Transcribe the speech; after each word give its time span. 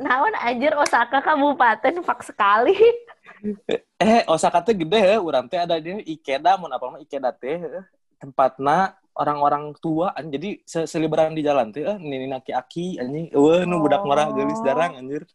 naon 0.00 0.34
anjir 0.40 0.72
Osaka 0.74 1.22
kabupaten 1.22 2.02
fak 2.02 2.20
sekali. 2.26 2.76
Eh, 4.00 4.24
Osaka 4.24 4.64
teh 4.64 4.72
gede 4.72 4.96
ya, 4.96 5.16
urang 5.20 5.44
teh 5.44 5.60
ada 5.60 5.76
di 5.76 6.00
Ikeda, 6.16 6.56
mun 6.56 6.72
apa 6.72 6.96
mah 6.96 7.00
Ikeda 7.00 7.28
teh 7.28 7.60
tempatna 8.16 8.96
orang-orang 9.12 9.76
tua 9.84 10.16
an 10.16 10.32
jadi 10.32 10.64
se 10.64 10.88
seliberan 10.88 11.36
di 11.36 11.44
jalan 11.44 11.68
teh 11.68 11.84
eh, 11.84 11.96
nini 12.00 12.32
aki-aki 12.32 12.96
anjing 12.96 13.28
eueuh 13.36 13.68
nu 13.68 13.84
budak 13.84 14.00
marah 14.08 14.32
geulis 14.32 14.60
darang 14.64 14.96
anjir. 14.96 15.28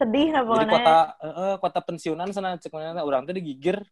Sedih 0.00 0.32
lah 0.32 0.40
Jadi 0.40 0.48
pokoknya. 0.48 0.72
kota 0.72 0.98
eh, 1.20 1.56
kota 1.60 1.80
pensiunan 1.84 2.28
sana 2.32 2.56
cek 2.56 2.72
mana 2.72 3.04
urang 3.04 3.28
teh 3.28 3.36
digigir 3.36 3.84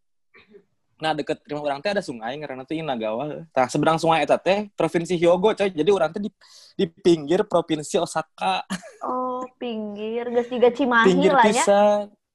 Nah, 0.99 1.15
deket 1.15 1.47
rumah 1.47 1.63
orang 1.71 1.79
teh 1.79 1.95
ada 1.95 2.03
sungai 2.03 2.35
karena 2.43 2.67
teh 2.67 2.83
Inagawa. 2.83 3.47
Nah, 3.47 3.67
seberang 3.71 4.03
sungai 4.03 4.27
eta 4.27 4.35
teh 4.35 4.67
provinsi 4.75 5.15
Hyogo, 5.15 5.55
coy. 5.55 5.71
Jadi 5.71 5.91
orang 5.95 6.11
teh 6.11 6.19
di, 6.19 6.31
di 6.75 6.91
pinggir 6.91 7.47
provinsi 7.47 8.03
Osaka. 8.03 8.67
Oh, 9.07 9.28
pinggir. 9.57 10.29
Geus 10.29 10.51
juga 10.53 10.69
Cimahi 10.69 11.09
pinggir 11.09 11.33
lah 11.33 11.47
ya. 11.49 11.65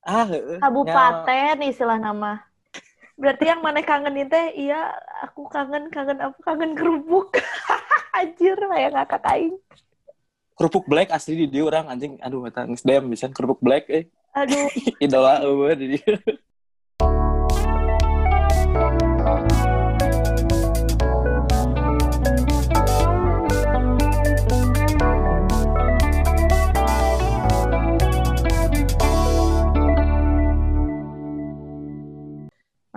Ah. 0.04 0.26
Kabupaten 0.60 1.62
istilah 1.64 2.02
nama. 2.02 2.42
Berarti 3.14 3.46
yang 3.46 3.62
mana 3.62 3.86
kangenin 3.86 4.26
teh, 4.26 4.58
iya 4.58 4.90
aku 5.22 5.46
kangen, 5.48 5.94
kangen 5.94 6.18
apa? 6.18 6.38
Kangen 6.42 6.74
kerupuk. 6.74 7.38
Anjir, 8.18 8.58
kayak 8.58 8.94
ngakak 8.94 9.26
aing. 9.30 9.58
kerupuk 10.54 10.86
black 10.86 11.10
asli 11.10 11.34
di 11.34 11.48
dia 11.50 11.66
orang 11.66 11.90
anjing 11.90 12.14
aduh 12.22 12.46
eta 12.46 12.70
geus 12.70 12.86
dem 12.86 13.10
bisa 13.10 13.26
kerupuk 13.34 13.60
black 13.60 13.90
eh 13.90 14.06
Aduh, 14.34 14.70
idola 15.04 15.42
eueuh 15.46 15.74
di 15.78 15.98
dia 15.98 16.14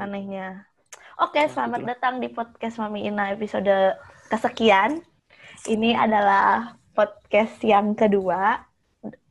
manehnya. 0.06 0.62
Oke, 1.18 1.42
Nah, 1.42 1.50
selamat 1.50 1.78
itulah. 1.82 1.90
datang 1.92 2.14
di 2.22 2.28
podcast 2.30 2.78
Mami 2.78 3.02
Ina 3.02 3.34
episode 3.34 3.98
kesekian. 4.30 5.02
Ini 5.66 5.98
adalah 5.98 6.78
podcast 6.94 7.58
yang 7.60 7.98
kedua 7.98 8.62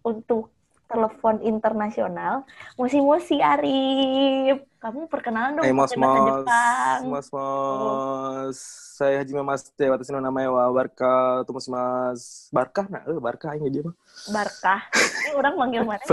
untuk 0.03 0.51
telepon 0.85 1.39
internasional. 1.41 2.43
Musi-musi 2.75 3.39
Arif. 3.39 4.67
Kamu 4.77 5.07
perkenalan 5.07 5.57
dong 5.57 5.65
Hey 5.65 5.73
mos 5.73 5.95
mos 5.95 6.43
Jepang. 6.43 6.99
mos 7.07 7.27
mos 7.31 8.57
saya 8.93 9.23
Haji 9.23 9.33
Mas 9.41 9.65
Teh 9.71 9.89
atas 9.89 10.11
namanya 10.11 10.53
wa 10.53 10.69
barka 10.69 11.41
tuh 11.41 11.57
mas 11.57 11.65
mas 11.65 12.21
barkah 12.53 12.85
nah 12.85 13.01
eh 13.01 13.17
barkah 13.17 13.57
ini 13.57 13.71
dia 13.71 13.81
mah 13.81 13.95
Barkah. 14.29 14.85
Ini 14.93 15.33
orang 15.33 15.53
manggil 15.55 15.81
mana? 15.89 16.03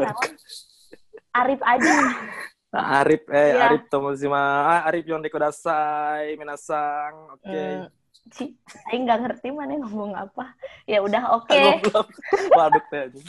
Arif 1.35 1.61
aja. 1.61 1.93
Nah, 2.73 3.05
Arif 3.05 3.23
eh 3.29 3.53
Iya. 3.53 3.69
Arif 3.69 3.83
mas 3.93 4.23
ah, 4.33 4.81
Arif 4.89 5.05
yon 5.05 5.21
dekudasai 5.21 6.41
minasang 6.41 7.37
oke 7.37 7.53
Hmm, 7.53 7.85
Ci, 8.33 8.55
Aing 8.89 9.03
nggak 9.05 9.19
ngerti 9.19 9.51
mana 9.51 9.77
ngomong 9.83 10.15
apa. 10.15 10.55
Ya 10.87 11.03
udah 11.03 11.43
oke. 11.43 11.53
Goblok. 11.85 12.09
Waduh 12.55 12.83
teh 12.87 13.11
anjing. 13.11 13.27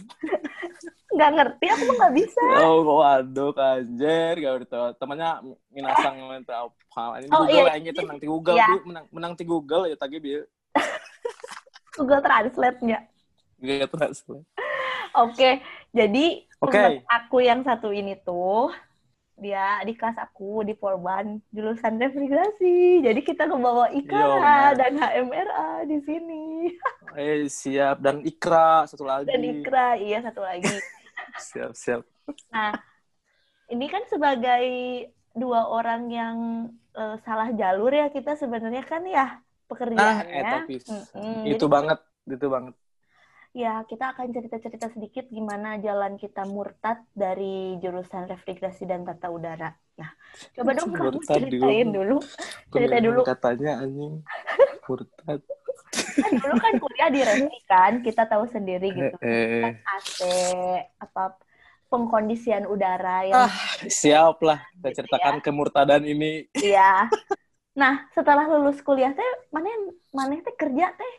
Nggak 1.09 1.31
ngerti, 1.33 1.65
aku 1.65 1.83
mah 1.89 1.95
nggak 1.97 2.13
bisa. 2.13 2.43
Oh, 2.61 3.01
waduh 3.01 3.51
anjir, 3.57 4.33
gak 4.37 4.53
udah 4.63 4.93
temannya 4.97 5.29
minasang 5.73 6.15
minta 6.29 6.69
apa. 6.69 7.21
Ini 7.21 7.29
Oh, 7.33 7.41
Google 7.41 7.67
iya. 7.67 7.77
aja 7.77 7.89
itu 7.89 8.01
menang 8.05 8.19
di 8.21 8.27
Google, 8.29 8.57
Iya. 8.57 8.67
Bu. 8.69 8.77
menang 8.85 9.05
menang 9.09 9.33
di 9.33 9.45
Google 9.49 9.83
ya 9.89 9.95
tadi 9.97 10.15
bieu. 10.21 10.45
Google 11.97 12.21
Translate-nya. 12.21 12.99
Gitu 13.57 13.95
asli. 13.97 14.39
Oke, 15.13 15.49
jadi 15.89 16.25
Oke. 16.61 16.73
teman 16.73 16.93
aku 17.05 17.37
yang 17.41 17.61
satu 17.61 17.89
ini 17.89 18.13
tuh 18.21 18.69
dia 19.37 19.81
di 19.87 19.93
kelas 19.97 20.17
aku 20.25 20.63
di 20.67 20.73
Polban 20.77 21.41
jurusan 21.55 21.99
refrigerasi. 22.01 23.03
Jadi 23.05 23.19
kita 23.25 23.49
ngebawa 23.49 23.91
IKA 23.91 24.17
Iya, 24.19 24.35
benar. 24.43 24.73
dan 24.79 24.93
HMRA 25.01 25.67
di 25.89 25.97
sini 26.07 26.43
Eh 27.17 27.45
siap 27.59 27.97
dan 28.05 28.17
Ikra 28.25 28.85
satu 28.89 29.05
lagi. 29.05 29.29
dan 29.29 29.41
Ikra 29.43 29.97
iya 29.99 30.19
satu 30.25 30.41
lagi. 30.41 30.67
Siap 31.47 31.71
siap. 31.75 32.01
Nah, 32.53 32.71
ini 33.73 33.85
kan 33.89 34.03
sebagai 34.11 34.63
dua 35.33 35.65
orang 35.69 36.01
yang 36.11 36.37
eh, 36.95 37.15
salah 37.25 37.49
jalur 37.55 37.91
ya 37.93 38.07
kita 38.13 38.37
sebenarnya 38.37 38.83
kan 38.85 39.03
ya 39.07 39.41
Ah, 39.95 40.25
pekerjaannya. 40.27 40.35
eta 40.39 40.57
pis. 40.67 40.85
Mm-mm. 40.89 41.33
Itu 41.45 41.65
Jadi, 41.65 41.73
banget, 41.75 41.99
itu 42.29 42.47
banget. 42.55 42.75
Ya 43.53 43.85
kita 43.85 44.17
akan 44.17 44.33
cerita-cerita 44.33 44.89
sedikit 44.89 45.29
gimana 45.29 45.77
jalan 45.77 46.17
kita 46.17 46.41
murtad 46.49 47.05
dari 47.13 47.77
jurusan 47.77 48.25
refrigerasi 48.25 48.89
dan 48.89 49.05
tata 49.05 49.29
udara. 49.29 49.69
Nah, 50.01 50.09
coba 50.57 50.73
dong 50.73 50.89
kamu 50.97 51.21
ceritain 51.21 51.87
dulu. 51.93 52.17
Cerita 52.73 52.97
dulu. 52.97 53.21
Katanya 53.21 53.85
anjing. 53.85 54.25
Murtad. 54.89 55.39
Kan 55.93 56.31
dulu 56.41 56.55
kan 56.57 56.73
kuliah 56.81 57.09
di 57.13 57.21
refri 57.21 57.59
kan, 57.69 57.93
kita 58.01 58.25
tahu 58.25 58.49
sendiri 58.49 58.89
gitu. 58.89 59.15
Eh, 59.21 59.61
Kan 59.61 59.73
AC, 59.85 60.17
apa 60.97 61.37
pengkondisian 61.93 62.65
udara 62.65 63.29
yang 63.29 63.45
Ah, 63.45 63.53
siap 63.85 64.41
lah. 64.41 64.65
Kita 64.81 65.05
ceritakan 65.05 65.45
kemurtadan 65.45 66.01
ini. 66.09 66.49
Iya. 66.57 67.05
Nah, 67.77 68.09
setelah 68.17 68.49
lulus 68.49 68.81
kuliah 68.81 69.13
teh, 69.13 69.31
mana 69.53 69.69
mana 70.09 70.41
teh 70.41 70.53
kerja 70.57 70.89
teh? 70.97 71.13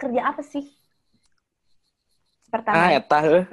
Kerja 0.00 0.20
apa 0.32 0.40
sih? 0.40 0.83
Pertama, 2.54 2.78
Ah, 2.78 2.90
eta 2.92 3.18
heuh. 3.20 3.44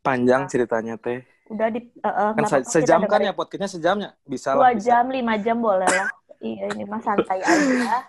Panjang 0.00 0.44
ceritanya 0.44 0.98
teh. 0.98 1.22
udah 1.46 1.68
di 1.68 1.76
eh, 1.78 2.08
eh, 2.08 2.30
Kan 2.34 2.44
se- 2.48 2.66
sejam 2.72 3.04
kan 3.04 3.20
ya 3.20 3.30
podcastnya 3.30 3.70
sejamnya. 3.70 4.10
Bisa 4.22 4.52
Dua 4.52 4.62
lah. 4.64 4.70
bisa. 4.74 4.90
jam, 4.90 5.04
lima 5.06 5.38
jam 5.38 5.54
boleh 5.56 5.86
lah. 5.86 6.08
iya, 6.40 6.66
ini 6.68 6.82
mah 6.82 6.98
santai 6.98 7.38
aja. 7.38 8.00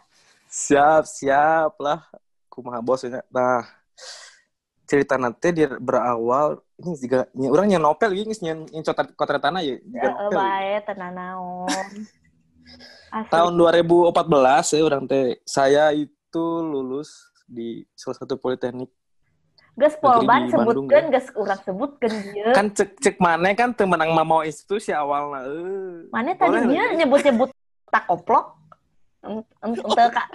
Siap, 0.47 1.03
siap 1.05 1.77
lah. 1.77 2.03
Kumaha 2.47 2.79
bosnya. 2.79 3.21
Nah, 3.27 3.61
cerita 4.83 5.15
nanti 5.15 5.51
dia 5.51 5.67
berawal 5.73 6.57
ini 6.75 6.95
juga 6.95 7.27
ny- 7.31 7.47
orang 7.47 7.67
yang 7.69 7.81
novel 7.81 8.11
ini 8.13 8.31
nyen 8.39 8.63
nyen 8.65 8.83
cotat 8.83 9.11
kota 9.13 9.35
tanah 9.35 9.59
ya 9.59 9.75
juga 9.77 9.99
Eh, 9.99 10.05
eh, 10.05 10.13
novel. 10.15 10.31
bae 10.33 10.73
tenan 10.81 11.11
naon. 11.11 11.87
Tahun 13.25 13.53
2014 13.53 14.11
ya 14.71 14.81
orang 14.81 15.03
teh 15.05 15.39
saya 15.43 15.89
itu 15.89 16.43
lulus 16.61 17.11
di 17.45 17.83
salah 17.93 18.17
satu 18.17 18.35
politeknik. 18.35 18.89
Geus 19.75 19.95
polban 19.99 20.47
Negeri 20.47 20.55
di 20.55 20.55
Bandung, 20.55 20.87
sebutkeun, 20.87 21.05
geus 21.11 21.27
urang 21.35 21.61
sebutkeun 21.67 22.13
dieu. 22.31 22.51
Kan 22.55 22.71
cek 22.71 22.89
cek 22.95 23.15
mana 23.19 23.51
kan 23.51 23.75
teu 23.75 23.83
menang 23.83 24.15
mau 24.15 24.39
institusi 24.39 24.95
awalnya. 24.95 25.43
Eh. 25.51 26.07
Mana 26.15 26.31
tadinya 26.31 26.95
lagi. 26.95 27.03
nyebut-nyebut 27.03 27.49
tak 27.91 28.07
koplok? 28.07 28.55
Ente, 29.59 30.03
Kak. 30.15 30.27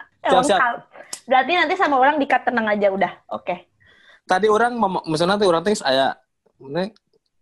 Berarti 1.25 1.53
nanti 1.57 1.75
sama 1.81 1.97
orang 1.97 2.21
dikat 2.21 2.45
tenang 2.45 2.69
aja 2.69 2.93
udah. 2.93 3.13
Oke. 3.33 3.65
Tadi 4.29 4.47
orang 4.53 4.77
misalnya 5.09 5.41
teh 5.41 5.49
orang 5.49 5.65
teh 5.65 5.73
aya 5.89 6.21
ne 6.61 6.93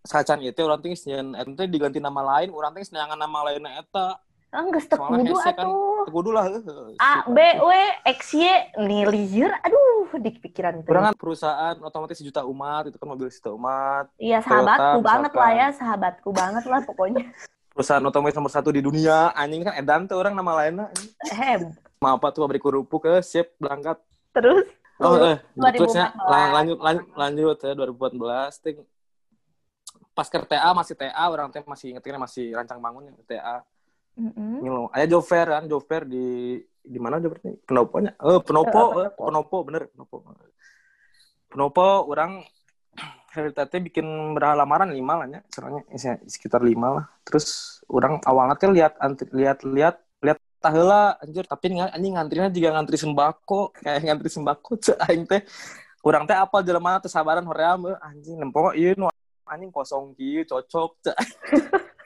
sacan 0.07 0.39
itu 0.39 0.63
orang 0.63 0.79
teh 0.79 0.95
nyen 1.11 1.35
ente 1.35 1.67
diganti 1.67 1.99
nama 1.99 2.23
lain, 2.23 2.55
orang 2.55 2.79
teh 2.79 2.87
neangan 2.95 3.19
nama 3.19 3.39
lainnya 3.51 3.83
eta. 3.83 4.23
Enggak 4.49 4.89
Soalnya 4.89 5.29
kudu 5.29 5.35
hese 5.37 5.51
kan 5.53 5.67
atuh. 5.69 6.05
Kudu 6.09 6.31
lah. 6.33 6.45
heuh. 6.49 6.97
A, 6.97 7.13
B, 7.29 7.37
W, 7.61 7.71
X, 8.09 8.21
Y, 8.33 8.49
nih 8.81 9.05
liar. 9.05 9.53
Aduh, 9.61 10.09
di 10.17 10.31
pikiran 10.33 10.81
tuh. 10.81 10.89
Orang 10.89 11.05
kan 11.05 11.15
perusahaan 11.15 11.77
otomatis 11.79 12.17
sejuta 12.17 12.41
umat, 12.43 12.89
itu 12.89 12.97
kan 12.97 13.07
mobil 13.07 13.29
sejuta 13.29 13.53
umat. 13.53 14.09
Iya, 14.17 14.41
sahabatku 14.41 14.99
Toyota, 14.99 15.05
banget 15.05 15.33
lah 15.33 15.45
misalkan. 15.45 15.61
ya. 15.61 15.69
Sahabatku 15.77 16.29
banget 16.33 16.65
lah 16.65 16.81
pokoknya. 16.83 17.25
Perusahaan 17.77 18.03
otomotif 18.03 18.35
nomor 18.35 18.49
satu 18.49 18.73
di 18.73 18.81
dunia, 18.81 19.31
anjing 19.33 19.63
kan 19.63 19.77
edan 19.77 20.09
tuh 20.09 20.17
orang 20.17 20.33
nama 20.33 20.51
lainnya. 20.57 20.89
Eh, 21.31 21.63
Mau 22.01 22.17
apa 22.17 22.33
tuh 22.33 22.43
pabrik 22.43 22.59
kerupuk 22.59 23.05
ke 23.05 23.21
sip 23.21 23.53
berangkat. 23.57 24.01
terus? 24.33 24.65
Oh, 24.99 25.15
eh, 25.15 25.39
2014. 25.55 25.79
terusnya 25.79 26.07
lang- 26.27 26.53
lanjut 26.53 26.79
lanjut 26.81 27.07
lanjut 27.15 27.57
ya 27.61 27.73
2014 27.73 28.59
ting 28.59 28.83
pas 30.11 30.27
ke 30.27 30.43
TA 30.43 30.75
masih 30.75 30.99
TA 30.99 31.25
orang 31.25 31.47
teh 31.49 31.63
masih 31.63 31.95
ingetin 31.95 32.19
masih 32.19 32.51
rancang 32.51 32.83
bangun 32.83 33.07
ya 33.07 33.15
TA 33.25 33.57
Mm-mm. 34.19 34.59
Ngilo. 34.61 34.83
Aya 34.91 35.07
Jover 35.07 35.47
kan, 35.47 35.65
Jover 35.71 36.03
di 36.05 36.27
di 36.83 36.99
mana 36.99 37.23
Jover 37.23 37.39
nih? 37.47 37.55
Penoponya. 37.63 38.13
Eh, 38.19 38.41
Penopo, 38.43 38.81
Eh, 38.99 39.07
eh, 39.07 39.11
Penopo 39.15 39.57
bener, 39.63 39.83
Penopo. 39.95 40.17
Penopo 41.49 41.87
orang 42.11 42.43
Heritage 43.35 43.79
bikin 43.79 44.35
berapa 44.35 44.59
lamaran 44.59 44.91
lima 44.91 45.23
lah 45.23 45.27
ya, 45.31 45.41
isi- 45.95 46.27
sekitar 46.27 46.59
lima 46.61 46.99
lah. 46.99 47.05
Terus 47.23 47.79
orang 47.87 48.19
awalnya 48.27 48.59
kan 48.59 48.75
lihat 48.75 48.99
lihat 49.31 49.63
lihat 49.63 49.97
lihat 50.19 50.39
tahela 50.59 51.15
anjir 51.23 51.47
tapi 51.47 51.79
anjing 51.79 52.19
ngantrinya 52.19 52.51
juga 52.51 52.75
ngantri 52.75 52.99
sembako 52.99 53.71
kayak 53.79 54.11
ngantri 54.11 54.27
sembako 54.27 54.71
cek 54.75 54.99
aing 55.07 55.23
teh 55.23 55.47
orang 56.03 56.27
teh 56.27 56.35
apa 56.35 56.59
jelema 56.67 56.99
teh 56.99 57.07
sabaran 57.07 57.47
hoream 57.47 57.95
eh, 57.95 57.99
anjing 58.03 58.43
nempo 58.43 58.75
ieu 58.75 58.99
nu 58.99 59.07
anjing 59.47 59.71
kosong 59.71 60.19
kieu 60.19 60.43
cocok 60.43 60.91
cek 61.07 61.15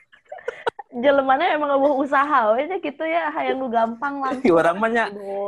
Jelemana 0.93 1.49
emang 1.49 1.73
nggak 1.73 1.97
usaha 2.05 2.53
aja 2.53 2.77
gitu 2.77 3.03
ya, 3.03 3.33
hayang 3.33 3.57
lu 3.57 3.67
gampang 3.73 4.19
langsung. 4.23 4.53
orang 4.53 4.77
mah 4.77 4.89
nya 4.93 5.05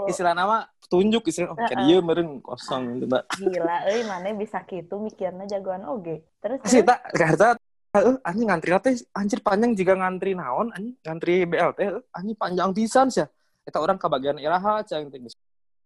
istilah 0.09 0.33
nama 0.33 0.65
tunjuk 0.89 1.21
istilah 1.29 1.53
oh, 1.53 1.57
kayak 1.57 1.85
dia 1.85 1.97
meren 2.01 2.41
kosong 2.41 2.97
gitu 2.97 3.05
mbak. 3.05 3.23
Gila, 3.37 3.77
eh 3.89 4.01
mana 4.09 4.33
bisa 4.33 4.65
gitu 4.65 4.97
mikirnya 4.97 5.45
jagoan 5.45 5.85
oge. 5.85 6.25
Terus 6.41 6.65
Sih 6.65 6.81
tak 6.81 7.05
karena 7.13 7.53
eh 7.95 8.17
anjing 8.25 8.47
ngantri 8.49 8.69
teh 8.81 8.95
anjir 9.13 9.39
panjang 9.39 9.71
jika 9.71 9.93
ngantri 9.95 10.35
naon 10.35 10.73
anjing 10.73 10.97
ngantri 10.99 11.47
BLT 11.47 11.79
eh, 11.79 11.93
anjing 12.09 12.37
panjang 12.37 12.69
pisan 12.73 13.07
sih. 13.13 13.25
Kita 13.65 13.77
orang 13.81 13.97
ke 14.01 14.05
bagian 14.09 14.37
iraha 14.41 14.81
cang 14.81 15.09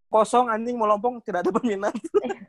kosong 0.10 0.50
anjing 0.50 0.76
melompong 0.76 1.22
tidak 1.22 1.46
ada 1.46 1.52
peminat. 1.54 1.94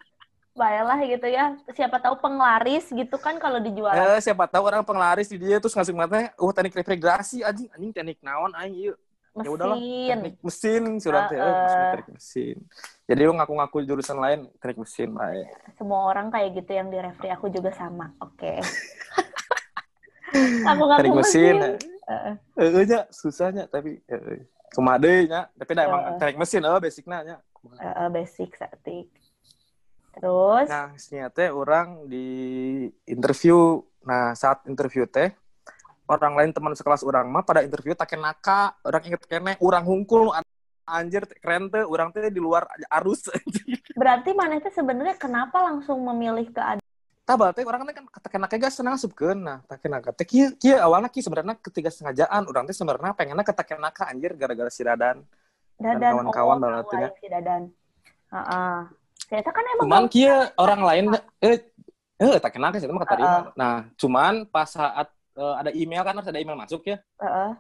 Baiklah 0.61 1.01
gitu 1.09 1.25
ya. 1.33 1.57
Siapa 1.73 1.97
tahu 1.97 2.21
penglaris 2.21 2.85
gitu 2.93 3.17
kan 3.17 3.41
kalau 3.41 3.57
dijual. 3.65 3.97
Eh, 3.97 4.21
siapa 4.21 4.45
tahu 4.45 4.69
orang 4.69 4.85
penglaris 4.85 5.33
di 5.33 5.41
dia 5.41 5.57
terus 5.57 5.73
ngasih 5.73 5.97
mata, 5.97 6.29
oh 6.37 6.53
teknik 6.53 6.77
refrigerasi 6.85 7.41
anjing 7.41 7.73
anjing 7.73 7.93
teknik 7.97 8.21
naon 8.21 8.53
anjing 8.53 8.93
yuk. 8.93 8.99
Ya 9.41 9.47
udahlah, 9.47 9.79
mesin. 9.79 10.11
teknik 10.11 10.37
mesin 10.43 10.83
sudah 11.01 11.23
Heeh. 11.33 11.41
eh, 11.41 11.91
teknik 11.97 12.09
mesin. 12.21 12.57
Jadi 13.09 13.21
lu 13.25 13.33
ngaku-ngaku 13.41 13.79
jurusan 13.89 14.19
lain 14.21 14.41
teknik 14.61 14.85
mesin 14.85 15.09
baik. 15.17 15.49
Semua 15.81 16.01
orang 16.13 16.29
kayak 16.29 16.61
gitu 16.61 16.71
yang 16.77 16.93
di 16.93 16.99
refri 17.01 17.33
aku 17.33 17.49
juga 17.49 17.73
sama. 17.73 18.13
Oke. 18.21 18.61
aku 20.71 20.83
ngaku 20.85 20.99
Teknik 21.01 21.19
mesin. 21.25 21.55
mesin. 21.57 21.79
Eh, 22.11 22.69
eh, 22.69 22.85
nya 22.85 23.01
susahnya 23.09 23.65
tapi 23.71 24.03
eh, 24.03 24.45
kumade 24.75 25.31
nya, 25.31 25.47
tapi 25.57 25.71
dah 25.73 25.85
emang 25.89 26.03
teknik 26.21 26.37
mesin 26.37 26.61
eh 26.67 26.81
basicnya 26.83 27.19
nya. 27.25 27.37
Heeh, 27.81 28.07
basic 28.13 28.51
statik. 28.59 29.09
Terus 30.21 30.67
Nah, 30.69 30.93
ternyata 30.95 31.49
orang 31.51 32.05
di 32.05 32.27
interview. 33.09 33.81
Nah, 34.05 34.37
saat 34.37 34.65
interview 34.69 35.09
teh 35.09 35.33
orang 36.11 36.33
lain 36.37 36.51
teman 36.51 36.75
sekelas 36.75 37.07
orang 37.07 37.31
mah 37.31 37.47
pada 37.47 37.65
interview 37.65 37.97
tak 37.97 38.19
naka, 38.19 38.75
orang 38.83 39.03
inget 39.07 39.23
kene, 39.31 39.55
orang 39.63 39.87
hungkul 39.87 40.35
anjir 40.83 41.23
keren 41.39 41.71
teh, 41.71 41.87
orang 41.87 42.11
teh 42.11 42.29
di 42.29 42.43
luar 42.43 42.67
arus. 43.01 43.31
berarti 44.01 44.35
mana 44.35 44.59
itu 44.59 44.69
sebenarnya 44.75 45.17
kenapa 45.17 45.63
langsung 45.63 46.03
memilih 46.03 46.51
ke 46.51 46.83
Tabal 47.23 47.55
teh 47.55 47.63
orang 47.63 47.87
teh 47.87 47.95
kan 47.95 48.05
kata 48.11 48.27
kena 48.27 48.47
gak 48.51 48.75
senang 48.75 48.99
subkeun 48.99 49.39
nah 49.39 49.63
tak 49.71 49.87
naka 49.87 50.11
teh 50.11 50.27
kieu 50.27 50.51
kieu 50.59 50.75
awalnya 50.83 51.07
ki 51.07 51.23
sebenarnya 51.23 51.55
ketiga 51.63 51.87
sengajaan 51.87 52.43
orang 52.51 52.67
teh 52.67 52.75
sebenarnya 52.75 53.15
pengennya 53.15 53.47
ke 53.47 53.77
naka 53.79 54.11
anjir 54.11 54.35
gara-gara 54.35 54.67
si 54.67 54.83
Dadan. 54.83 55.23
dadan 55.79 56.13
kawan-kawan 56.13 56.59
oh, 56.59 56.91
aing 56.91 57.15
si 57.23 57.29
dadan. 57.31 57.63
Heeh. 58.35 59.00
Ternyata 59.31 59.51
kan 59.55 59.63
emang 59.65 59.85
Cuman 59.87 60.05
kieu 60.11 60.35
orang 60.59 60.81
lain 60.83 61.05
eh 61.39 61.57
eh 62.19 62.37
tak 62.37 62.59
naka 62.59 62.77
sih 62.77 62.91
mah 62.91 63.01
kata 63.01 63.15
Heeh. 63.17 63.43
Nah, 63.55 63.75
cuman 63.95 64.45
pas 64.45 64.67
saat 64.67 65.07
eh, 65.39 65.55
ada 65.57 65.71
email 65.73 66.03
kan 66.03 66.19
harus 66.19 66.29
ada 66.29 66.37
email 66.37 66.59
masuk 66.59 66.83
ya. 66.85 66.99
Heeh. 67.17 67.51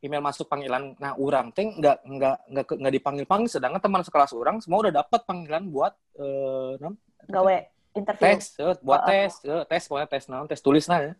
email 0.00 0.24
masuk 0.24 0.48
panggilan 0.48 0.96
nah 0.96 1.12
orang 1.12 1.52
teh 1.52 1.68
nggak 1.76 2.00
nggak 2.08 2.36
nggak 2.48 2.64
nggak 2.72 2.94
dipanggil 2.96 3.26
panggil 3.28 3.52
sedangkan 3.52 3.84
teman 3.84 4.00
sekelas 4.00 4.32
orang 4.32 4.56
semua 4.56 4.88
udah 4.88 4.96
dapat 4.96 5.20
panggilan 5.28 5.68
buat 5.68 5.92
eh 6.16 6.72
non, 6.80 6.96
gawe 7.28 7.56
interview. 7.92 8.24
tes 8.24 8.56
eh, 8.56 8.80
buat 8.80 8.96
Oh, 8.96 9.04
oh. 9.04 9.08
tes 9.12 9.32
eh, 9.44 9.64
tes 9.68 9.82
pokoknya 9.84 10.08
tes 10.08 10.24
non 10.32 10.48
tes 10.48 10.56
tulis 10.64 10.88
lah 10.88 11.04
ya 11.04 11.12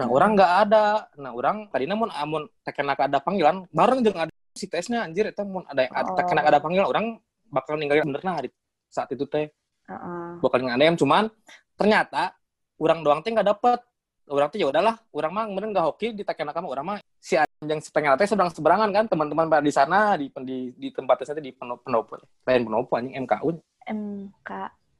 nah 0.00 0.08
orang 0.08 0.32
nggak 0.32 0.52
ada 0.64 1.12
nah 1.20 1.36
orang 1.36 1.68
tadi 1.68 1.84
namun 1.84 2.08
amun 2.08 2.48
tekena 2.64 2.96
ada 2.96 3.20
panggilan 3.20 3.68
bareng 3.68 4.00
dengan 4.00 4.32
ada 4.32 4.34
si 4.56 4.64
tesnya 4.64 5.04
anjir 5.04 5.28
itu 5.28 5.44
mun 5.44 5.68
ada 5.68 5.84
Oh. 5.84 6.16
tekena 6.16 6.40
ada 6.40 6.56
panggilan 6.56 6.88
orang 6.88 7.06
bakal 7.52 7.76
ninggalin 7.76 8.00
bener 8.08 8.24
nah 8.24 8.40
di 8.40 8.48
saat 8.90 9.10
itu 9.12 9.24
teh. 9.26 9.50
Heeh. 9.86 10.42
bakal 10.42 10.66
ngadem 10.66 10.98
cuman 10.98 11.30
ternyata 11.78 12.34
orang 12.82 13.06
doang 13.06 13.20
teh 13.22 13.30
nggak 13.30 13.46
dapet. 13.46 13.80
Orang 14.26 14.50
tuh 14.50 14.58
ya 14.58 14.66
udahlah 14.66 14.98
orang 15.14 15.30
mah 15.30 15.44
kemudian 15.46 15.70
nggak 15.70 15.86
hoki 15.86 16.10
di 16.10 16.26
kamu 16.26 16.66
orang 16.66 16.86
mah. 16.86 16.98
Si 17.22 17.38
anjing 17.38 17.78
setengah 17.78 18.18
teh 18.18 18.26
seberang 18.26 18.50
seberangan 18.50 18.90
kan 18.90 19.04
teman-teman 19.06 19.46
di 19.62 19.70
sana 19.70 20.18
di 20.18 20.26
di, 20.42 20.74
di 20.74 20.88
tempat 20.90 21.22
teh 21.22 21.38
di 21.38 21.54
penopo 21.54 22.18
lain 22.42 22.66
penopo 22.66 22.92
anjing 22.98 23.14
MKU 23.22 23.54
MK 23.86 24.50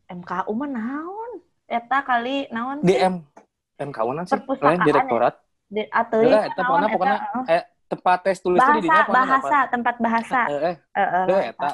MKU 0.07 0.53
mah 0.55 0.71
naon? 0.71 1.31
Eta 1.67 1.99
kali 2.07 2.47
naon 2.55 2.79
di 2.87 2.95
sih? 2.95 3.03
M 3.03 3.15
MKU 3.83 4.11
nan 4.15 4.25
sih. 4.25 4.39
Perpustakaan 4.39 4.79
lain 4.79 4.81
direktorat. 4.87 5.35
Di 5.67 5.83
Heeh, 5.83 6.43
eta 6.47 6.63
pokoknya? 6.63 6.89
pokoknya 6.95 7.19
eh 7.51 7.63
tempat 7.87 8.19
tes 8.23 8.39
tulis 8.39 8.63
teh 8.63 8.73
di 8.79 8.87
bahasa 8.87 9.11
dinya 9.11 9.27
bahasa 9.27 9.59
tempat 9.71 9.95
bahasa. 9.99 10.41
eh 10.47 10.61
eh. 10.71 10.77
Heeh. 10.95 11.25
eh 11.27 11.43
eta 11.51 11.71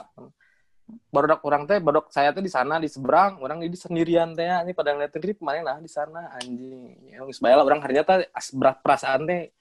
baru 1.12 1.36
orang 1.44 1.64
teh 1.68 1.78
baru 1.80 2.04
saya 2.08 2.32
teh 2.32 2.44
di 2.44 2.52
sana 2.52 2.80
di 2.80 2.88
seberang 2.88 3.40
orang 3.40 3.60
di 3.64 3.76
sendirian 3.76 4.32
teh 4.32 4.44
ini 4.44 4.72
pada 4.72 4.96
ngeliatin 4.96 5.22
rip 5.22 5.38
mana 5.40 5.60
lah 5.62 5.76
di 5.80 5.90
sana 5.90 6.32
anjing 6.36 6.96
ya 7.08 7.24
bae 7.24 7.54
lah 7.54 7.64
orang 7.64 7.80
harinya 7.84 8.04
teh 8.04 8.28
as 8.32 8.48
berat 8.52 8.80
perasaan 8.80 9.24
teh 9.28 9.52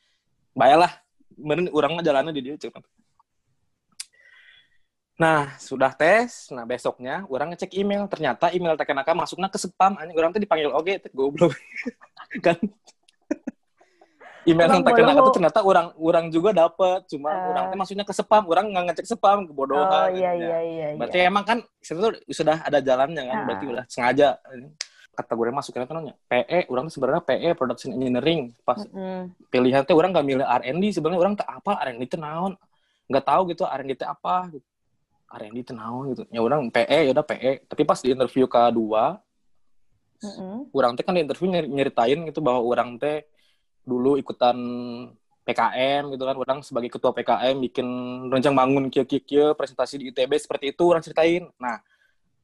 bae 0.56 0.76
lah 0.76 0.92
meureun 1.40 1.68
urang 1.72 1.94
mah 1.96 2.04
jalannya 2.04 2.36
di 2.36 2.42
dieu 2.44 2.58
cek 2.60 2.76
Nah, 5.22 5.54
sudah 5.62 5.94
tes. 5.94 6.50
Nah, 6.50 6.66
besoknya 6.66 7.30
orang 7.30 7.54
ngecek 7.54 7.78
email. 7.78 8.10
Ternyata 8.10 8.50
email 8.58 8.74
teh 8.74 8.90
masuknya 9.14 9.54
ke 9.54 9.62
spam. 9.62 9.94
Anjing 10.02 10.18
orang 10.18 10.34
teh 10.34 10.42
dipanggil 10.42 10.74
oke, 10.74 10.98
teh 10.98 11.12
goblok. 11.14 11.54
kan 12.46 12.58
email 14.44 14.68
yang 14.68 14.82
kenaka 14.82 15.14
bodoh. 15.14 15.28
tuh 15.28 15.34
ternyata 15.38 15.60
orang 15.62 15.88
orang 15.96 16.26
juga 16.28 16.50
dapat. 16.52 17.06
Cuma 17.06 17.30
Eh. 17.30 17.50
orang 17.50 17.64
teh 17.70 17.78
masuknya 17.78 18.06
ke 18.06 18.12
spam. 18.12 18.44
Orang 18.46 18.66
nggak 18.70 18.84
ngecek 18.90 19.08
spam, 19.08 19.46
kebodohan. 19.46 19.86
Oh 19.86 20.10
iya 20.10 20.32
Ya. 20.32 20.34
iya 20.34 20.60
iya. 20.62 20.88
Berarti 20.96 21.18
iya. 21.18 21.28
emang 21.28 21.44
kan 21.44 21.58
tuh 21.80 22.12
sudah 22.28 22.58
ada 22.60 22.80
jalannya 22.80 23.22
kan, 23.22 23.38
Ah. 23.38 23.46
berarti 23.46 23.66
udah 23.68 23.84
sengaja 23.86 24.28
kategori 25.12 25.52
masuknya 25.52 25.86
kan 25.86 25.96
namanya 25.96 26.16
PE, 26.26 26.60
orang 26.68 26.88
sebenarnya 26.88 27.22
PE 27.22 27.50
Production 27.54 27.92
Engineering. 27.92 28.56
Pas 28.62 28.80
Mm-mm. 28.82 29.30
pilihan 29.48 29.84
teh 29.84 29.94
orang 29.94 30.10
nggak 30.12 30.26
milih 30.26 30.46
R&D 30.48 30.84
sebenarnya 30.92 31.20
orang 31.20 31.34
tak 31.36 31.50
apa 31.52 31.72
R&D 31.84 32.02
itu 32.02 32.18
naon, 32.18 32.56
nggak 33.06 33.26
tahu 33.28 33.42
gitu 33.50 33.64
R&D 33.64 33.92
itu 33.92 34.06
apa 34.08 34.50
gitu. 34.50 34.66
R&D 35.32 35.58
itu 35.62 35.74
naon 35.74 36.12
gitu. 36.12 36.24
Ya 36.28 36.40
orang 36.40 36.68
PE 36.68 37.00
ya 37.06 37.12
udah 37.12 37.24
PE. 37.24 37.52
Tapi 37.66 37.82
pas 37.84 38.00
di 38.00 38.10
interview 38.10 38.48
kedua, 38.48 39.20
Mm-mm. 40.22 40.70
orang 40.72 40.94
teh 40.94 41.02
kan 41.02 41.14
di 41.14 41.22
interview 41.22 41.50
nyeri- 41.50 41.70
nyeritain 41.70 42.20
gitu 42.26 42.40
bahwa 42.40 42.62
orang 42.62 42.96
teh 42.96 43.26
dulu 43.82 44.18
ikutan 44.18 44.58
PKM 45.42 46.14
gitu 46.14 46.24
kan 46.24 46.38
orang 46.38 46.60
sebagai 46.62 46.94
ketua 46.94 47.12
PKM 47.18 47.58
bikin 47.66 47.88
rencang 48.30 48.54
bangun 48.54 48.94
kia 48.94 49.04
kia 49.10 49.22
kia 49.22 49.46
presentasi 49.58 49.98
di 49.98 50.06
ITB 50.14 50.38
seperti 50.38 50.72
itu 50.72 50.84
orang 50.86 51.02
ceritain. 51.02 51.50
Nah 51.58 51.82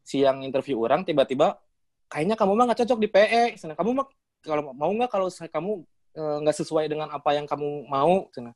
si 0.02 0.26
yang 0.26 0.42
interview 0.42 0.82
orang 0.82 1.06
tiba-tiba 1.06 1.62
kayaknya 2.10 2.36
kamu 2.40 2.52
mah 2.58 2.66
nggak 2.72 2.80
cocok 2.84 3.00
di 3.00 3.10
PE 3.12 3.44
Sana, 3.60 3.76
kamu 3.78 3.92
mah 4.02 4.08
kalau 4.42 4.64
mau 4.74 4.90
nggak 4.90 5.12
kalau 5.12 5.28
kamu 5.30 5.72
eh, 6.18 6.38
nggak 6.42 6.56
sesuai 6.58 6.86
dengan 6.90 7.08
apa 7.14 7.30
yang 7.38 7.46
kamu 7.46 7.86
mau? 7.86 8.28
Sana. 8.34 8.52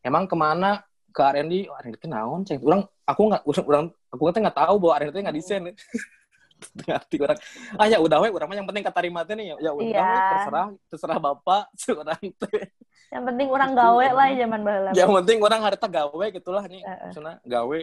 emang 0.00 0.24
ke 0.24 0.36
mana? 0.38 0.80
Ke 1.10 1.26
R&D 1.26 1.66
oh, 1.66 1.74
R&D 1.74 1.98
itu 1.98 2.06
naon 2.06 2.46
ceng? 2.46 2.62
Orang 2.62 2.86
aku 3.04 3.22
nggak 3.28 3.42
orang 3.70 3.86
aku 4.08 4.22
kan 4.30 4.40
nggak 4.46 4.58
tahu 4.62 4.74
bahwa 4.80 4.94
R&D 5.02 5.10
itu 5.10 5.18
nggak 5.20 5.36
desain 5.36 5.62
ngerti 6.60 7.16
orang 7.18 7.38
ah 7.74 7.86
ya 7.86 7.98
udah 7.98 8.18
we 8.20 8.28
orang 8.28 8.48
yang 8.54 8.66
penting 8.66 8.84
keterima 8.84 9.20
teh 9.22 9.34
nih 9.34 9.46
ya 9.52 9.56
ya 9.60 9.70
udah 9.72 9.86
Iya. 9.86 10.02
we 10.04 10.18
terserah 10.30 10.66
terserah 10.86 11.18
bapak 11.18 11.64
seorang 11.80 12.20
teh 12.36 12.62
Yang 13.10 13.24
penting 13.26 13.48
orang 13.48 13.70
gawe 13.72 14.06
lah 14.12 14.28
zaman 14.42 14.60
baheula. 14.62 14.90
yang 14.94 15.10
penting 15.12 15.38
orang 15.40 15.60
harta 15.60 15.86
gawe 15.86 16.24
gitulah 16.30 16.64
nih 16.64 16.82
Heeh. 16.82 17.10
sana 17.10 17.32
gawe 17.42 17.78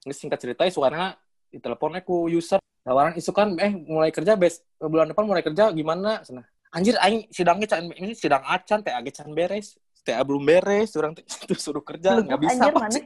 ini 0.00 0.14
singkat 0.14 0.38
cerita 0.38 0.62
suaranya 0.66 1.16
di 1.46 1.58
telepon 1.58 1.92
aku 1.94 2.26
user 2.26 2.56
tawaran 2.80 3.12
isu 3.12 3.30
kan 3.30 3.52
eh 3.56 3.72
mulai 3.74 4.08
kerja 4.08 4.32
bes 4.34 4.60
bulan 4.76 5.08
depan 5.08 5.24
mulai 5.24 5.40
kerja 5.40 5.68
gimana 5.70 6.22
sana 6.22 6.40
anjir 6.70 6.96
aing 6.96 7.28
sidangnya 7.28 7.66
can 7.66 7.90
ini 7.92 8.14
sidang 8.14 8.40
acan 8.42 8.80
teh 8.80 8.90
age 8.90 9.12
can 9.12 9.28
beres 9.30 9.74
teh 10.00 10.16
belum 10.16 10.40
beres 10.40 10.94
orang 10.94 11.12
teh 11.12 11.24
terus 11.44 11.60
suruh 11.66 11.82
kerja 11.82 12.16
nggak 12.18 12.40
bisa 12.40 12.64
anjir, 12.64 12.72
mana? 12.72 13.00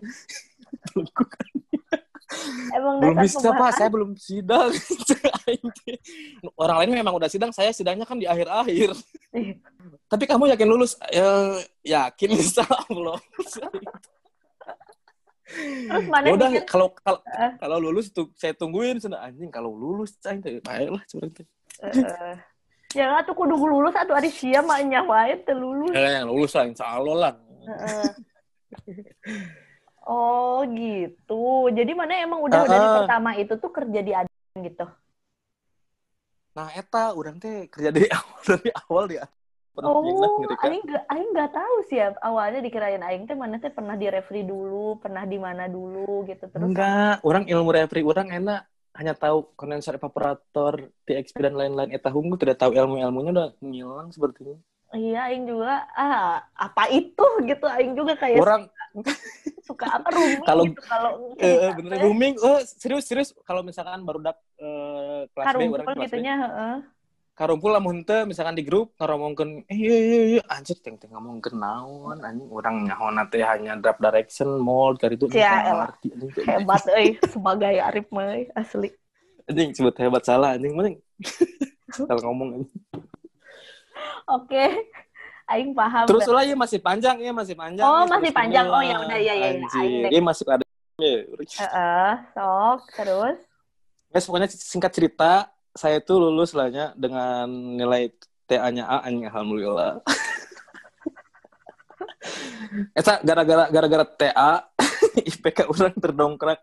Belum- 2.24 2.72
Emang 2.72 2.94
belum 2.98 3.16
bisa 3.20 3.48
pak 3.50 3.70
saya 3.72 3.88
belum 3.88 4.10
sidang 4.16 4.72
teh. 5.08 5.96
orang 6.56 6.76
lain 6.80 6.96
memang 6.96 7.14
udah 7.14 7.28
sidang 7.28 7.50
saya 7.50 7.68
sidangnya 7.70 8.02
kan 8.02 8.16
di 8.16 8.24
akhir-akhir 8.24 8.96
Ih, 9.32 9.60
tapi 10.06 10.24
kamu 10.24 10.48
yakin 10.50 10.64
lulus 10.66 10.96
Eh, 11.06 11.56
yakin 11.84 12.30
insya 12.38 12.64
Allah 12.64 13.20
Terus 15.84 16.06
mana 16.08 16.24
ya 16.24 16.32
udah 16.34 16.48
bikin 16.50 16.64
kalau 16.64 16.88
kalau 16.96 17.20
Eh. 17.28 17.52
kalau 17.58 17.76
lulus 17.78 18.08
tuh 18.08 18.32
saya 18.34 18.50
tungguin 18.52 18.96
sana 18.96 19.20
anjing 19.22 19.52
kalau 19.52 19.70
lulus 19.70 20.16
cai 20.18 20.40
teh 20.40 20.58
baiklah 20.58 21.04
seperti 21.04 21.44
Heeh. 21.78 22.34
Ya 22.94 23.18
atuh 23.18 23.34
kudu 23.34 23.54
lulus 23.54 23.92
atuh 23.92 24.14
ari 24.14 24.30
sia 24.30 24.62
mah 24.62 24.78
nya 24.80 25.02
wae 25.02 25.34
lulus. 25.50 25.90
eh 25.92 26.10
yang 26.16 26.26
lulus 26.26 26.54
lah 26.54 26.64
insya 26.64 26.86
Allah 26.88 27.14
lah 27.20 27.32
Heeh. 27.68 28.08
Oh 30.04 30.60
gitu. 30.68 31.72
Jadi 31.72 31.92
mana 31.96 32.12
emang 32.20 32.40
udah 32.44 32.60
dari 32.64 32.88
pertama 33.00 33.30
itu 33.40 33.52
tuh 33.56 33.70
kerja 33.72 34.00
di 34.04 34.12
aden 34.12 34.60
gitu. 34.62 34.86
nah 36.54 36.70
eta 36.70 37.10
orang 37.18 37.36
teh 37.42 37.66
kerja 37.66 37.90
dari 37.90 38.06
awal 38.14 38.40
dari 38.46 38.70
awal 38.70 39.04
dia 39.10 39.24
pernah 39.74 39.90
Oh, 39.90 40.38
kan 40.54 40.70
aing 40.70 40.84
gak, 40.86 41.04
aing 41.10 41.30
gak 41.34 41.50
tahu 41.50 41.76
sih 41.90 41.98
ya. 41.98 42.14
Awalnya 42.22 42.62
dikirain 42.62 43.02
aing 43.02 43.26
teh 43.26 43.34
mana 43.34 43.58
teh 43.58 43.74
pernah 43.74 43.98
di 43.98 44.06
referee 44.06 44.46
dulu, 44.46 45.02
pernah 45.02 45.26
di 45.26 45.34
mana 45.34 45.66
dulu 45.66 46.22
gitu 46.30 46.46
terus. 46.46 46.62
enggak 46.70 47.18
orang 47.26 47.44
ilmu 47.50 47.70
refri 47.74 48.06
orang 48.06 48.30
enak 48.30 48.60
hanya 48.94 49.12
tahu 49.18 49.50
kondensor 49.58 49.98
evaporator 49.98 50.74
TXP 51.02 51.38
dan 51.42 51.54
lain-lain 51.58 51.90
eta 51.90 52.14
hunggu 52.14 52.38
tidak 52.38 52.62
tahu 52.62 52.70
ilmu 52.78 53.02
ilmunya 53.02 53.30
udah 53.34 53.48
ngilang 53.58 54.08
sepertinya 54.14 54.54
Iya, 54.94 55.26
Aing 55.26 55.44
juga 55.50 55.82
ah 55.98 56.38
apa 56.54 56.86
itu 56.86 57.26
gitu 57.42 57.66
Aing 57.66 57.98
juga 57.98 58.14
kayak 58.14 58.38
orang 58.38 58.62
suka 59.66 59.90
apa 59.90 60.06
rooming 60.14 60.46
Kalau- 60.46 60.66
gitu 60.70 60.80
kalau 60.86 61.10
eh, 61.42 61.56
eh, 61.66 61.72
bener 61.74 61.98
rooming 62.06 62.34
oh 62.38 62.62
serius 62.62 63.10
serius 63.10 63.34
kalau 63.42 63.66
misalkan 63.66 64.06
baru 64.06 64.22
dak 64.22 64.38
eh, 64.62 65.26
kelas 65.34 65.44
B 65.44 65.48
karumpul 65.50 65.74
orang 65.82 65.86
kelas 65.90 65.98
B 65.98 66.04
gitunya 66.06 66.34
heeh. 66.38 66.76
karumpul 67.34 67.70
lamun 67.74 68.06
teu 68.06 68.22
misalkan 68.22 68.54
di 68.54 68.62
grup 68.62 68.94
ngomongkeun 68.94 69.66
eh 69.66 69.74
iya 69.74 69.98
iya 69.98 70.20
iya 70.38 70.42
anjir 70.46 70.78
teng 70.78 70.94
teng 70.94 71.10
ngomongkeun 71.10 71.58
naon 71.58 72.22
anjing 72.22 72.46
urang 72.46 72.86
nyahoana 72.86 73.26
teh 73.26 73.42
hanya 73.42 73.74
drop 73.74 73.98
direction 73.98 74.62
mall 74.62 74.94
cari 74.94 75.18
itu 75.18 75.26
Cia, 75.34 75.74
elah. 75.74 75.90
hebat 76.46 76.86
euy 76.94 77.18
sebagai 77.26 77.74
Arif 77.82 78.06
mah 78.14 78.30
asli 78.54 78.94
anjing 79.50 79.74
sebut 79.74 79.98
hebat 79.98 80.22
salah 80.22 80.54
anjing 80.54 80.70
mending 80.78 81.02
kalau 82.08 82.30
ngomong 82.30 82.62
anjing. 82.62 82.82
Oke 84.28 84.64
Aing 85.44 85.76
paham 85.76 86.08
terus 86.08 86.24
ulah 86.24 86.40
ya 86.40 86.56
masih 86.56 86.80
panjang 86.80 87.20
ya 87.20 87.28
masih 87.28 87.52
panjang 87.52 87.84
Oh, 87.84 88.08
ya, 88.08 88.16
masih 88.16 88.32
panjang. 88.32 88.64
Oh, 88.64 88.80
ya 88.80 88.96
udah, 88.96 89.18
ya, 89.20 89.34
ya, 89.36 89.48
ya. 89.52 89.68
Aing 89.76 90.08
ya 90.08 90.20
masih 90.24 90.44
ada 90.48 90.64
ya. 90.96 91.20
Heeh, 91.36 92.12
sok 92.32 92.80
terus 92.96 93.36
Guys, 94.14 94.30
pokoknya 94.30 94.46
singkat 94.46 94.94
cerita, 94.94 95.50
saya 95.74 95.98
tuh 95.98 96.22
lulus 96.22 96.54
lahnya 96.54 96.94
dengan 96.94 97.50
nilai 97.50 98.14
TA-nya 98.46 98.86
A, 98.86 99.10
alhamdulillah. 99.10 100.06
Eta 102.94 103.18
gara-gara 103.26 103.66
gara-gara 103.74 104.06
TA, 104.06 104.70
IPK 105.34 105.66
orang 105.66 105.98
terdongkrak. 105.98 106.62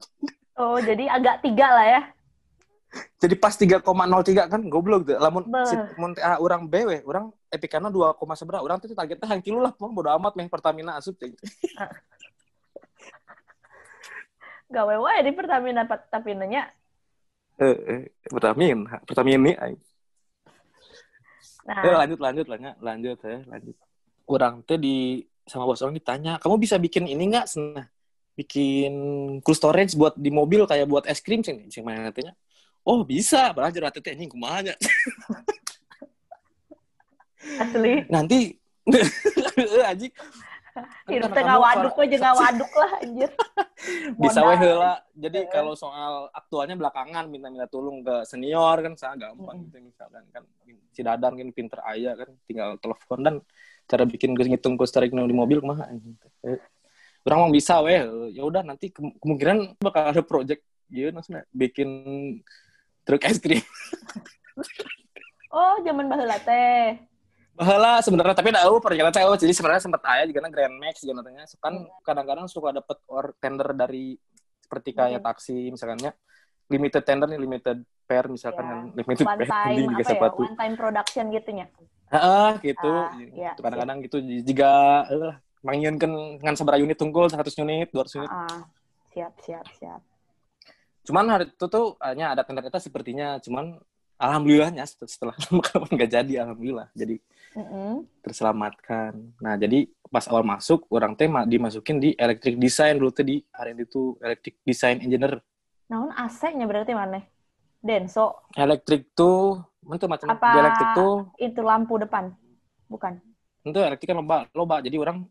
oh 0.56 0.80
jadi 0.80 1.12
agak 1.12 1.44
tiga 1.44 1.76
lah 1.76 1.86
ya 1.92 2.02
Jadi 2.92 3.36
pas 3.40 3.56
3,03 3.56 4.52
kan 4.52 4.62
goblok 4.68 5.08
tuh. 5.08 5.16
Lamun 5.16 5.48
si 5.64 5.76
mun 5.96 6.12
TA 6.12 6.42
orang 6.42 6.68
BW, 6.68 7.08
orang 7.08 7.32
IPK-na 7.48 7.88
2, 7.88 8.18
seberapa. 8.36 8.60
Orang 8.60 8.84
tuh 8.84 8.92
targetnya 8.92 9.32
yang 9.32 9.44
kilo 9.46 9.60
lah, 9.64 9.72
pokoknya 9.72 9.96
bodo 9.96 10.10
amat 10.20 10.34
meh 10.36 10.52
Pertamina 10.52 11.00
asup 11.00 11.16
teh. 11.16 11.32
gawe 14.72 14.96
wae 15.04 15.20
di 15.22 15.32
Pertamina 15.36 15.84
tapi 15.86 16.32
nanya 16.32 16.72
Eh, 17.62 17.78
eh, 17.78 18.02
Pertamina, 18.26 18.98
Pertamina 19.06 19.70
ini. 19.70 19.78
nah 21.62 21.78
Eh, 21.86 21.94
lanjut 21.94 22.18
lanjut 22.18 22.46
lanjut 22.50 22.76
lanjut 22.82 23.18
ya 23.22 23.38
lanjut 23.46 23.76
orang 24.26 24.66
teh 24.66 24.82
di 24.82 25.22
sama 25.46 25.70
bos 25.70 25.78
orang 25.86 25.94
ditanya 25.94 26.42
kamu 26.42 26.58
bisa 26.58 26.82
bikin 26.82 27.06
ini 27.06 27.30
nggak 27.30 27.46
senah 27.46 27.86
bikin 28.34 28.94
cool 29.46 29.54
storage 29.54 29.94
buat 29.94 30.18
di 30.18 30.34
mobil 30.34 30.66
kayak 30.66 30.90
buat 30.90 31.06
es 31.06 31.22
krim 31.22 31.46
sih 31.46 31.70
sih 31.70 31.86
mana 31.86 32.10
katanya 32.10 32.34
oh 32.84 33.02
bisa. 33.06 33.54
Padahal 33.54 33.74
jerat 33.74 33.94
teh 33.96 34.14
anjing 34.14 34.32
kumaha 34.32 34.60
nya. 34.66 34.76
asli. 37.62 38.06
Nanti. 38.08 38.58
Anjing. 39.92 40.14
Hidup 41.12 41.36
Karena 41.36 41.36
tengah 41.36 41.58
waduk 41.60 41.96
aja 42.00 42.16
nggak 42.16 42.38
waduk 42.40 42.72
lah 42.80 42.92
anjir. 43.04 43.32
bisa 44.24 44.40
Modal. 44.40 44.48
we 44.48 44.56
heula. 44.56 44.94
Jadi 45.12 45.40
kalau 45.52 45.74
soal 45.76 46.32
aktualnya 46.32 46.80
belakangan 46.80 47.28
minta-minta 47.28 47.68
tolong 47.68 48.00
ke 48.00 48.24
senior 48.24 48.80
kan 48.80 48.96
saya 48.96 49.20
gampang 49.20 49.68
gitu 49.68 49.84
misalkan 49.84 50.24
kan. 50.32 50.44
Si 50.96 51.04
Dadan 51.04 51.36
kan 51.36 51.48
pinter 51.52 51.80
ayah 51.92 52.16
kan. 52.16 52.30
Tinggal 52.48 52.80
telepon 52.80 53.20
dan 53.20 53.36
cara 53.84 54.08
bikin 54.08 54.32
ngitung 54.32 54.80
cool 54.80 54.88
storage 54.88 55.12
di 55.12 55.36
mobil 55.36 55.60
Eh, 56.48 56.58
orang 57.28 57.38
mau 57.46 57.52
bisa 57.52 57.84
weh 57.84 58.02
ya 58.32 58.42
udah 58.48 58.64
nanti 58.64 58.96
ke- 58.96 59.20
kemungkinan 59.20 59.76
bakal 59.78 60.16
ada 60.16 60.24
project 60.24 60.64
gitu 60.88 61.12
maksudnya. 61.12 61.44
Bikin 61.52 61.90
truk 63.04 63.24
es 63.24 63.38
krim 63.38 63.62
Oh, 65.52 65.76
zaman 65.84 66.08
baheula 66.08 66.40
teh. 66.40 66.96
Bahala 67.52 68.00
sebenarnya 68.00 68.32
tapi 68.32 68.50
tahu 68.50 68.80
perjalanan 68.80 69.12
saya 69.12 69.28
jadi 69.36 69.52
sebenarnya 69.52 69.84
sempat 69.84 70.00
ayah 70.08 70.24
juga 70.26 70.48
Grand 70.48 70.72
Max 70.74 71.04
juga 71.04 71.20
katanya 71.20 71.44
kan 71.60 71.74
kadang-kadang 72.02 72.48
suka 72.48 72.72
dapat 72.72 72.98
or 73.06 73.36
tender 73.38 73.76
dari 73.76 74.16
seperti 74.64 74.96
kayak 74.96 75.20
Hmm. 75.20 75.28
taksi 75.28 75.68
misalkannya 75.68 76.16
limited 76.72 77.04
tender 77.04 77.28
nih 77.28 77.36
limited 77.38 77.78
pair 78.08 78.32
misalkan 78.32 78.64
Ya. 78.64 78.72
kan 78.72 78.80
limited 78.96 79.26
One 79.28 79.38
pair 79.38 79.52
time 79.52 79.76
juga 79.84 79.92
apa 79.94 80.00
ya? 80.00 80.12
sepatu 80.16 80.42
One 80.42 80.56
time 80.56 80.76
production 80.76 81.26
gitunya. 81.30 81.66
ah 82.08 82.52
gitu 82.60 82.88
Ah, 82.88 83.12
iya, 83.32 83.52
kadang-kadang 83.56 83.98
gitu 84.04 84.18
jika 84.42 84.72
eh 85.08 85.34
mangieunkeun 85.62 86.14
ngan 86.40 86.56
sabaraha 86.56 86.80
unit 86.80 86.96
tunggul 86.96 87.28
100 87.28 87.52
unit 87.58 87.92
200 87.92 88.20
unit 88.20 88.32
Ah, 88.32 88.64
siap 89.12 89.36
siap 89.44 89.68
siap. 89.76 90.00
Cuman 91.02 91.26
hari 91.30 91.46
itu 91.50 91.66
tuh 91.66 91.98
hanya 91.98 92.34
ada 92.38 92.46
itu 92.46 92.80
sepertinya 92.80 93.42
cuman 93.42 93.82
alhamdulillahnya 94.22 94.86
setelah 94.86 95.34
kapan 95.66 95.90
nggak 95.98 96.12
jadi 96.12 96.34
alhamdulillah 96.46 96.88
jadi 96.94 97.18
Mm-mm. 97.52 98.08
terselamatkan. 98.24 99.12
Nah, 99.44 99.60
jadi 99.60 99.92
pas 100.08 100.24
awal 100.32 100.48
masuk 100.48 100.88
orang 100.88 101.20
teh 101.20 101.28
ma- 101.28 101.44
dimasukin 101.44 102.00
di 102.00 102.16
electric 102.16 102.56
design 102.56 102.96
dulu 102.96 103.12
tuh 103.12 103.28
di 103.28 103.44
hari 103.52 103.76
itu 103.76 104.16
electric 104.24 104.56
design 104.64 105.04
engineer. 105.04 105.44
Naon 105.92 106.16
AC-nya 106.16 106.64
berarti 106.64 106.96
mana? 106.96 107.20
Denso 107.84 108.40
Electric 108.56 109.12
tuh 109.12 109.60
itu 109.84 110.06
macam 110.08 110.32
Apa- 110.32 110.54
di 110.54 110.58
electric 110.64 110.90
tuh 110.96 111.14
itu 111.44 111.60
lampu 111.60 112.00
depan. 112.00 112.32
Bukan. 112.88 113.20
itu 113.62 113.78
electric 113.78 114.10
kan 114.10 114.18
loba 114.18 114.38
loba. 114.56 114.80
Jadi 114.80 114.96
orang 114.96 115.28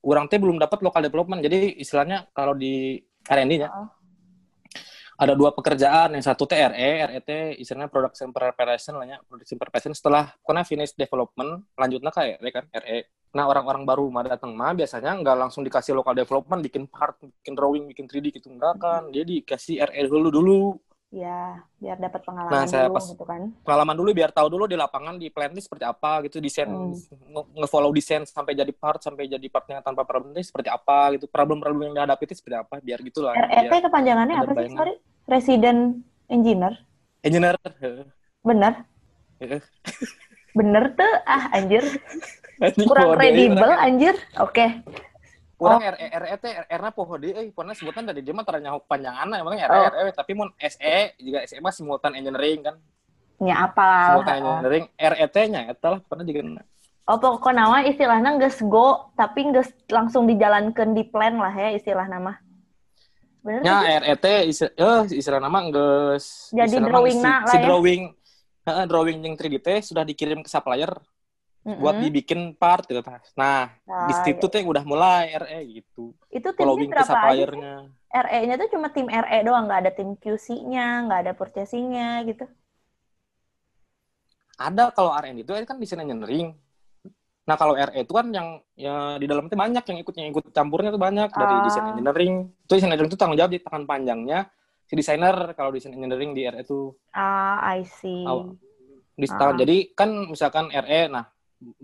orang 0.00 0.24
teh 0.32 0.40
belum 0.40 0.56
dapat 0.56 0.80
local 0.80 1.02
development. 1.04 1.44
Jadi 1.44 1.76
istilahnya 1.76 2.24
kalau 2.32 2.56
di 2.56 2.98
R&D 3.28 3.52
nya 3.60 3.68
Heeh. 3.68 3.86
Ada 5.20 5.36
dua 5.36 5.52
pekerjaan 5.52 6.16
yang 6.16 6.24
satu 6.24 6.48
TRE, 6.48 6.90
RET 7.04 7.28
istilahnya 7.60 7.92
production 7.92 8.32
preparation 8.32 8.96
lah 8.96 9.04
ya, 9.04 9.16
production 9.28 9.60
preparation 9.60 9.92
setelah 9.92 10.32
pokoknya 10.40 10.64
finish 10.64 10.96
development 10.96 11.68
lanjutnya 11.76 12.08
ke 12.08 12.40
RE 12.40 12.48
kan, 12.48 12.64
RE. 12.72 12.98
Nah 13.36 13.44
orang-orang 13.46 13.84
baru 13.84 14.08
mah 14.08 14.24
datang 14.26 14.56
mah 14.56 14.72
biasanya 14.72 15.12
nggak 15.20 15.36
langsung 15.36 15.60
dikasih 15.60 15.92
local 15.92 16.16
development, 16.16 16.64
bikin 16.64 16.88
part, 16.88 17.20
bikin 17.20 17.52
drawing, 17.52 17.84
bikin 17.92 18.08
3D 18.08 18.32
gitu 18.32 18.48
enggak 18.48 18.80
kan, 18.80 19.12
dia 19.12 19.22
dikasih 19.22 19.84
RE 19.84 20.08
dulu 20.08 20.28
dulu 20.32 20.60
Ya, 21.10 21.66
biar 21.82 21.98
dapat 21.98 22.22
pengalaman 22.22 22.54
Nah, 22.54 22.70
saya 22.70 22.86
dulu 22.86 22.94
pas- 22.94 23.10
gitu 23.10 23.26
kan. 23.26 23.50
pengalaman 23.66 23.98
dulu 23.98 24.14
biar 24.14 24.30
tahu 24.30 24.46
dulu 24.46 24.70
di 24.70 24.78
lapangan 24.78 25.18
di 25.18 25.26
plan 25.26 25.50
list 25.50 25.66
seperti 25.66 25.82
apa 25.82 26.22
gitu 26.22 26.38
desain 26.38 26.70
Hmm. 26.70 26.94
nge- 26.94 27.50
nge-follow 27.58 27.90
desain 27.90 28.22
sampai 28.22 28.54
jadi 28.54 28.70
part 28.70 29.02
sampai 29.02 29.26
jadi 29.26 29.42
partnya 29.50 29.82
tanpa 29.82 30.06
problem 30.06 30.38
seperti 30.38 30.70
apa 30.70 31.18
gitu 31.18 31.26
problem-problem 31.26 31.90
yang 31.90 31.94
dihadapi 31.98 32.30
itu 32.30 32.38
seperti 32.38 32.62
apa 32.62 32.78
biar 32.78 33.02
gitulah 33.02 33.34
RET 33.34 33.90
kepanjangannya 33.90 34.36
apa 34.38 34.52
sih? 34.54 34.70
Sorry. 34.70 34.94
Resident 35.30 36.02
Engineer. 36.26 36.74
engineer 37.22 37.54
Bener? 38.42 38.82
Heeh. 39.38 39.62
Bener 40.58 40.84
tuh? 40.98 41.12
Ah, 41.22 41.54
anjir. 41.54 41.86
Kurang 42.90 43.14
kredibel, 43.14 43.70
anjir. 43.70 44.18
Oke. 44.42 44.82
Orang 45.60 45.84
Oh. 45.84 45.92
RE 45.92 46.06
RET 46.08 46.44
R 46.72 46.80
na 46.80 46.88
poho 46.88 47.20
deui 47.20 47.36
euy 47.36 47.52
pokona 47.52 47.76
sebutan 47.76 48.08
dari 48.08 48.24
dia 48.24 48.32
mah 48.32 48.48
tara 48.48 48.64
panjanganna 48.80 49.44
emang 49.44 49.60
RE 49.60 49.68
Oh. 49.68 49.92
RE 49.92 50.12
tapi 50.16 50.32
mun 50.32 50.48
SE 50.56 51.20
juga 51.20 51.44
SE 51.44 51.60
mah 51.60 51.68
simultan 51.68 52.16
engineering 52.16 52.64
kan 52.64 52.76
Ya 53.44 53.68
apa 53.68 54.08
simultan 54.08 54.40
engineering 54.40 54.84
RET 54.96 55.36
nya 55.52 55.68
eta 55.68 55.86
lah 55.92 56.00
pokona 56.00 56.24
juga 56.24 56.64
Oh, 57.10 57.18
pokoknya 57.20 57.66
nama 57.66 57.82
istilahnya 57.82 58.38
nggak 58.38 58.70
go, 58.70 59.10
tapi 59.18 59.50
nggak 59.50 59.90
langsung 59.90 60.30
dijalankan 60.30 60.94
di 60.94 61.02
plan 61.02 61.42
lah 61.42 61.50
ya 61.50 61.74
istilah 61.74 62.06
nama. 62.06 62.38
Bener 63.44 63.62
sih? 63.64 63.76
RET 64.00 64.24
is- 64.50 64.62
eh 64.84 65.00
istilah 65.20 65.40
nama 65.42 65.58
geus 65.72 66.26
Jadi 66.58 66.76
drawing 66.86 67.18
si, 67.20 67.24
na 67.24 67.32
si 67.50 67.56
lah 67.56 67.58
ya. 67.60 67.64
drawing 67.64 68.02
heeh, 68.66 68.84
drawing 68.90 69.18
yang 69.24 69.34
3D 69.38 69.56
teh 69.66 69.78
sudah 69.88 70.04
dikirim 70.10 70.40
ke 70.44 70.50
supplier 70.52 70.92
buat 71.80 71.96
Mm-mm. 71.96 72.02
dibikin 72.02 72.40
part 72.60 72.84
gitu. 72.88 73.00
Nah, 73.40 73.72
Nah, 73.88 74.00
di 74.06 74.12
situ 74.16 74.46
teh 74.52 74.62
udah 74.64 74.84
mulai 74.84 75.32
RE 75.32 75.60
gitu. 75.80 76.12
itu 76.36 76.48
timnya 76.58 76.58
Following 76.58 76.90
ke 76.94 77.02
suppliernya. 77.08 77.74
RE-nya 78.24 78.54
tuh 78.60 78.68
cuma 78.74 78.88
tim 78.94 79.06
RE 79.24 79.38
doang, 79.46 79.64
nggak 79.66 79.80
ada 79.82 79.90
tim 79.98 80.08
QC-nya, 80.22 80.86
nggak 81.06 81.20
ada 81.22 81.32
purchasing-nya 81.38 82.06
gitu. 82.28 82.44
Ada 84.66 84.84
kalau 84.96 85.10
R&D 85.16 85.40
itu 85.42 85.52
kan 85.70 85.76
desain 85.80 86.02
engineering. 86.04 86.48
Nah 87.50 87.58
kalau 87.58 87.74
RE 87.74 88.06
itu 88.06 88.14
kan 88.14 88.30
yang 88.30 88.48
ya 88.78 89.18
di 89.18 89.26
dalamnya 89.26 89.50
banyak 89.50 89.82
yang 89.82 89.98
ikut 89.98 90.14
yang 90.14 90.28
ikut 90.30 90.44
campurnya 90.54 90.94
tuh 90.94 91.02
banyak 91.02 91.34
dari 91.34 91.54
Ah. 91.58 91.62
desain 91.66 91.86
engineering. 91.90 92.34
Itu 92.62 92.78
desain 92.78 92.86
engineering 92.86 93.10
itu 93.10 93.18
tanggung 93.18 93.34
jawab 93.34 93.50
di 93.50 93.58
tangan 93.58 93.84
panjangnya 93.90 94.46
si 94.86 94.94
desainer 94.94 95.34
kalau 95.58 95.74
desain 95.74 95.90
engineering 95.90 96.30
di 96.30 96.46
RE 96.46 96.62
itu. 96.62 96.94
Ah, 97.10 97.58
I 97.74 97.82
see. 97.82 98.22
Aw- 98.22 98.54
Di 99.18 99.26
Ah. 99.26 99.50
Jadi 99.52 99.90
kan 99.92 100.30
misalkan 100.30 100.70
RE, 100.70 101.10
nah 101.10 101.26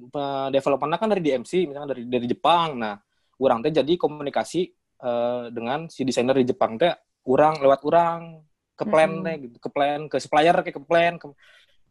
pe- 0.08 0.48
developernya 0.54 0.96
kan 0.96 1.10
dari 1.10 1.20
DMC, 1.20 1.66
misalkan 1.66 1.90
dari 1.90 2.02
dari 2.06 2.26
Jepang. 2.30 2.78
Nah, 2.78 2.94
orang 3.36 3.58
teh 3.60 3.74
jadi 3.74 3.92
komunikasi 3.98 4.70
eh, 4.96 5.44
dengan 5.52 5.92
si 5.92 6.06
desainer 6.06 6.32
di 6.40 6.48
Jepang 6.48 6.80
teh, 6.80 6.88
orang 7.28 7.60
lewat 7.60 7.84
orang 7.84 8.40
ke 8.72 8.84
plan 8.88 9.10
Mm-mm. 9.12 9.24
teh 9.28 9.34
gitu, 9.44 9.56
ke 9.60 9.68
plan, 9.68 10.00
ke 10.08 10.16
supplier 10.16 10.56
kayak 10.64 10.76
ke 10.78 10.84
plan, 10.84 11.12
ke, 11.20 11.26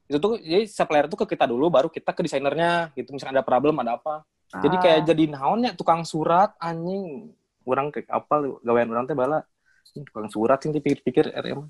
itu 0.05 0.17
tuh 0.21 0.37
jadi 0.37 0.69
supplier 0.69 1.09
tuh 1.09 1.17
ke 1.25 1.33
kita 1.33 1.49
dulu 1.49 1.69
baru 1.73 1.89
kita 1.89 2.13
ke 2.13 2.21
desainernya 2.25 2.93
gitu. 2.93 3.09
Misalnya 3.13 3.41
ada 3.41 3.45
problem 3.45 3.81
ada 3.81 3.97
apa. 3.97 4.21
Jadi 4.55 4.77
kayak 4.77 4.99
Ah, 5.01 5.05
jadi 5.09 5.23
naonnya 5.33 5.71
tukang 5.73 6.05
surat 6.05 6.53
anjing. 6.61 7.33
Orang 7.65 7.89
kayak 7.89 8.07
apa 8.07 8.61
gawean 8.61 8.93
orang 8.93 9.09
teh 9.09 9.17
bala. 9.17 9.41
Tukang 9.91 10.29
surat 10.29 10.61
sih 10.61 10.69
pikir-pikir 10.69 11.33
RM 11.33 11.65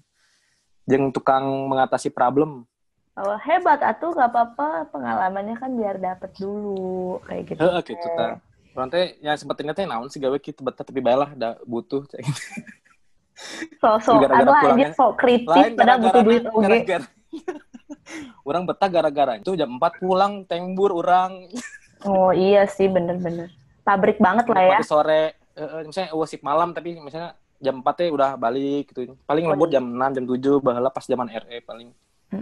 yang 0.86 1.10
tukang 1.10 1.46
mengatasi 1.72 2.12
problem. 2.12 2.68
Oh, 3.16 3.40
hebat 3.40 3.80
atuh 3.80 4.12
gak 4.12 4.28
apa-apa. 4.28 4.92
Pengalamannya 4.92 5.56
kan 5.56 5.72
biar 5.72 5.96
dapet 6.04 6.36
dulu. 6.36 7.24
Kayak 7.24 7.44
gitu. 7.56 7.60
Heeh, 7.64 7.82
gitu 7.88 8.08
ta. 8.12 8.44
Orang 8.76 8.92
teh 8.92 9.16
ya 9.24 9.40
sempat 9.40 9.56
inget 9.64 9.76
teh 9.80 9.88
naon 9.88 10.12
sih 10.12 10.20
gawe 10.20 10.36
gitu 10.36 10.60
betah 10.60 10.84
tapi 10.84 11.00
baiklah 11.00 11.32
da 11.32 11.56
butuh. 11.64 12.04
Cek. 12.12 12.28
So 13.80 14.00
so 14.04 14.20
Gara-gara 14.20 14.48
aduh 14.48 14.72
anjir 14.76 14.92
so 14.96 15.12
kritis 15.16 15.76
padahal 15.76 16.00
butuh 16.04 16.22
duit 16.28 16.44
oge. 16.44 17.00
Orang 18.46 18.70
betah 18.70 18.88
gara-gara 18.88 19.42
itu 19.42 19.58
jam 19.58 19.82
4 19.82 19.98
pulang 19.98 20.46
tembur 20.46 20.94
orang 20.94 21.50
Oh 22.06 22.30
iya 22.30 22.70
sih 22.70 22.86
bener-bener. 22.86 23.50
Pabrik 23.82 24.22
banget 24.22 24.46
lah 24.46 24.78
ya. 24.78 24.80
Sore 24.86 25.34
eh, 25.58 25.82
misalnya 25.82 26.14
wasip 26.14 26.46
malam 26.46 26.70
tapi 26.70 26.94
misalnya 27.02 27.34
jam 27.58 27.82
4 27.82 27.98
teh 27.98 28.08
udah 28.14 28.38
balik 28.38 28.94
gitu. 28.94 29.18
Paling 29.26 29.50
lembur 29.50 29.74
jam 29.74 29.82
6 29.82 30.22
jam 30.22 30.26
7 30.30 30.62
bahala 30.62 30.94
pas 30.94 31.06
zaman 31.06 31.26
RE 31.26 31.58
paling. 31.66 31.90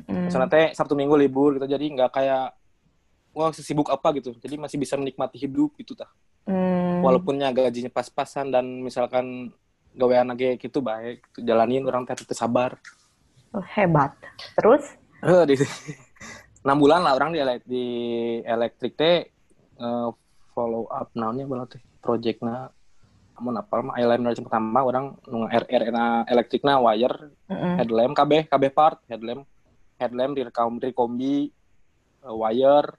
Misalnya 0.09 0.49
teh 0.51 0.65
Sabtu 0.75 0.97
Minggu 0.97 1.15
libur 1.15 1.55
gitu 1.55 1.69
jadi 1.69 1.85
nggak 1.85 2.11
kayak 2.11 2.51
wah 3.31 3.55
sesibuk 3.55 3.87
apa 3.87 4.11
gitu. 4.19 4.35
Jadi 4.35 4.59
masih 4.59 4.75
bisa 4.75 4.99
menikmati 4.99 5.39
hidup 5.39 5.71
gitu 5.79 5.95
tah. 5.95 6.11
Hmm. 6.43 6.99
Walaupunnya 6.99 7.55
gajinya 7.55 7.87
pas-pasan 7.87 8.51
dan 8.51 8.83
misalkan 8.83 9.55
gawean 9.93 10.33
lagi 10.33 10.57
gitu 10.57 10.81
baik 10.81 11.23
gitu. 11.31 11.45
jalanin 11.45 11.85
orang 11.87 12.03
teh 12.03 12.17
tetep 12.17 12.35
sabar. 12.35 12.75
Oh, 13.53 13.61
hebat. 13.61 14.17
Terus? 14.57 14.97
Eh, 15.23 15.43
di 15.47 15.55
enam 16.67 16.77
bulan 16.79 16.99
lah 16.99 17.15
orang 17.15 17.31
di, 17.31 17.39
elek- 17.39 17.63
di 17.67 17.85
elektrik 18.43 18.93
teh 18.93 19.31
eh, 19.79 20.09
follow 20.51 20.85
up 20.91 21.09
naonnya 21.15 21.47
bala 21.47 21.63
teh 21.65 21.79
projectna. 22.03 22.67
Amun 23.33 23.57
apal 23.57 23.81
mah 23.81 23.97
eyeliner 23.97 24.35
yang 24.37 24.45
pertama 24.45 24.85
orang 24.85 25.17
nu 25.25 25.49
RR 25.49 25.89
na 25.89 26.21
elektrikna 26.29 26.77
wire 26.77 27.33
Mm-mm. 27.49 27.81
headlamp 27.81 28.13
KB 28.13 28.45
KB 28.45 28.63
part 28.69 29.01
headlamp 29.09 29.49
headlamp 29.97 30.37
direkam 30.37 30.77
dari 30.77 30.93
kombi 30.93 31.49
eh, 32.21 32.35
wire 32.35 32.93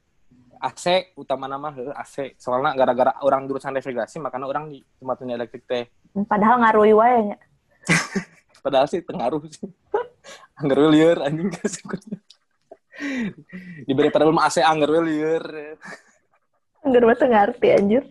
AC 0.59 1.13
utama 1.15 1.45
nama 1.45 1.71
heuh, 1.71 1.93
AC 1.93 2.35
soalnya 2.41 2.73
gara-gara 2.73 3.15
orang 3.21 3.45
jurusan 3.45 3.77
refrigerasi 3.77 4.17
makanya 4.19 4.49
orang 4.49 4.73
di 4.73 4.81
tempat 4.97 5.23
ini 5.23 5.33
elektrik 5.37 5.69
teh. 5.69 5.85
Padahal 6.27 6.57
ngaruhi 6.65 6.95
wae 6.97 7.37
padahal 8.65 8.89
sih 8.89 9.05
pengaruh 9.05 9.45
sih 9.45 9.69
anggar 10.61 10.79
we 10.81 10.89
lieur 10.99 11.19
anjing 11.23 11.51
diberi 13.89 14.11
problem 14.15 14.39
AC 14.39 14.63
anggar 14.63 14.91
we 14.91 15.01
lieur 15.13 15.45
Enggak 16.85 17.01
mah 17.09 17.17
ngerti 17.17 17.69
anjir. 17.73 18.03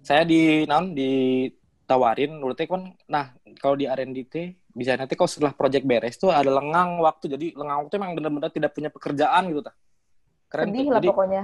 saya 0.00 0.24
di 0.24 0.64
naon 0.64 0.96
ditawarin 0.96 2.40
teh 2.56 2.64
kan 2.64 2.88
nah 3.04 3.36
kalau 3.60 3.76
di 3.76 3.84
R&D 3.84 4.24
bisa 4.70 4.94
nanti 4.96 5.18
kalau 5.18 5.28
setelah 5.28 5.52
project 5.52 5.84
beres 5.84 6.16
tuh 6.16 6.30
ada 6.30 6.48
lengang 6.48 7.02
waktu. 7.02 7.26
Jadi 7.36 7.46
lengang 7.58 7.84
waktu 7.86 7.94
emang 7.98 8.14
benar-benar 8.14 8.50
tidak 8.54 8.70
punya 8.72 8.88
pekerjaan 8.88 9.50
gitu 9.50 9.60
tah. 9.66 9.74
Keren 10.46 10.70
Sedih 10.70 10.86
tuh. 10.86 10.90
lah 10.90 11.00
jadi 11.02 11.08
pokoknya. 11.10 11.42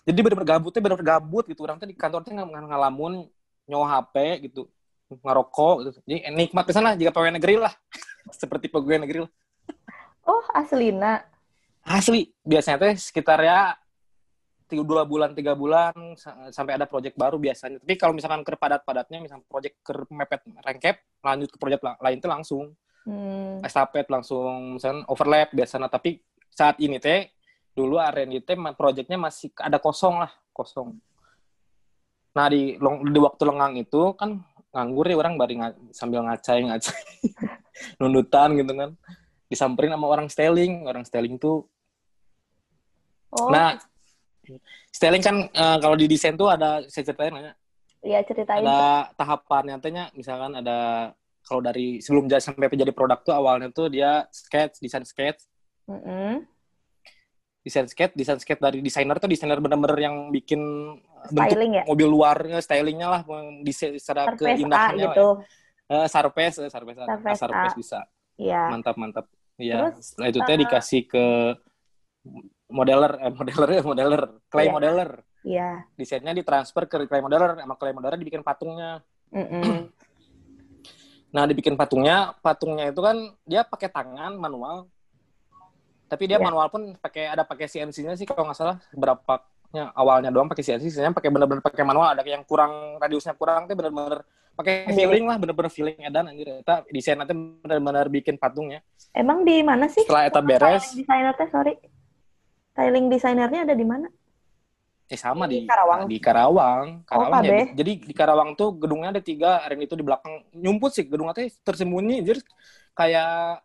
jadi 0.00 0.18
benar-benar 0.24 0.48
gabut 0.56 0.70
teh 0.72 0.80
benar-benar 0.84 1.08
gabut 1.16 1.44
gitu. 1.48 1.60
Orang 1.64 1.76
teh 1.80 1.88
di 1.88 1.96
kantor 1.96 2.20
teh 2.24 2.32
ngal- 2.36 2.48
ngalamun 2.48 3.12
nyawa 3.66 3.86
HP 3.98 4.46
gitu 4.52 4.68
ngerokok 5.10 5.74
gitu. 5.82 5.90
Jadi 6.06 6.18
nikmat 6.36 6.64
ke 6.68 6.72
sana 6.76 6.94
jika 6.94 7.10
pegawai 7.10 7.34
negeri 7.40 7.56
lah 7.58 7.72
seperti 8.28 8.68
pegawai 8.68 9.00
negeri 9.00 9.18
lah. 9.24 9.32
Oh, 10.28 10.44
aslina. 10.52 11.24
asli 11.80 12.28
biasanya 12.44 12.76
teh 12.76 12.92
sekitar 13.00 13.40
ya 13.40 13.72
dua 14.70 15.02
bulan 15.02 15.34
tiga 15.34 15.56
bulan 15.56 15.90
sa- 16.14 16.52
sampai 16.52 16.76
ada 16.78 16.84
project 16.86 17.16
baru 17.16 17.40
biasanya. 17.40 17.80
Tapi 17.82 17.96
kalau 17.98 18.12
misalkan 18.14 18.44
ke 18.46 18.54
padat-padatnya 18.54 19.18
misalkan 19.18 19.42
project 19.48 19.80
ke 19.82 19.92
mepet 20.12 20.44
rengkep 20.62 20.96
lanjut 21.24 21.50
ke 21.50 21.56
la- 21.82 21.98
lain 21.98 22.18
tuh 22.20 22.30
langsung. 22.30 22.64
Hmm. 23.00 23.64
estafet 23.64 24.04
langsung 24.12 24.76
misalkan 24.76 25.02
overlap 25.08 25.50
biasanya. 25.56 25.88
Tapi 25.88 26.20
saat 26.52 26.76
ini 26.78 27.00
teh 27.00 27.32
dulu 27.72 27.96
R&D 27.96 28.44
teh 28.44 28.54
projectnya 28.76 29.16
masih 29.16 29.48
ada 29.56 29.80
kosong 29.80 30.20
lah 30.20 30.30
kosong. 30.52 31.00
Nah 32.36 32.46
di 32.52 32.76
long- 32.78 33.02
di 33.08 33.18
waktu 33.18 33.42
lengang 33.42 33.74
itu 33.80 34.14
kan 34.14 34.38
nganggur 34.70 35.08
ya 35.08 35.16
orang 35.18 35.34
bari 35.34 35.58
nga- 35.58 35.74
sambil 35.90 36.22
ngacai 36.22 36.62
ngacai 36.62 37.02
nundutan 37.98 38.54
gitu 38.58 38.72
kan 38.74 38.90
disamperin 39.50 39.90
sama 39.94 40.06
orang 40.06 40.26
styling 40.30 40.84
orang 40.86 41.02
styling 41.02 41.36
tuh 41.36 41.66
Oh, 43.30 43.46
Nah, 43.46 43.78
styling 44.90 45.22
kan 45.22 45.46
eh, 45.46 45.76
kalau 45.78 45.94
di 45.94 46.10
desain 46.10 46.34
tuh 46.34 46.50
ada 46.50 46.82
saya 46.90 47.06
ceritain 47.06 47.30
nanya, 47.30 47.54
iya 48.02 48.26
ceritain. 48.26 48.66
ada 48.66 49.06
tahapan 49.14 49.62
nyatanya 49.78 50.10
misalkan 50.18 50.58
ada 50.58 51.10
kalau 51.46 51.62
dari 51.62 52.02
sebelum 52.02 52.26
jadi 52.26 52.42
sampai 52.42 52.66
jadi 52.74 52.90
produk 52.90 53.22
tuh 53.22 53.30
awalnya 53.30 53.70
tuh 53.70 53.86
dia 53.86 54.26
sketch, 54.34 54.82
desain 54.82 55.06
sketch, 55.06 55.46
Mm-mm. 55.86 56.42
desain 57.62 57.86
sketch, 57.86 58.18
desain 58.18 58.42
sketch 58.42 58.58
dari 58.58 58.82
desainer 58.82 59.14
tuh 59.22 59.30
desainer 59.30 59.62
bener-bener 59.62 59.98
yang 60.02 60.16
bikin 60.34 60.58
bentuk 61.30 61.54
Styling 61.54 61.72
ya? 61.78 61.84
mobil 61.86 62.08
luarnya, 62.10 62.58
stylingnya 62.58 63.08
lah, 63.14 63.20
desain 63.62 63.94
secara 63.94 64.26
keindahannya 64.34 65.06
gitu. 65.06 65.26
ya. 65.38 65.46
Eh, 65.90 66.06
Sarpes, 66.06 66.54
eh, 66.62 66.70
Sarpes, 66.70 66.96
ah, 67.02 67.06
Surface 67.10 67.40
Sarpes 67.42 67.74
A. 67.74 67.76
bisa, 67.76 68.00
Iya. 68.38 68.70
mantap 68.70 68.94
mantap. 68.94 69.26
Iya, 69.58 69.90
Terus, 69.90 70.14
setelah 70.14 70.28
itu 70.30 70.38
teh 70.40 70.54
eh, 70.54 70.58
dikasih 70.62 71.02
ke 71.04 71.24
modeler, 72.70 73.12
eh 73.18 73.32
modeler 73.34 73.68
ya 73.74 73.82
modeler, 73.82 74.22
clay 74.46 74.70
Iya. 74.70 74.72
modeler. 74.72 75.10
Iya. 75.40 75.88
desainnya 75.96 76.36
ditransfer 76.36 76.84
ke 76.84 77.08
clay 77.08 77.24
modeler 77.24 77.56
sama 77.56 77.72
clay 77.80 77.96
modeler 77.96 78.20
dibikin 78.20 78.44
patungnya 78.44 79.00
nah 81.32 81.48
dibikin 81.48 81.80
patungnya 81.80 82.36
patungnya 82.44 82.92
itu 82.92 83.00
kan 83.00 83.16
dia 83.48 83.64
pakai 83.64 83.88
tangan 83.88 84.36
manual 84.36 84.84
tapi 86.12 86.28
dia 86.28 86.36
Iya. 86.36 86.44
manual 86.44 86.68
pun 86.68 86.92
pakai 87.00 87.32
ada 87.32 87.40
pakai 87.40 87.72
CNC-nya 87.72 88.20
sih 88.20 88.28
kalau 88.28 88.52
nggak 88.52 88.58
salah 88.60 88.76
berapa 88.92 89.40
awalnya 89.96 90.28
doang 90.28 90.44
pakai 90.44 90.60
CNC 90.60 90.92
sisanya 90.92 91.16
pakai 91.16 91.32
bener-bener 91.32 91.64
pakai 91.64 91.88
manual 91.88 92.12
ada 92.12 92.20
yang 92.20 92.44
kurang 92.44 93.00
radiusnya 93.00 93.32
kurang 93.32 93.64
tuh 93.64 93.80
bener-bener 93.80 94.20
pakai 94.52 94.90
feeling 94.90 95.24
lah 95.24 95.36
bener-bener 95.36 95.68
feeling 95.68 95.96
edan 95.98 96.26
anjir 96.26 96.60
eta 96.60 96.84
desain 96.88 97.14
nanti 97.14 97.32
bener-bener 97.32 98.06
bikin 98.06 98.36
patungnya 98.36 98.84
Emang 99.10 99.42
di 99.42 99.58
mana 99.60 99.86
sih? 99.86 100.00
setelah 100.00 100.24
eta 100.24 100.40
beres 100.40 100.92
desainer 100.92 101.34
teh, 101.34 101.48
sorry. 101.48 101.74
Styling 102.70 103.08
desainernya 103.08 103.64
ada 103.64 103.74
di 103.74 103.82
mana? 103.82 104.06
eh 105.04 105.18
sama 105.18 105.44
Di 105.44 105.54
di 105.56 105.66
Karawang. 105.66 106.00
di 106.06 106.18
Karawang 106.18 106.86
Karawang 107.02 107.42
ya. 107.42 107.50
KB. 107.66 107.74
jadi 107.74 107.92
di 108.00 108.14
Karawang 108.14 108.50
tuh 108.54 108.78
gedungnya 108.78 109.10
ada 109.10 109.18
tiga 109.18 109.58
yang 109.60 109.82
itu 109.82 109.92
di 109.92 110.06
belakang 110.06 110.46
nyumput 110.52 110.90
sih 110.92 111.02
gedungnya 111.02 111.34
teh 111.34 111.50
tersembunyi 111.60 112.22
jadi 112.22 112.38
kayak 112.94 113.58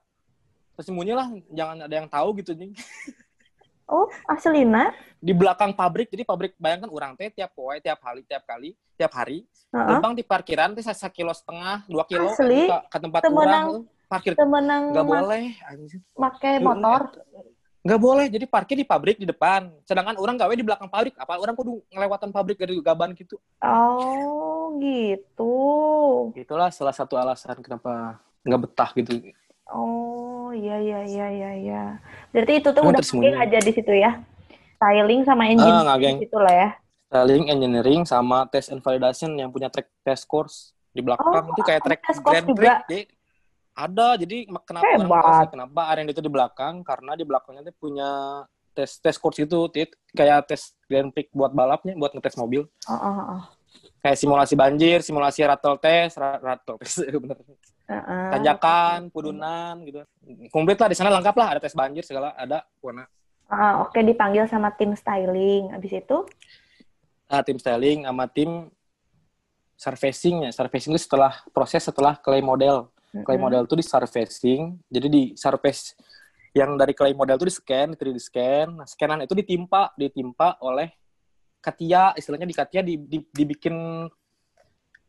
tersembunyi 0.74 1.14
lah 1.14 1.30
jangan 1.48 1.86
ada 1.86 1.94
yang 1.94 2.10
tahu 2.10 2.34
gitu 2.42 2.58
nih 2.58 2.74
Oh, 3.86 4.10
aslina? 4.26 4.90
di 5.22 5.34
belakang 5.34 5.74
pabrik 5.74 6.10
jadi 6.10 6.22
pabrik 6.22 6.54
bayangkan 6.56 6.90
orang 6.90 7.12
teh 7.14 7.30
tiap 7.30 7.50
poe 7.54 7.74
tiap 7.78 7.98
hari 8.02 8.22
tiap 8.26 8.46
kali 8.46 8.78
tiap 8.94 9.10
hari 9.10 9.42
Heeh. 9.70 9.88
numpang 9.90 10.14
di 10.14 10.22
parkiran 10.22 10.74
teh 10.74 10.82
satu 10.82 11.10
kilo 11.10 11.34
setengah 11.34 11.82
dua 11.86 12.06
kilo 12.06 12.30
Asli? 12.30 12.70
ke, 12.70 12.78
ke 12.90 12.98
tempat 13.00 13.22
Temenang. 13.22 13.66
orang 13.66 13.66
parkir 14.06 14.34
Temenang 14.38 14.84
nggak 14.94 15.06
boleh 15.06 15.46
pakai 16.14 16.54
motor. 16.62 17.02
nggak 17.82 18.02
boleh 18.02 18.26
jadi 18.30 18.46
parkir 18.46 18.78
di 18.78 18.86
pabrik 18.86 19.18
di 19.18 19.26
depan 19.26 19.70
sedangkan 19.82 20.18
orang 20.18 20.38
gawe 20.38 20.54
di 20.54 20.66
belakang 20.66 20.90
pabrik 20.90 21.14
apa 21.18 21.38
orang 21.38 21.54
kudu 21.54 21.82
ngelewatan 21.90 22.30
pabrik 22.30 22.58
dari 22.58 22.78
gaban 22.82 23.14
gitu 23.14 23.38
Oh, 23.62 24.78
gitu. 24.78 25.54
itulah 26.34 26.70
salah 26.70 26.94
satu 26.94 27.18
alasan 27.18 27.62
kenapa 27.62 28.18
nggak 28.42 28.62
betah 28.62 28.90
gitu 28.94 29.14
Oh, 29.66 30.35
iya 30.52 30.78
iya 30.78 31.00
iya 31.08 31.28
iya 31.32 31.52
iya. 31.56 31.82
Berarti 32.30 32.60
itu 32.62 32.70
tuh 32.70 32.82
udah 32.84 33.02
pakai 33.02 33.32
aja 33.34 33.58
di 33.62 33.72
situ 33.72 33.94
ya. 33.96 34.22
Styling 34.76 35.22
sama 35.24 35.48
Ah, 35.56 35.96
di 35.98 36.20
situ 36.20 36.38
lah 36.38 36.54
ya. 36.54 36.70
styling 37.06 37.48
engineering 37.48 38.02
sama 38.04 38.44
test 38.50 38.74
and 38.74 38.82
validation 38.84 39.32
yang 39.40 39.48
punya 39.48 39.70
track 39.72 39.88
test 40.04 40.26
course 40.28 40.74
di 40.92 41.00
belakang 41.00 41.48
Oh, 41.48 41.54
itu 41.54 41.62
kayak 41.64 41.82
track 41.86 42.02
test 42.04 42.20
course 42.20 42.28
grand 42.28 42.48
juga? 42.50 42.60
prix 42.60 42.76
Jadi, 42.84 43.00
ada 43.76 44.08
jadi 44.16 44.38
kenapa 44.64 44.88
orang 44.96 45.48
kenapa 45.48 45.82
R&D 45.96 46.10
itu 46.12 46.24
di 46.24 46.32
belakang 46.32 46.74
karena 46.82 47.12
di 47.14 47.24
belakangnya 47.24 47.62
tuh 47.72 47.76
punya 47.76 48.10
tes 48.72 49.00
tes 49.00 49.16
course 49.16 49.40
itu 49.40 49.60
tit 49.72 49.92
kayak 50.12 50.48
tes 50.48 50.76
grand 50.88 51.12
prix 51.12 51.28
buat 51.32 51.52
balapnya 51.52 51.96
buat 51.96 52.12
ngetes 52.12 52.36
mobil 52.36 52.68
Oh, 52.88 52.96
oh, 52.96 53.40
oh. 53.40 53.42
kayak 54.00 54.18
simulasi 54.20 54.56
banjir 54.56 55.00
simulasi 55.00 55.44
rattle 55.44 55.76
test 55.80 56.20
ra- 56.20 56.40
rattle 56.40 56.76
test 56.80 57.04
bener 57.24 57.38
Heeh. 57.86 58.30
tanjakan 58.34 59.14
pudunan 59.14 59.78
gitu. 59.86 60.02
Komplit 60.50 60.82
lah 60.82 60.90
di 60.90 60.98
sana 60.98 61.14
lengkap 61.14 61.36
lah. 61.38 61.48
Ada 61.54 61.60
tes 61.62 61.78
banjir 61.78 62.02
segala 62.02 62.34
ada 62.34 62.66
warna. 62.82 63.06
Ah, 63.46 63.86
oke 63.86 64.02
dipanggil 64.02 64.50
sama 64.50 64.74
tim 64.74 64.98
styling. 64.98 65.70
Habis 65.70 66.02
itu? 66.02 66.18
Nah, 67.30 67.42
tim 67.46 67.62
styling 67.62 68.10
sama 68.10 68.26
tim 68.26 68.74
surfacing 69.78 70.50
ya. 70.50 70.52
Surfacing 70.56 70.98
itu 70.98 71.06
setelah 71.06 71.34
proses 71.54 71.86
setelah 71.86 72.18
clay 72.18 72.42
model. 72.42 72.90
Clay 73.24 73.38
Mm-mm. 73.38 73.46
model 73.46 73.62
itu 73.70 73.76
di 73.78 73.86
surfacing. 73.86 74.62
Jadi 74.90 75.08
di 75.08 75.24
surface 75.38 75.94
yang 76.56 76.74
dari 76.80 76.96
clay 76.98 77.14
model 77.14 77.38
itu 77.38 77.48
di 77.48 77.56
scan 77.56 77.88
di 77.94 77.98
3D 78.00 78.18
scan. 78.18 78.68
Nah 78.82 78.88
scanan 78.88 79.24
itu 79.24 79.38
ditimpa 79.38 79.94
ditimpa 79.94 80.58
oleh 80.66 80.90
katia. 81.62 82.18
Istilahnya 82.18 82.48
di 82.50 82.56
katia 82.56 82.82
di, 82.82 82.98
di- 82.98 83.30
dibikin 83.30 84.08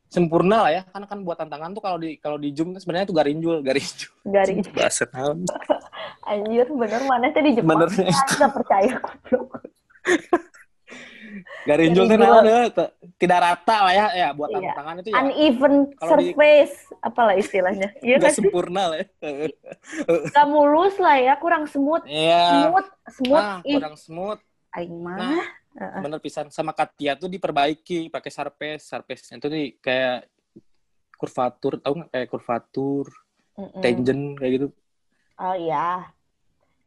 sempurna 0.07 0.63
lah 0.63 0.73
ya 0.73 0.83
karena 0.85 1.07
kan 1.07 1.19
buat 1.21 1.37
tantangan 1.37 1.71
tuh 1.71 1.83
kalau 1.83 1.99
di 1.99 2.15
kalau 2.17 2.37
di 2.37 2.51
zoom 2.51 2.73
sebenarnya 2.73 3.07
tuh 3.07 3.17
garinjul 3.17 3.59
garinjul 3.61 4.11
Garing. 4.25 4.59
bahasa 4.71 5.05
naon 5.13 5.43
Anjir, 6.23 6.67
bener 6.69 7.03
mana 7.03 7.31
teh 7.31 7.39
di 7.41 7.55
Jepang. 7.55 7.79
Bener. 7.79 7.91
Nggak 8.11 8.51
percaya 8.53 8.99
goblok. 8.99 9.63
garinjul 11.67 12.05
teh 12.05 12.17
Garinjul. 12.17 12.43
naon 12.43 12.71
tidak 13.17 13.39
rata 13.41 13.77
lah 13.83 13.93
ya 13.93 14.07
ya 14.13 14.29
buat 14.33 14.49
Iya. 14.49 14.59
tantangan 14.65 14.95
itu 14.97 15.09
ya 15.09 15.17
Uneven 15.21 15.75
Kalau 15.93 16.17
di- 16.17 16.31
surface, 16.31 16.75
apalah 17.01 17.35
istilahnya. 17.35 17.89
Iya 18.01 18.15
nggak 18.17 18.25
kan 18.25 18.33
sih? 18.33 18.43
sempurna 18.43 18.83
lah 18.87 18.97
ya 18.97 19.07
Nggak 20.31 20.47
mulus 20.47 20.95
lah 20.99 21.17
ya, 21.17 21.35
kurang 21.37 21.65
smooth. 21.67 22.03
Iya. 22.07 22.43
Smooth, 22.65 22.89
smooth. 23.13 23.43
ah 23.43 23.59
kurang 23.63 23.95
smooth 23.97 24.39
aing 24.73 24.97
mah. 24.99 25.17
Nah, 25.17 25.45
Heeh. 25.77 26.01
bener 26.01 26.21
pisan 26.25 26.49
sama 26.49 26.73
Katia 26.73 27.21
tuh 27.21 27.29
diperbaiki 27.29 28.09
pakai 28.09 28.31
Sharpes 28.33 28.89
Sharpes 28.89 29.29
itu 29.29 29.49
di 29.53 29.77
kayak 29.77 30.25
kurvatur 31.17 31.81
tahu 31.85 31.93
nggak 32.01 32.11
kayak 32.13 32.29
kurvatur 32.33 33.05
Mm-mm. 33.57 33.81
tangent 33.81 34.25
kayak 34.41 34.53
gitu 34.61 34.69
Oh 35.37 35.53
iya. 35.53 36.01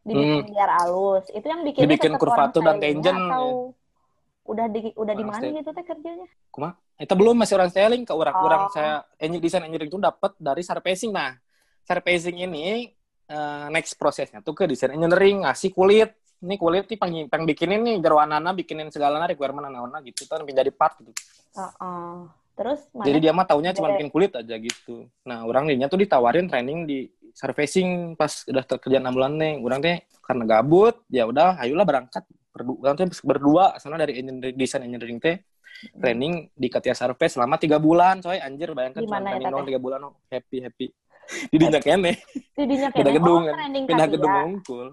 Dibikin 0.02 0.42
Hmm. 0.42 0.50
biar 0.50 0.70
halus. 0.82 1.30
Itu 1.30 1.46
yang 1.46 1.62
bikin 1.62 1.86
Dibikin 1.86 2.14
kurvatur 2.18 2.66
dan 2.66 2.82
tangent, 2.82 3.30
atau 3.30 3.78
udah 4.50 4.66
di 4.66 4.90
udah 4.98 5.14
di 5.14 5.22
mana 5.22 5.46
gitu 5.54 5.70
teh 5.70 5.86
kerjanya? 5.86 6.26
Kuma 6.50 6.74
itu 6.98 7.14
belum 7.14 7.38
masih 7.38 7.62
orang 7.62 7.70
styling 7.70 8.04
ke 8.04 8.14
orang-orang 8.18 8.66
Oh. 8.66 8.74
saya 8.74 9.06
engineer 9.22 9.46
desain 9.46 9.62
engineering 9.62 9.94
itu 9.94 10.02
dapat 10.02 10.34
dari 10.42 10.66
Sharpesing 10.66 11.14
nah 11.14 11.38
Sharpesing 11.86 12.42
ini 12.42 12.90
eh, 13.30 13.66
next 13.70 13.94
prosesnya 14.02 14.42
tuh 14.42 14.58
ke 14.58 14.66
desain 14.66 14.98
engineering 14.98 15.46
ngasih 15.46 15.70
kulit 15.70 16.10
ini 16.40 16.56
kulit 16.56 16.88
nih 16.88 16.98
pang, 17.00 17.12
pang 17.28 17.44
bikinin 17.44 17.82
nih 17.84 17.96
jerwanana 18.00 18.56
bikinin 18.56 18.88
segala 18.92 19.28
requirement 19.28 19.68
anak 19.68 20.08
gitu 20.08 20.28
kan 20.28 20.44
menjadi 20.44 20.72
part 20.72 20.96
gitu 21.04 21.16
Heeh. 21.56 22.16
Terus 22.60 22.80
mana? 22.92 23.06
Jadi 23.08 23.18
dia 23.24 23.32
mah 23.32 23.48
taunya 23.48 23.72
cuma 23.72 23.96
bikin 23.96 24.12
kulit 24.12 24.36
aja 24.36 24.56
gitu. 24.60 25.08
Nah, 25.24 25.48
orang 25.48 25.72
dinya 25.72 25.88
tuh 25.88 26.04
ditawarin 26.04 26.52
training 26.52 26.84
di 26.84 27.08
surfacing 27.32 28.20
pas 28.20 28.44
udah 28.52 28.64
kerja 28.68 29.00
6 29.00 29.16
bulan 29.16 29.32
nih. 29.40 29.54
Orang 29.64 29.80
teh 29.80 30.04
karena 30.28 30.44
gabut, 30.44 31.00
ya 31.08 31.24
udah 31.24 31.56
ayolah 31.64 31.88
berangkat 31.88 32.28
berdua. 32.52 32.78
Orang 32.84 32.96
teh 33.00 33.08
berdua 33.24 33.64
sana 33.80 33.96
dari 33.96 34.20
engineering 34.20 34.60
desain 34.60 34.84
engineering 34.84 35.24
teh 35.24 35.40
training 35.96 36.52
di 36.52 36.68
Katia 36.68 36.92
Surface 36.92 37.40
selama 37.40 37.56
tiga 37.56 37.80
bulan, 37.80 38.20
coy. 38.20 38.36
Anjir, 38.44 38.76
bayangkan 38.76 39.02
Di 39.02 39.08
cuma 39.08 39.24
mana 39.24 39.28
ya, 39.32 39.34
training 39.40 39.54
doang 39.56 39.68
tiga 39.72 39.80
bulan, 39.80 40.00
oh, 40.04 40.14
happy 40.28 40.58
happy. 40.60 40.88
Di 41.54 41.56
dinya 41.62 41.80
kene, 41.80 42.20
Tidinya 42.58 42.90
beda 42.92 43.08
kene. 43.08 43.18
gedung 43.22 43.44
oh, 43.46 43.48
kan. 43.48 43.72
pindah 43.88 44.08
gedung 44.12 44.34
unggul. 44.36 44.88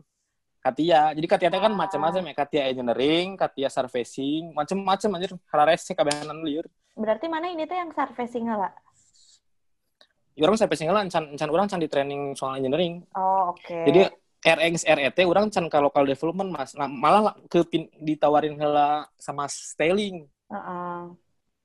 Katia, 0.66 1.14
jadi 1.14 1.26
Katia 1.30 1.48
teh 1.54 1.62
kan 1.62 1.70
macam-macam 1.70 2.22
ya. 2.26 2.34
Katia 2.34 2.62
engineering, 2.66 3.38
Katia 3.38 3.70
surfacing, 3.70 4.50
macam-macam 4.50 5.08
anjir. 5.14 5.32
Hararese 5.46 5.94
kabehanan 5.94 6.42
liur. 6.42 6.66
Berarti 6.98 7.30
mana 7.30 7.46
ini 7.46 7.62
teh 7.70 7.78
yang 7.78 7.94
surfacing 7.94 8.50
lah? 8.50 8.74
Ya, 10.34 10.42
orang 10.50 10.58
surfacing 10.58 10.90
lah, 10.90 11.06
encan, 11.06 11.38
encan 11.38 11.50
orang 11.54 11.70
can 11.70 11.78
di 11.78 11.86
training 11.86 12.34
soal 12.34 12.58
engineering. 12.58 13.06
Oh, 13.14 13.54
oke. 13.54 13.78
Jadi 13.86 14.10
RX 14.42 14.82
RET 14.84 15.18
orang 15.22 15.48
can 15.54 15.70
ke 15.70 15.78
local 15.78 16.04
development 16.04 16.50
mas 16.50 16.74
Nah, 16.74 16.90
malah 16.90 17.30
lah 17.30 17.34
ke 17.46 17.62
pin- 17.62 17.90
ditawarin 18.02 18.58
hela 18.58 19.06
sama 19.16 19.46
styling. 19.46 20.26
Heeh. 20.50 20.98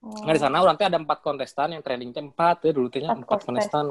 Oh, 0.01 0.17
Nah 0.25 0.33
di 0.33 0.41
sana 0.41 0.61
orang 0.61 0.77
teh 0.77 0.89
ada 0.89 0.97
empat 0.97 1.21
kontestan 1.21 1.77
yang 1.77 1.81
training 1.85 2.09
teh 2.09 2.21
empat 2.25 2.65
ya 2.65 2.71
dulu 2.73 2.89
tehnya 2.89 3.13
empat 3.13 3.45
kontestan. 3.45 3.85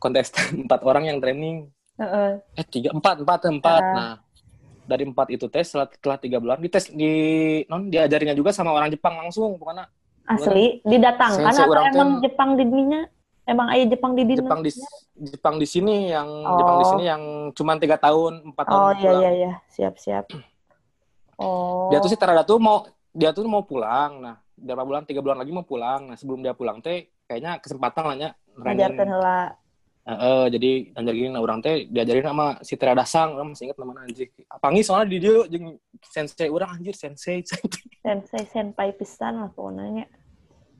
kontestan 0.00 0.44
empat 0.64 0.80
orang 0.80 1.12
yang 1.12 1.20
training 1.20 1.68
Heeh. 2.00 2.30
eh 2.54 2.64
tiga 2.64 2.90
empat 2.90 3.20
empat 3.20 3.40
empat 3.46 3.82
Ah. 3.82 3.92
nah 3.92 4.12
dari 4.82 5.04
empat 5.04 5.28
itu 5.28 5.46
tes 5.46 5.68
setelah, 5.68 5.86
setelah 5.86 6.16
tiga 6.16 6.40
bulan 6.40 6.58
dites 6.58 6.88
di 6.88 7.12
non 7.66 7.86
diajarinnya 7.86 8.32
juga 8.32 8.50
sama 8.50 8.72
orang 8.72 8.88
Jepang 8.88 9.14
langsung 9.16 9.54
pokoknya 9.54 9.86
Asli 10.24 10.78
didatangkan 10.82 11.52
atau 11.52 11.74
emang 11.84 12.10
teh- 12.16 12.20
Jepang 12.24 12.50
di 12.54 12.64
dinya? 12.64 13.02
Emang 13.42 13.66
ayah 13.68 13.82
Jepang 13.84 14.14
di 14.14 14.22
dinya? 14.24 14.38
Jepang 14.40 14.60
di 14.60 14.70
Jepang 15.20 15.54
di 15.56 15.66
sini 15.66 16.08
yang 16.08 16.26
Oh. 16.26 16.54
Jepang 16.54 16.76
di 16.76 16.86
sini 16.86 17.04
yang 17.04 17.22
cuma 17.50 17.74
tiga 17.76 17.96
tahun 17.96 18.32
empat 18.48 18.64
tahun 18.64 18.78
Oh 18.80 18.92
iya 18.96 19.10
iya 19.12 19.30
iya, 19.32 19.52
siap-siap. 19.68 20.30
Oh. 21.36 21.88
dia 21.88 21.98
tuh 21.98 22.06
sih 22.06 22.16
terada 22.16 22.42
tuh 22.42 22.56
mau 22.56 22.84
dia 23.10 23.32
tuh 23.32 23.42
mau 23.44 23.60
pulang 23.60 24.20
nah 24.20 24.36
berapa 24.54 24.84
bulan 24.84 25.02
tiga 25.02 25.18
bulan 25.18 25.34
lagi 25.36 25.48
mau 25.48 25.64
pulang 25.64 26.12
nah 26.12 26.14
sebelum 26.14 26.40
dia 26.40 26.52
pulang 26.52 26.78
teh 26.78 27.08
kayaknya 27.24 27.56
kesempatan 27.56 28.04
lah 28.04 28.14
nya 28.14 28.28
ngajarkeun 28.58 29.08
training 29.08 29.16
Heeh, 30.00 30.44
jadi 30.56 30.70
ngajarin 30.96 31.36
nah, 31.36 31.44
orang 31.44 31.60
teh 31.60 31.84
diajarin 31.92 32.24
sama 32.24 32.46
si 32.64 32.74
Terada 32.80 33.04
Sang 33.04 33.36
orang 33.36 33.52
masih 33.52 33.68
ingat 33.68 33.76
namanya 33.76 34.08
anjir 34.08 34.32
panggil 34.56 34.80
soalnya 34.80 35.06
di 35.12 35.16
dia 35.20 35.44
jeung 35.52 35.76
sensei 36.00 36.48
orang 36.48 36.80
anjir 36.80 36.96
sensei 37.02 37.44
Sensei. 38.00 38.48
Senpai 38.48 38.96
pisan 38.96 39.44
lah 39.44 39.52
pokoknya. 39.52 40.08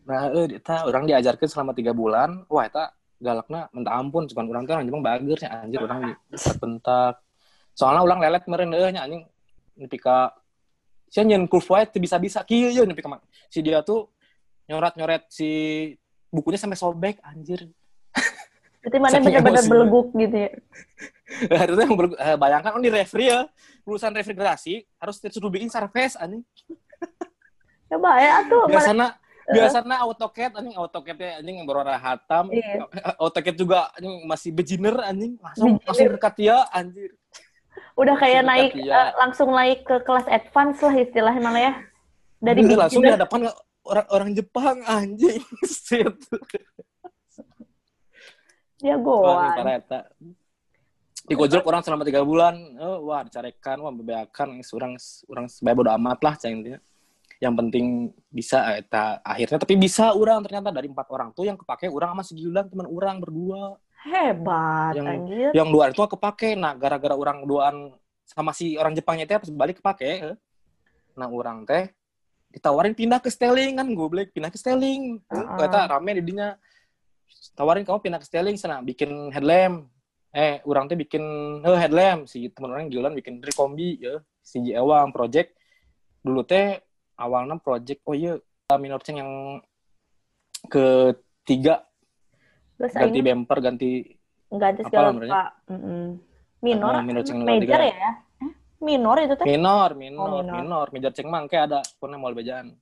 nah 0.08 0.32
eh 0.32 0.56
eta 0.56 0.88
orang 0.88 1.04
diajarkan 1.04 1.48
selama 1.52 1.76
tiga 1.76 1.92
bulan. 1.92 2.48
Wah 2.48 2.64
eta 2.64 2.96
galakna 3.20 3.68
minta 3.76 3.92
ampun 3.92 4.24
cuman 4.24 4.44
orang 4.48 4.64
teh 4.64 4.72
orang 4.72 4.86
Jepang 4.88 5.04
bager 5.04 5.38
nya 5.44 5.50
anjir 5.68 5.80
orang 5.84 5.98
di 6.00 6.12
bentak 6.56 7.14
soalnya 7.76 8.00
orang 8.00 8.18
lelet 8.24 8.42
meren 8.48 8.72
eueuh 8.72 8.88
nya 8.88 9.04
anjing. 9.04 9.28
Nepi 9.76 10.00
ka 10.00 10.32
sia 11.12 11.28
kurve 11.44 11.70
wae 11.76 11.84
teu 11.92 12.00
bisa-bisa 12.00 12.40
kieu 12.48 12.72
ye 12.72 12.82
nepi 12.88 13.04
ka 13.04 13.20
si 13.52 13.60
dia 13.60 13.84
tuh 13.84 14.08
nyoret-nyoret 14.64 15.28
si 15.28 15.50
bukunya 16.32 16.56
sampai 16.56 16.78
sobek 16.80 17.20
anjir 17.20 17.68
Berarti 18.80 18.96
mana 18.96 19.16
emosi. 19.20 19.68
beleguk 19.68 20.08
gitu 20.14 20.36
ya. 20.38 20.50
harusnya 21.60 21.84
yang 21.84 21.94
eh, 22.16 22.36
bayangkan 22.36 22.72
on 22.72 22.80
di 22.80 22.88
referee 22.88 23.28
ya 23.28 23.46
lulusan 23.82 24.10
refrigerasi 24.10 24.82
harus 24.96 25.16
disuruh 25.18 25.48
bikin 25.48 25.68
surface 25.68 26.16
anjing 26.16 26.42
Ya 27.86 27.96
bahaya 27.96 28.46
tuh. 28.46 28.66
biasanya 28.66 29.14
biasanya 29.46 29.96
AutoCAD 30.00 30.52
anjing 30.54 30.74
AutoCAD 30.74 31.20
anjing 31.38 31.56
yang 31.58 31.66
berwarna 31.66 31.96
hitam 31.96 32.48
Iya. 32.48 32.86
AutoCAD 33.22 33.54
juga 33.54 33.90
anjing 33.92 34.14
masih 34.24 34.50
beginner 34.50 34.96
anjing 35.00 35.36
langsung 35.36 35.74
Beginner. 35.74 35.86
langsung 35.86 36.06
dekat 36.10 36.34
dia 36.36 36.56
anjir 36.70 37.10
Udah 37.94 38.16
kayak 38.16 38.42
naik 38.42 38.72
dia. 38.72 38.90
eh, 38.90 39.10
langsung 39.14 39.48
naik 39.50 39.84
ke 39.84 40.00
kelas 40.00 40.24
advance 40.26 40.80
lah 40.80 40.94
istilahnya 40.94 41.40
malah 41.40 41.62
ya. 41.62 41.72
Dari 42.40 42.58
Iya, 42.62 42.76
langsung 42.78 43.02
di 43.02 43.12
hadapan 43.12 43.40
orang 43.82 44.06
orang 44.08 44.30
Jepang 44.32 44.80
anjing 44.82 45.42
Shit. 48.80 48.88
dia 48.88 48.96
Wah, 48.96 48.96
ini 48.96 49.04
goan. 49.04 49.52
parah 49.60 49.74
eta. 49.76 50.00
di 51.20 51.34
gojlok 51.36 51.64
orang 51.68 51.82
selama 51.84 52.02
tiga 52.02 52.24
bulan 52.24 52.56
oh, 52.80 53.12
wah 53.12 53.20
dicarekan 53.22 53.76
wah 53.84 53.92
bebeakan 53.92 54.56
orang 54.56 54.92
orang 55.28 55.46
sebaik 55.46 55.76
bodo 55.76 55.92
amat 55.94 56.18
lah 56.24 56.34
cah 56.34 56.48
intinya 56.48 56.80
yang 57.38 57.54
penting 57.54 58.08
bisa 58.32 58.74
eta 58.74 59.20
akhirnya 59.22 59.60
tapi 59.60 59.76
bisa 59.76 60.16
orang 60.16 60.40
ternyata 60.42 60.72
dari 60.72 60.88
empat 60.88 61.06
orang 61.12 61.28
tuh 61.36 61.44
yang 61.44 61.60
kepake 61.60 61.92
orang 61.92 62.16
sama 62.16 62.24
segilan 62.24 62.64
teman 62.66 62.88
orang 62.88 63.20
berdua 63.20 63.76
Hebat 64.00 64.96
Yang- 64.96 65.08
anjir. 65.12 65.50
yang 65.52 65.68
dua 65.68 65.92
itu 65.92 66.00
kepake 66.00 66.56
nah 66.56 66.72
gara-gara 66.72 67.12
orang 67.12 67.44
duaan 67.44 67.92
sama 68.24 68.56
si 68.56 68.80
orang 68.80 68.96
Jepangnya 68.96 69.28
teh 69.28 69.36
pas 69.36 69.50
balik 69.52 69.78
kepake 69.84 70.34
eh. 70.34 70.36
nah 71.12 71.28
orang 71.28 71.68
teh 71.68 71.92
ditawarin 72.50 72.96
pindah 72.96 73.22
ke 73.22 73.30
styling 73.30 73.76
kan 73.78 73.86
gue 73.86 74.06
beli 74.10 74.24
pindah 74.26 74.50
ke 74.50 74.58
styling 74.58 75.20
Heeh. 75.30 75.56
kata 75.62 75.86
rame 75.94 76.18
di 76.18 76.32
dinya 76.32 76.56
tawarin 77.54 77.84
kamu 77.84 77.98
pindah 78.00 78.20
ke 78.20 78.26
styling 78.26 78.56
sana 78.56 78.80
bikin 78.80 79.30
headlamp 79.30 79.88
eh 80.30 80.62
orang 80.62 80.86
teh 80.86 80.94
bikin 80.94 81.22
eh, 81.60 81.78
headlamp 81.78 82.30
si 82.30 82.46
teman 82.54 82.70
orang 82.70 82.86
Gilan 82.86 83.14
bikin 83.14 83.42
dari 83.42 83.50
kombi 83.50 83.98
ya 83.98 84.22
si 84.38 84.62
Ewang 84.70 85.10
project 85.10 85.54
dulu 86.22 86.46
teh 86.46 86.78
awalnya 87.18 87.58
project 87.58 88.00
oh 88.06 88.14
iya 88.14 88.38
minor 88.78 89.02
change 89.02 89.18
yang 89.20 89.58
ketiga 90.68 91.82
Terus 92.78 92.92
ganti 92.96 93.18
aing 93.20 93.26
bumper 93.44 93.58
ganti 93.60 93.90
ganti 94.50 94.80
apa 94.86 94.88
segala. 94.88 95.10
Mm-mm. 95.68 96.06
Minor, 96.60 96.92
Ah, 96.92 97.00
minor 97.00 97.24
ceng 97.24 97.40
major 97.40 97.80
ya? 97.80 97.88
Eh, 98.44 98.52
minor 98.84 99.16
itu 99.16 99.32
teh? 99.36 99.46
minor 99.48 99.96
minor 99.96 100.28
Oh, 100.28 100.40
minor. 100.44 100.54
minor 100.60 100.86
major 100.92 101.12
ceng 101.12 101.28
mangke 101.32 101.56
ada 101.56 101.80
pernah 101.96 102.20
mau 102.20 102.32
bejaan 102.32 102.76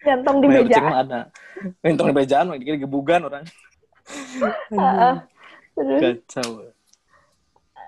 Gantong 0.00 0.36
di 0.40 0.46
meja. 0.48 0.80
mah 0.80 0.98
ada. 1.00 1.20
Mentong 1.84 2.08
di 2.08 2.16
bejaan 2.16 2.46
mah 2.48 2.56
dikira 2.56 2.78
gebugan 2.78 3.20
orang. 3.24 3.44
Heeh. 4.72 5.14
Terus? 5.76 6.00
Kacau. 6.00 6.50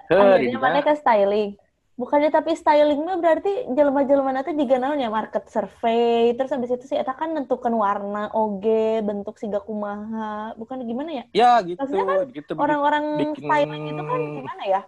Akhirnya 0.09 0.61
mana 0.61 0.81
ke 0.81 0.92
styling. 0.94 1.51
Bukannya 1.92 2.29
tapi 2.29 2.53
styling 2.53 3.01
mah 3.01 3.16
berarti 3.16 3.68
jelema-jelema 3.68 4.33
nanti 4.33 4.53
juga 4.53 4.77
naonnya 4.77 5.09
market 5.09 5.48
survey. 5.48 6.33
Terus 6.33 6.51
habis 6.51 6.70
itu 6.70 6.85
sih 6.85 6.96
eta 6.96 7.12
kan 7.12 7.33
nentukan 7.33 7.72
warna 7.72 8.29
oge 8.33 9.01
bentuk 9.01 9.37
siga 9.37 9.61
kumaha 9.61 10.53
bukan 10.57 10.85
gimana 10.85 11.11
ya? 11.12 11.25
Ya 11.33 11.53
gitu. 11.61 11.81
Maksudnya 11.81 12.05
kan 12.05 12.18
gitu 12.29 12.53
orang-orang 12.57 13.05
bikin- 13.20 13.44
styling 13.44 13.85
itu 13.88 14.03
kan 14.03 14.20
gimana 14.20 14.62
ya? 14.64 14.81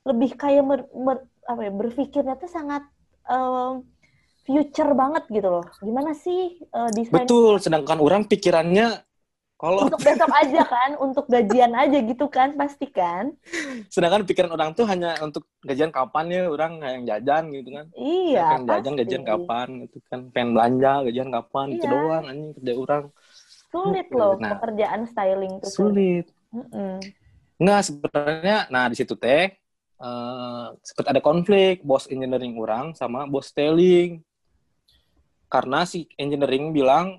Lebih 0.00 0.30
kayak 0.32 0.64
ber- 0.64 0.90
ber- 0.92 1.28
apa 1.44 1.60
ya 1.60 1.72
berpikirnya 1.72 2.34
tuh 2.36 2.48
sangat 2.48 2.84
em, 3.26 3.84
future 4.50 4.92
banget 4.92 5.24
gitu 5.30 5.48
loh 5.48 5.64
gimana 5.78 6.10
sih 6.14 6.40
eh, 6.58 6.90
desain 6.90 7.14
betul 7.22 7.56
sedangkan 7.56 7.98
orang 7.98 8.22
pikirannya 8.26 9.06
kalau 9.54 9.84
untuk 9.84 10.00
besok 10.00 10.32
aja 10.32 10.62
kan 10.64 10.90
untuk 10.96 11.24
gajian 11.28 11.76
aja 11.76 11.98
gitu 12.00 12.26
kan 12.26 12.56
pasti 12.56 12.88
kan 12.88 13.36
sedangkan 13.88 14.24
pikiran 14.24 14.50
orang 14.50 14.72
tuh 14.72 14.88
hanya 14.88 15.20
untuk 15.20 15.44
gajian 15.60 15.92
kapan 15.92 16.32
ya 16.32 16.42
orang 16.48 16.72
yang 16.80 17.04
jajan 17.04 17.42
gitu 17.52 17.68
kan 17.70 17.86
iya 17.94 18.56
pengen 18.56 18.64
jajan 18.66 18.92
pasti. 18.92 19.00
gajian 19.04 19.22
kapan 19.22 19.66
gitu 19.84 19.96
kan 20.08 20.20
pengen 20.32 20.50
belanja 20.56 20.92
gajian 21.04 21.30
kapan 21.30 21.66
itu 21.70 21.84
Iya. 21.84 21.92
doang 21.92 22.24
anjing 22.26 22.52
kerja 22.56 22.72
orang 22.74 23.04
Sulit 23.70 24.08
loh 24.10 24.34
Nah. 24.34 24.50
pekerjaan 24.56 25.00
styling 25.06 25.52
tuh. 25.62 25.70
sulit 25.70 26.26
Mm-mm. 26.50 26.98
Nggak 27.60 27.80
sebenarnya 27.86 28.56
nah 28.66 28.88
di 28.88 28.96
situ 28.96 29.14
teh 29.14 29.52
eh 30.00 30.66
sempat 30.80 31.06
ada 31.06 31.20
konflik 31.20 31.84
bos 31.84 32.08
engineering 32.08 32.56
orang 32.56 32.96
sama 32.96 33.28
bos 33.28 33.52
styling 33.52 34.24
karena 35.50 35.82
si 35.82 36.06
engineering 36.14 36.70
bilang 36.70 37.18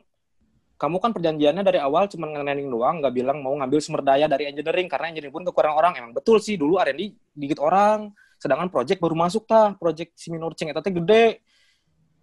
kamu 0.80 0.98
kan 0.98 1.12
perjanjiannya 1.14 1.62
dari 1.62 1.78
awal 1.78 2.10
cuma 2.10 2.26
ngenending 2.32 2.74
doang 2.74 3.04
nggak 3.04 3.14
bilang 3.14 3.38
mau 3.46 3.54
ngambil 3.54 3.78
sumber 3.78 4.02
daya 4.02 4.26
dari 4.26 4.50
engineering 4.50 4.90
karena 4.90 5.14
engineering 5.14 5.36
pun 5.36 5.46
kekurangan 5.46 5.78
orang. 5.78 5.94
Emang 6.02 6.12
betul 6.18 6.42
sih 6.42 6.58
dulu 6.58 6.82
R&D 6.82 7.14
dikit 7.38 7.62
orang 7.62 8.10
sedangkan 8.42 8.74
project 8.74 8.98
baru 8.98 9.14
masuk 9.14 9.46
tah 9.46 9.78
project 9.78 10.18
si 10.18 10.34
minor 10.34 10.58
ceng 10.58 10.74
eta 10.74 10.82
teh 10.82 10.90
gede. 10.90 11.46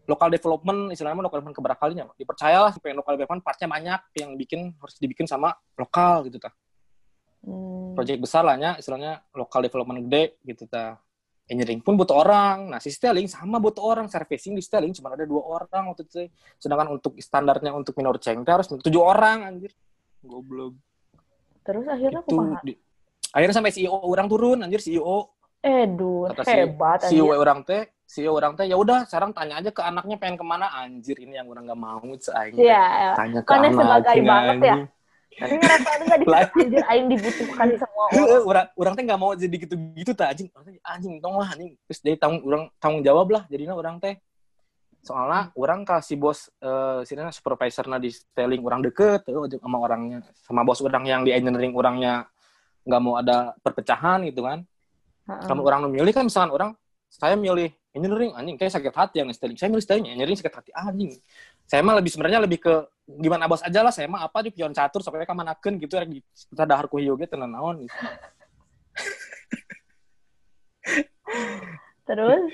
Local 0.09 0.33
development 0.33 0.91
istilahnya 0.91 1.21
local 1.21 1.39
development 1.39 1.55
keberapa 1.61 1.79
kalinya 1.79 2.05
dipercayalah 2.17 2.73
supaya 2.75 2.97
local 2.97 3.15
development 3.15 3.45
partnya 3.45 3.69
banyak 3.71 4.01
yang 4.19 4.31
bikin 4.35 4.75
harus 4.81 4.97
dibikin 4.99 5.29
sama 5.29 5.55
lokal 5.79 6.27
gitu 6.27 6.43
tah. 6.43 6.51
Hmm. 7.39 7.95
project 7.95 8.19
besar 8.19 8.43
lah 8.43 8.59
nya 8.59 8.75
istilahnya 8.83 9.23
local 9.31 9.63
development 9.63 10.11
gede 10.11 10.43
gitu 10.43 10.67
ta 10.67 10.99
engineering 11.49 11.81
pun 11.81 11.97
butuh 11.97 12.15
orang. 12.21 12.69
Nah 12.71 12.79
si 12.79 12.93
styling 12.93 13.27
sama 13.27 13.57
butuh 13.59 13.81
orang. 13.83 14.07
Servicing 14.07 14.53
di 14.55 14.63
styling 14.63 14.93
cuma 14.93 15.17
ada 15.17 15.25
dua 15.25 15.43
orang 15.59 15.91
waktu 15.91 16.05
itu 16.05 16.29
sedangkan 16.61 17.01
untuk 17.01 17.17
standarnya 17.19 17.73
untuk 17.73 17.97
minor 17.97 18.21
teh 18.21 18.37
harus 18.37 18.69
tujuh 18.69 19.01
orang 19.03 19.49
anjir. 19.49 19.73
Goblok. 20.21 20.77
Terus 21.65 21.85
akhirnya 21.89 22.21
aku 22.21 22.31
itu 22.33 22.55
di- 22.65 22.79
akhirnya 23.33 23.57
sampai 23.57 23.73
CEO 23.73 23.97
orang 23.97 24.29
turun 24.29 24.61
anjir 24.65 24.81
CEO 24.81 25.33
Eh, 25.59 25.85
kata 26.33 26.43
si 26.47 26.55
hebat 26.55 26.99
CEO 27.03 27.29
anjir. 27.29 27.41
orang 27.43 27.59
teh 27.67 27.83
CEO 28.09 28.33
orang 28.33 28.53
teh 28.57 28.65
ya 28.65 28.77
udah 28.79 29.05
sekarang 29.05 29.37
tanya 29.37 29.59
aja 29.61 29.71
ke 29.75 29.83
anaknya 29.85 30.17
pengen 30.17 30.37
ke 30.41 30.45
mana. 30.47 30.71
Anjir 30.73 31.17
ini 31.21 31.37
yang 31.37 31.49
orang 31.49 31.67
nggak 31.69 31.81
mau 31.81 32.01
aing 32.01 32.57
Iya, 32.57 33.13
tanya 33.17 33.41
ke 33.45 33.51
Karena 33.53 33.69
sebagai 33.73 34.09
anaknya 34.09 34.25
banget 34.25 34.57
ya. 34.65 34.77
Tapi 35.39 35.55
ngerasa 35.55 35.89
itu 35.95 36.05
Lah. 36.09 36.19
dikasih 36.19 36.63
anjir 36.67 36.83
aing 36.91 37.07
dibutuhkan 37.15 37.67
semua 37.79 38.05
orang. 38.11 38.43
Orang 38.43 38.67
orang 38.75 38.93
teh 38.99 39.05
nggak 39.07 39.21
mau 39.21 39.33
jadi 39.39 39.57
gitu-gitu 39.61 40.11
tah 40.17 40.35
anjing. 40.35 40.49
Anjing 40.83 41.15
tong 41.23 41.37
lah 41.39 41.49
anjing. 41.55 41.79
Terus 41.87 41.99
jadi 42.03 42.17
tanggung 42.19 42.43
orang 42.49 42.65
tanggung 42.83 43.03
jawab 43.07 43.27
lah 43.31 43.43
jadinya 43.47 43.75
orang 43.79 44.03
teh. 44.03 44.19
Soalnya 44.99 45.55
orang 45.55 45.87
kasih 45.87 46.19
bos 46.19 46.51
eh 46.59 47.07
sini 47.07 47.23
supervisor 47.31 47.87
di 48.03 48.11
styling 48.11 48.63
orang 48.67 48.81
deket 48.83 49.31
eh, 49.31 49.59
sama 49.63 49.79
orangnya 49.79 50.19
sama 50.43 50.67
bos 50.67 50.83
orang 50.83 51.05
yang 51.07 51.21
di 51.23 51.31
engineering 51.31 51.71
orangnya 51.77 52.27
nggak 52.83 53.01
mau 53.01 53.15
ada 53.23 53.55
perpecahan 53.63 54.27
gitu 54.27 54.43
kan. 54.43 54.67
Heeh. 55.29 55.45
kamu 55.45 55.61
orang 55.61 55.81
memilih 55.87 56.13
kan 56.17 56.25
misalkan 56.25 56.51
orang 56.57 56.71
saya 57.13 57.37
milih 57.37 57.69
engineering 57.93 58.33
anjing 58.33 58.57
kayak 58.57 58.73
sakit 58.73 58.95
hati 58.97 59.21
yang 59.21 59.29
styling 59.37 59.61
saya 59.61 59.69
milih 59.69 59.85
styling 59.85 60.07
engineering 60.09 60.39
sakit 60.41 60.55
hati 60.57 60.71
anjing. 60.75 61.13
Saya 61.69 61.85
mah 61.85 61.95
lebih 62.01 62.11
sebenarnya 62.11 62.41
lebih 62.43 62.59
ke 62.65 62.75
gimana 63.09 63.49
bos 63.49 63.65
aja 63.65 63.81
lah 63.81 63.89
saya 63.89 64.05
mah 64.05 64.29
apa 64.29 64.45
di 64.45 64.53
pion 64.53 64.77
catur 64.77 65.01
sampai 65.01 65.25
kamanakeun 65.25 65.81
gitu 65.81 65.97
ya 65.97 66.05
di 66.05 66.21
kita 66.21 66.69
dahar 66.69 66.93
ku 66.93 67.01
hieu 67.01 67.17
ge 67.17 67.25
tenan 67.25 67.49
naon 67.49 67.89
gitu. 67.89 67.97
Terus? 72.09 72.53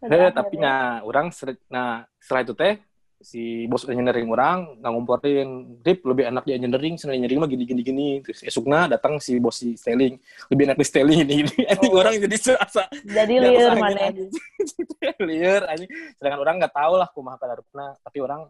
Terus 0.00 0.32
tapi 0.32 0.56
nah 0.56 1.04
orang 1.04 1.28
nah 1.68 2.08
setelah 2.16 2.42
itu 2.44 2.54
teh 2.56 2.80
si 3.18 3.66
bos 3.66 3.82
engineering 3.90 4.30
orang 4.30 4.78
nggak 4.78 4.92
ngumporin 4.94 5.48
Rip 5.82 6.06
lebih 6.06 6.30
enak 6.30 6.46
di 6.46 6.54
engineering 6.54 6.94
senang 6.94 7.18
engineering 7.18 7.42
mah 7.42 7.50
gini 7.50 7.64
gini 7.66 7.82
gini 7.82 8.08
terus 8.22 8.46
esukna 8.46 8.86
datang 8.86 9.18
si 9.18 9.42
bos 9.42 9.58
si 9.58 9.74
styling 9.74 10.14
lebih 10.54 10.70
enak 10.70 10.78
di 10.78 10.86
styling 10.86 11.26
ini 11.26 11.34
ini 11.42 11.54
Oh. 11.82 11.98
orang 11.98 12.14
jadi 12.14 12.36
serasa 12.38 12.86
jadi 13.02 13.42
terus 13.42 13.74
mana? 13.74 14.14
liur 15.28 15.62
anjing 15.66 15.90
sedangkan 16.14 16.40
orang 16.46 16.54
nggak 16.62 16.74
tahu 16.78 16.94
lah 16.94 17.08
kumaha 17.10 17.36
kadarupna 17.42 17.98
tapi 18.06 18.18
orang 18.22 18.46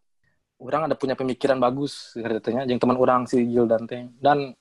orang 0.59 0.91
ada 0.91 0.95
punya 0.99 1.15
pemikiran 1.15 1.59
bagus 1.63 2.15
katanya 2.19 2.67
yang 2.67 2.83
teman 2.83 2.99
orang 2.99 3.25
si 3.31 3.39
Gil 3.47 3.71
Dante 3.71 4.11
dan 4.19 4.55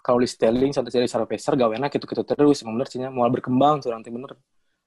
kalau 0.00 0.18
di 0.22 0.28
styling 0.28 0.72
sampai 0.72 0.90
jadi 0.90 1.06
sarpeser 1.06 1.54
gawena 1.60 1.92
gitu 1.92 2.08
gitu 2.08 2.24
terus 2.24 2.64
emang 2.64 2.80
bener 2.80 2.88
sih 2.88 2.98
nya, 2.98 3.12
mau 3.12 3.28
berkembang 3.28 3.84
tuh 3.84 3.92
nanti 3.92 4.08
bener. 4.08 4.32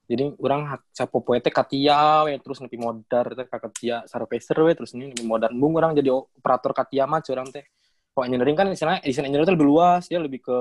Jadi 0.04 0.36
orang 0.36 0.68
sapo 0.92 1.24
poete 1.24 1.48
katia 1.48 2.28
we 2.28 2.36
terus 2.36 2.60
nepi 2.60 2.76
modar 2.76 3.32
teh 3.32 3.48
ka 3.48 3.56
katia 3.56 4.04
sarpeser 4.04 4.58
we 4.60 4.76
terus 4.76 4.92
ini 4.92 5.14
nepi 5.14 5.24
modar. 5.24 5.48
Bung 5.54 5.78
orang 5.80 5.96
jadi 5.96 6.12
operator 6.12 6.76
katia 6.76 7.08
mah 7.08 7.22
curang 7.24 7.48
teh. 7.48 7.64
Kalau 8.12 8.24
engineering 8.28 8.56
kan 8.58 8.66
istilahnya 8.68 9.00
desain 9.00 9.24
engineering 9.24 9.48
itu 9.48 9.54
lebih 9.56 9.68
luas 9.70 10.02
dia 10.10 10.20
lebih 10.20 10.44
ke 10.44 10.56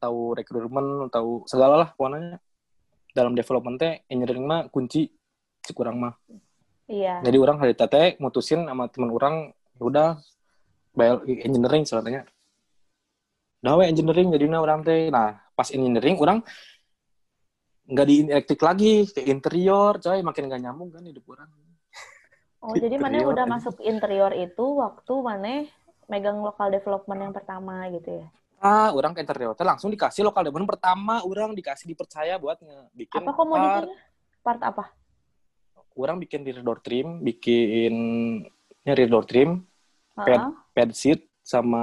tahu 0.00 0.32
rekrutmen 0.38 1.12
tahu 1.12 1.44
segala 1.44 1.84
lah 1.84 1.88
pokoknya. 1.92 2.40
Dalam 3.10 3.34
development 3.34 3.76
teh 3.76 4.06
engineering 4.06 4.46
mah 4.46 4.60
kunci 4.70 5.10
si 5.60 5.72
kurang 5.76 6.00
mah 6.00 6.14
Iya. 6.90 7.22
jadi 7.22 7.38
orang 7.38 7.62
hari 7.62 7.78
tete 7.78 8.18
mutusin 8.18 8.66
sama 8.66 8.90
teman 8.90 9.14
orang 9.14 9.54
ya 9.78 9.82
udah 9.86 10.08
bayar 10.90 11.22
engineering 11.22 11.86
sebenarnya 11.86 12.26
nah 13.62 13.78
we 13.78 13.86
engineering 13.86 14.34
jadinya 14.34 14.58
orang 14.58 14.82
teh 14.82 15.06
nah 15.06 15.38
pas 15.54 15.70
engineering 15.70 16.18
orang 16.18 16.42
nggak 17.86 18.06
di 18.10 18.16
elektrik 18.26 18.62
lagi 18.62 19.06
ke 19.06 19.22
interior 19.22 20.02
coy 20.02 20.18
makin 20.26 20.50
nggak 20.50 20.62
nyambung 20.66 20.90
kan 20.90 21.06
hidup 21.06 21.24
orang 21.30 21.50
Oh, 22.60 22.76
jadi 22.76 23.00
mana 23.00 23.24
udah 23.24 23.48
masuk 23.48 23.80
interior 23.80 24.36
itu 24.36 24.60
waktu 24.76 25.14
mana 25.24 25.64
megang 26.12 26.44
lokal 26.44 26.68
development 26.68 27.16
yang 27.24 27.32
pertama 27.32 27.88
gitu 27.88 28.20
ya? 28.20 28.26
ah 28.60 28.92
orang 28.92 29.16
ke 29.16 29.24
interior 29.24 29.56
teh 29.56 29.64
langsung 29.64 29.88
dikasih 29.88 30.20
lokal 30.28 30.44
development 30.44 30.76
pertama 30.76 31.24
orang 31.24 31.56
dikasih 31.56 31.88
dipercaya 31.88 32.36
buat 32.36 32.60
bikin 32.92 33.24
Apa 33.24 33.32
komoditinya? 33.32 33.96
Part 34.44 34.60
apa? 34.60 34.92
Orang 35.94 36.18
bikin 36.18 36.42
rear 36.42 36.58
door 36.58 36.78
trim 36.78 37.18
bikin 37.20 37.94
ya, 38.80 38.92
rear 38.92 39.08
door 39.08 39.24
trim 39.24 39.64
Heeh. 40.14 40.40
pad 40.70 40.90
sheet 40.92 41.24
sama 41.40 41.82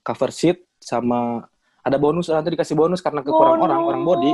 cover 0.00 0.30
sheet 0.30 0.62
sama 0.78 1.44
ada 1.80 1.96
bonus 1.96 2.26
nanti 2.26 2.50
dikasih 2.50 2.74
bonus 2.74 2.98
karena 2.98 3.20
kekurangan 3.20 3.60
orang 3.60 3.80
orang 3.84 4.02
body 4.02 4.32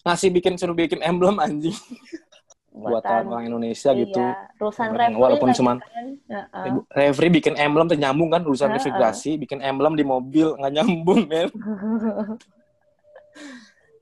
ngasih 0.00 0.28
bikin 0.30 0.54
suruh 0.54 0.72
bikin 0.72 1.00
emblem 1.00 1.36
anjing 1.36 1.74
buatan 2.70 3.26
orang 3.26 3.44
Indonesia 3.44 3.90
gitu 3.92 4.22
Iya, 4.22 4.54
Kemarin, 4.56 4.94
referee 5.10 5.18
walaupun 5.18 5.48
cuman- 5.52 5.82
kan. 5.82 6.06
Ibu- 6.64 6.86
referee 6.88 7.32
bikin 7.32 7.54
emblem 7.56 7.86
tuh 7.86 7.98
nyambung 7.98 8.30
kan 8.30 8.40
urusan 8.40 8.68
Heeh. 8.68 8.78
integrasi 8.78 9.30
bikin 9.36 9.58
emblem 9.60 9.92
di 9.92 10.04
mobil 10.04 10.54
nggak 10.54 10.72
nyambung 10.72 11.26
men 11.26 11.50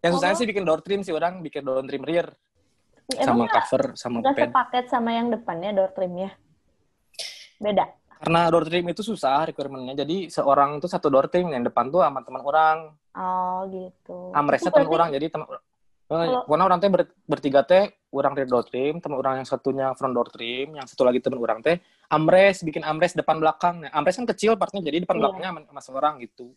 yang 0.02 0.12
susahnya 0.12 0.34
Oh. 0.34 0.38
sih 0.38 0.46
bikin 0.46 0.62
door 0.62 0.80
trim 0.80 1.00
sih 1.00 1.10
orang 1.10 1.40
bikin 1.40 1.62
door 1.62 1.82
trim 1.82 2.02
rear 2.02 2.30
Sama 3.06 3.46
cover 3.46 3.94
sama 3.94 4.18
nggak 4.18 4.34
pad 4.34 4.48
sepaket 4.50 4.84
sama 4.90 5.10
yang 5.12 5.30
depannya 5.30 5.70
door 5.70 5.90
trimnya? 5.90 6.34
Beda. 7.56 7.86
karena 8.16 8.48
door 8.48 8.64
trim 8.64 8.88
itu 8.88 9.04
susah 9.04 9.44
requirementnya 9.44 9.92
jadi 10.00 10.32
seorang 10.32 10.80
tuh 10.80 10.88
satu 10.88 11.12
door 11.12 11.28
trim 11.28 11.52
yang 11.52 11.60
depan 11.60 11.92
tuh 11.92 12.00
sama 12.00 12.24
teman 12.24 12.40
orang 12.40 12.96
Oh 13.12 13.68
gitu. 13.68 14.32
amresnya 14.32 14.68
Itu 14.68 14.76
teman 14.76 14.88
berarti- 14.88 14.96
orang 14.96 15.08
jadi 15.12 15.26
teman 15.28 15.46
Kalau- 16.06 16.46
Pokoknya 16.46 16.64
orang 16.64 16.78
teh 16.78 16.88
ber- 16.88 17.14
bertiga 17.26 17.60
teh 17.60 17.84
orang 18.08 18.32
rear 18.32 18.46
door 18.46 18.62
trim, 18.62 19.02
teman 19.02 19.18
orang 19.18 19.34
yang 19.36 19.44
satunya 19.44 19.90
front 19.92 20.14
door 20.14 20.30
trim, 20.30 20.72
yang 20.72 20.86
satu 20.86 21.02
lagi 21.02 21.18
teman 21.18 21.36
orang 21.36 21.58
teh 21.60 21.76
amres, 22.08 22.62
bikin 22.62 22.80
amres 22.82 23.12
depan 23.12 23.36
belakang. 23.36 23.82
Nah, 23.82 23.90
amres 23.90 24.14
kan 24.14 24.22
kecil 24.24 24.54
partnya, 24.54 24.80
jadi 24.80 25.02
depan 25.02 25.18
Iya. 25.18 25.20
belakangnya 25.20 25.50
sama, 25.50 25.60
sama 25.66 25.80
seorang 25.82 26.14
gitu. 26.22 26.54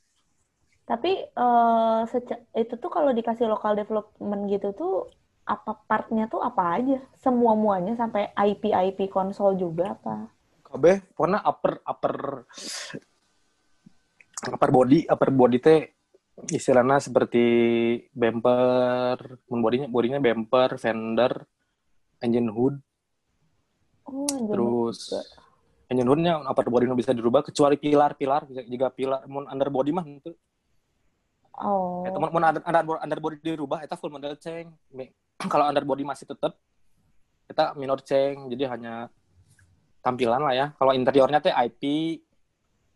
Tapi 0.86 1.12
eh, 1.28 2.00
seca- 2.08 2.46
itu 2.54 2.74
tuh 2.78 2.88
kalau 2.88 3.10
dikasih 3.10 3.46
local 3.46 3.74
development 3.74 4.42
gitu 4.48 4.70
tuh 4.72 5.10
apa 5.50 5.74
partnya 5.90 6.30
tuh 6.30 6.46
apa 6.46 6.78
aja? 6.78 7.02
Semua 7.18 7.58
muanya 7.58 7.98
sampai 7.98 8.30
IP 8.38 8.70
IP 8.70 9.10
konsol 9.10 9.58
juga 9.58 9.98
apa? 9.98 10.30
Kabeh, 10.70 11.02
pokoknya 11.18 11.42
upper 11.42 11.82
upper 11.82 12.16
upper 14.54 14.70
body, 14.70 15.10
upper 15.10 15.30
body 15.34 15.58
teh 15.58 15.82
istilahnya 16.54 17.02
seperti 17.02 17.44
bumper, 18.14 19.42
bodinya 19.50 19.90
bodinya 19.90 20.22
bumper, 20.22 20.78
fender, 20.78 21.44
engine 22.22 22.54
hood, 22.54 22.78
Oh, 24.10 24.26
jadi 24.26 24.50
terus 24.54 24.98
juga. 25.10 25.22
engine 25.90 26.10
hoodnya 26.10 26.34
upper 26.46 26.70
body 26.70 26.86
bisa 26.94 27.12
dirubah 27.12 27.42
kecuali 27.44 27.76
pilar-pilar 27.78 28.46
juga 28.70 28.88
pilar 28.94 29.26
mun 29.26 29.50
underbody 29.50 29.92
mah 29.92 30.06
itu 30.06 30.32
Oh. 31.60 32.08
Teman 32.08 32.32
mun 32.32 32.44
under, 32.44 32.64
under, 32.64 32.98
underbody 33.04 33.36
dirubah 33.44 33.84
itu 33.84 33.96
full 34.00 34.16
model 34.16 34.32
ceng. 34.40 34.72
Kalau 35.40 35.72
underbody 35.72 36.04
masih 36.04 36.28
tetap 36.28 36.60
kita 37.48 37.72
minor 37.80 38.04
ceng, 38.04 38.52
jadi 38.52 38.76
hanya 38.76 39.08
tampilan 40.04 40.44
lah 40.44 40.52
ya. 40.52 40.68
Kalau 40.76 40.92
interiornya 40.92 41.40
teh 41.40 41.56
IP, 41.56 41.84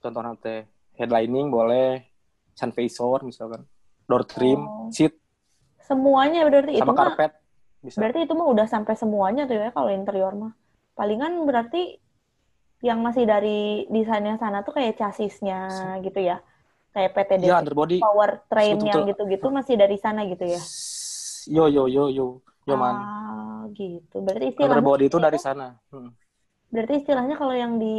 contohnya 0.04 0.36
teh 0.36 0.68
headlining 1.00 1.48
boleh, 1.48 2.04
sun 2.52 2.76
visor 2.76 3.24
misalkan, 3.24 3.64
door 4.06 4.28
trim, 4.28 4.60
Oh. 4.60 4.92
seat, 4.92 5.16
Semuanya 5.84 6.48
berarti 6.48 6.80
itu 6.80 6.84
sama 6.84 6.96
mah 6.96 7.00
karpet 7.16 7.32
bisa. 7.84 7.98
berarti 8.00 8.20
itu 8.24 8.34
mah 8.36 8.48
udah 8.48 8.68
sampai 8.72 8.96
semuanya 8.96 9.44
tuh 9.44 9.60
ya 9.60 9.72
kalau 9.72 9.92
interior 9.92 10.32
mah. 10.32 10.56
Palingan 10.96 11.44
berarti 11.44 12.00
yang 12.84 13.00
masih 13.04 13.24
dari 13.28 13.88
desainnya 13.88 14.36
sana 14.40 14.64
tuh 14.64 14.76
kayak 14.76 14.96
chassisnya 15.00 15.96
gitu 16.04 16.20
ya. 16.24 16.40
Kayak 16.94 17.12
PTD 17.16 17.44
Iya 17.50 17.56
underbody. 17.60 17.98
power 18.00 18.46
train 18.48 18.80
yang 18.80 19.04
gitu-gitu 19.08 19.48
masih 19.50 19.76
dari 19.76 19.98
sana 20.00 20.24
gitu 20.28 20.44
ya. 20.46 20.62
Yo 21.46 21.66
yo 21.68 21.84
yo 21.86 22.08
yo 22.08 22.26
yo 22.64 22.76
man. 22.76 22.96
Ah, 22.96 23.64
gitu. 23.72 24.20
Berarti 24.20 24.46
istilahnya 24.50 24.80
Underbody 24.80 25.06
itu 25.08 25.18
dari 25.18 25.38
sana. 25.38 25.76
Hmm. 25.90 26.12
Berarti 26.68 26.94
istilahnya 27.00 27.36
kalau 27.36 27.54
yang 27.54 27.78
di 27.78 27.98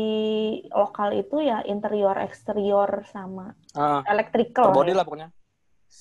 lokal 0.68 1.14
itu 1.14 1.38
ya 1.38 1.62
interior, 1.62 2.18
eksterior 2.18 3.06
sama 3.06 3.54
Ah, 3.72 4.02
electrical. 4.06 4.70
body 4.70 4.90
ya. 4.90 4.98
lah 4.98 5.04
pokoknya. 5.04 5.28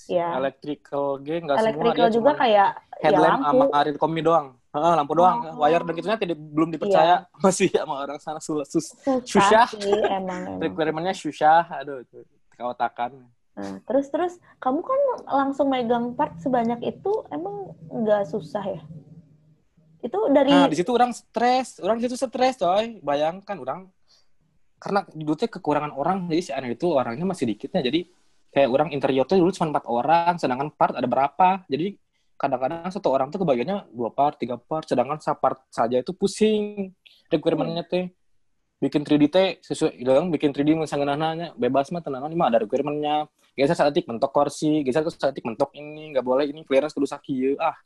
Ya. 0.09 0.27
Electrical 0.35 1.21
G 1.21 1.37
nggak 1.37 1.53
semua 1.55 1.69
Electrical 1.69 2.09
juga 2.09 2.31
kayak 2.33 2.69
ya 2.97 3.05
headlamp 3.05 3.39
lampu. 3.45 3.61
sama 3.61 3.65
arir 3.77 3.95
komi 3.95 4.21
doang. 4.21 4.47
Heeh, 4.73 4.93
lampu 4.97 5.13
doang. 5.13 5.37
Oh. 5.53 5.61
Wire 5.61 5.85
dan 5.85 5.93
gitunya 5.93 6.17
tidak 6.17 6.37
belum 6.41 6.69
dipercaya 6.73 7.15
masih 7.45 7.69
sama 7.69 8.01
orang 8.01 8.17
sana 8.17 8.41
sus, 8.41 8.57
sus 8.65 8.89
Susah 9.21 9.21
susah. 9.21 9.65
sih 9.69 9.93
emang. 10.09 10.57
emang. 10.57 10.65
requirement-nya 10.65 11.13
susah. 11.13 11.69
Aduh, 11.77 12.01
itu 12.01 12.25
kawatakan. 12.57 13.21
Nah, 13.53 13.77
terus 13.85 14.09
terus 14.09 14.33
kamu 14.57 14.81
kan 14.81 14.99
langsung 15.29 15.69
megang 15.69 16.17
part 16.17 16.41
sebanyak 16.41 16.81
itu 16.81 17.11
emang 17.29 17.77
nggak 17.93 18.25
susah 18.25 18.65
ya? 18.65 18.81
Itu 20.01 20.27
dari 20.33 20.51
Nah, 20.51 20.67
di 20.67 20.75
situ 20.75 20.91
orang 20.91 21.13
stres, 21.13 21.77
orang 21.79 22.01
di 22.01 22.09
situ 22.09 22.17
stres, 22.17 22.57
coy. 22.59 22.99
Bayangkan 22.99 23.55
orang 23.61 23.79
karena 24.81 25.07
dulu 25.15 25.39
kekurangan 25.39 25.95
orang, 25.95 26.27
jadi 26.27 26.41
si 26.43 26.51
anak 26.51 26.75
itu 26.75 26.91
orangnya 26.91 27.23
masih 27.23 27.47
dikitnya. 27.47 27.79
Jadi 27.79 28.09
kayak 28.51 28.67
orang 28.67 28.89
interior 28.91 29.23
tuh 29.23 29.39
dulu 29.39 29.53
cuma 29.55 29.71
empat 29.71 29.85
orang, 29.87 30.33
sedangkan 30.35 30.69
part 30.75 30.97
ada 30.99 31.07
berapa. 31.07 31.63
Jadi 31.71 31.95
kadang-kadang 32.35 32.91
satu 32.91 33.07
orang 33.07 33.31
tuh 33.31 33.39
kebagiannya 33.47 33.95
dua 33.95 34.11
part, 34.11 34.35
tiga 34.35 34.59
part, 34.59 34.83
sedangkan 34.83 35.23
satu 35.23 35.39
part 35.39 35.63
saja 35.71 36.03
itu 36.03 36.11
pusing 36.11 36.91
requirement-nya 37.31 37.87
teh. 37.87 38.11
Bikin 38.83 39.07
3D 39.07 39.23
teh 39.31 39.47
sesuai 39.63 39.95
bilang 39.95 40.27
bikin 40.27 40.51
3D 40.51 40.75
misalnya 40.75 41.15
nanya 41.15 41.55
bebas 41.55 41.87
mah 41.95 42.03
tenangan 42.03 42.27
ini 42.27 42.35
mah 42.35 42.51
ada 42.51 42.59
requirement-nya. 42.67 43.31
Geser 43.53 43.77
satik 43.77 44.09
mentok 44.09 44.33
kursi, 44.33 44.81
geser 44.81 45.05
satik 45.13 45.45
mentok 45.45 45.69
ini, 45.77 46.09
nggak 46.13 46.25
boleh 46.25 46.49
ini 46.49 46.65
clearance 46.65 46.97
kudu 46.97 47.05
sakieu. 47.05 47.53
Ah, 47.61 47.77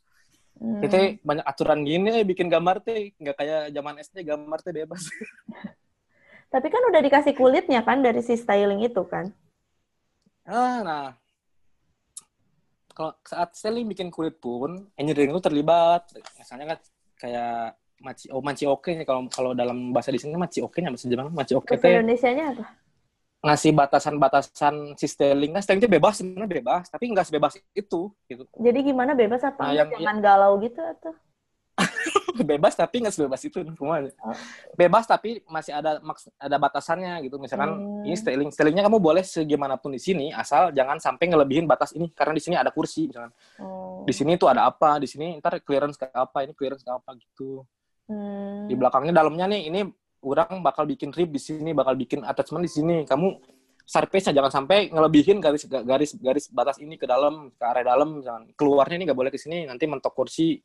Hmm. 0.58 0.82
Kita 0.82 1.22
banyak 1.22 1.46
aturan 1.46 1.86
gini 1.86 2.26
bikin 2.26 2.50
gambar 2.50 2.82
teh 2.82 3.14
nggak 3.22 3.36
kayak 3.38 3.62
zaman 3.70 3.94
SD 4.02 4.18
gambar 4.26 4.60
teh 4.66 4.74
bebas. 4.74 5.06
Tapi 6.54 6.68
kan 6.74 6.82
udah 6.90 7.02
dikasih 7.04 7.38
kulitnya 7.38 7.86
kan 7.86 8.02
dari 8.02 8.26
si 8.26 8.34
styling 8.34 8.82
itu 8.82 9.04
kan? 9.06 9.30
ah, 10.50 10.80
nah. 10.82 11.08
Kalau 12.98 13.14
saat 13.22 13.54
styling 13.54 13.86
bikin 13.86 14.10
kulit 14.10 14.42
pun 14.42 14.90
engineering 14.98 15.38
itu 15.38 15.44
terlibat. 15.44 16.10
Misalnya 16.40 16.74
kan 16.74 16.80
kayak 17.22 17.78
maci 18.02 18.26
oh 18.34 18.42
maci 18.42 18.66
oke 18.66 18.90
nih 18.94 19.06
kalau 19.06 19.30
kalau 19.30 19.52
dalam 19.54 19.94
bahasa 19.94 20.10
di 20.14 20.22
sini 20.22 20.38
maci 20.38 20.62
oke 20.62 20.78
nya 20.82 20.94
bahasa 20.94 21.10
Jepang 21.10 21.34
maci 21.34 21.54
oke 21.58 21.66
Bahasa 21.70 21.82
teh 21.86 21.94
Indonesianya 21.98 22.46
apa? 22.54 22.66
Ngasih 23.38 23.70
batasan-batasan 23.72 24.98
si 24.98 25.06
styling 25.06 25.54
kan 25.54 25.62
styling 25.62 25.80
itu 25.80 25.90
bebas 25.90 26.18
sebenarnya 26.18 26.50
bebas 26.58 26.84
tapi 26.90 27.14
nggak 27.14 27.26
sebebas 27.26 27.54
itu 27.72 28.10
gitu 28.26 28.44
Jadi 28.50 28.80
gimana 28.82 29.14
bebas 29.14 29.46
apa 29.46 29.62
Nah, 29.62 29.74
yang- 29.78 29.94
jangan 29.94 30.18
galau 30.20 30.58
gitu 30.58 30.82
atau? 30.82 31.14
bebas 32.42 32.74
tapi 32.74 33.06
nggak 33.06 33.14
sebebas 33.14 33.42
itu 33.46 33.62
semuanya. 33.62 34.10
Oh. 34.26 34.34
Bebas 34.74 35.06
tapi 35.06 35.46
masih 35.46 35.78
ada 35.78 36.02
maks 36.02 36.26
ada 36.38 36.58
batasannya 36.58 37.22
gitu. 37.30 37.38
Misalkan 37.38 37.70
Hmm. 37.78 38.02
ini 38.02 38.18
styling 38.18 38.50
stylingnya 38.50 38.82
kamu 38.82 38.98
boleh 38.98 39.22
segimanapun 39.22 39.94
di 39.94 40.02
sini 40.02 40.34
asal 40.34 40.74
jangan 40.74 40.98
sampai 40.98 41.30
ngelebihin 41.30 41.70
batas 41.70 41.94
ini 41.94 42.10
karena 42.10 42.34
di 42.34 42.42
sini 42.42 42.56
ada 42.58 42.74
kursi 42.74 43.10
misalkan. 43.10 43.30
Oh. 43.62 44.02
Di 44.06 44.14
sini 44.14 44.34
tuh 44.36 44.50
ada 44.50 44.66
apa, 44.66 44.98
di 44.98 45.06
sini 45.06 45.38
ntar 45.38 45.62
clearance 45.62 46.02
ke 46.02 46.10
apa, 46.10 46.50
ini 46.50 46.58
clearance 46.58 46.82
ke 46.82 46.90
apa 46.90 47.14
gitu. 47.14 47.62
Hmm. 48.10 48.66
Di 48.66 48.74
belakangnya 48.74 49.14
dalamnya 49.14 49.46
nih 49.46 49.62
ini 49.70 49.80
orang 50.28 50.60
bakal 50.60 50.84
bikin 50.84 51.16
rib 51.16 51.32
di 51.32 51.40
sini, 51.40 51.72
bakal 51.72 51.96
bikin 51.96 52.24
attachment 52.28 52.68
di 52.68 52.72
sini. 52.72 52.96
Kamu 53.08 53.28
surface-nya 53.88 54.36
jangan 54.36 54.52
sampai 54.52 54.92
ngelebihin 54.92 55.40
garis 55.40 55.64
garis 55.64 56.12
garis 56.20 56.46
batas 56.52 56.78
ini 56.84 57.00
ke 57.00 57.08
dalam, 57.08 57.56
ke 57.56 57.64
area 57.64 57.88
dalam 57.88 58.20
misalkan. 58.20 58.52
Keluarnya 58.60 58.96
ini 59.00 59.04
nggak 59.08 59.20
boleh 59.20 59.32
ke 59.32 59.40
sini, 59.40 59.64
nanti 59.64 59.88
mentok 59.88 60.12
kursi. 60.12 60.60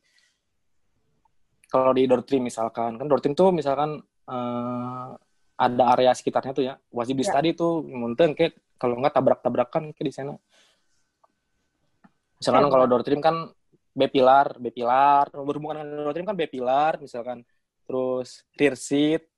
Kalau 1.70 1.94
di 1.94 2.04
door 2.04 2.26
trim 2.26 2.44
misalkan, 2.44 2.98
kan 3.00 3.06
door 3.08 3.22
trim 3.22 3.32
tuh 3.32 3.48
misalkan 3.54 3.96
eh, 4.28 5.08
ada 5.56 5.84
area 5.94 6.12
sekitarnya 6.12 6.52
tuh 6.52 6.64
ya, 6.66 6.74
wajib 6.90 7.16
di 7.16 7.24
Ya. 7.24 7.30
study 7.32 7.54
tuh, 7.54 7.86
munteng 7.86 8.34
kayak 8.34 8.58
kalau 8.76 8.98
nggak 8.98 9.14
tabrak-tabrakan 9.14 9.94
kayak 9.94 10.06
di 10.10 10.14
sana. 10.14 10.34
Misalkan 12.42 12.66
Ya. 12.66 12.70
kalau 12.74 12.84
door 12.90 13.06
trim 13.06 13.22
kan 13.22 13.48
B 13.92 14.08
pilar, 14.10 14.58
B 14.58 14.74
pilar, 14.74 15.30
berhubungan 15.30 15.84
dengan 15.84 16.10
door 16.10 16.14
trim 16.16 16.26
kan 16.26 16.36
B 16.36 16.44
pilar 16.50 16.98
misalkan. 16.98 17.46
Terus 17.86 18.42
rear 18.56 18.74
seat, 18.74 19.31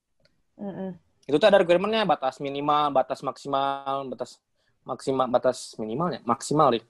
Mm-mm. 0.54 0.94
itu 1.24 1.36
tuh 1.40 1.48
ada 1.48 1.58
requirement-nya 1.58 2.06
batas 2.06 2.38
minimal 2.38 2.92
batas 2.94 3.24
maksimal 3.24 4.06
batas 4.06 4.38
maksimal 4.84 5.26
batas 5.26 5.72
minimalnya 5.80 6.20
maksimal 6.28 6.68
deh. 6.70 6.84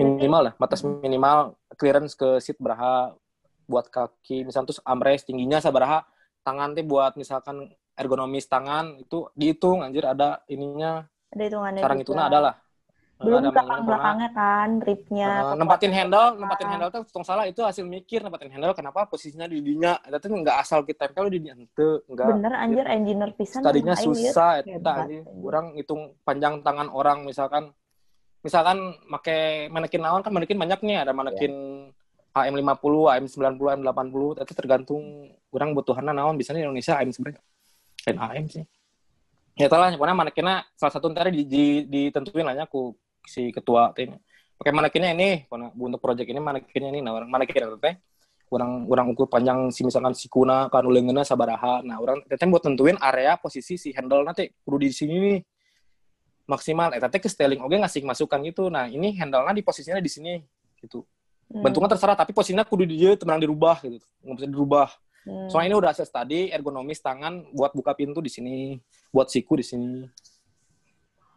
Minimal 0.00 0.40
lah 0.48 0.54
batas 0.56 0.80
minimal 0.84 1.56
clearance 1.76 2.16
ke 2.16 2.40
seat 2.40 2.56
beraha 2.60 3.12
buat 3.68 3.88
kaki. 3.88 4.48
Misalnya 4.48 4.72
terus 4.72 4.80
armrest 4.84 5.28
tingginya 5.28 5.60
sabaraha 5.60 6.04
tangan 6.44 6.72
teh 6.72 6.84
buat 6.84 7.16
misalkan 7.20 7.68
ergonomis 7.96 8.48
tangan 8.48 8.96
itu 8.96 9.28
dihitung 9.36 9.84
anjir 9.84 10.08
ada 10.08 10.40
ininya 10.48 11.04
Ada 11.32 11.42
hitungannya 11.52 11.80
juga. 11.84 12.00
itu 12.00 12.12
ada 12.16 12.38
lah 12.40 12.54
Belum 13.20 13.52
belakang 13.52 13.84
belakangnya 13.84 14.30
kan, 14.32 14.68
ripnya. 14.80 15.52
Uh, 15.52 15.56
nempatin 15.60 15.92
handle, 15.92 16.40
nempatin 16.40 16.68
handle 16.72 16.88
tuh 16.88 17.02
tong 17.12 17.20
salah 17.20 17.44
itu 17.44 17.60
hasil 17.60 17.84
mikir 17.84 18.24
nempatin 18.24 18.48
handle 18.48 18.72
kenapa 18.72 19.04
posisinya 19.04 19.44
di 19.44 19.60
dinya. 19.60 20.00
Eta 20.00 20.16
tuh 20.16 20.32
nggak 20.32 20.56
asal 20.56 20.80
kita 20.88 21.04
tempel 21.04 21.28
di 21.28 21.36
dinya 21.36 21.52
henteu, 21.52 22.00
enggak. 22.08 22.32
Bener 22.32 22.52
anjir 22.56 22.84
engineer 22.88 23.30
pisan. 23.36 23.60
Tadinya 23.60 23.92
susah 23.92 24.64
anjing. 24.64 24.80
anjir. 24.80 25.22
Orang 25.28 25.76
hitung 25.76 26.16
panjang 26.24 26.64
tangan 26.64 26.88
orang 26.88 27.28
misalkan 27.28 27.76
misalkan 28.40 28.96
make 29.04 29.68
manekin 29.68 30.00
naon 30.00 30.24
kan 30.24 30.32
manekin 30.32 30.56
banyak 30.56 30.80
nih, 30.80 31.04
ada 31.04 31.12
manekin 31.12 31.52
AM50, 32.32 32.94
AM90, 33.20 33.60
AM80, 33.60 34.16
itu 34.40 34.54
tergantung 34.56 35.02
orang 35.52 35.76
butuhannya 35.76 36.14
naon 36.16 36.40
biasanya 36.40 36.62
di 36.62 36.64
Indonesia 36.64 36.96
AM 36.96 37.10
sebenarnya. 37.12 37.42
Lain 38.08 38.18
AM 38.18 38.46
sih. 38.48 38.64
Ya 39.58 39.68
itulah, 39.68 39.92
pokoknya 39.92 40.16
manekinnya 40.16 40.56
salah 40.72 40.94
satu 40.94 41.12
ntar 41.12 41.28
di, 41.28 41.44
di, 41.44 41.84
ditentuin 41.84 42.48
lah 42.48 42.56
nya 42.56 42.64
ku 42.64 42.96
si 43.26 43.52
ketua 43.52 43.92
tim. 43.96 44.16
Pakai 44.60 44.72
manekinnya 44.76 45.16
ini, 45.16 45.48
untuk 45.76 46.00
project 46.04 46.28
ini 46.28 46.36
manekinnya 46.36 46.92
ini, 46.92 47.00
nah 47.00 47.16
orang 47.16 47.32
manekin 47.32 47.80
teh 47.80 47.96
orang 48.50 48.84
orang 48.90 49.06
ukur 49.14 49.30
panjang 49.30 49.70
si 49.70 49.86
misalkan 49.86 50.10
si 50.12 50.26
kuna 50.26 50.66
kan 50.68 50.82
ulengeuna 50.82 51.22
sabaraha. 51.22 51.86
Nah, 51.86 52.02
orang 52.02 52.26
teteh 52.26 52.50
buat 52.50 52.66
tentuin 52.66 52.98
area 52.98 53.38
posisi 53.38 53.78
si 53.78 53.94
handle 53.94 54.26
nanti 54.26 54.50
kudu 54.66 54.76
di 54.82 54.90
sini 54.90 55.14
nih 55.22 55.38
maksimal. 56.50 56.90
Eh, 56.90 57.00
teh 57.00 57.22
ke 57.22 57.30
styling 57.30 57.62
oke 57.62 57.78
ngasih 57.78 58.02
masukan 58.02 58.42
gitu. 58.42 58.66
Nah, 58.66 58.90
ini 58.90 59.14
handle-nya 59.14 59.54
di 59.54 59.62
posisinya 59.62 60.02
di 60.02 60.10
sini 60.10 60.34
gitu. 60.82 61.06
Hmm. 61.50 61.62
Bentuknya 61.62 61.94
terserah, 61.94 62.18
tapi 62.18 62.34
posisinya 62.34 62.66
kudu 62.66 62.86
di 62.90 62.98
dia 62.98 63.14
temenang 63.14 63.46
dirubah 63.46 63.86
gitu. 63.86 64.06
Nggak 64.26 64.36
bisa 64.42 64.48
dirubah. 64.50 64.88
Hmm. 65.20 65.46
Soalnya 65.46 65.68
ini 65.70 65.76
udah 65.78 65.90
hasil 65.94 66.10
tadi 66.10 66.50
ergonomis 66.50 66.98
tangan 66.98 67.54
buat 67.54 67.70
buka 67.70 67.94
pintu 67.94 68.18
di 68.18 68.30
sini, 68.30 68.82
buat 69.14 69.30
siku 69.30 69.54
di 69.54 69.64
sini. 69.64 70.10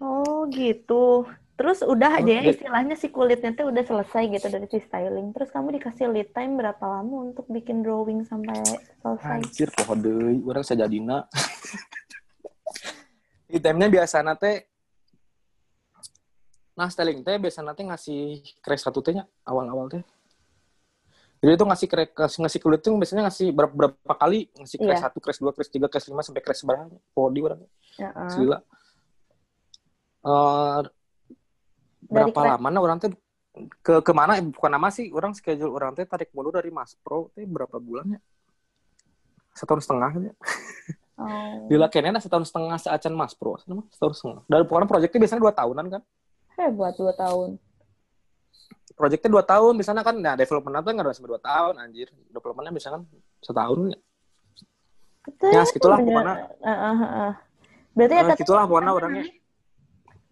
Oh 0.02 0.50
gitu. 0.50 1.30
Terus 1.54 1.86
udah 1.86 2.18
aja 2.18 2.34
ya 2.34 2.50
istilahnya 2.50 2.98
si 2.98 3.14
kulitnya 3.14 3.54
tuh 3.54 3.70
udah 3.70 3.86
selesai 3.86 4.26
gitu 4.34 4.50
dari 4.50 4.66
si 4.66 4.82
styling. 4.82 5.30
Terus 5.38 5.54
kamu 5.54 5.78
dikasih 5.78 6.10
lead 6.10 6.34
time 6.34 6.58
berapa 6.58 6.82
lama 6.82 7.30
untuk 7.30 7.46
bikin 7.46 7.86
drawing 7.86 8.26
sampai 8.26 8.58
selesai? 9.06 9.38
Anjir, 9.38 9.70
poho 9.70 9.94
deui, 9.94 10.42
urang 10.42 10.66
sajadina. 10.66 11.30
Itemnya 13.54 13.86
biasa 13.86 14.26
teh 14.34 14.66
Nah, 16.74 16.90
styling 16.90 17.22
teh 17.22 17.38
biasa 17.38 17.62
nanti 17.62 17.86
ngasih 17.86 18.42
crash 18.66 18.82
satu 18.82 19.06
tehnya 19.06 19.30
awal-awal 19.46 19.94
teh. 19.94 20.02
Jadi 21.38 21.54
itu 21.54 21.66
ngasih 21.70 21.86
crash, 21.86 22.10
ngasih, 22.18 22.40
ngasih 22.42 22.60
kulit 22.66 22.82
tuh 22.82 22.98
biasanya 22.98 23.30
ngasih 23.30 23.54
berapa, 23.54 23.74
berapa 23.78 24.14
kali 24.18 24.50
ngasih 24.58 24.82
crash 24.82 24.98
Iya. 24.98 25.06
satu, 25.06 25.22
crash 25.22 25.38
dua, 25.38 25.54
crash 25.54 25.70
tiga, 25.70 25.86
crash 25.86 26.10
lima 26.10 26.26
sampai 26.26 26.42
crash 26.42 26.66
berapa? 26.66 26.90
Body 27.14 27.40
orang 27.46 27.62
Heeh. 28.02 28.30
gila. 28.42 28.58
Eh, 30.24 30.70
Dari 30.82 30.90
berapa 32.10 32.34
crash- 32.34 32.52
lama 32.58 32.68
nah 32.72 32.82
orang 32.82 32.98
teh 33.00 33.10
ke 33.86 34.02
ke 34.02 34.12
mana 34.18 34.42
bukan 34.42 34.72
nama 34.74 34.90
sih 34.90 35.14
orang 35.14 35.38
schedule 35.38 35.70
orang 35.78 35.94
teh 35.94 36.10
tarik 36.10 36.34
mulu 36.34 36.50
dari 36.50 36.74
Mas 36.74 36.98
Pro 36.98 37.30
teh 37.38 37.46
berapa 37.46 37.78
bulannya 37.78 38.18
setahun 39.54 39.86
setengah 39.86 40.10
ya. 40.18 40.34
Oh. 41.14 41.70
Di 41.70 41.78
lakiannya 41.78 42.18
setahun 42.18 42.50
setengah 42.50 42.78
seacan 42.82 43.14
Mas 43.14 43.38
Pro 43.38 43.62
setahun 43.62 44.18
setengah. 44.18 44.42
Dan 44.50 44.66
pokoknya 44.66 44.90
proyeknya 44.90 45.20
biasanya 45.22 45.42
dua 45.46 45.54
tahunan 45.54 45.86
kan. 45.94 46.02
Hebat 46.58 46.94
dua 46.98 47.14
tahun. 47.14 47.62
Proyeknya 48.98 49.30
dua 49.30 49.44
tahun 49.46 49.74
misalnya 49.78 50.02
kan, 50.02 50.18
nah 50.18 50.34
development 50.34 50.82
tuh 50.82 50.92
nggak 50.94 51.06
ada 51.06 51.14
sampai 51.14 51.32
dua 51.38 51.42
tahun 51.42 51.74
anjir. 51.78 52.10
Developmentnya 52.34 52.74
misalkan 52.74 53.06
setahun. 53.46 53.94
Itu 55.30 55.46
Ya, 55.54 55.62
segitulah 55.70 56.02
pokoknya. 56.02 56.36
Heeh, 56.66 56.96
heeh. 56.98 57.32
Berarti 57.94 58.14
Nah, 58.18 58.22
eta 58.26 58.34
teh 58.34 58.42
gitulah 58.42 58.64
pokoknya 58.66 58.92
orangnya. 58.92 59.24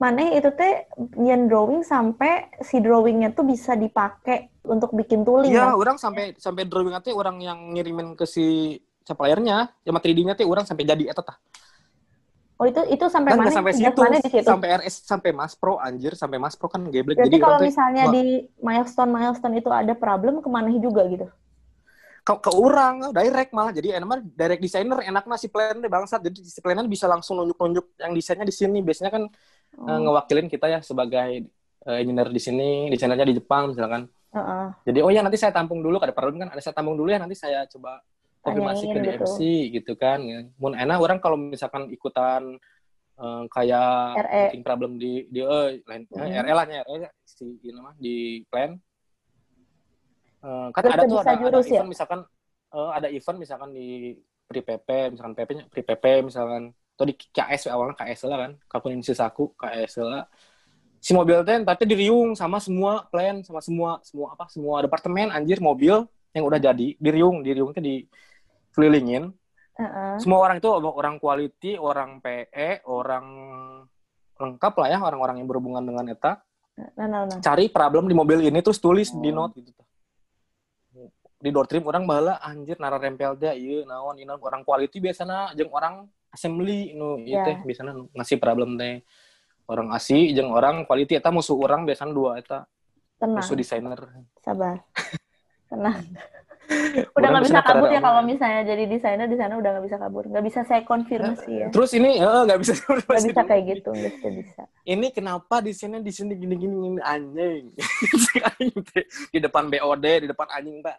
Mana 0.01 0.33
itu 0.33 0.49
teh 0.57 0.89
nyen 1.13 1.45
drawing 1.45 1.85
sampai 1.85 2.49
si 2.65 2.81
drawingnya 2.81 3.37
tuh 3.37 3.45
bisa 3.45 3.77
dipakai 3.77 4.49
untuk 4.65 4.97
bikin 4.97 5.21
tuling. 5.21 5.53
Iya, 5.53 5.69
kan? 5.69 5.77
orang 5.77 5.97
sampai 6.01 6.33
sampai 6.41 6.65
drawing 6.65 6.97
teh 7.05 7.13
orang 7.13 7.37
yang 7.37 7.77
ngirimin 7.77 8.17
ke 8.17 8.25
si 8.25 8.81
suppliernya, 9.05 9.69
sama 9.85 10.01
3D-nya 10.01 10.33
teh 10.33 10.49
orang 10.49 10.65
sampai 10.65 10.89
jadi 10.89 11.05
eta 11.05 11.21
tah. 11.21 11.37
Oh 12.57 12.65
itu 12.65 12.81
itu 12.89 13.05
sampai 13.13 13.37
mana? 13.37 13.53
sampai 13.53 13.73
situ, 13.77 14.01
mana 14.01 14.17
di 14.21 14.29
situ? 14.29 14.45
sampai 14.45 14.69
RS, 14.81 14.95
sampai 15.05 15.29
Mas 15.33 15.53
Pro 15.53 15.77
anjir, 15.77 16.13
sampai 16.17 16.37
Mas 16.41 16.57
Pro 16.57 16.69
kan 16.69 16.81
geblek. 16.89 17.17
Berarti 17.17 17.25
Jadi 17.29 17.37
kalau 17.41 17.57
misalnya 17.61 18.03
wah. 18.09 18.13
di 18.13 18.23
milestone 18.57 19.11
milestone 19.13 19.55
itu 19.57 19.69
ada 19.69 19.93
problem 19.93 20.41
ke 20.41 20.49
mana 20.49 20.69
juga 20.81 21.05
gitu? 21.09 21.29
ke, 22.21 22.33
ke 22.37 22.51
orang 22.53 23.09
direct 23.09 23.51
malah 23.51 23.73
jadi 23.73 23.97
enak 23.97 24.21
direct 24.37 24.61
designer 24.61 25.01
enak 25.01 25.25
nasi 25.25 25.49
plan 25.49 25.81
deh 25.81 25.89
bangsat 25.89 26.21
jadi 26.21 26.37
si 26.45 26.61
planan 26.61 26.85
bisa 26.85 27.09
langsung 27.09 27.41
nunjuk-nunjuk 27.41 27.97
yang 27.97 28.13
desainnya 28.13 28.45
di 28.45 28.53
sini 28.53 28.79
biasanya 28.85 29.09
kan 29.09 29.23
oh. 29.77 29.87
uh, 29.87 29.99
ngewakilin 30.01 30.47
kita 30.51 30.67
ya 30.67 30.79
sebagai 30.81 31.47
uh, 31.85 31.97
engineer 31.99 32.29
di 32.31 32.41
sini 32.41 32.69
desainernya 32.91 33.27
di 33.27 33.35
Jepang 33.37 33.71
misalkan 33.71 34.07
uh-uh. 34.33 34.75
jadi 34.83 34.99
oh 35.05 35.11
ya 35.11 35.21
nanti 35.21 35.37
saya 35.37 35.53
tampung 35.53 35.79
dulu 35.79 35.99
ada 36.01 36.15
problem 36.15 36.41
kan 36.41 36.49
ada 36.51 36.61
saya 36.63 36.75
tampung 36.75 36.97
dulu 36.97 37.11
ya 37.11 37.19
nanti 37.21 37.37
saya 37.37 37.65
coba 37.69 38.01
konfirmasi 38.41 38.89
ke 38.89 38.99
DMC 39.05 39.37
gitu. 39.37 39.73
gitu 39.77 39.93
kan 39.95 40.19
ya. 40.25 40.49
mun 40.57 40.73
enak 40.73 40.97
orang 40.97 41.21
kalau 41.21 41.37
misalkan 41.37 41.85
ikutan 41.93 42.57
uh, 43.21 43.45
kayak 43.53 44.17
RE. 44.17 44.65
problem 44.65 44.97
di 44.97 45.29
di 45.29 45.45
uh, 45.45 45.77
lain 45.85 46.09
uh, 46.09 46.25
mm. 46.25 46.41
RE 46.41 46.51
lah 46.57 46.65
ya 46.65 46.81
RE 46.89 47.09
si 47.21 47.61
ini 47.61 47.79
mah 47.79 47.93
di 47.97 48.41
plan 48.49 48.77
Uh, 50.41 50.73
kan 50.73 50.81
Terus 50.81 50.93
ada 50.97 51.03
tuh 51.05 51.19
ada, 51.21 51.33
jurus, 51.37 51.53
ada 51.53 51.69
event 51.69 51.85
ya? 51.85 51.91
misalkan 51.93 52.19
uh, 52.73 52.91
ada 52.97 53.07
event 53.13 53.37
misalkan 53.37 53.69
di 53.77 54.17
Pri 54.49 54.61
PP 54.65 55.13
misalkan 55.13 55.33
PP-nya 55.37 55.63
Pri 55.69 55.81
PP 55.85 56.05
misalkan 56.25 56.73
atau 57.01 57.09
di 57.09 57.17
KS 57.17 57.73
awalnya 57.73 57.97
KS 57.97 58.29
lah 58.29 58.37
kan. 58.45 58.51
Kakunin 58.69 59.01
Sisaku 59.01 59.57
KS 59.57 60.05
lah. 60.05 60.29
Si 61.01 61.17
mobil 61.17 61.41
teh 61.41 61.57
tapi 61.65 61.89
diriung 61.89 62.37
sama 62.37 62.61
semua 62.61 63.09
plan 63.09 63.41
sama 63.41 63.57
semua 63.57 63.97
semua 64.05 64.37
apa 64.37 64.45
semua 64.53 64.85
departemen 64.85 65.33
anjir 65.33 65.57
mobil 65.57 66.05
yang 66.37 66.45
udah 66.45 66.61
jadi 66.61 66.93
diriung 67.01 67.41
diriung 67.41 67.73
teh 67.73 67.81
di 67.81 68.05
kelilingin 68.77 69.33
uh-uh. 69.81 70.21
semua 70.21 70.45
orang 70.45 70.61
itu 70.61 70.69
orang 70.69 71.17
quality 71.17 71.81
orang 71.81 72.21
PE 72.21 72.85
orang 72.85 73.25
lengkap 74.41 74.73
lah 74.81 74.87
ya 74.89 74.97
orang-orang 74.97 75.41
yang 75.41 75.47
berhubungan 75.47 75.85
dengan 75.85 76.05
eta. 76.09 76.41
Nah, 76.97 77.05
nah, 77.05 77.21
nah. 77.29 77.39
cari 77.39 77.69
problem 77.69 78.09
di 78.09 78.15
mobil 78.17 78.41
ini 78.41 78.59
terus 78.65 78.81
tulis 78.81 79.13
oh. 79.13 79.21
di 79.21 79.29
note 79.29 79.53
gitu. 79.61 79.81
Di 81.41 81.49
door 81.49 81.65
trim 81.69 81.85
orang 81.85 82.05
bala 82.05 82.41
anjir 82.41 82.77
nara 82.81 82.97
rempel 82.97 83.37
dia. 83.37 83.53
Iya 83.53 83.85
naon 83.85 84.17
ini 84.17 84.29
orang 84.29 84.65
quality 84.65 84.97
biasanya 84.97 85.53
jeng 85.53 85.69
orang 85.69 86.09
assembly 86.31 86.95
nu 86.95 87.19
iya 87.21 87.43
yeah. 87.43 87.45
teh 87.45 87.57
biasanya 87.63 87.93
ngasih 88.15 88.37
problem 88.39 88.79
teh. 88.79 89.03
Orang 89.71 89.93
asi 89.95 90.35
jeng 90.35 90.51
orang 90.51 90.83
quality 90.83 91.15
eta 91.15 91.31
musuh 91.31 91.55
orang 91.55 91.87
biasanya 91.87 92.11
dua 92.11 92.39
eta 92.39 92.67
musuh 93.23 93.55
desainer. 93.55 93.99
Sabar. 94.43 94.83
Tenang 95.71 96.03
udah 97.17 97.27
nggak 97.31 97.45
bisa 97.47 97.61
kabur 97.63 97.89
ya 97.91 98.01
kalau 98.03 98.21
misalnya 98.23 98.61
jadi 98.63 98.83
desainer 98.87 99.27
di 99.27 99.37
sana 99.37 99.59
udah 99.59 99.69
nggak 99.75 99.85
bisa 99.85 99.97
kabur. 99.99 100.23
Nggak 100.27 100.45
bisa 100.47 100.59
saya 100.63 100.81
konfirmasi 100.87 101.51
ya. 101.51 101.67
terus 101.73 101.91
ini 101.95 102.21
nggak 102.21 102.57
uh, 102.57 102.61
bisa 102.61 102.73
nggak 103.07 103.23
bisa 103.27 103.41
kayak 103.43 103.63
gitu 103.67 103.89
nggak 103.91 104.13
bisa 104.17 104.27
bisa. 104.31 104.61
Ini 104.87 105.07
kenapa 105.11 105.59
di 105.59 105.73
sini 105.75 105.97
di 105.99 106.11
sini 106.13 106.33
gini 106.37 106.55
gini 106.55 107.01
anjing. 107.01 107.63
Di 109.33 109.39
depan 109.39 109.67
BOD 109.67 110.05
di 110.25 110.27
depan 110.29 110.47
anjing 110.51 110.81
pak. 110.83 110.97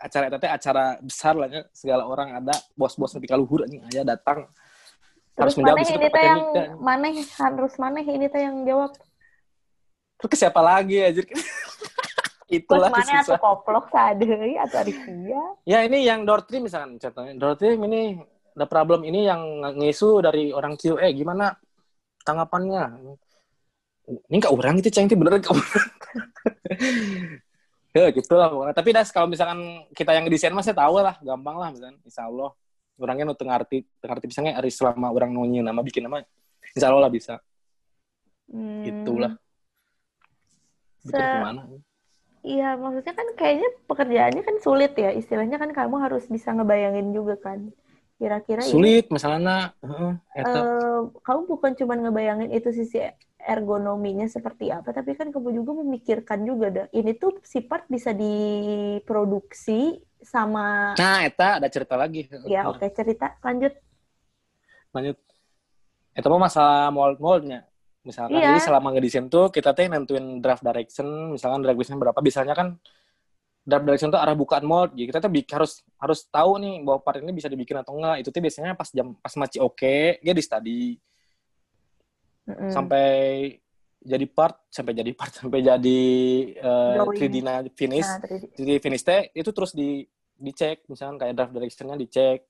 Acara 0.00 0.24
itu 0.28 0.36
acara 0.48 0.84
besar 1.00 1.34
lah 1.36 1.48
ya. 1.48 1.62
Segala 1.72 2.08
orang 2.08 2.36
ada. 2.36 2.54
Bos-bos 2.74 3.12
tapi 3.12 3.28
kalau 3.28 3.44
luhur 3.44 3.64
anjing 3.64 3.82
aja 3.86 4.02
datang. 4.02 4.48
Terus 5.36 5.52
harus 5.52 5.54
menjawab 5.60 5.76
mana 5.76 5.92
ini 5.92 6.08
teh 6.08 6.24
yang 6.24 6.42
mana 6.80 7.06
harus 7.12 7.74
mana 7.76 7.98
ini 8.00 8.26
teh 8.28 8.40
yang 8.40 8.56
jawab. 8.64 8.92
Terus 10.16 10.30
ke 10.32 10.36
siapa 10.36 10.60
lagi 10.64 10.96
aja 10.96 11.22
itulah 12.46 12.90
mana 12.94 13.26
atau 13.26 13.38
koplok 13.42 13.90
sadari 13.90 14.54
atau 14.54 14.78
Arifia 14.78 15.42
ya 15.66 15.82
ini 15.82 16.06
yang 16.06 16.22
door 16.22 16.46
misalkan 16.46 16.98
contohnya. 16.98 17.34
Door 17.34 17.58
ini 17.62 18.14
ada 18.56 18.66
problem. 18.70 19.04
Ini 19.04 19.20
yang 19.28 19.42
ngisu 19.76 20.24
dari 20.24 20.54
orang 20.54 20.80
QA 20.80 21.12
gimana 21.12 21.52
tanggapannya? 22.24 22.82
Ini 24.30 24.36
gak 24.38 24.54
orang 24.54 24.80
itu 24.80 24.88
ceng. 24.88 25.10
Itu 25.10 25.18
bener 25.18 25.42
gak 25.42 25.52
orang 25.52 25.90
ya 27.96 28.12
gitu 28.12 28.32
lah 28.36 28.48
pokoknya. 28.48 28.74
Tapi 28.76 28.88
das 28.96 29.08
kalau 29.12 29.28
misalkan 29.28 29.84
kita 29.92 30.16
yang 30.16 30.24
desain 30.30 30.54
mah 30.56 30.64
saya 30.64 30.78
tahu 30.78 31.04
lah. 31.04 31.20
Gampang 31.20 31.56
lah 31.60 31.68
misalkan. 31.68 32.00
Insya 32.06 32.24
Allah. 32.30 32.54
Orangnya 32.96 33.28
nu 33.28 33.36
ngerti 33.36 33.84
ngerti 34.00 34.24
misalnya 34.32 34.52
hari 34.56 34.72
selama 34.72 35.12
orang 35.12 35.28
nunyi 35.28 35.60
nama 35.60 35.84
bikin 35.84 36.08
nama 36.08 36.24
insya 36.72 36.88
Allah 36.88 37.04
lah 37.04 37.12
bisa. 37.12 37.36
Hmm. 38.46 38.86
itulah 38.86 39.34
Se 41.06 41.18
Iya, 42.46 42.78
maksudnya 42.78 43.14
kan 43.18 43.28
kayaknya 43.34 43.68
pekerjaannya 43.90 44.42
kan 44.46 44.56
sulit 44.62 44.94
ya. 44.94 45.10
Istilahnya 45.10 45.58
kan 45.58 45.74
kamu 45.74 45.98
harus 45.98 46.30
bisa 46.30 46.54
ngebayangin 46.54 47.10
juga 47.10 47.34
kan. 47.42 47.74
Kira-kira 48.16 48.64
sulit 48.64 49.10
ini, 49.10 49.12
misalnya 49.12 49.76
uh, 49.84 50.16
uh, 50.40 51.10
kamu 51.20 51.40
bukan 51.52 51.76
cuma 51.76 52.00
ngebayangin 52.00 52.48
itu 52.48 52.72
sisi 52.72 53.02
ergonominya 53.36 54.24
seperti 54.24 54.72
apa, 54.72 54.88
tapi 54.94 55.12
kan 55.12 55.28
kamu 55.28 55.52
juga 55.52 55.84
memikirkan 55.84 56.46
juga 56.48 56.66
dah. 56.72 56.86
Ini 56.96 57.18
tuh 57.20 57.36
sifat 57.44 57.90
bisa 57.92 58.16
diproduksi 58.16 60.00
sama 60.24 60.96
Nah, 60.96 61.28
eta 61.28 61.60
ada 61.60 61.68
cerita 61.68 61.98
lagi. 61.98 62.24
Ya, 62.48 62.64
oke, 62.64 62.80
okay, 62.80 62.88
cerita. 62.96 63.36
Lanjut. 63.44 63.76
Lanjut. 64.96 65.18
Itu 66.16 66.26
mah 66.32 66.48
masalah 66.48 66.88
mold-moldnya 66.88 67.68
Misalkan 68.06 68.38
iya. 68.38 68.54
jadi 68.54 68.60
selama 68.62 68.94
ngedesain 68.94 69.26
tuh 69.26 69.50
kita 69.50 69.74
teh 69.74 69.90
nentuin 69.90 70.38
draft 70.38 70.62
direction, 70.62 71.34
misalkan 71.34 71.66
draft 71.66 71.74
direction 71.74 71.98
berapa, 71.98 72.14
biasanya 72.14 72.54
kan 72.54 72.78
draft 73.66 73.82
direction 73.82 74.14
tuh 74.14 74.22
arah 74.22 74.38
bukaan 74.38 74.62
mold, 74.62 74.94
jadi 74.94 75.10
kita 75.10 75.18
tuh 75.18 75.30
harus 75.58 75.82
harus 75.98 76.20
tahu 76.30 76.62
nih 76.62 76.86
bahwa 76.86 77.02
part 77.02 77.18
ini 77.18 77.34
bisa 77.34 77.50
dibikin 77.50 77.82
atau 77.82 77.98
enggak. 77.98 78.22
Itu 78.22 78.30
tuh 78.30 78.38
biasanya 78.38 78.78
pas 78.78 78.88
jam 78.94 79.18
pas 79.18 79.34
masih 79.34 79.58
oke, 79.58 79.74
okay, 79.74 80.22
dia 80.22 80.30
di 80.30 80.42
study. 80.46 80.82
Mm 82.46 82.54
-hmm. 82.54 82.70
Sampai 82.70 83.18
jadi 84.06 84.26
part, 84.30 84.54
sampai 84.70 84.94
jadi 84.94 85.10
part, 85.18 85.32
sampai 85.42 85.58
jadi 85.66 86.00
uh, 86.62 87.10
3D 87.10 87.42
na 87.42 87.66
finish. 87.74 88.06
Nah, 88.06 88.22
3D. 88.22 88.44
3D 88.54 88.70
finish 88.78 89.02
teh 89.02 89.34
itu 89.34 89.50
terus 89.50 89.74
di 89.74 90.06
dicek, 90.38 90.86
misalkan 90.86 91.18
kayak 91.18 91.34
draft 91.34 91.50
directionnya 91.50 91.98
dicek, 91.98 92.46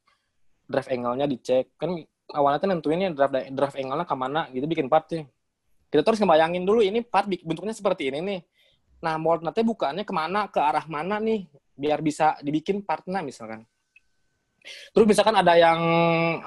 draft 0.69 0.93
angle-nya 0.93 1.25
dicek. 1.25 1.73
Kan 1.81 1.97
awalnya 2.29 2.61
tuh 2.61 2.69
nentuinnya 2.69 3.09
draft 3.17 3.41
draft 3.57 3.77
angle-nya 3.81 4.05
ke 4.05 4.17
mana 4.21 4.41
gitu 4.53 4.69
bikin 4.69 4.93
part 4.93 5.09
tuh 5.09 5.25
kita 5.97 6.05
terus 6.05 6.21
ngebayangin 6.21 6.69
dulu 6.69 6.85
ini 6.85 7.01
part 7.01 7.25
bentuknya 7.25 7.73
seperti 7.73 8.13
ini 8.13 8.21
nih. 8.21 8.41
Nah, 9.01 9.17
mold 9.17 9.41
nanti 9.41 9.65
bukaannya 9.65 10.05
ke 10.05 10.13
mana, 10.13 10.49
ke 10.53 10.61
arah 10.61 10.85
mana 10.85 11.17
nih, 11.17 11.49
biar 11.73 12.05
bisa 12.05 12.37
dibikin 12.45 12.85
partnya 12.85 13.25
misalkan. 13.25 13.65
Terus 14.93 15.07
misalkan 15.09 15.37
ada 15.41 15.57
yang 15.57 15.79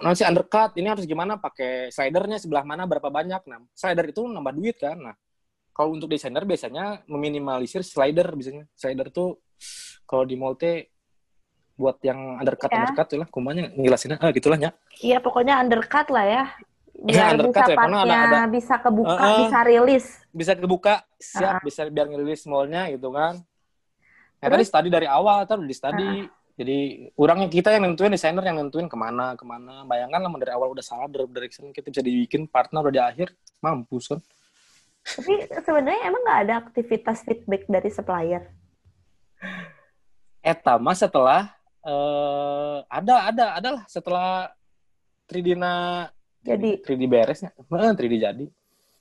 nanti 0.04 0.22
undercut, 0.22 0.76
ini 0.78 0.92
harus 0.92 1.10
gimana 1.10 1.42
pakai 1.42 1.90
slidernya 1.90 2.38
sebelah 2.38 2.62
mana 2.62 2.86
berapa 2.86 3.10
banyak. 3.10 3.42
Nah, 3.50 3.66
slider 3.74 4.06
itu 4.14 4.22
nambah 4.30 4.54
duit 4.54 4.78
kan. 4.78 4.98
Nah, 5.02 5.16
kalau 5.74 5.98
untuk 5.98 6.12
desainer 6.12 6.46
biasanya 6.46 7.02
meminimalisir 7.10 7.82
slider 7.82 8.30
biasanya. 8.38 8.70
Slider 8.78 9.10
tuh 9.10 9.42
kalau 10.06 10.28
di 10.28 10.38
mold 10.38 10.62
buat 11.80 11.96
yang 12.04 12.44
undercut 12.44 12.68
ya. 12.68 12.84
undercut 12.84 13.08
tuh 13.08 13.18
lah 13.24 13.28
kumanya 13.32 13.72
ngelasinnya 13.72 14.20
ah 14.20 14.36
gitulah 14.36 14.60
ya. 14.60 14.76
Iya, 15.00 15.24
pokoknya 15.24 15.64
undercut 15.64 16.12
lah 16.12 16.26
ya 16.28 16.44
biar 17.00 17.36
ya, 17.36 17.40
bisa 17.40 17.64
ya, 17.64 17.78
partnya 17.80 18.00
ada, 18.04 18.18
ada, 18.28 18.42
bisa 18.52 18.76
kebuka, 18.76 19.16
uh, 19.16 19.38
bisa 19.44 19.60
rilis. 19.64 20.06
Bisa 20.36 20.52
kebuka, 20.56 20.94
siap, 21.16 21.60
uh. 21.60 21.64
bisa 21.64 21.88
biar 21.88 22.12
ngerilis 22.12 22.44
mallnya 22.46 22.92
gitu 22.92 23.10
kan. 23.16 23.40
Ya 24.40 24.48
tadi 24.48 24.64
study 24.68 24.90
dari 24.92 25.08
awal, 25.08 25.48
tadi 25.48 25.64
di 25.64 25.76
study. 25.76 26.10
Uh. 26.24 26.38
Jadi 26.60 27.08
orangnya 27.16 27.48
kita 27.48 27.72
yang 27.72 27.88
nentuin, 27.88 28.12
desainer 28.12 28.44
yang 28.44 28.60
nentuin 28.60 28.92
ke 28.92 28.98
mana, 29.00 29.32
ke 29.40 29.48
mana. 29.48 29.88
Bayangkan 29.88 30.20
lah 30.20 30.32
dari 30.44 30.52
awal 30.52 30.76
udah 30.76 30.84
salah 30.84 31.08
dari 31.08 31.24
direction, 31.32 31.72
kita 31.72 31.88
bisa 31.88 32.04
dibikin 32.04 32.52
partner 32.52 32.84
udah 32.84 32.92
di 32.92 33.00
akhir, 33.00 33.32
mampus 33.64 34.12
kan. 34.12 34.20
Tapi 35.08 35.48
sebenarnya 35.48 36.02
emang 36.04 36.22
nggak 36.28 36.40
ada 36.44 36.54
aktivitas 36.68 37.24
feedback 37.24 37.64
dari 37.72 37.88
supplier? 37.88 38.44
Etama 40.44 40.92
setelah 40.92 41.56
uh, 41.88 42.84
ada 42.92 43.32
ada 43.32 43.46
adalah 43.56 43.82
setelah 43.88 44.52
Tridina 45.32 46.08
jadi 46.44 46.70
3D 46.80 47.04
beresnya 47.06 47.52
3D 47.70 48.14
jadi 48.20 48.46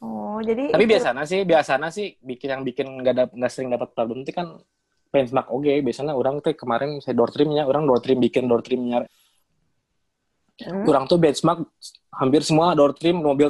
oh 0.03 0.39
jadi 0.43 0.75
tapi 0.75 0.85
itu... 0.85 0.93
biasanya 0.97 1.25
sih 1.25 1.41
biasanya 1.47 1.89
sih 1.91 2.07
bikin 2.23 2.49
yang 2.59 2.63
bikin 2.67 2.87
nggak 3.03 3.13
ada 3.15 3.25
nggak 3.31 3.53
sering 3.53 3.71
dapat 3.71 3.89
problem 3.95 4.23
itu 4.23 4.33
kan 4.35 4.59
benchmark 5.09 5.49
oke 5.49 5.65
okay. 5.65 5.81
biasanya 5.81 6.13
orang 6.13 6.43
tuh 6.45 6.53
kemarin 6.53 7.01
saya 7.01 7.17
door 7.17 7.33
trimnya 7.33 7.65
orang 7.65 7.89
door 7.89 8.01
trim 8.05 8.21
bikin 8.21 8.45
door 8.47 8.61
trimnya 8.61 9.09
hmm. 10.61 10.85
kurang 10.85 11.09
tuh 11.09 11.17
benchmark 11.17 11.65
hampir 12.13 12.43
semua 12.45 12.77
door 12.77 12.93
trim 12.93 13.17
mobil 13.17 13.49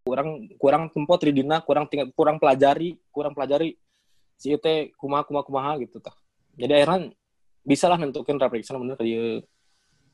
kurang 0.00 0.48
kurang 0.56 0.82
tempo 0.88 1.14
3D 1.14 1.44
kurang 1.68 1.84
tinggal 1.86 2.08
kurang 2.16 2.36
pelajari 2.40 2.96
kurang 3.12 3.36
pelajari 3.36 3.76
si 4.40 4.56
itu 4.56 4.88
kumaha 4.96 5.22
kumaha 5.28 5.44
kumaha 5.44 5.72
gitu 5.84 6.00
tah 6.00 6.16
jadi 6.56 6.80
akhirnya 6.80 7.12
bisa 7.60 7.86
lah 7.92 8.00
nentukin 8.00 8.40
reflection 8.40 8.80
bener 8.80 8.96
dia 8.96 9.44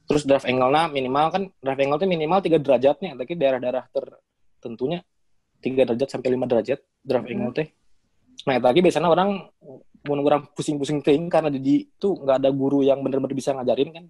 terus 0.06 0.22
draft 0.22 0.46
angle-nya 0.46 0.88
minimal 0.90 1.26
kan 1.34 1.42
draft 1.58 1.80
angle 1.82 1.98
itu 1.98 2.06
minimal 2.06 2.38
tiga 2.42 2.58
derajatnya 2.62 3.18
tapi 3.18 3.32
daerah-daerah 3.34 3.84
tertentunya 3.90 5.02
tiga 5.60 5.82
derajat 5.82 6.08
sampai 6.08 6.28
lima 6.30 6.46
derajat 6.46 6.78
draft 7.02 7.26
angle 7.26 7.52
teh 7.52 7.68
nah 8.46 8.56
lagi 8.62 8.80
biasanya 8.80 9.10
orang 9.10 9.50
mau 10.06 10.22
orang 10.22 10.46
pusing-pusing 10.54 11.02
ting 11.02 11.26
karena 11.26 11.50
di 11.50 11.82
itu 11.82 12.08
nggak 12.22 12.36
ada 12.38 12.50
guru 12.54 12.86
yang 12.86 13.02
benar-benar 13.02 13.34
bisa 13.34 13.50
ngajarin 13.52 13.90
kan 13.90 14.04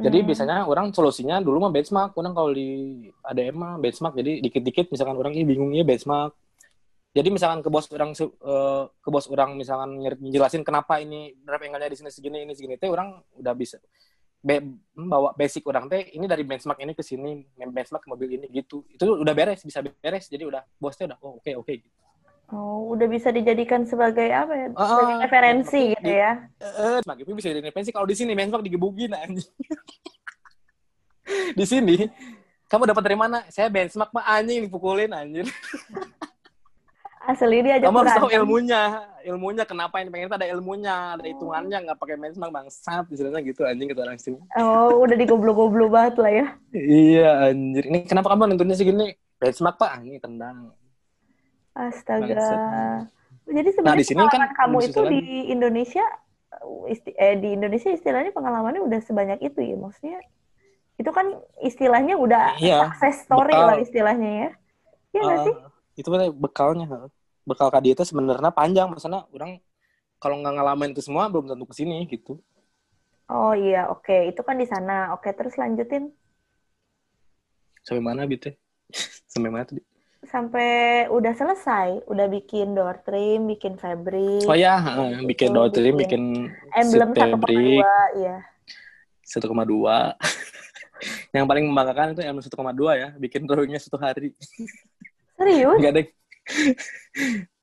jadi 0.00 0.22
hmm. 0.22 0.26
biasanya 0.26 0.56
orang 0.70 0.94
solusinya 0.94 1.42
dulu 1.42 1.66
mah 1.66 1.72
benchmark, 1.74 2.14
orang 2.14 2.32
kalau 2.32 2.50
di 2.54 3.04
ADM 3.26 3.56
mah 3.58 3.74
benchmark. 3.82 4.14
Jadi 4.16 4.38
dikit-dikit 4.38 4.86
misalkan 4.94 5.18
orang 5.18 5.34
ini 5.34 5.44
bingung 5.44 5.74
ya 5.74 5.82
benchmark. 5.82 6.34
jadi 7.10 7.26
misalkan 7.26 7.58
ke 7.58 7.66
bos 7.66 7.90
orang 7.90 8.14
eh, 8.14 8.84
ke 8.86 9.08
bos 9.10 9.26
orang 9.34 9.58
misalkan 9.58 9.98
ngejelasin 9.98 10.62
kenapa 10.62 11.02
ini 11.02 11.34
drive 11.42 11.66
angle-nya 11.66 11.90
di 11.90 11.98
sini 11.98 12.10
segini 12.14 12.46
ini 12.46 12.54
segini 12.54 12.78
teh 12.78 12.86
orang 12.86 13.18
udah 13.34 13.50
bisa 13.50 13.82
be- 14.40 14.80
bawa 14.96 15.36
basic 15.36 15.64
orang 15.68 15.86
teh 15.86 16.16
ini 16.16 16.24
dari 16.24 16.44
benchmark 16.44 16.80
ini 16.80 16.96
ke 16.96 17.04
sini 17.04 17.44
benchmark 17.56 18.04
ke 18.04 18.08
mobil 18.08 18.28
ini 18.40 18.46
gitu 18.48 18.84
itu 18.88 19.04
udah 19.04 19.34
beres 19.36 19.60
bisa 19.60 19.84
beres 19.84 20.32
jadi 20.32 20.48
udah 20.48 20.62
bosnya 20.80 21.12
udah 21.12 21.18
oh 21.20 21.36
oke 21.40 21.52
oke 21.60 21.74
gitu. 21.84 21.96
Oh, 22.50 22.98
udah 22.98 23.06
bisa 23.06 23.30
dijadikan 23.30 23.86
sebagai 23.86 24.26
apa 24.34 24.50
ya? 24.58 24.66
Ah, 24.74 24.86
Sebagai 24.90 25.14
ah. 25.14 25.20
referensi 25.22 25.82
Di- 25.86 25.94
gitu 25.94 26.10
ya. 26.10 26.32
eh 26.58 26.98
nah 27.06 27.14
gitu 27.14 27.30
bisa 27.30 27.46
jadi 27.46 27.62
referensi 27.62 27.94
kalau 27.94 28.10
di 28.10 28.16
sini 28.18 28.34
benchmark 28.34 28.66
digebugin 28.66 29.14
anjing 29.14 29.46
di 31.58 31.64
sini 31.68 31.96
kamu 32.66 32.90
dapat 32.90 33.02
dari 33.06 33.18
mana 33.18 33.46
saya 33.54 33.70
benchmark 33.70 34.10
mah 34.10 34.26
anjing 34.26 34.66
dipukulin 34.66 35.14
anjir 35.14 35.46
Asli 37.30 37.62
dia 37.62 37.78
aja 37.78 37.86
kamu 37.86 37.98
harus 38.02 38.16
tahu 38.18 38.28
ilmunya. 38.34 38.82
Ilmunya 39.22 39.64
kenapa 39.68 40.02
ini? 40.02 40.08
Pengen 40.10 40.26
itu 40.26 40.36
ada 40.40 40.48
ilmunya 40.50 40.96
ada 41.14 41.22
hitungannya. 41.22 41.78
Nggak 41.86 41.98
pakai 42.02 42.16
benchmark 42.18 42.50
bangsat. 42.50 43.04
Istilahnya 43.06 43.40
gitu 43.46 43.62
anjing 43.62 43.86
kata 43.94 44.02
orang 44.02 44.18
sini. 44.18 44.38
Oh, 44.58 45.06
udah 45.06 45.14
digoblo-goblo 45.14 45.86
banget 45.86 46.14
lah 46.18 46.32
ya. 46.32 46.46
iya 46.74 47.52
anjir. 47.52 47.86
Ini 47.86 47.98
kenapa 48.10 48.34
kamu 48.34 48.50
nentunya 48.50 48.74
segini? 48.74 49.14
Benchmark 49.38 49.76
pak? 49.78 50.02
Ini 50.02 50.18
tendang. 50.18 50.74
Astaga. 51.76 52.26
Bangsat. 52.26 53.02
Jadi 53.50 53.68
Nah, 53.70 53.74
sebenarnya 53.74 54.00
di 54.02 54.06
sini 54.06 54.20
kan 54.20 54.30
pengalaman 54.30 54.50
kamu 54.58 54.78
itu 54.90 55.00
di 55.10 55.22
Indonesia 55.50 56.04
isti- 56.86 57.16
eh, 57.16 57.34
di 57.38 57.48
Indonesia 57.54 57.90
istilahnya 57.90 58.30
pengalamannya 58.34 58.82
udah 58.82 59.00
sebanyak 59.02 59.38
itu 59.42 59.58
ya. 59.62 59.76
Maksudnya 59.78 60.18
itu 61.00 61.10
kan 61.10 61.26
istilahnya 61.64 62.14
udah 62.20 62.58
Iya, 62.60 62.90
success 62.92 63.24
story 63.24 63.54
bekal. 63.56 63.66
lah 63.66 63.76
istilahnya 63.80 64.30
ya. 64.30 64.50
Iya 65.10 65.20
nggak 65.26 65.40
Ah, 65.40 65.46
sih? 65.46 65.54
itu 65.98 66.08
kan 66.08 66.20
bekalnya 66.32 66.86
bekal 67.46 67.68
kadi 67.72 67.96
itu 67.96 68.02
sebenarnya 68.04 68.52
panjang. 68.52 68.88
Maksudnya 68.90 69.26
orang 69.32 69.60
kalau 70.20 70.36
nggak 70.40 70.54
ngalamin 70.56 70.90
itu 70.92 71.02
semua 71.04 71.28
belum 71.32 71.48
tentu 71.48 71.64
ke 71.64 71.74
sini 71.76 72.04
gitu. 72.08 72.40
Oh 73.30 73.54
iya, 73.54 73.86
oke. 73.88 74.28
Itu 74.28 74.42
kan 74.42 74.58
di 74.58 74.66
sana. 74.66 75.14
Oke, 75.14 75.30
terus 75.32 75.54
lanjutin? 75.54 76.10
Sampai 77.86 78.02
mana 78.04 78.28
gitu 78.28 78.52
sampai 79.32 79.48
mana 79.50 79.64
tadi? 79.64 79.82
Sampai 80.20 81.08
udah 81.08 81.32
selesai, 81.32 82.04
udah 82.04 82.26
bikin 82.28 82.76
door 82.76 83.00
trim, 83.00 83.48
bikin 83.48 83.80
fabric, 83.80 84.44
oh 84.44 84.52
ya 84.52 84.76
bikin 85.24 85.48
door 85.48 85.72
trim 85.72 85.96
bikin 85.96 86.52
bikin 86.52 86.76
emblem 86.76 87.10
seat 87.16 87.24
1,2, 87.24 87.32
fabric 87.40 87.80
iya. 88.20 88.36
1,2 89.24 89.48
yang 91.36 91.48
paling 91.48 91.64
membanggakan 91.64 92.12
itu 92.12 92.20
emblem 92.20 92.44
1,2 92.44 93.00
ya. 93.00 93.08
Bikin 93.16 93.48
drawingnya 93.48 93.80
satu 93.80 93.96
hari. 93.96 94.36
Serius? 95.40 95.80
Enggak 95.80 95.92
deh. 95.96 96.06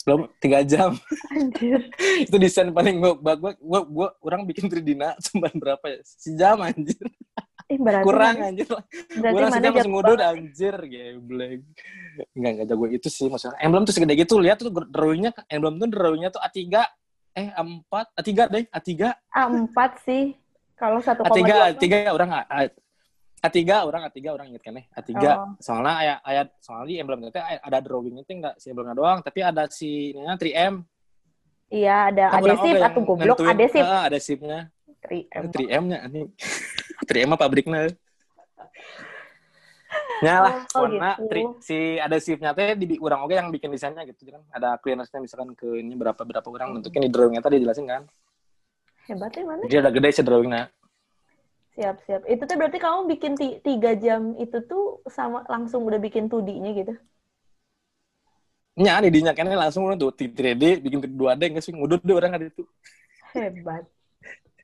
Belum 0.07 0.31
tiga 0.39 0.63
jam. 0.63 0.95
Anjir. 1.35 1.91
itu 2.23 2.35
desain 2.39 2.71
paling 2.71 2.95
gua, 3.03 3.13
gua, 3.19 3.51
gua, 3.59 3.81
gua 3.83 4.07
orang 4.23 4.47
bikin 4.47 4.71
3D 4.71 4.95
na 4.95 5.11
cuma 5.19 5.51
berapa 5.51 5.83
ya? 5.83 5.99
Sejam 6.07 6.63
anjir. 6.63 6.95
Ih, 7.67 7.75
berarti 7.75 8.07
Kurang 8.07 8.35
mana, 8.39 8.47
anjir. 8.47 8.67
berarti 8.71 9.35
mana 9.43 9.55
sejam 9.59 9.71
langsung 9.75 9.93
ngudut 9.99 10.19
anjir. 10.23 10.75
Geblek. 10.87 11.59
Enggak, 12.31 12.51
enggak 12.55 12.67
jago 12.71 12.85
itu 12.87 13.07
sih 13.11 13.27
maksudnya. 13.27 13.59
Emblem 13.59 13.83
tuh 13.83 13.91
segede 13.91 14.15
gitu. 14.15 14.39
Lihat 14.39 14.63
tuh 14.63 14.71
drawingnya, 14.71 15.35
emblem 15.51 15.75
tuh 15.75 15.87
drawingnya 15.91 16.29
tuh 16.31 16.39
A3. 16.39 16.63
Eh, 17.35 17.51
A4. 17.53 17.93
A3 18.17 18.29
deh, 18.49 18.63
A3. 18.71 18.91
A4 19.11 19.77
sih. 20.07 20.23
Kalau 20.79 21.03
1,2 21.03 21.27
A3, 21.27 21.35
tuh- 21.43 21.83
A3 21.83 21.85
orang 22.09 22.29
A, 22.31 22.41
A, 22.47 22.59
A3 23.37 23.59
orang 23.79 24.01
A3 24.03 24.17
orang 24.27 24.47
inget 24.49 24.61
kan 24.61 24.73
ya 24.73 24.83
A3 24.91 25.11
Oh. 25.13 25.53
soalnya 25.57 25.93
ayat 25.95 26.17
ayat 26.21 26.47
soalnya 26.57 26.85
di 26.85 26.95
emblem 26.97 27.19
itu 27.23 27.37
ada 27.37 27.77
drawingnya 27.77 28.23
tuh 28.23 28.33
enggak 28.35 28.55
si 28.57 28.65
emblemnya 28.67 28.95
doang 28.95 29.19
tapi 29.21 29.39
ada 29.41 29.63
si 29.67 30.11
ininya 30.11 30.35
3M 30.35 30.75
Iya, 31.67 32.07
ada 32.07 32.31
Kamu 32.31 32.45
adesif 32.47 32.73
atau 32.79 33.01
goblok 33.03 33.37
adesif. 33.43 33.83
ah, 33.83 34.07
adesifnya 34.07 34.59
3M. 35.03 35.43
3M-nya 35.51 35.97
ini 36.07 36.21
3M 37.07 37.27
mah 37.27 37.37
pabriknya 37.37 37.91
Nyalah, 40.17 40.65
Oh, 40.73 40.81
warna 40.81 41.13
gitu. 41.13 41.29
tri, 41.29 41.41
si 41.61 41.77
adesifnya 41.95 42.49
teh 42.51 42.73
di 42.73 42.97
orang 42.97 43.21
oke 43.21 43.31
yang 43.31 43.53
bikin 43.53 43.69
desainnya 43.69 44.01
gitu 44.03 44.25
kan. 44.27 44.41
Ada 44.49 44.81
cleanersnya 44.81 45.21
misalkan 45.21 45.53
ke 45.53 45.77
ini 45.77 45.93
berapa 45.93 46.17
berapa 46.17 46.47
orang 46.47 46.73
bentuknya 46.73 47.05
di 47.05 47.11
drawingnya 47.13 47.37
tadi 47.39 47.61
dijelasin 47.61 47.85
kan. 47.85 48.01
Hebat 49.05 49.29
ya 49.31 49.43
mana? 49.45 49.61
Jadi 49.61 49.77
ada 49.77 49.91
gede 49.93 50.09
sih 50.11 50.25
drawingnya. 50.25 50.73
Siap, 51.77 51.95
siap. 52.05 52.21
Itu 52.31 52.43
tuh 52.49 52.55
berarti 52.59 52.77
kamu 52.85 52.99
bikin 53.11 53.33
ti- 53.39 53.59
tiga 53.67 53.91
jam 54.03 54.21
itu 54.43 54.57
tuh 54.69 54.81
sama 55.17 55.37
langsung 55.53 55.81
udah 55.87 55.99
bikin 56.05 56.23
2D-nya 56.31 56.69
gitu. 56.79 56.91
Nya 58.77 59.01
di 59.01 59.09
dinya 59.09 59.33
kene 59.33 59.57
langsung 59.57 59.89
tuh 59.97 60.13
3D 60.13 60.63
bikin 60.77 61.01
2D 61.17 61.41
enggak 61.49 61.63
sih 61.65 61.73
ngudut 61.73 62.01
deh 62.05 62.13
orang 62.13 62.37
ada 62.37 62.45
itu. 62.45 62.61
Hebat. 63.33 63.85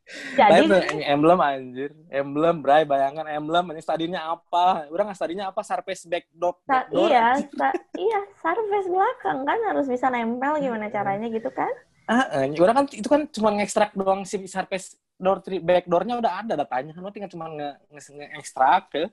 Jadi 0.38 0.70
tuh, 0.70 0.82
emblem 1.14 1.40
anjir. 1.42 1.90
Emblem, 2.14 2.56
Bray, 2.62 2.84
bayangkan 2.86 3.26
emblem 3.26 3.66
ini 3.74 3.82
stadinya 3.82 4.22
apa? 4.34 4.86
Orang 4.94 5.10
stadinya 5.18 5.50
apa? 5.50 5.62
Surface 5.66 6.06
backdrop. 6.06 6.62
sa- 6.68 6.86
backdoor. 6.86 7.10
iya, 7.10 7.26
sa- 7.58 7.80
iya, 7.98 8.20
surface 8.42 8.88
belakang 8.90 9.40
kan 9.48 9.60
harus 9.70 9.86
bisa 9.90 10.08
nempel 10.14 10.54
gimana 10.62 10.88
caranya 10.94 11.28
gitu 11.30 11.50
kan? 11.50 11.72
Ah, 12.04 12.44
eh, 12.44 12.52
orang 12.60 12.84
kan 12.84 12.86
itu 12.92 13.08
kan 13.08 13.22
cuma 13.32 13.50
ngekstrak 13.56 13.96
doang 13.96 14.28
si 14.28 14.44
surface 14.44 15.00
door 15.24 15.40
backdoornya 15.40 16.20
udah 16.20 16.32
ada 16.44 16.54
datanya 16.60 16.92
kan 16.92 17.02
lo 17.02 17.10
tinggal 17.10 17.32
cuma 17.32 17.48
nge, 17.48 17.70
nge, 17.90 18.02
nge-ekstrak 18.12 18.84
ke 18.92 19.04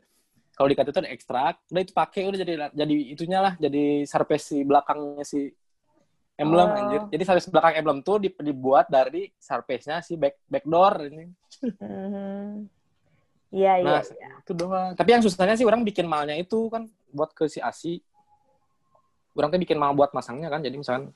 kalau 0.52 0.68
di 0.68 0.76
itu 0.76 1.00
ada 1.00 1.08
ekstrak 1.08 1.54
udah 1.70 1.80
itu 1.80 1.94
pakai 1.94 2.22
udah 2.28 2.38
jadi 2.42 2.52
jadi 2.74 2.94
itunya 3.14 3.38
lah 3.38 3.54
jadi 3.56 4.04
surface 4.04 4.44
si 4.50 4.58
belakangnya 4.60 5.24
si 5.24 5.48
emblem 6.36 6.68
Oh. 6.68 6.76
anjir 6.76 7.00
jadi 7.08 7.22
surface 7.24 7.48
belakang 7.48 7.80
emblem 7.80 7.98
tuh 8.02 8.18
di- 8.18 8.34
dibuat 8.34 8.90
dari 8.90 9.30
surface-nya 9.38 10.02
si 10.02 10.18
back 10.18 10.42
backdoor 10.44 10.94
ini 11.06 11.24
Mhm. 11.80 12.68
Iya, 13.50 13.72
iya. 13.82 13.98
nah 13.98 14.00
itu 14.38 14.52
doang 14.54 14.94
tapi 14.94 15.10
yang 15.10 15.22
susahnya 15.26 15.58
sih 15.58 15.66
orang 15.66 15.82
bikin 15.82 16.06
malnya 16.06 16.38
itu 16.38 16.70
kan 16.70 16.86
buat 17.10 17.34
ke 17.34 17.50
si 17.50 17.58
asi 17.58 17.98
orang 19.34 19.50
tuh 19.50 19.60
bikin 19.62 19.78
mal 19.78 19.94
buat 19.94 20.14
masangnya 20.14 20.50
kan 20.50 20.62
jadi 20.62 20.76
misalkan 20.76 21.10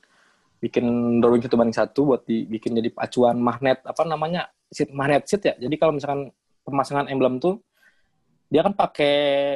bikin 0.59 0.85
drawing 1.21 1.43
satu 1.43 1.55
banding 1.55 1.77
satu 1.77 2.01
buat 2.03 2.21
dibikin 2.25 2.75
jadi 2.75 2.89
acuan 2.97 3.37
magnet 3.37 3.83
apa 3.83 4.01
namanya 4.03 4.51
sheet 4.75 4.91
magnet 4.91 5.23
sheet 5.23 5.43
ya 5.47 5.53
jadi 5.55 5.75
kalau 5.79 5.95
misalkan 5.95 6.29
pemasangan 6.67 7.07
emblem 7.07 7.39
tuh 7.39 7.63
dia 8.45 8.61
kan 8.61 8.75
pakai 8.77 9.15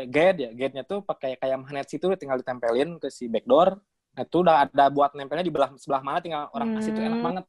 guide 0.10 0.40
ya 0.40 0.50
guide-nya 0.50 0.84
tuh 0.84 1.06
pakai 1.06 1.38
kayak 1.38 1.58
magnet 1.62 1.86
situ 1.86 2.10
tinggal 2.18 2.40
ditempelin 2.40 2.98
ke 2.98 3.12
si 3.12 3.28
backdoor 3.28 3.78
nah 4.10 4.24
itu 4.26 4.38
udah 4.42 4.66
ada 4.66 4.90
buat 4.90 5.14
nempelnya 5.14 5.46
di 5.46 5.54
belah 5.54 5.70
sebelah 5.78 6.02
mana 6.02 6.18
tinggal 6.20 6.50
orang 6.52 6.74
kasih 6.74 6.92
tuh 6.98 7.04
enak 7.06 7.20
Hmm. 7.20 7.28
banget 7.30 7.46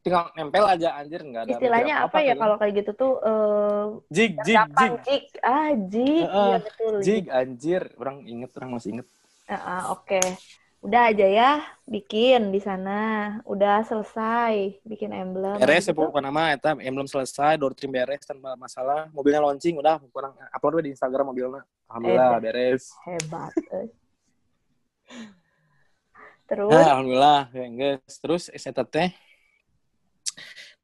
tinggal 0.00 0.22
nempel 0.38 0.64
aja 0.64 0.88
anjir 0.96 1.20
nggak 1.20 1.42
ada 1.44 1.52
Istilahnya 1.58 1.94
mikir 1.98 2.06
apa 2.08 2.18
ya 2.22 2.34
kalau 2.38 2.56
kayak 2.56 2.72
gitu 2.78 2.92
tuh 2.94 3.12
eh 3.26 3.84
jig 4.08 4.32
jig 4.46 4.62
jig 4.78 4.92
jig. 5.02 5.24
Ah, 5.42 5.70
jig. 5.74 6.22
Heeh, 6.24 6.46
Iya 6.46 6.56
betul. 6.62 6.94
jig 7.02 7.24
anjir 7.26 7.82
orang 7.98 8.16
inget 8.24 8.50
orang 8.54 8.70
masih 8.78 8.88
inget 8.96 9.06
Ah, 9.46 9.54
ah, 9.62 9.82
oke. 9.94 10.18
Udah 10.86 11.10
aja 11.10 11.26
ya 11.26 11.50
bikin 11.84 12.54
di 12.54 12.62
sana. 12.62 13.00
Udah 13.42 13.82
selesai 13.82 14.78
bikin 14.86 15.10
emblem. 15.10 15.58
beres 15.58 15.82
ya 15.82 15.90
Habis 15.90 15.90
itu- 15.90 15.98
pokoknya 15.98 16.30
nama 16.30 16.54
eta 16.54 16.78
emblem 16.78 17.10
selesai 17.10 17.58
door 17.58 17.74
trim 17.74 17.90
beres 17.90 18.22
tanpa 18.22 18.54
masalah. 18.54 19.10
Mobilnya 19.10 19.42
launching 19.42 19.74
udah. 19.76 19.98
Kurang 20.14 20.38
upload 20.54 20.86
di 20.86 20.94
Instagram 20.94 21.26
mobilnya. 21.26 21.66
Alhamdulillah 21.90 22.30
Eh, 22.30 22.40
beres. 22.40 22.82
Hebat. 23.02 23.52
eh. 23.74 23.88
Terus? 26.46 26.70
Nah, 26.70 26.94
alhamdulillah 26.94 27.42
ya 27.50 27.66
guys 27.66 28.14
terus 28.22 28.46
eta 28.46 28.86
teh 28.86 29.10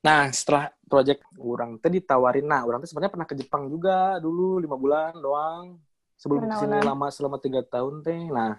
nah 0.02 0.26
setelah 0.34 0.74
project 0.90 1.22
orang 1.38 1.78
teh 1.78 1.86
ditawarin 1.86 2.42
nah 2.42 2.66
orang 2.66 2.82
teh 2.82 2.90
sebenarnya 2.90 3.14
pernah 3.14 3.28
ke 3.30 3.38
Jepang 3.38 3.70
juga 3.70 4.18
dulu 4.18 4.58
lima 4.58 4.74
bulan 4.74 5.14
doang. 5.14 5.78
Sebelum 6.18 6.42
ke 6.44 6.54
sini 6.56 6.82
lama 6.82 7.06
selama 7.10 7.38
tiga 7.38 7.62
tahun 7.62 8.02
teh 8.02 8.26
nah 8.26 8.58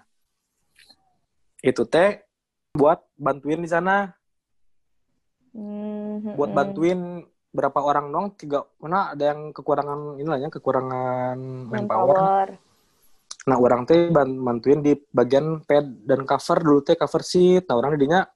itu 1.64 1.88
teh 1.88 2.20
buat 2.76 3.00
bantuin 3.16 3.64
di 3.64 3.70
sana. 3.72 4.12
Hmm, 5.56 6.36
buat 6.36 6.52
bantuin 6.52 7.24
berapa 7.54 7.80
orang 7.80 8.12
dong? 8.12 8.26
Tiga 8.36 8.68
mana 8.76 9.16
ada 9.16 9.32
yang 9.32 9.56
kekurangan 9.56 10.20
inilah 10.20 10.38
ya 10.44 10.48
kekurangan 10.52 11.38
manpower. 11.72 12.18
Manpower. 12.20 12.48
nah 13.44 13.60
orang 13.60 13.84
teh 13.84 14.08
ban- 14.08 14.40
bantuin 14.40 14.80
di 14.80 14.92
bagian 15.08 15.64
pad 15.64 16.04
dan 16.04 16.28
cover. 16.28 16.58
Dulu 16.60 16.80
teh 16.84 16.96
cover 17.00 17.22
sheet. 17.24 17.64
Nah 17.64 17.80
orang 17.80 17.96
didinya 17.96 18.28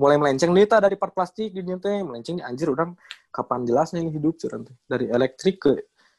mulai 0.00 0.16
melenceng. 0.16 0.54
Nih 0.56 0.64
dari 0.64 0.96
part 0.96 1.12
plastik 1.12 1.52
di 1.52 1.60
dinya 1.60 1.76
teh 1.76 2.00
melenceng. 2.00 2.40
Anjir 2.40 2.72
orang 2.72 2.96
kapan 3.28 3.68
jelasnya 3.68 4.00
ini 4.00 4.14
hidup 4.16 4.40
curan 4.40 4.64
teh. 4.64 4.76
Dari 4.88 5.12
elektrik 5.12 5.60
ke 5.60 5.72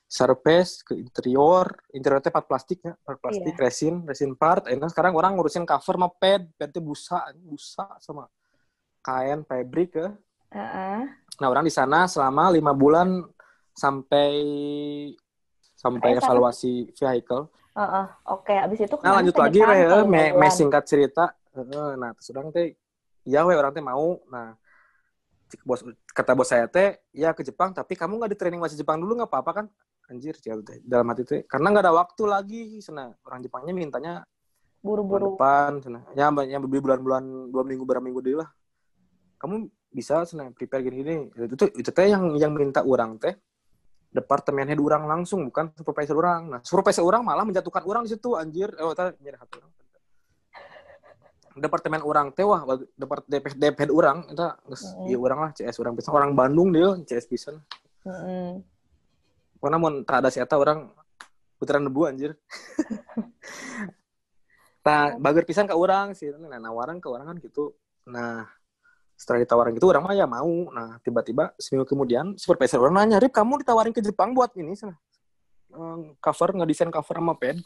surface 0.09 0.81
ke 0.81 0.97
interior 0.97 1.69
interior 1.93 2.17
teh 2.17 2.33
part 2.33 2.49
plastiknya 2.49 2.97
part 3.05 3.21
plastik 3.21 3.53
Iya. 3.53 3.61
resin 3.61 4.01
resin 4.09 4.33
part 4.33 4.65
enak 4.65 4.89
sekarang 4.89 5.13
orang 5.13 5.37
ngurusin 5.37 5.69
cover 5.69 5.95
sama 6.01 6.09
pad 6.09 6.49
pad 6.57 6.69
teh 6.73 6.81
busa 6.81 7.29
busa 7.37 7.85
sama 8.01 8.25
kain 9.05 9.45
fabric 9.45 9.93
ke 9.93 10.05
Heeh. 10.49 11.05
Nah, 11.39 11.47
orang 11.47 11.61
di 11.61 11.69
sana 11.69 12.09
selama 12.09 12.49
lima 12.49 12.73
bulan 12.73 13.21
sampai 13.77 14.33
sampai 15.77 16.17
evaluasi 16.17 16.89
vehicle. 16.89 17.53
Heeh. 17.77 18.05
Oke, 18.33 18.57
abis 18.57 18.89
itu 18.89 18.97
Nah, 18.99 19.21
lanjut 19.21 19.37
lagi, 19.37 19.61
Jepang, 19.61 19.77
Re, 19.77 19.85
ke 19.85 19.97
me, 20.09 20.23
me 20.33 20.47
singkat 20.49 20.83
cerita. 20.89 21.31
Heeh, 21.53 21.95
nah 22.01 22.11
terus 22.17 22.33
orang 22.33 22.49
teh 22.49 22.73
iya 23.29 23.45
we 23.45 23.53
orang 23.53 23.73
teh 23.73 23.81
mau 23.85 24.17
nah 24.29 24.57
bos 25.65 25.81
kata 26.13 26.37
bos 26.37 26.49
saya 26.49 26.69
teh 26.69 26.97
ya 27.09 27.33
ke 27.33 27.41
Jepang 27.41 27.73
tapi 27.73 27.97
kamu 27.97 28.21
nggak 28.21 28.31
di 28.33 28.37
training 28.37 28.61
bahasa 28.61 28.77
Jepang 28.77 29.01
dulu 29.01 29.17
nggak 29.17 29.29
apa-apa 29.29 29.51
kan 29.53 29.65
anjir 30.09 30.33
teh 30.41 30.81
dalam 30.81 31.05
hati 31.13 31.23
teh 31.23 31.41
karena 31.45 31.69
nggak 31.69 31.85
ada 31.85 31.93
waktu 31.93 32.23
lagi 32.25 32.61
sana 32.81 33.13
orang 33.23 33.45
Jepangnya 33.45 33.73
mintanya 33.77 34.13
Buru-buru. 34.81 35.35
depan 35.35 35.83
sana 35.83 35.99
ya 36.17 36.31
yang 36.31 36.63
bulan-bulan 36.65 37.51
dua 37.53 37.63
minggu 37.67 37.83
berapa 37.83 38.01
minggu 38.01 38.19
deh 38.23 38.35
lah. 38.39 38.49
Kamu 39.37 39.69
bisa 39.93 40.23
sana 40.23 40.49
prepare 40.55 40.83
gini-gini 40.87 41.29
itu 41.35 41.55
tuh 41.55 41.69
itu 41.75 41.89
teh 41.91 42.07
yang 42.09 42.35
yang 42.39 42.51
minta 42.55 42.81
orang 42.81 43.19
teh. 43.19 43.35
Departemen 44.09 44.65
head 44.65 44.81
orang 44.81 45.05
langsung 45.05 45.45
bukan 45.45 45.69
supervisor 45.77 46.17
orang. 46.17 46.57
Nah 46.57 46.59
supervisor 46.65 47.05
orang 47.05 47.21
malah 47.21 47.45
menjatuhkan 47.45 47.85
orang 47.85 48.09
di 48.09 48.17
situ 48.17 48.33
anjir. 48.33 48.73
Eh 48.73 48.81
oh, 48.81 48.97
tah 48.97 49.13
nyari 49.21 49.37
hati 49.37 49.53
orang. 49.61 49.71
Departemen 51.59 52.01
orang 52.01 52.27
teh 52.31 52.47
wah 52.47 52.63
depart 52.95 53.27
DP 53.29 53.91
orang 53.91 54.23
itu 54.31 54.39
Mm-mm. 54.39 55.11
iya 55.11 55.17
orang 55.19 55.39
lah 55.43 55.51
CS 55.51 55.75
orang 55.83 55.93
bisa 55.93 56.09
orang 56.15 56.31
Bandung 56.31 56.71
dia 56.71 56.95
CS 57.03 57.27
pisan 57.27 57.59
Mm-mm. 58.07 58.63
Karena 59.59 59.77
mau 59.77 59.91
tak 60.03 60.17
ada 60.25 60.29
siapa 60.31 60.55
orang 60.55 60.89
putaran 61.59 61.85
debu 61.85 62.01
anjir. 62.07 62.31
Nah 64.79 65.13
bager 65.21 65.43
pisan 65.45 65.69
ke 65.69 65.75
orang 65.75 66.17
sih. 66.17 66.31
Nah 66.33 66.57
nawaran 66.57 66.97
ke 67.03 67.05
orang 67.11 67.29
kan 67.29 67.37
gitu. 67.43 67.75
Nah 68.09 68.47
setelah 69.13 69.43
ditawarin 69.43 69.75
gitu 69.75 69.91
orang 69.91 70.01
mah 70.01 70.15
ya 70.15 70.25
mau. 70.25 70.71
Nah 70.71 70.97
tiba-tiba 71.03 71.53
seminggu 71.59 71.85
kemudian 71.85 72.33
supervisor 72.39 72.81
orang 72.81 73.05
nanya 73.05 73.21
Rip 73.21 73.35
kamu 73.35 73.61
ditawarin 73.61 73.93
ke 73.93 74.01
Jepang 74.01 74.33
buat 74.33 74.49
ini 74.55 74.73
sana 74.73 74.97
Eh, 75.69 75.97
cover 76.17 76.49
ngedesain 76.57 76.89
cover 76.89 77.15
sama 77.21 77.37
pen. 77.37 77.61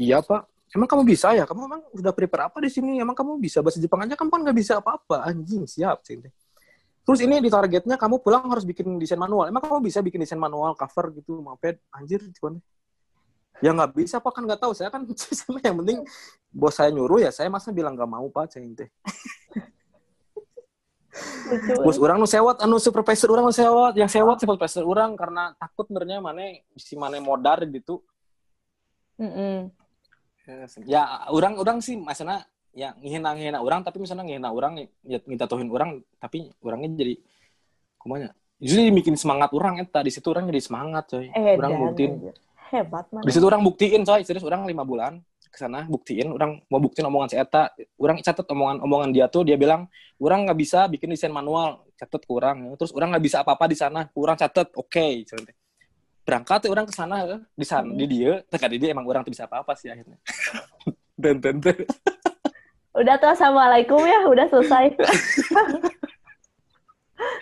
Iya 0.00 0.24
pak. 0.24 0.48
Emang 0.72 0.88
kamu 0.88 1.02
bisa 1.04 1.34
ya? 1.36 1.44
Kamu 1.44 1.66
emang 1.66 1.82
udah 1.92 2.12
prepare 2.14 2.48
apa 2.48 2.62
di 2.62 2.70
sini? 2.72 2.96
Emang 3.02 3.12
kamu 3.12 3.36
bisa 3.36 3.60
bahasa 3.60 3.76
Jepang 3.76 4.06
aja? 4.06 4.16
Kamu 4.16 4.30
kan 4.32 4.40
nggak 4.46 4.56
bisa 4.56 4.80
apa-apa. 4.80 5.28
Anjing 5.28 5.68
siap 5.68 6.00
sih 6.06 6.16
terus 7.04 7.20
ini 7.24 7.40
di 7.40 7.50
targetnya 7.50 7.96
kamu 7.96 8.20
pulang 8.20 8.44
harus 8.48 8.62
bikin 8.62 9.00
desain 9.00 9.18
manual. 9.18 9.48
Emang 9.48 9.64
kamu 9.64 9.80
bisa 9.82 10.04
bikin 10.04 10.20
desain 10.22 10.38
manual 10.38 10.76
cover 10.76 11.10
gitu 11.16 11.40
sama 11.40 11.56
pen 11.56 11.80
anjir 11.90 12.20
cuman. 12.38 12.60
Ya 13.60 13.76
nggak 13.76 13.92
bisa 13.96 14.16
pak. 14.20 14.32
Kan 14.32 14.44
nggak 14.48 14.60
tahu. 14.60 14.72
Saya 14.76 14.92
kan 14.92 15.04
sama 15.40 15.58
yang 15.64 15.80
penting 15.80 16.04
bos 16.50 16.76
saya 16.76 16.92
nyuruh 16.92 17.22
ya 17.22 17.30
saya 17.32 17.48
masa 17.48 17.72
bilang 17.72 17.96
nggak 17.96 18.10
mau 18.10 18.26
pak 18.28 18.52
saya 18.52 18.66
teh 18.76 18.90
bos 21.82 21.98
orang 21.98 22.22
nu 22.22 22.26
sewot 22.26 22.62
anu 22.62 22.78
supervisor 22.78 23.28
orang 23.34 23.50
nu 23.50 23.54
sewot. 23.54 23.94
Yang 23.98 24.10
sewot 24.20 24.36
supervisor 24.38 24.84
orang 24.86 25.18
karena 25.18 25.50
takut 25.58 25.90
sebenarnya 25.90 26.22
mana 26.22 26.62
si 26.78 26.94
mana 26.94 27.18
modar 27.18 27.64
gitu. 27.66 28.00
Mm-mm. 29.20 29.68
ya 30.88 31.28
orang 31.28 31.60
orang 31.60 31.84
sih 31.84 31.92
maksudnya 31.92 32.40
ya 32.70 32.94
ngehina 33.02 33.34
ngehina 33.34 33.58
orang 33.58 33.82
tapi 33.82 33.98
misalnya 33.98 34.24
ngehina 34.26 34.54
orang 34.54 34.86
ya 35.02 35.18
minta 35.26 35.50
tohin 35.50 35.66
orang 35.70 36.00
tapi 36.22 36.50
orangnya 36.62 36.94
jadi 36.94 37.14
kumanya? 38.00 38.32
Justru 38.60 38.92
bikin 38.92 39.16
semangat 39.16 39.52
orang 39.56 39.80
eta. 39.80 40.04
Di 40.04 40.12
situ 40.12 40.28
orang 40.28 40.44
jadi 40.52 40.60
semangat 40.60 41.04
coy. 41.08 41.32
Eh, 41.32 41.56
orang 41.56 41.72
dan, 41.72 41.80
buktiin. 41.80 42.10
anjir. 42.16 42.34
Hebat 42.70 43.06
man. 43.10 43.22
di 43.26 43.32
situ 43.32 43.44
orang 43.48 43.62
buktiin 43.64 44.02
coy. 44.04 44.20
Serius 44.22 44.44
orang 44.44 44.68
lima 44.68 44.84
bulan 44.84 45.20
ke 45.50 45.58
sana 45.58 45.88
buktiin. 45.88 46.28
Orang 46.30 46.60
mau 46.68 46.78
buktiin 46.78 47.08
omongan 47.08 47.28
si 47.32 47.36
eta. 47.40 47.72
Orang 47.96 48.20
catat 48.20 48.44
omongan 48.52 48.84
omongan 48.84 49.10
dia 49.16 49.26
tuh 49.32 49.48
dia 49.48 49.56
bilang 49.56 49.88
orang 50.20 50.44
nggak 50.44 50.58
bisa 50.60 50.84
bikin 50.92 51.08
desain 51.08 51.32
manual. 51.32 51.88
Catat 51.96 52.20
ke 52.20 52.32
orang 52.32 52.76
terus 52.76 52.92
orang 52.92 53.16
nggak 53.16 53.24
bisa 53.24 53.36
apa 53.40 53.56
apa 53.56 53.64
di 53.64 53.76
sana. 53.80 54.04
Kurang 54.12 54.36
catat 54.36 54.68
oke 54.76 54.92
okay. 54.92 55.24
berangkat 56.20 56.68
tuh 56.68 56.70
orang 56.70 56.86
ke 56.86 56.94
sana 56.94 57.26
eh, 57.26 57.40
di 57.56 57.66
sana 57.66 57.88
Hmm. 57.88 57.96
di 57.96 58.06
dia. 58.06 58.44
Tekan 58.44 58.70
di 58.70 58.78
dia 58.78 58.92
emang 58.92 59.08
orang 59.08 59.24
tuh 59.24 59.32
bisa 59.32 59.48
apa 59.48 59.64
apa 59.64 59.72
sih 59.72 59.88
akhirnya. 59.88 60.20
Dan 61.20 61.36
dan. 61.36 61.60
Udah 62.90 63.14
tuh 63.22 63.30
assalamualaikum 63.30 64.02
ya, 64.02 64.26
udah 64.26 64.46
selesai. 64.50 64.94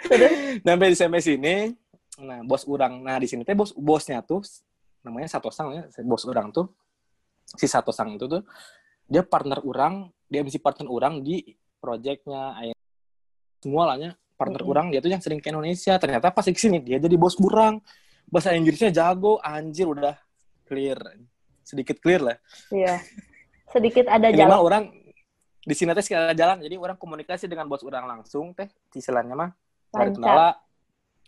Terus, 0.08 0.32
sampai 0.64 0.88
di 0.90 0.96
sampai 0.98 1.20
sini 1.22 1.54
nah 2.18 2.42
bos 2.42 2.66
orang 2.66 2.98
nah 2.98 3.14
di 3.22 3.30
sini 3.30 3.46
teh 3.46 3.54
bos 3.54 3.70
bosnya 3.78 4.18
tuh 4.26 4.42
namanya 5.06 5.30
Satosang 5.30 5.70
ya 5.70 5.82
bos 6.02 6.26
orang 6.26 6.50
tuh 6.50 6.66
si 7.54 7.70
Satosang 7.70 8.18
itu 8.18 8.26
tuh 8.26 8.42
dia 9.06 9.22
partner 9.22 9.62
orang 9.62 10.10
dia 10.26 10.42
misi 10.42 10.58
partner 10.58 10.90
orang 10.90 11.22
di 11.22 11.46
projectnya 11.78 12.58
semua 13.62 13.94
lahnya 13.94 14.18
partner 14.34 14.66
Mm-mm. 14.66 14.72
orang 14.74 14.86
dia 14.90 14.98
tuh 14.98 15.14
yang 15.14 15.22
sering 15.22 15.38
ke 15.38 15.54
Indonesia 15.54 15.94
ternyata 15.94 16.34
pas 16.34 16.42
di 16.42 16.58
sini 16.58 16.82
dia 16.82 16.98
jadi 16.98 17.14
bos 17.14 17.38
kurang 17.38 17.78
bahasa 18.26 18.50
Inggrisnya 18.50 18.90
jago 18.90 19.38
anjir 19.38 19.86
udah 19.86 20.18
clear 20.66 20.98
sedikit 21.62 22.02
clear 22.02 22.34
lah 22.34 22.36
Iya. 22.74 22.98
Sedikit 23.68 24.08
ada 24.08 24.32
jalan. 24.32 24.58
orang 24.58 24.84
di 25.68 25.74
sini 25.76 25.92
teh 25.92 26.00
sekali 26.00 26.32
jalan 26.32 26.64
jadi 26.64 26.80
orang 26.80 26.96
komunikasi 26.96 27.44
dengan 27.44 27.68
bos 27.68 27.84
orang 27.84 28.08
langsung 28.08 28.56
teh 28.56 28.72
istilahnya 28.96 29.36
mah 29.36 29.50
cari 29.92 30.08
Lancar. 30.08 30.16
kendala. 30.16 30.50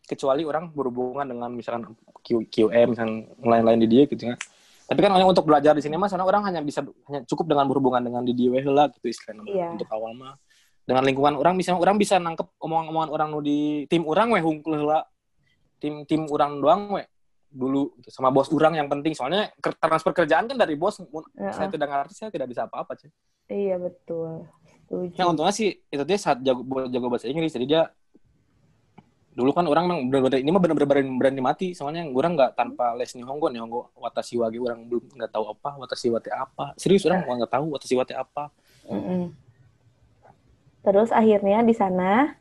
Kecuali 0.00 0.42
orang 0.42 0.74
berhubungan 0.74 1.22
dengan 1.22 1.52
misalkan 1.54 1.94
Q, 2.24 2.48
QM 2.50 2.96
misalkan 2.96 3.30
lain-lain 3.38 3.78
di 3.78 3.88
dia 3.88 4.02
gitu 4.10 4.26
ya. 4.26 4.34
Tapi 4.90 4.98
kan 5.06 5.14
hanya 5.14 5.22
untuk 5.22 5.46
belajar 5.46 5.70
di 5.70 5.86
sini 5.86 5.94
mah 5.94 6.10
soalnya 6.10 6.26
orang 6.26 6.50
hanya 6.50 6.58
bisa 6.66 6.82
hanya 6.82 7.22
cukup 7.30 7.46
dengan 7.46 7.70
berhubungan 7.70 8.02
dengan 8.02 8.26
di 8.26 8.34
dia 8.34 8.58
lah 8.66 8.90
gitu 8.90 9.06
istilahnya 9.06 9.46
Iya. 9.46 9.66
untuk 9.78 9.86
awal 9.94 10.16
mah. 10.18 10.34
Dengan 10.82 11.06
lingkungan 11.06 11.38
orang 11.38 11.54
bisa 11.54 11.78
orang 11.78 11.94
bisa 11.94 12.18
nangkep 12.18 12.42
omongan-omongan 12.58 13.10
orang 13.14 13.28
nu 13.30 13.38
di 13.38 13.86
tim 13.86 14.02
orang 14.02 14.34
weh 14.34 14.42
hungkul 14.42 14.74
heula 14.74 15.06
tim 15.78 16.02
tim 16.10 16.26
orang 16.26 16.58
doang 16.58 16.82
weh 16.98 17.06
dulu 17.50 17.92
gitu. 17.98 18.14
sama 18.14 18.30
bos 18.30 18.46
orang 18.54 18.78
yang 18.78 18.86
penting 18.86 19.10
soalnya 19.12 19.50
transfer 19.58 20.14
kerjaan 20.14 20.46
kan 20.46 20.54
dari 20.54 20.78
bos 20.78 21.02
Heeh. 21.02 21.50
saya 21.50 21.66
tidak 21.66 21.90
ngerti 21.90 22.14
saya 22.14 22.30
tidak 22.30 22.46
bisa 22.46 22.64
apa-apa 22.70 22.94
cuy 22.94 23.10
Iya 23.50 23.82
betul. 23.82 24.46
Setuju. 24.86 25.18
Yang 25.18 25.28
untungnya 25.34 25.54
sih 25.54 25.74
itu 25.90 26.02
dia 26.06 26.18
saat 26.22 26.38
jago 26.38 26.62
jago 26.86 27.06
bahasa 27.10 27.26
Inggris 27.26 27.50
jadi 27.50 27.66
dia 27.66 27.82
dulu 29.34 29.50
kan 29.54 29.66
orang 29.66 29.86
memang 29.86 30.00
bener-bener 30.06 30.38
ini 30.42 30.50
mah 30.50 30.62
bener-bener 30.62 30.86
berani, 30.86 31.10
berani 31.18 31.42
mati 31.42 31.68
soalnya 31.74 32.06
orang 32.06 32.34
nggak 32.34 32.54
tanpa 32.54 32.94
les 32.98 33.10
nihongo 33.14 33.46
nihongo 33.50 33.90
watashi 33.98 34.38
wa 34.38 34.50
ge 34.50 34.58
orang 34.58 34.86
belum 34.86 35.02
nggak 35.18 35.30
tahu 35.30 35.50
apa 35.54 35.70
watashi 35.78 36.10
wa 36.10 36.18
teh 36.18 36.34
apa 36.34 36.74
serius 36.74 37.06
orang 37.06 37.22
nggak 37.26 37.50
tahu 37.50 37.74
watashi 37.74 37.94
wa 37.94 38.06
teh 38.06 38.14
apa 38.14 38.50
Mm-mm. 38.90 39.30
Terus 40.80 41.12
akhirnya 41.12 41.60
di 41.60 41.76
sana, 41.76 42.39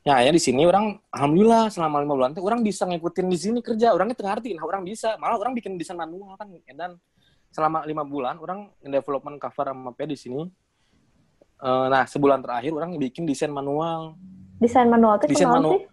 ya 0.00 0.16
ya 0.24 0.30
di 0.32 0.40
sini 0.40 0.64
orang 0.64 0.96
alhamdulillah 1.12 1.68
selama 1.68 2.00
lima 2.00 2.14
bulan 2.16 2.30
teh 2.32 2.40
orang 2.40 2.64
bisa 2.64 2.88
ngikutin 2.88 3.26
di 3.28 3.36
sini 3.36 3.58
kerja 3.60 3.92
orangnya 3.92 4.16
tengah 4.16 4.32
ngerti 4.40 4.56
nah 4.56 4.64
orang 4.64 4.82
bisa 4.84 5.14
malah 5.20 5.36
orang 5.36 5.52
bikin 5.52 5.76
desain 5.76 5.96
manual 5.96 6.36
kan 6.40 6.48
dan 6.72 6.96
selama 7.52 7.84
lima 7.84 8.02
bulan 8.08 8.40
orang 8.40 8.72
development 8.80 9.36
cover 9.36 9.68
sama 9.68 9.92
P 9.92 10.08
di 10.08 10.16
sini 10.16 10.42
Eh, 11.60 11.86
nah 11.92 12.08
sebulan 12.08 12.40
terakhir 12.40 12.72
orang 12.72 12.96
bikin 12.96 13.28
desain 13.28 13.52
manual 13.52 14.16
desain 14.56 14.88
manual 14.88 15.20
tuh 15.20 15.28
Desain 15.28 15.44
manual. 15.44 15.76
sih? 15.76 15.84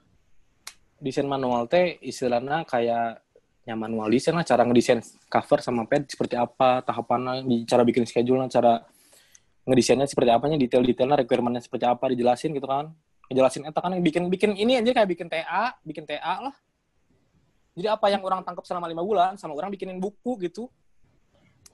desain 0.98 1.28
manual 1.28 1.68
teh 1.68 2.00
istilahnya 2.00 2.64
kayak 2.64 3.20
ya 3.68 3.76
manual 3.76 4.08
desain 4.08 4.32
lah 4.32 4.48
cara 4.48 4.64
ngedesain 4.64 5.04
cover 5.28 5.60
sama 5.60 5.84
pad 5.84 6.08
seperti 6.08 6.40
apa 6.40 6.80
tahapannya 6.88 7.44
cara 7.68 7.84
bikin 7.84 8.08
schedule 8.08 8.48
cara 8.48 8.80
ngedesainnya 9.68 10.08
seperti 10.08 10.32
apanya 10.32 10.56
detail-detailnya 10.56 11.28
requirementnya 11.28 11.60
seperti 11.60 11.84
apa 11.84 12.16
dijelasin 12.16 12.56
gitu 12.56 12.64
kan 12.64 12.96
ngejelasin 13.28 13.68
eta 13.68 13.80
kan 13.84 13.92
bikin 14.00 14.32
bikin 14.32 14.52
ini 14.56 14.80
aja 14.80 14.92
kayak 14.96 15.10
bikin 15.12 15.28
TA 15.28 15.76
bikin 15.84 16.08
TA 16.08 16.48
lah. 16.48 16.56
Jadi 17.78 17.88
apa 17.94 18.10
yang 18.10 18.26
orang 18.26 18.42
tangkap 18.42 18.66
selama 18.66 18.90
lima 18.90 19.06
bulan 19.06 19.38
sama 19.38 19.54
orang 19.54 19.70
bikinin 19.70 20.02
buku 20.02 20.34
gitu. 20.50 20.72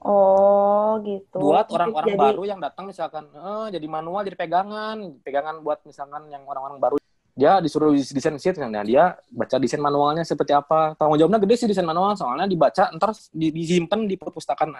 Oh 0.04 1.00
gitu. 1.00 1.40
buat 1.40 1.64
orang-orang 1.72 2.12
jadi- 2.12 2.20
baru 2.20 2.42
yang 2.44 2.60
datang 2.60 2.84
misalkan 2.84 3.24
eh, 3.32 3.66
jadi 3.72 3.86
manual 3.88 4.20
jadi 4.26 4.36
pegangan. 4.36 5.00
Pegangan 5.24 5.64
buat 5.64 5.80
misalkan 5.88 6.28
yang 6.28 6.44
orang-orang 6.44 6.76
baru. 6.76 6.96
Dia 7.34 7.58
disuruh 7.58 7.90
desain 7.96 8.36
sheet 8.38 8.60
nah 8.62 8.84
dia 8.84 9.16
baca 9.32 9.56
desain 9.56 9.80
manualnya 9.80 10.26
seperti 10.26 10.52
apa. 10.52 10.92
Tanggung 11.00 11.16
jawabnya 11.16 11.40
gede 11.40 11.54
sih 11.64 11.68
desain 11.70 11.88
manual 11.88 12.12
soalnya 12.20 12.44
dibaca 12.44 12.92
ntar 12.94 13.16
di, 13.32 13.48
disimpan 13.48 14.04
di 14.04 14.20
perpustakaan. 14.20 14.76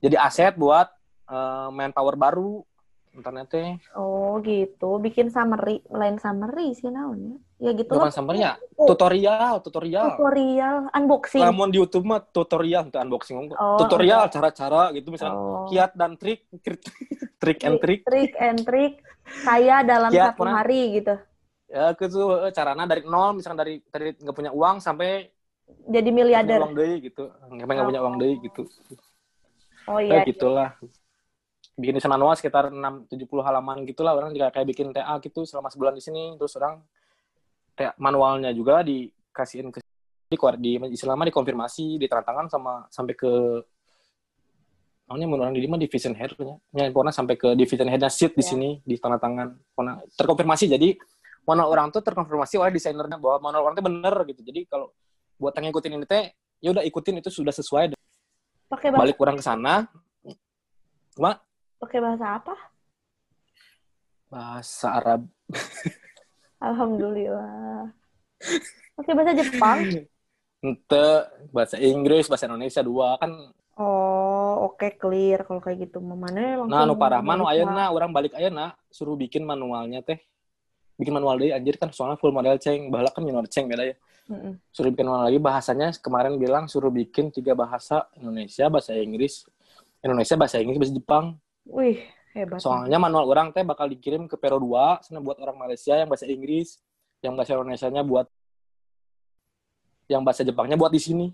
Jadi 0.00 0.16
aset 0.16 0.56
buat 0.56 0.88
eh, 1.28 1.68
manpower 1.68 2.16
baru 2.16 2.64
internetnya 3.18 3.82
Oh 3.96 4.38
gitu, 4.44 5.00
bikin 5.04 5.28
summary, 5.34 5.80
lain 5.90 6.16
summary 6.22 6.72
sih 6.78 6.88
naonnya. 6.92 7.36
Ya 7.58 7.70
gitu 7.74 7.90
bukan 7.90 8.10
summary 8.14 8.38
ya 8.46 8.54
Oh, 8.78 8.86
tutorial 8.86 9.58
tutorial 9.66 10.06
tutorial, 10.14 10.76
unboxing. 10.94 11.42
namun 11.42 11.66
di 11.74 11.76
YouTube 11.82 12.06
mah 12.06 12.20
tutorial 12.22 12.86
untuk 12.86 13.00
unboxing 13.02 13.36
Oh, 13.58 13.78
tutorial 13.82 14.22
cara-cara 14.30 14.82
gitu 14.94 15.08
misalnya 15.10 15.34
Oh. 15.34 15.66
kiat 15.66 15.90
dan 15.98 16.14
trik 16.14 16.46
trik 17.42 17.58
and 17.66 17.76
trik 17.82 18.00
Trik 18.06 18.32
and 18.38 18.60
trick 18.62 18.92
saya 19.42 19.82
dalam 19.82 20.10
Kiat, 20.14 20.32
satu 20.32 20.40
pernah. 20.40 20.54
hari 20.62 20.80
gitu. 21.02 21.14
ya 21.68 21.92
itu 21.92 22.20
eh, 22.46 22.52
caranya 22.56 22.84
dari 22.88 23.02
nol 23.04 23.36
misalkan 23.36 23.58
dari 23.60 23.74
dari 23.92 24.08
nggak 24.16 24.36
punya 24.38 24.52
uang 24.54 24.76
sampai 24.80 25.28
Jadi 25.90 26.08
punya 26.08 26.16
miliarder. 26.24 26.60
uang 26.64 26.72
deh 26.78 26.92
gitu 27.04 27.22
nggak 27.52 27.66
punya 27.88 28.00
uang 28.00 28.16
deh 28.22 28.32
gitu 28.40 28.62
Oh 29.88 30.00
ya 30.00 30.20
iya. 30.20 30.24
gitulah 30.24 30.70
bikin 31.78 31.94
desain 31.94 32.10
manual 32.10 32.34
sekitar 32.34 32.74
6 32.74 33.06
70 33.06 33.46
halaman 33.46 33.86
gitulah 33.86 34.12
orang 34.18 34.34
juga 34.34 34.50
kayak 34.50 34.66
bikin 34.66 34.90
TA 34.90 35.14
gitu 35.22 35.46
selama 35.46 35.70
sebulan 35.70 35.94
di 35.94 36.02
sini 36.02 36.34
terus 36.34 36.58
orang 36.58 36.82
kayak 37.78 37.94
manualnya 38.02 38.50
juga 38.50 38.82
dikasihin 38.82 39.70
ke 39.70 39.78
di 40.28 40.76
di 40.76 40.96
selama 40.98 41.24
dikonfirmasi 41.30 41.96
ditandatangan 42.02 42.50
sama 42.52 42.84
sampai 42.92 43.14
ke 43.16 43.32
mun 45.08 45.40
orang 45.40 45.56
di 45.56 45.64
mah 45.64 45.80
division 45.80 46.12
head 46.12 46.36
nya. 46.36 46.60
Nya 46.76 46.92
pokoknya 46.92 47.16
sampai 47.16 47.40
ke 47.40 47.56
division 47.56 47.88
head 47.88 48.04
sheet 48.12 48.36
di 48.36 48.44
Ya. 48.44 48.48
sini 48.52 48.68
di 48.84 49.00
tanda 49.00 49.16
tangan. 49.16 49.56
Pokoknya 49.72 50.04
terkonfirmasi 50.20 50.68
jadi 50.68 51.00
manual 51.48 51.72
orang 51.72 51.88
tuh 51.88 52.04
terkonfirmasi 52.04 52.60
oleh 52.60 52.76
desainernya 52.76 53.16
bahwa 53.16 53.48
manual 53.48 53.72
orang 53.72 53.80
tuh 53.80 53.88
bener 53.88 54.12
gitu. 54.28 54.44
Jadi 54.44 54.68
kalau 54.68 54.92
buat 55.40 55.56
yang 55.56 55.72
ngikutin 55.72 55.96
ini 55.96 56.04
teh 56.04 56.28
ya 56.60 56.76
udah 56.76 56.84
ikutin 56.84 57.24
itu 57.24 57.30
sudah 57.32 57.54
sesuai 57.54 57.96
Pakai 58.68 58.92
bahasa 58.92 59.00
balik 59.00 59.16
orang 59.16 59.36
ke 59.40 59.44
sana 59.48 59.88
cuma 61.16 61.40
pakai 61.78 61.98
bahasa 61.98 62.26
apa? 62.36 62.54
bahasa 64.28 64.92
Arab 64.92 65.24
Alhamdulillah. 66.60 67.88
Pakai 68.92 69.12
bahasa 69.14 69.32
Jepang? 69.32 69.78
ente 70.58 71.06
bahasa 71.54 71.78
Inggris 71.78 72.26
bahasa 72.26 72.50
Indonesia 72.50 72.82
dua 72.82 73.14
kan 73.16 73.30
Oh, 73.78 74.74
oke 74.74 74.90
clear 74.98 75.46
kalau 75.46 75.62
kayak 75.62 75.86
gitu. 75.86 76.02
Mana 76.02 76.58
langsung 76.58 76.66
nah 76.66 76.82
nu 76.82 76.98
parah 76.98 77.22
mah 77.22 77.38
nu 77.38 77.46
Indonesia. 77.46 77.62
ayeuna 77.62 77.84
orang 77.94 78.10
balik 78.10 78.34
ayeuna 78.34 78.74
suruh 78.90 79.14
bikin 79.14 79.46
manualnya 79.46 80.02
teh 80.02 80.18
bikin 80.98 81.14
manual 81.14 81.38
deh 81.38 81.54
anjir 81.54 81.78
kan 81.78 81.94
soalnya 81.94 82.18
full 82.18 82.34
model 82.34 82.58
ceng 82.58 82.90
bahala 82.90 83.14
kan 83.14 83.22
minor 83.22 83.46
ceng 83.46 83.70
beda 83.70 83.86
ya 83.86 83.94
Mm-mm. 84.26 84.58
suruh 84.74 84.90
bikin 84.90 85.06
manual 85.06 85.30
lagi 85.30 85.38
bahasanya 85.38 85.94
kemarin 86.02 86.34
bilang 86.42 86.66
suruh 86.66 86.90
bikin 86.90 87.30
tiga 87.30 87.54
bahasa 87.54 88.10
Indonesia 88.18 88.66
bahasa 88.66 88.98
Inggris 88.98 89.46
Indonesia 90.02 90.34
bahasa 90.34 90.58
Inggris 90.58 90.78
bahasa 90.82 90.94
Jepang 90.98 91.24
Wih, 91.68 92.00
hebat. 92.32 92.58
soalnya 92.58 92.96
manual 92.96 93.28
orang 93.28 93.52
teh 93.52 93.60
bakal 93.60 93.84
dikirim 93.86 94.24
ke 94.24 94.40
Peru 94.40 94.56
2 94.56 95.04
sana 95.04 95.20
buat 95.20 95.36
orang 95.36 95.56
Malaysia 95.56 95.92
yang 95.92 96.08
bahasa 96.08 96.24
Inggris 96.24 96.80
yang 97.20 97.36
bahasa 97.36 97.52
Indonesia-nya 97.52 98.02
buat 98.02 98.26
yang 100.08 100.24
bahasa 100.24 100.40
Jepangnya 100.42 100.80
buat 100.80 100.88
di 100.88 101.00
sini 101.02 101.26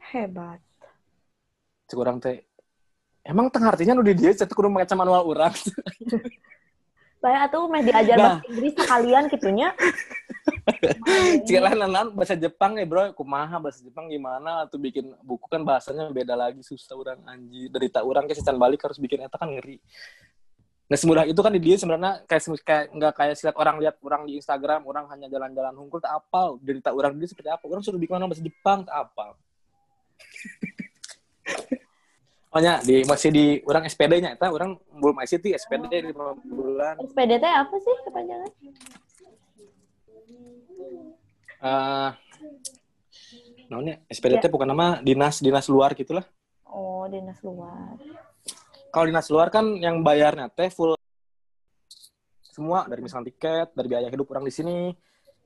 Hebat. 0.00 0.60
cek 1.86 1.98
orang 2.00 2.16
teh 2.16 2.40
emang 3.20 3.52
tengah 3.52 3.74
artinya 3.74 3.92
nu 3.92 4.00
di 4.00 4.16
dia 4.16 4.32
saya 4.32 4.48
kudu 4.48 4.72
make 4.72 4.88
manual 4.92 5.28
orang 5.28 5.52
Saya 7.16 7.48
tuh 7.50 7.66
meh 7.66 7.82
diajar 7.82 8.14
Nah. 8.14 8.24
bahasa 8.38 8.46
Inggris 8.46 8.72
sekalian 8.76 9.24
gitunya. 9.26 9.68
Cik 11.46 11.62
lah 11.62 11.72
nanan 11.78 12.10
bahasa 12.10 12.34
Jepang 12.34 12.74
ya 12.74 12.82
bro, 12.82 13.14
kumaha 13.14 13.62
bahasa 13.62 13.86
Jepang 13.86 14.10
gimana? 14.10 14.66
Atau 14.66 14.82
bikin 14.82 15.14
buku 15.22 15.46
kan 15.46 15.62
bahasanya 15.62 16.10
beda 16.10 16.34
lagi 16.34 16.58
susah 16.66 16.98
orang 16.98 17.22
anji. 17.26 17.70
Derita 17.70 18.02
orang 18.02 18.26
kayak 18.26 18.42
secan 18.42 18.58
balik 18.58 18.82
harus 18.82 18.98
bikin 18.98 19.22
eta 19.22 19.38
kan 19.38 19.54
ngeri. 19.54 19.78
Nggak 20.86 21.00
semudah 21.02 21.24
itu 21.26 21.40
kan 21.42 21.50
di 21.54 21.62
dia 21.62 21.76
sebenarnya 21.78 22.22
kayak 22.26 22.42
kayak 22.62 22.84
nggak 22.94 23.12
kayak 23.14 23.34
silat 23.38 23.56
orang 23.58 23.78
lihat 23.82 23.98
orang 24.02 24.22
di 24.26 24.38
Instagram 24.38 24.86
orang 24.86 25.10
hanya 25.10 25.26
jalan-jalan 25.26 25.74
hungkul 25.74 25.98
tak 25.98 26.14
apal 26.14 26.62
derita 26.62 26.94
orang 26.94 27.18
dia 27.18 27.26
seperti 27.26 27.50
apa 27.50 27.66
orang 27.66 27.82
suruh 27.82 27.98
bikin 27.98 28.14
mana 28.14 28.30
bahasa 28.30 28.46
Jepang 28.46 28.86
tak 28.86 28.94
apal 28.94 29.34
Pokoknya 32.56 32.80
di 32.86 33.04
masih 33.04 33.30
di 33.34 33.60
orang 33.68 33.84
SPD-nya 33.84 34.38
orang 34.40 34.80
belum 34.96 35.20
ICT 35.20 35.60
SPD 35.60 36.08
lima 36.08 36.32
bulan 36.40 36.96
SPDT 37.04 37.44
apa 37.44 37.74
sih 37.76 37.94
kepanjangan? 38.08 38.48
Eh 41.56 42.10
namanya 43.66 43.98
SPDT 44.06 44.46
Ya. 44.46 44.52
bukan 44.52 44.68
nama 44.70 44.86
dinas 45.02 45.42
dinas 45.42 45.66
luar 45.66 45.94
gitulah. 45.98 46.22
Oh, 46.66 47.06
dinas 47.10 47.38
luar. 47.42 47.98
Kalau 48.94 49.06
dinas 49.06 49.26
luar 49.28 49.50
kan 49.50 49.74
yang 49.76 50.00
bayarnya 50.06 50.46
teh 50.52 50.70
full 50.70 50.94
semua 52.42 52.88
dari 52.88 53.04
misalnya 53.04 53.28
tiket, 53.28 53.68
dari 53.76 53.88
biaya 53.90 54.08
hidup 54.08 54.32
orang 54.32 54.48
di 54.48 54.54
sini, 54.54 54.94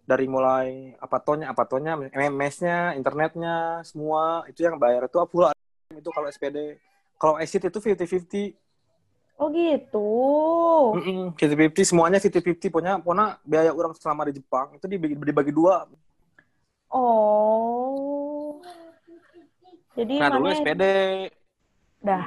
dari 0.06 0.30
mulai 0.30 0.94
apa 0.98 1.18
tonya, 1.18 1.50
apa 1.50 1.66
tonya, 1.66 1.98
MS-nya, 2.14 2.94
internetnya, 2.94 3.82
semua 3.82 4.46
itu 4.46 4.62
yang 4.62 4.78
bayar 4.78 5.10
itu 5.10 5.18
full 5.26 5.50
itu 5.90 6.10
kalau 6.14 6.26
SPD. 6.30 6.78
Kalau 7.20 7.36
exit 7.42 7.66
itu 7.66 7.78
50-50. 7.82 8.54
Oh 9.40 9.48
gitu. 9.48 10.10
Mm-mm, 11.00 11.32
50-50 11.32 11.88
semuanya 11.88 12.20
50-50 12.20 12.68
pokoknya 12.68 13.00
pokoknya 13.00 13.26
biaya 13.40 13.72
orang 13.72 13.96
selama 13.96 14.28
di 14.28 14.36
Jepang 14.36 14.76
itu 14.76 14.84
dibagi, 14.84 15.16
dibagi 15.16 15.52
dua. 15.56 15.88
Oh. 16.92 18.60
Jadi 19.96 20.14
Nah, 20.20 20.28
dulu 20.28 20.44
mana 20.44 20.60
SPD 20.60 20.84
udah 22.04 22.24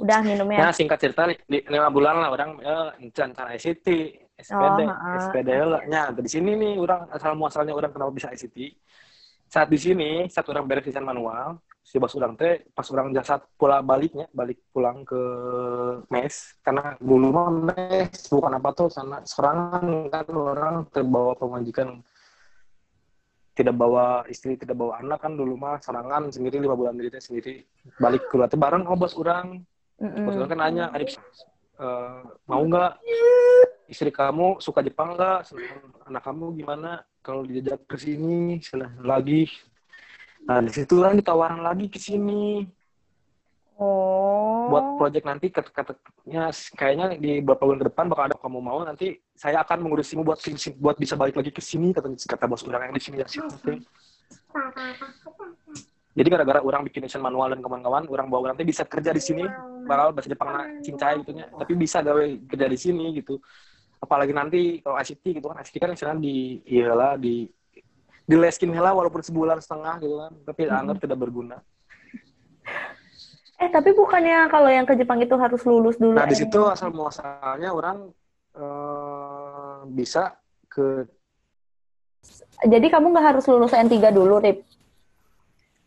udah 0.00 0.18
minumnya. 0.24 0.58
Ya 0.64 0.68
singkat 0.72 0.98
cerita 1.04 1.28
lima 1.46 1.88
bulan 1.92 2.16
lah 2.16 2.32
orang 2.32 2.56
ya 2.64 2.96
encan 2.96 3.36
cara 3.36 3.52
ICT, 3.52 3.86
SPD, 4.40 4.80
Oh. 4.88 5.16
SPD 5.28 5.50
lah. 5.68 5.84
Ya 5.84 6.08
di 6.16 6.30
sini 6.32 6.56
nih 6.56 6.80
orang 6.80 7.12
asal 7.12 7.36
muasalnya 7.36 7.76
orang 7.76 7.92
kenapa 7.92 8.08
bisa 8.08 8.32
ICT. 8.32 8.72
Saat 9.52 9.68
di 9.68 9.76
sini 9.76 10.24
saat 10.32 10.48
orang 10.48 10.64
beres 10.64 10.88
manual, 10.96 11.60
si 11.92 12.00
bos 12.00 12.16
orang 12.16 12.40
teh 12.40 12.64
pas 12.72 12.88
orang 12.88 13.12
jasad 13.12 13.44
pula 13.60 13.84
baliknya 13.84 14.24
balik 14.32 14.64
pulang 14.72 15.04
ke 15.04 15.20
mes 16.08 16.56
karena 16.64 16.96
dulu 16.96 17.28
mah 17.28 17.48
mes 17.52 18.16
bukan 18.32 18.56
apa 18.56 18.70
tuh 18.72 18.88
sana 18.88 19.20
sekarang 19.28 20.08
kan 20.08 20.24
orang 20.32 20.88
terbawa 20.88 21.36
pemajikan 21.36 22.00
tidak 23.52 23.76
bawa 23.76 24.24
istri 24.32 24.56
tidak 24.56 24.80
bawa 24.80 25.04
anak 25.04 25.20
kan 25.20 25.36
dulu 25.36 25.52
mah 25.60 25.76
serangan 25.84 26.32
sendiri 26.32 26.64
lima 26.64 26.72
bulan 26.72 26.96
diri 26.96 27.12
teh 27.12 27.20
sendiri 27.20 27.60
balik 28.00 28.24
keluar 28.32 28.48
teh 28.48 28.56
bareng 28.56 28.88
oh 28.88 28.96
bos 28.96 29.12
orang 29.20 29.60
Mm-mm. 30.02 30.26
Bos 30.26 30.34
orang 30.34 30.50
kan 30.50 30.58
nanya, 30.58 30.84
Adip, 30.90 31.14
eh, 31.14 32.20
mau 32.50 32.62
nggak 32.66 32.98
istri 33.86 34.10
kamu 34.10 34.58
suka 34.58 34.82
Jepang 34.82 35.14
nggak? 35.14 35.54
Anak 36.10 36.22
kamu 36.26 36.58
gimana? 36.58 37.06
Kalau 37.22 37.46
diajak 37.46 37.86
ke 37.86 37.94
sini, 37.94 38.58
lagi. 38.98 39.46
Nah, 40.42 40.58
di 40.58 40.70
situ 40.74 40.98
kan 40.98 41.14
ditawaran 41.14 41.62
lagi 41.62 41.86
ke 41.86 41.98
sini 42.02 42.66
Oh. 43.82 44.68
buat 44.70 44.84
project 45.00 45.26
nanti 45.26 45.46
kat- 45.50 45.74
katanya 45.74 46.54
kayaknya 46.76 47.06
di 47.18 47.42
beberapa 47.42 47.66
bulan 47.66 47.80
ke 47.82 47.86
depan 47.90 48.04
bakal 48.06 48.24
ada 48.30 48.36
kamu 48.38 48.60
mau 48.62 48.78
nanti 48.86 49.18
saya 49.34 49.58
akan 49.64 49.82
mengurusimu 49.82 50.22
buat 50.22 50.38
sini- 50.38 50.78
buat 50.78 50.94
bisa 50.94 51.18
balik 51.18 51.34
lagi 51.34 51.50
ke 51.50 51.58
sini 51.58 51.90
kata 51.90 52.14
kata 52.14 52.46
bos 52.46 52.62
orang 52.68 52.92
yang 52.92 52.94
di 52.94 53.02
sini 53.02 53.16
ya 53.18 53.26
sih. 53.26 53.42
Jadi 56.12 56.28
gara-gara 56.28 56.60
orang 56.60 56.84
bikin 56.86 57.08
desain 57.08 57.24
manual 57.24 57.56
dan 57.56 57.64
kawan-kawan, 57.64 58.04
orang 58.06 58.28
bawa 58.28 58.52
nanti 58.52 58.68
bisa 58.68 58.84
kerja 58.84 59.10
di 59.16 59.22
sini, 59.24 59.42
bakal 59.88 60.12
bahasa 60.12 60.28
Jepang 60.28 60.52
cincai 60.84 61.24
gitu. 61.24 61.30
Tapi 61.40 61.72
bisa 61.72 61.98
gawe 62.04 62.24
kerja 62.52 62.66
di 62.68 62.78
sini 62.78 63.16
gitu. 63.18 63.40
Apalagi 63.98 64.36
nanti 64.36 64.60
kalau 64.84 65.00
ICT 65.00 65.40
gitu 65.40 65.46
kan, 65.48 65.58
ICT 65.64 65.76
kan 65.80 65.90
istilahnya 65.96 66.20
di 66.20 66.60
iyalah 66.68 67.16
di 67.16 67.48
di 68.22 68.36
leskin 68.38 68.70
hela 68.70 68.94
walaupun 68.94 69.20
sebulan 69.20 69.58
setengah 69.58 69.94
gitu 69.98 70.14
kan, 70.18 70.32
tapi 70.46 70.60
anggap 70.70 70.96
tidak 71.02 71.18
berguna. 71.18 71.58
Eh 73.62 73.70
tapi 73.70 73.94
bukannya 73.94 74.50
kalau 74.50 74.66
yang 74.66 74.82
ke 74.82 74.98
Jepang 74.98 75.22
itu 75.22 75.38
harus 75.38 75.62
lulus 75.62 75.94
dulu? 75.94 76.18
Nah 76.18 76.26
di 76.26 76.34
eh? 76.34 76.40
situ 76.42 76.60
asal 76.66 76.90
muasalnya 76.90 77.70
orang 77.70 78.10
eh, 78.58 79.78
bisa 79.90 80.34
ke 80.66 81.06
Jadi 82.62 82.86
kamu 82.86 83.10
nggak 83.10 83.26
harus 83.34 83.44
lulus 83.50 83.74
N3 83.74 84.14
dulu, 84.14 84.38
Rip? 84.38 84.62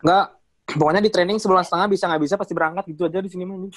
Enggak, 0.03 0.35
pokoknya 0.75 0.99
di 0.99 1.07
training 1.07 1.39
sebulan 1.39 1.63
setengah 1.63 1.87
bisa 1.87 2.03
nggak 2.11 2.23
bisa 2.27 2.35
pasti 2.35 2.51
berangkat 2.51 2.83
gitu 2.91 3.07
aja 3.07 3.23
di 3.23 3.31
sini 3.31 3.47
mah. 3.47 3.71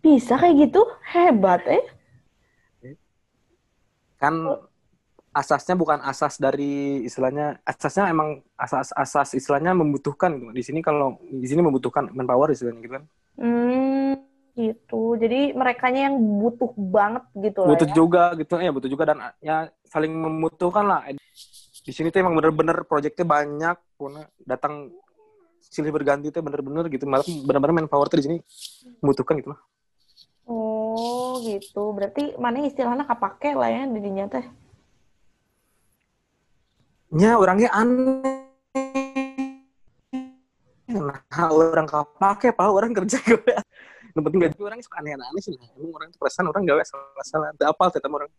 Bisa 0.00 0.40
kayak 0.40 0.56
gitu? 0.66 0.80
Hebat, 1.12 1.60
eh. 1.68 1.84
Kan 4.16 4.34
asasnya 5.32 5.74
bukan 5.80 5.98
asas 6.04 6.36
dari 6.36 7.02
istilahnya 7.08 7.56
asasnya 7.64 8.12
emang 8.12 8.44
asas 8.54 8.92
asas 8.92 9.32
istilahnya 9.32 9.72
membutuhkan 9.72 10.36
gitu. 10.36 10.52
Di 10.52 10.62
sini 10.62 10.80
kalau 10.84 11.16
di 11.24 11.48
sini 11.48 11.64
membutuhkan 11.64 12.12
manpower 12.12 12.52
istilahnya 12.52 12.80
gitu 12.84 12.94
kan. 13.00 13.04
Hmm, 13.40 14.12
gitu. 14.52 15.16
Jadi 15.16 15.56
merekanya 15.56 16.12
yang 16.12 16.16
butuh 16.20 16.70
banget 16.76 17.24
gitu 17.32 17.64
lah 17.64 17.70
Butuh 17.72 17.88
ya. 17.88 17.94
juga 17.96 18.22
gitu 18.36 18.52
ya, 18.60 18.70
butuh 18.70 18.90
juga 18.92 19.04
dan 19.08 19.18
ya 19.40 19.72
saling 19.88 20.12
membutuhkan 20.12 20.84
lah. 20.84 21.00
Di 21.82 21.90
sini 21.90 22.12
tuh 22.12 22.22
emang 22.22 22.36
bener-bener 22.38 22.84
proyeknya 22.86 23.26
banyak, 23.26 23.76
datang 24.44 24.92
silih 25.58 25.90
berganti 25.90 26.28
tuh 26.28 26.44
bener-bener 26.44 26.86
gitu. 26.92 27.08
Malah 27.08 27.24
bener-bener 27.24 27.74
manpower 27.82 28.06
tuh 28.12 28.20
di 28.20 28.24
sini 28.28 28.36
membutuhkan 29.00 29.40
gitu 29.40 29.56
lah. 29.56 29.60
Oh, 30.44 31.40
gitu. 31.40 31.96
Berarti 31.96 32.36
mana 32.36 32.60
istilahnya 32.68 33.08
kapake 33.08 33.56
lah 33.56 33.72
ya 33.72 33.88
dirinya 33.88 34.28
teh. 34.28 34.44
Ya 37.12 37.36
orangnya 37.36 37.68
aneh. 37.76 38.24
Nah, 40.88 41.20
orang 41.52 41.84
kapake, 41.84 42.56
pak 42.56 42.68
orang 42.72 42.96
kerja 42.96 43.20
gue. 43.28 43.56
Yang 44.16 44.22
penting 44.28 44.40
gaji 44.48 44.60
orang 44.64 44.80
suka 44.80 44.96
aneh-aneh 45.04 45.42
sih. 45.44 45.52
Nah, 45.56 45.68
Emang 45.76 45.92
orang 46.00 46.08
itu 46.08 46.16
perasaan 46.16 46.48
orang 46.48 46.64
gawe 46.64 46.80
salah-salah. 46.84 47.52
Tidak 47.52 47.68
apa, 47.68 47.84
tetap 47.92 48.08
orang. 48.12 48.32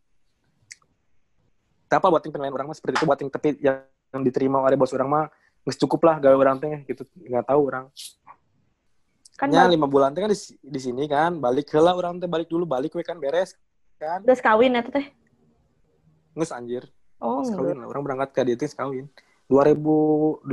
Tidak 1.85 1.97
apa 2.01 2.07
buat 2.09 2.21
yang 2.25 2.33
penilaian 2.33 2.55
orang 2.57 2.67
mah 2.73 2.77
seperti 2.77 2.97
itu. 2.97 3.05
Buat 3.05 3.19
yang 3.21 3.29
tapi 3.29 3.47
yang, 3.61 3.77
yang 4.09 4.21
diterima 4.25 4.57
oleh 4.65 4.73
bos 4.73 4.89
orang 4.97 5.09
mah 5.09 5.25
nggak 5.63 5.77
cukup 5.77 6.01
lah 6.09 6.15
gawe 6.17 6.33
orang 6.33 6.57
teh 6.57 6.73
gitu. 6.89 7.05
Nggak 7.29 7.45
tahu 7.45 7.61
orang. 7.69 7.85
Kan 9.37 9.53
Ya 9.53 9.69
lima 9.69 9.85
bulan 9.85 10.17
teh 10.17 10.21
kan 10.25 10.33
di, 10.33 10.37
di 10.61 10.79
sini 10.81 11.05
kan. 11.05 11.37
Balik 11.37 11.69
lah 11.77 11.93
orang 11.93 12.17
teh 12.17 12.25
balik 12.25 12.49
dulu 12.49 12.65
balik 12.65 12.97
we 12.97 13.05
kan 13.05 13.21
beres 13.21 13.53
kan. 14.01 14.25
udah 14.25 14.37
kawin 14.41 14.77
ya 14.77 14.81
teh. 14.81 15.13
Nges 16.33 16.49
anjir. 16.49 16.89
Oh, 17.23 17.39
Sekawin 17.47 17.79
lah. 17.79 17.87
Orang 17.87 18.03
berangkat 18.03 18.35
ke 18.35 18.43
teh 18.59 18.67
sekawin. 18.67 19.07
2018 19.47 20.43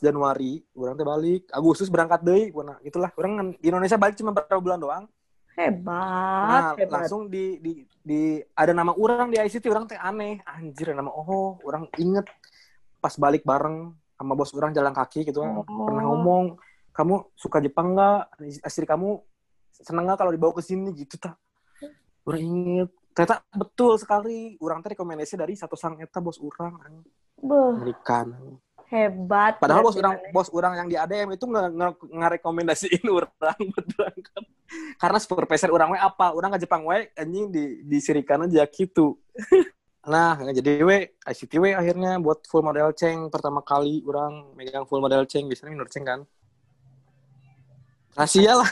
Januari 0.00 0.64
orang 0.72 0.96
teh 0.96 1.06
balik. 1.06 1.42
Agustus 1.52 1.92
berangkat 1.92 2.24
deh 2.24 2.52
nah, 2.64 2.80
itulah. 2.80 3.12
Orang 3.16 3.32
kan 3.36 3.46
di 3.60 3.66
Indonesia 3.68 4.00
balik 4.00 4.16
cuma 4.16 4.32
beberapa 4.32 4.60
bulan 4.60 4.80
doang. 4.80 5.04
Hebat, 5.56 5.88
nah 6.52 6.72
hebat. 6.76 6.92
langsung 7.00 7.32
di, 7.32 7.56
di 7.64 7.80
di 8.04 8.36
ada 8.52 8.76
nama 8.76 8.92
orang 8.92 9.32
di 9.32 9.40
ICT 9.40 9.64
orang 9.72 9.88
teh 9.88 9.96
aneh. 9.96 10.44
Anjir 10.44 10.92
nama 10.92 11.08
oh 11.08 11.56
orang 11.64 11.88
inget. 11.96 12.28
Pas 13.00 13.16
balik 13.16 13.40
bareng 13.40 13.96
sama 14.16 14.32
bos 14.36 14.52
orang 14.52 14.76
jalan 14.76 14.92
kaki 14.92 15.24
gitu. 15.24 15.40
Kan 15.40 15.56
Oh. 15.56 15.64
pernah 15.64 16.04
ngomong 16.12 16.60
kamu 16.92 17.32
suka 17.36 17.64
Jepang 17.64 17.96
nggak? 17.96 18.36
Istri 18.68 18.84
kamu 18.84 19.16
seneng 19.80 20.12
nggak 20.12 20.18
kalau 20.20 20.32
dibawa 20.32 20.52
ke 20.52 20.60
sini? 20.64 20.92
Gitu 20.92 21.16
tak. 21.16 21.40
Orang 22.28 22.40
inget 22.44 22.90
ternyata 23.16 23.40
betul 23.56 23.96
sekali 23.96 24.60
orang 24.60 24.84
teh 24.84 24.92
rekomendasi 24.92 25.40
dari 25.40 25.56
satu 25.56 25.72
sang 25.72 25.96
eta 25.96 26.20
bos 26.20 26.36
orang 26.36 27.00
Beuh, 27.40 27.72
Amerikan 27.80 28.60
hebat 28.90 29.58
Padahal 29.58 29.82
bos 29.82 29.98
orang 29.98 30.14
bos 30.30 30.48
orang 30.54 30.72
yang 30.78 30.88
di 30.88 30.96
ADM 30.96 31.34
itu 31.34 31.44
nge- 31.46 31.74
nge- 31.74 31.96
orang 33.10 33.58
buat 33.74 33.86
berangkat. 33.98 34.44
Karena 34.98 35.18
supervisor 35.18 35.70
orang 35.74 35.94
we 35.94 35.98
apa? 35.98 36.34
Orang 36.34 36.54
ke 36.54 36.62
Jepang 36.62 36.86
we 36.86 37.10
anjing 37.18 37.50
di 37.50 37.82
di 37.82 37.98
sirikan 37.98 38.46
aja 38.46 38.62
gitu. 38.70 39.18
nah, 40.06 40.38
jadi 40.54 40.86
we 40.86 41.18
ICT 41.26 41.52
we 41.58 41.70
akhirnya 41.74 42.22
buat 42.22 42.46
full 42.46 42.62
model 42.62 42.94
ceng 42.94 43.26
pertama 43.26 43.58
kali 43.62 44.06
orang 44.06 44.54
megang 44.54 44.86
full 44.86 45.02
model 45.02 45.26
ceng 45.26 45.50
biasanya 45.50 45.74
minor 45.74 45.90
ceng 45.90 46.06
kan. 46.06 46.20
Rahasia 48.16 48.52
lah. 48.56 48.70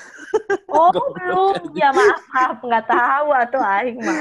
oh 0.66 0.90
belum 1.14 1.54
ya 1.78 1.94
maaf 1.94 2.22
maaf 2.26 2.58
nggak 2.58 2.86
tahu 2.90 3.28
atau 3.30 3.60
aing 3.62 3.98
mah 4.02 4.18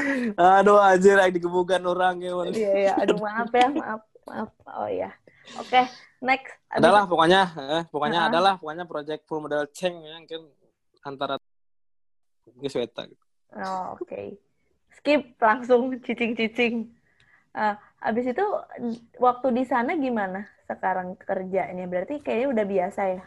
Aduh 0.62 0.78
anjir 0.78 1.18
yang 1.18 1.34
digebukan 1.34 1.82
orang 1.82 2.22
ya. 2.22 2.32
iya 2.54 2.72
ya 2.78 2.94
aduh 3.02 3.18
maaf 3.18 3.50
ya 3.50 3.68
maaf 3.74 4.02
maaf 4.30 4.50
oh 4.70 4.86
ya 4.86 5.10
oke 5.58 5.82
next 6.22 6.54
Abis- 6.70 6.80
Adalah 6.86 7.04
pokoknya, 7.06 7.42
eh, 7.54 7.84
pokoknya 7.90 8.20
Ha-ha. 8.26 8.32
adalah 8.34 8.54
pokoknya 8.58 8.86
project 8.86 9.22
full 9.26 9.42
model 9.42 9.66
ceng 9.70 10.02
ya 10.02 10.18
kan 10.26 10.42
antara 11.06 11.36
geus 12.58 12.74
weta 12.74 13.06
gitu. 13.06 13.22
Oh, 13.54 13.94
oke. 13.94 14.42
Skip 14.98 15.38
langsung 15.38 15.94
cicing-cicing. 16.02 16.90
Eh, 17.54 17.76
abis 18.02 18.26
itu 18.34 18.46
waktu 19.22 19.48
di 19.54 19.64
sana 19.64 19.94
gimana 19.94 20.50
sekarang 20.66 21.14
kerjanya? 21.14 21.86
Berarti 21.86 22.26
kayaknya 22.26 22.48
udah 22.50 22.66
biasa 22.66 23.02
ya? 23.14 23.24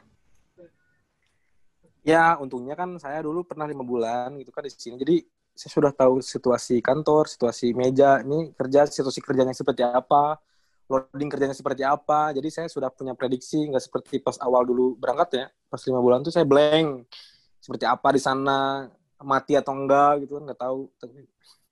Ya, 2.06 2.38
untungnya 2.38 2.78
kan 2.78 2.94
saya 3.02 3.18
dulu 3.18 3.42
pernah 3.42 3.66
lima 3.66 3.82
bulan 3.82 4.30
gitu 4.38 4.54
kan 4.54 4.62
di 4.62 4.70
sini. 4.70 4.94
Jadi 4.94 5.26
saya 5.58 5.70
sudah 5.74 5.90
tahu 5.90 6.22
situasi 6.22 6.78
kantor, 6.78 7.26
situasi 7.26 7.74
meja, 7.74 8.22
ini 8.22 8.54
kerja, 8.54 8.86
situasi 8.86 9.18
kerjanya 9.18 9.50
seperti 9.50 9.82
apa, 9.82 10.38
loading 10.86 11.26
kerjanya 11.26 11.56
seperti 11.56 11.82
apa. 11.82 12.30
Jadi 12.30 12.48
saya 12.54 12.68
sudah 12.70 12.94
punya 12.94 13.18
prediksi, 13.18 13.66
nggak 13.66 13.82
seperti 13.90 14.22
pas 14.22 14.38
awal 14.38 14.62
dulu 14.62 14.94
berangkat 14.94 15.28
ya. 15.34 15.46
Pas 15.66 15.82
lima 15.82 15.98
bulan 15.98 16.22
tuh 16.22 16.30
saya 16.30 16.46
blank. 16.46 17.10
Seperti 17.58 17.82
apa 17.82 18.08
di 18.14 18.22
sana, 18.22 18.86
mati 19.18 19.58
atau 19.58 19.74
enggak 19.74 20.22
gitu 20.22 20.38
kan, 20.38 20.42
nggak 20.46 20.60
tahu. 20.62 20.86
Tapi 21.02 21.26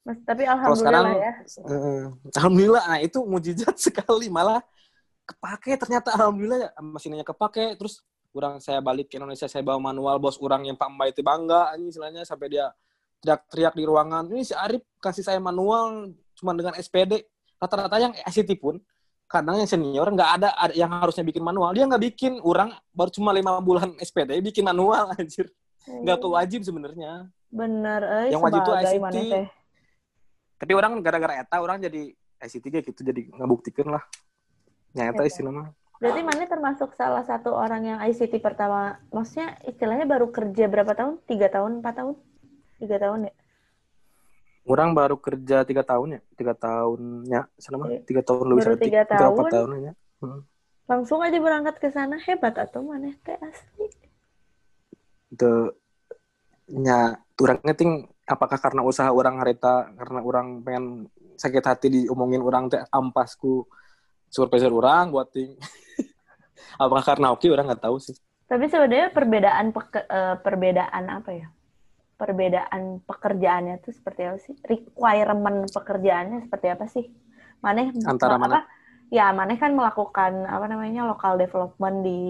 Mas, 0.05 0.21
tapi 0.21 0.45
alhamdulillah 0.45 0.85
sekarang, 0.85 1.07
ya. 1.17 1.33
eh, 1.65 2.05
alhamdulillah, 2.37 2.85
nah 2.93 2.99
itu 3.01 3.19
mujizat 3.25 3.77
sekali. 3.89 4.29
Malah 4.29 4.61
kepake 5.25 5.81
ternyata 5.81 6.13
alhamdulillah 6.13 6.69
ya, 6.69 6.71
mesinnya 6.83 7.25
kepake. 7.25 7.79
Terus 7.81 8.05
kurang 8.35 8.59
saya 8.59 8.83
balik 8.83 9.07
ke 9.07 9.23
Indonesia 9.23 9.47
saya 9.47 9.63
bawa 9.63 9.79
manual 9.79 10.19
bos 10.19 10.35
orang 10.43 10.67
yang 10.67 10.75
Pak 10.75 10.91
Mbak 10.91 11.07
itu 11.15 11.23
bangga 11.23 11.71
ini 11.79 11.95
istilahnya 11.95 12.27
sampai 12.27 12.51
dia 12.51 12.67
teriak-teriak 13.23 13.79
di 13.79 13.85
ruangan. 13.87 14.27
Ini 14.27 14.43
si 14.43 14.51
Arif 14.59 14.83
kasih 14.99 15.23
saya 15.23 15.39
manual 15.39 16.11
cuma 16.35 16.51
dengan 16.59 16.75
SPD 16.75 17.23
rata-rata 17.63 17.95
yang 18.03 18.11
ICT 18.27 18.59
pun 18.59 18.83
kadang 19.31 19.63
yang 19.63 19.71
senior 19.71 20.11
nggak 20.11 20.31
ada, 20.43 20.51
yang 20.75 20.91
harusnya 20.91 21.23
bikin 21.23 21.47
manual. 21.47 21.71
Dia 21.71 21.87
nggak 21.87 22.03
bikin 22.11 22.43
orang 22.43 22.75
baru 22.91 23.15
cuma 23.15 23.31
lima 23.31 23.55
bulan 23.63 23.95
SPD 24.03 24.43
bikin 24.43 24.67
manual 24.67 25.09
anjir. 25.15 25.47
Nggak 25.87 26.19
kewajib 26.19 26.61
sebenarnya. 26.67 27.31
Bener, 27.55 28.03
eh, 28.03 28.35
Yang 28.35 28.43
wajib 28.51 28.61
tuh 28.67 28.75
sebagai 28.75 28.99
ICT. 28.99 29.35
tapi 30.55 30.73
orang 30.75 30.93
gara-gara 31.05 31.39
eta 31.39 31.63
orang 31.63 31.79
jadi 31.79 32.11
ICT 32.43 32.65
kayak 32.67 32.85
gitu 32.91 33.01
jadi 33.07 33.31
ngebuktikan 33.31 33.95
lah. 33.95 34.03
Nyata 34.91 35.23
istilahnya 35.23 35.71
Berarti 36.03 36.21
mana 36.27 36.45
termasuk 36.51 36.93
salah 36.99 37.23
satu 37.23 37.55
orang 37.55 37.83
yang 37.87 37.99
ICT 38.03 38.43
pertama, 38.43 38.99
maksudnya 39.15 39.57
istilahnya 39.65 40.05
baru 40.05 40.29
kerja 40.35 40.67
berapa 40.67 40.93
tahun? 40.93 41.23
Tiga 41.25 41.47
tahun, 41.49 41.81
empat 41.81 41.95
tahun? 42.03 42.15
Tiga 42.83 42.97
tahun 42.99 43.31
ya? 43.31 43.35
Orang 44.65 44.97
baru 44.97 45.21
kerja 45.21 45.61
tiga 45.63 45.85
tahun 45.85 46.19
ya, 46.19 46.21
tiga 46.41 46.57
tahunnya, 46.57 47.41
selama 47.61 47.85
Iya. 47.93 48.01
tiga 48.09 48.23
tahun 48.25 48.47
lebih 48.49 48.63
Baru 48.65 48.75
sedikit, 48.75 48.89
tiga 48.89 49.03
tiga 49.05 49.19
tahun? 49.29 49.51
tahun 49.53 49.71
ya. 49.77 49.93
Langsung 50.85 51.21
aja 51.21 51.39
berangkat 51.41 51.77
ke 51.81 51.89
sana, 51.93 52.17
hebat 52.17 52.57
atau 52.57 52.81
mana 52.81 53.13
teh 53.25 53.37
asli? 53.45 53.87
Itu 55.33 55.73
nya 56.73 57.21
orang 57.41 57.61
ngeting 57.61 58.09
apakah 58.25 58.57
karena 58.57 58.81
usaha 58.81 59.13
orang 59.13 59.37
harita 59.37 59.93
karena 60.01 60.21
orang 60.25 60.65
pengen 60.65 61.13
sakit 61.37 61.61
hati 61.65 61.87
diomongin 61.93 62.41
orang 62.41 62.73
teh 62.73 62.81
ampasku 62.89 63.69
supervisor 64.35 64.73
orang 64.81 65.05
buat 65.15 65.29
ting 65.35 65.51
apakah 66.83 67.05
karena 67.09 67.27
oke 67.35 67.47
orang 67.51 67.67
nggak 67.69 67.83
tahu 67.85 67.97
sih 68.07 68.17
Tapi 68.51 68.65
sebenarnya 68.73 69.09
perbedaan 69.17 69.67
peke- 69.77 70.09
eh, 70.19 70.37
perbedaan 70.45 71.05
apa 71.17 71.31
ya? 71.41 71.47
Perbedaan 72.21 72.83
pekerjaannya 73.09 73.75
tuh 73.85 73.93
seperti 73.99 74.23
apa 74.29 74.39
sih? 74.47 74.55
Requirement 74.73 75.59
pekerjaannya 75.77 76.39
seperti 76.47 76.67
apa 76.75 76.87
sih? 76.95 77.05
Maneh 77.65 77.89
Antara 78.11 78.37
apa? 78.45 78.57
mana? 78.57 78.59
Ya, 79.13 79.27
Maneh 79.39 79.57
kan 79.63 79.73
melakukan 79.79 80.33
apa 80.55 80.67
namanya 80.73 81.03
local 81.11 81.35
development 81.43 81.97
di 82.09 82.21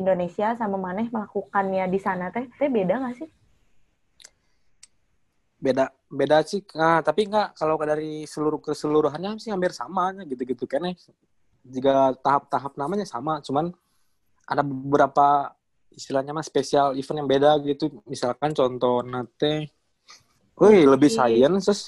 Indonesia 0.00 0.48
sama 0.60 0.76
Maneh 0.84 1.06
melakukannya 1.14 1.84
di 1.94 1.98
sana 2.06 2.26
teh, 2.34 2.44
teh 2.58 2.68
beda 2.76 2.94
nggak 3.00 3.14
sih? 3.20 3.28
Beda 5.60 5.92
beda 6.08 6.42
sih. 6.42 6.64
Ah, 6.74 7.04
tapi 7.04 7.28
nggak 7.28 7.54
kalau 7.54 7.76
dari 7.78 8.24
seluruh 8.24 8.58
keseluruhannya 8.58 9.36
sih 9.36 9.52
hampir 9.52 9.70
sama 9.76 10.10
gitu-gitu. 10.24 10.64
Kene 10.64 10.96
jika 11.60 12.16
tahap-tahap 12.24 12.74
namanya 12.80 13.04
sama 13.04 13.44
cuman 13.44 13.68
ada 14.48 14.64
beberapa 14.64 15.52
istilahnya 15.92 16.32
mah 16.32 16.42
spesial 16.42 16.96
event 16.96 17.22
yang 17.22 17.30
beda 17.30 17.50
gitu. 17.62 18.02
Misalkan 18.08 18.56
contoh 18.56 19.04
nate 19.04 19.70
Wih, 20.60 20.84
lebih 20.84 21.08
science 21.08 21.64
terus 21.64 21.82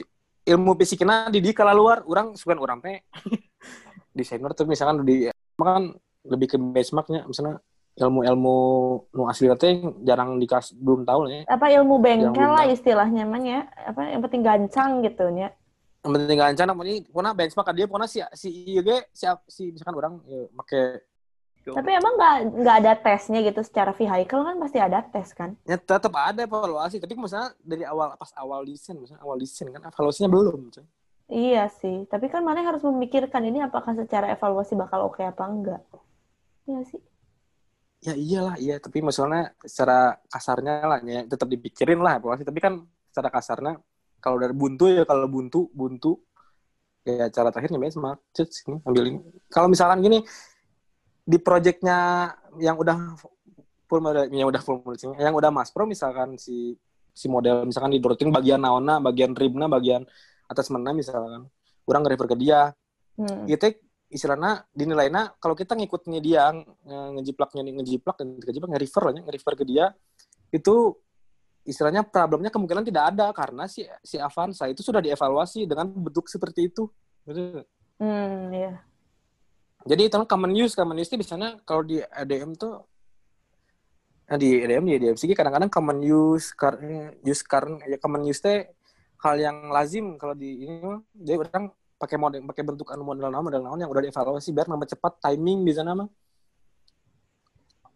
ilmu 0.49 0.73
fisiknya 0.81 1.29
di 1.29 1.45
di 1.45 1.53
kala 1.53 1.77
luar 1.77 2.09
orang 2.09 2.33
suka 2.33 2.57
orang 2.57 2.81
teh. 2.81 3.05
Desainer 4.17 4.53
tuh 4.57 4.65
misalkan 4.65 5.05
di 5.05 5.29
kan 5.61 5.93
lebih 6.25 6.47
ke 6.51 6.57
benchmarknya 6.57 7.29
misalnya 7.29 7.61
ilmu-ilmu 7.93 8.57
nu 9.13 9.23
asli 9.29 9.53
teh 9.61 9.85
jarang 10.01 10.41
dikas 10.41 10.73
belum 10.73 11.05
tahu 11.05 11.29
ya 11.29 11.45
Apa 11.45 11.69
ilmu 11.69 12.01
bengkel 12.01 12.49
lah 12.49 12.65
istilahnya 12.65 13.29
man 13.29 13.45
ya? 13.45 13.69
Apa 13.85 14.09
yang 14.09 14.25
penting 14.25 14.41
gancang 14.41 15.05
gitu 15.05 15.29
nya. 15.29 15.53
yang 16.03 16.13
penting 16.19 16.39
gancang 16.41 16.67
namun 16.67 16.85
ini 16.89 16.99
pokoknya 17.07 17.31
benchmark 17.37 17.69
dia 17.79 17.87
pokoknya 17.87 18.09
si 18.11 18.19
si 18.35 18.49
iya 18.75 18.81
ge 18.83 18.99
si, 19.15 19.23
si 19.47 19.63
misalkan 19.71 19.95
orang 20.01 20.15
ya, 20.27 20.43
make 20.51 20.83
Tapi 21.63 21.91
emang 21.95 22.19
nggak 22.19 22.37
nggak 22.59 22.77
ada 22.83 22.93
tesnya 22.99 23.39
gitu 23.47 23.63
secara 23.63 23.95
vehicle 23.95 24.43
kan 24.43 24.59
pasti 24.59 24.83
ada 24.83 24.99
tes 24.99 25.31
kan? 25.31 25.55
ya 25.63 25.79
tetap 25.79 26.11
ada 26.11 26.43
evaluasi 26.43 26.99
tapi 26.99 27.15
misalnya 27.15 27.55
dari 27.63 27.87
awal 27.87 28.19
pas 28.19 28.35
awal 28.35 28.67
desain 28.67 28.99
misalnya 28.99 29.23
awal 29.23 29.39
desain 29.39 29.71
kan 29.71 29.79
evaluasinya 29.79 30.27
belum. 30.27 30.75
Iya 31.31 31.71
sih, 31.71 32.05
tapi 32.11 32.27
kan 32.29 32.43
mana 32.43 32.67
harus 32.67 32.83
memikirkan 32.83 33.47
ini 33.47 33.63
apakah 33.63 33.95
secara 33.95 34.35
evaluasi 34.35 34.75
bakal 34.75 35.07
oke 35.07 35.23
apa 35.23 35.45
enggak. 35.47 35.83
Iya 36.67 36.83
sih. 36.83 37.01
Ya 38.03 38.15
iyalah 38.19 38.59
iya. 38.59 38.77
Tapi 38.83 38.99
misalnya 39.01 39.55
secara 39.63 40.19
kasarnya 40.27 40.83
lah 40.85 40.99
ya. 41.07 41.25
Tetap 41.25 41.47
dipikirin 41.47 42.03
lah 42.03 42.19
evaluasi 42.19 42.43
tapi 42.43 42.59
kan 42.59 42.83
secara 43.09 43.31
kasarnya 43.31 43.79
kalau 44.19 44.37
dari 44.43 44.53
buntu 44.53 44.91
ya 44.91 45.07
kalau 45.07 45.31
buntu 45.31 45.71
buntu. 45.73 46.19
Ya 47.03 47.27
cara 47.35 47.51
terakhirnya 47.51 47.83
benchmark 47.83 48.23
Cus, 48.31 48.63
sini 48.63 48.79
ambil 48.87 49.03
ini. 49.11 49.19
Kalau 49.51 49.67
misalkan 49.67 49.99
gini 50.07 50.23
di 51.23 51.39
projectnya 51.39 52.31
yang 52.63 52.79
udah 52.79 53.19
full 53.91 53.99
model 54.03 54.31
yang 54.31 54.47
udah 54.47 54.63
full 54.63 54.83
model 54.87 55.15
yang 55.19 55.35
udah 55.35 55.51
mas 55.51 55.75
pro 55.75 55.83
misalkan 55.83 56.39
si 56.39 56.79
si 57.11 57.27
model 57.27 57.67
misalkan 57.67 57.91
di 57.93 57.99
dorotin 57.99 58.31
bagian 58.31 58.63
naona 58.63 59.03
bagian 59.03 59.35
ribna 59.35 59.67
bagian 59.67 60.07
atas 60.47 60.71
mana 60.71 60.95
misalkan 60.95 61.51
kurang 61.83 62.07
refer 62.07 62.27
ke 62.31 62.37
dia. 62.39 62.71
Hmm. 63.13 63.45
kita 63.45 63.77
istilahnya 64.13 64.69
dinilainya 64.77 65.41
kalau 65.41 65.57
kita 65.57 65.73
ngikutnya 65.73 66.21
dia 66.21 66.53
nge- 66.53 67.11
ngejiplaknya 67.17 67.61
nih 67.65 67.75
ngejiplak 67.81 68.17
dan 68.21 68.37
ngejiplak 68.37 68.71
nge-refer 68.77 69.03
lah 69.09 69.13
nge-refer 69.25 69.55
ke 69.57 69.65
dia 69.65 69.87
itu 70.53 70.93
istilahnya 71.65 72.05
problemnya 72.05 72.53
kemungkinan 72.53 72.85
tidak 72.85 73.05
ada 73.17 73.33
karena 73.33 73.65
si 73.65 73.89
si 74.05 74.21
Avanza 74.21 74.69
itu 74.69 74.85
sudah 74.85 75.01
dievaluasi 75.01 75.65
dengan 75.65 75.89
bentuk 75.89 76.29
seperti 76.29 76.69
itu 76.69 76.93
Betul. 77.25 77.65
Hmm, 78.03 78.53
iya. 78.53 78.83
jadi 79.89 80.11
itu 80.13 80.17
common 80.29 80.53
use 80.53 80.77
common 80.77 81.01
use 81.01 81.09
itu 81.09 81.17
biasanya 81.17 81.65
kalau 81.65 81.81
di 81.81 82.03
ADM 82.03 82.53
tuh 82.59 82.85
nah 84.29 84.37
di 84.37 84.61
ADM 84.61 84.85
di 84.85 84.95
ADM 85.01 85.17
sih 85.17 85.33
kadang-kadang 85.33 85.73
common 85.73 86.05
use 86.05 86.53
karena 86.53 87.17
use 87.25 87.43
karena 87.47 87.81
ya 87.89 87.97
common 87.97 88.29
use 88.29 88.43
teh 88.45 88.69
hal 89.23 89.39
yang 89.39 89.71
lazim 89.71 90.19
kalau 90.19 90.35
di 90.35 90.67
ini 90.67 90.83
mah 90.83 91.01
jadi 91.15 91.39
orang 91.39 91.71
pakai 92.03 92.19
model 92.19 92.43
pakai 92.45 92.63
bentuk 92.65 92.91
anu 92.91 93.03
model 93.05 93.31
naon 93.31 93.45
model 93.45 93.63
naon 93.63 93.79
yang 93.79 93.87
udah 93.87 94.03
dievaluasi 94.03 94.51
biar 94.51 94.67
nambah 94.67 94.91
cepat 94.91 95.23
timing 95.23 95.63
di 95.63 95.73
sana 95.73 95.95
mah 95.95 96.11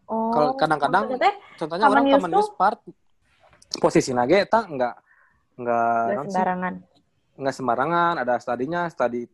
Oh, 0.06 0.30
Kalau 0.30 0.54
kadang-kadang- 0.54 1.18
contohnya 1.58 1.90
orang 1.90 2.06
tuh? 2.06 2.38
use 2.38 2.54
part 2.54 2.78
posisi 3.76 4.14
nage 4.14 4.38
eta 4.38 4.62
enggak 4.62 4.94
enggak 5.58 5.82
nggak 5.82 6.14
naon 6.14 6.22
sih? 6.22 6.30
sembarangan. 6.30 6.74
nggak 7.36 7.54
sembarangan 7.54 8.14
ada 8.16 8.34
studinya 8.38 8.80
study 8.86 9.26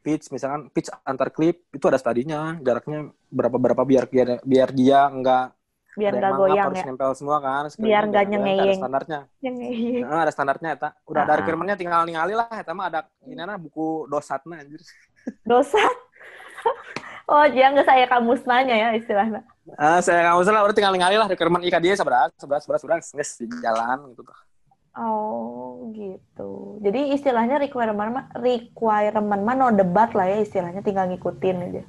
pitch 0.00 0.32
misalkan 0.32 0.72
pitch 0.72 0.88
antar 1.04 1.28
klip 1.28 1.68
itu 1.68 1.84
ada 1.84 1.96
studinya 1.96 2.56
jaraknya 2.58 3.04
berapa 3.28 3.52
berapa 3.54 3.82
biar 3.84 4.04
biar 4.06 4.40
biar 4.40 4.68
dia 4.72 5.06
nggak 5.06 5.44
Biar 5.94 6.12
ada 6.12 6.20
nggak 6.26 6.34
goyang 6.36 6.66
harus 6.66 6.78
ya. 6.78 6.84
nempel 6.84 7.10
semua 7.14 7.36
kan 7.38 7.62
Biar 7.78 8.02
nggak 8.04 8.18
ada 8.20 8.30
nyengeyeng. 8.30 8.78
standarnya 8.78 9.20
Yang 9.38 9.56
iya. 9.62 10.00
Heeh, 10.04 10.20
ada 10.20 10.32
standarnya 10.32 10.68
eta 10.74 10.88
udah 11.06 11.20
ada 11.22 11.32
Ah. 11.32 11.38
requirementnya 11.38 11.76
tinggal 11.76 12.00
ningali 12.02 12.34
lah 12.34 12.50
eta 12.50 12.72
mah 12.72 12.86
ada 12.88 13.00
ini 13.22 13.38
buku 13.56 14.06
dosatna 14.06 14.58
anjir 14.58 14.82
Dosa. 15.42 15.78
oh, 17.30 17.44
jangan 17.46 17.70
nggak 17.74 17.86
saya 17.86 18.04
kamus 18.06 18.42
nanya 18.44 18.74
ya 18.74 18.88
istilahnya. 18.92 19.40
ah 19.74 19.96
saya 19.98 20.28
lah 20.28 20.62
udah 20.62 20.76
tinggal 20.76 20.92
ningali 20.92 21.16
lah 21.16 21.24
requirement 21.24 21.64
IKD 21.64 21.96
seberat 21.96 22.34
seberat 22.36 22.60
seberat 22.60 22.80
seberat 22.82 22.98
nges 23.00 23.30
di 23.40 23.46
jalan 23.60 24.12
gitu 24.12 24.22
tuh 24.22 24.38
Oh, 24.94 25.90
gitu. 25.90 26.78
Jadi 26.78 27.18
istilahnya 27.18 27.58
requirement 27.58 28.14
mah 28.14 28.24
requirement 28.38 29.42
mah 29.42 29.54
no 29.58 29.74
debat 29.74 30.14
lah 30.14 30.22
ya 30.24 30.38
istilahnya 30.38 30.86
tinggal 30.86 31.10
ngikutin 31.10 31.56
aja. 31.66 31.82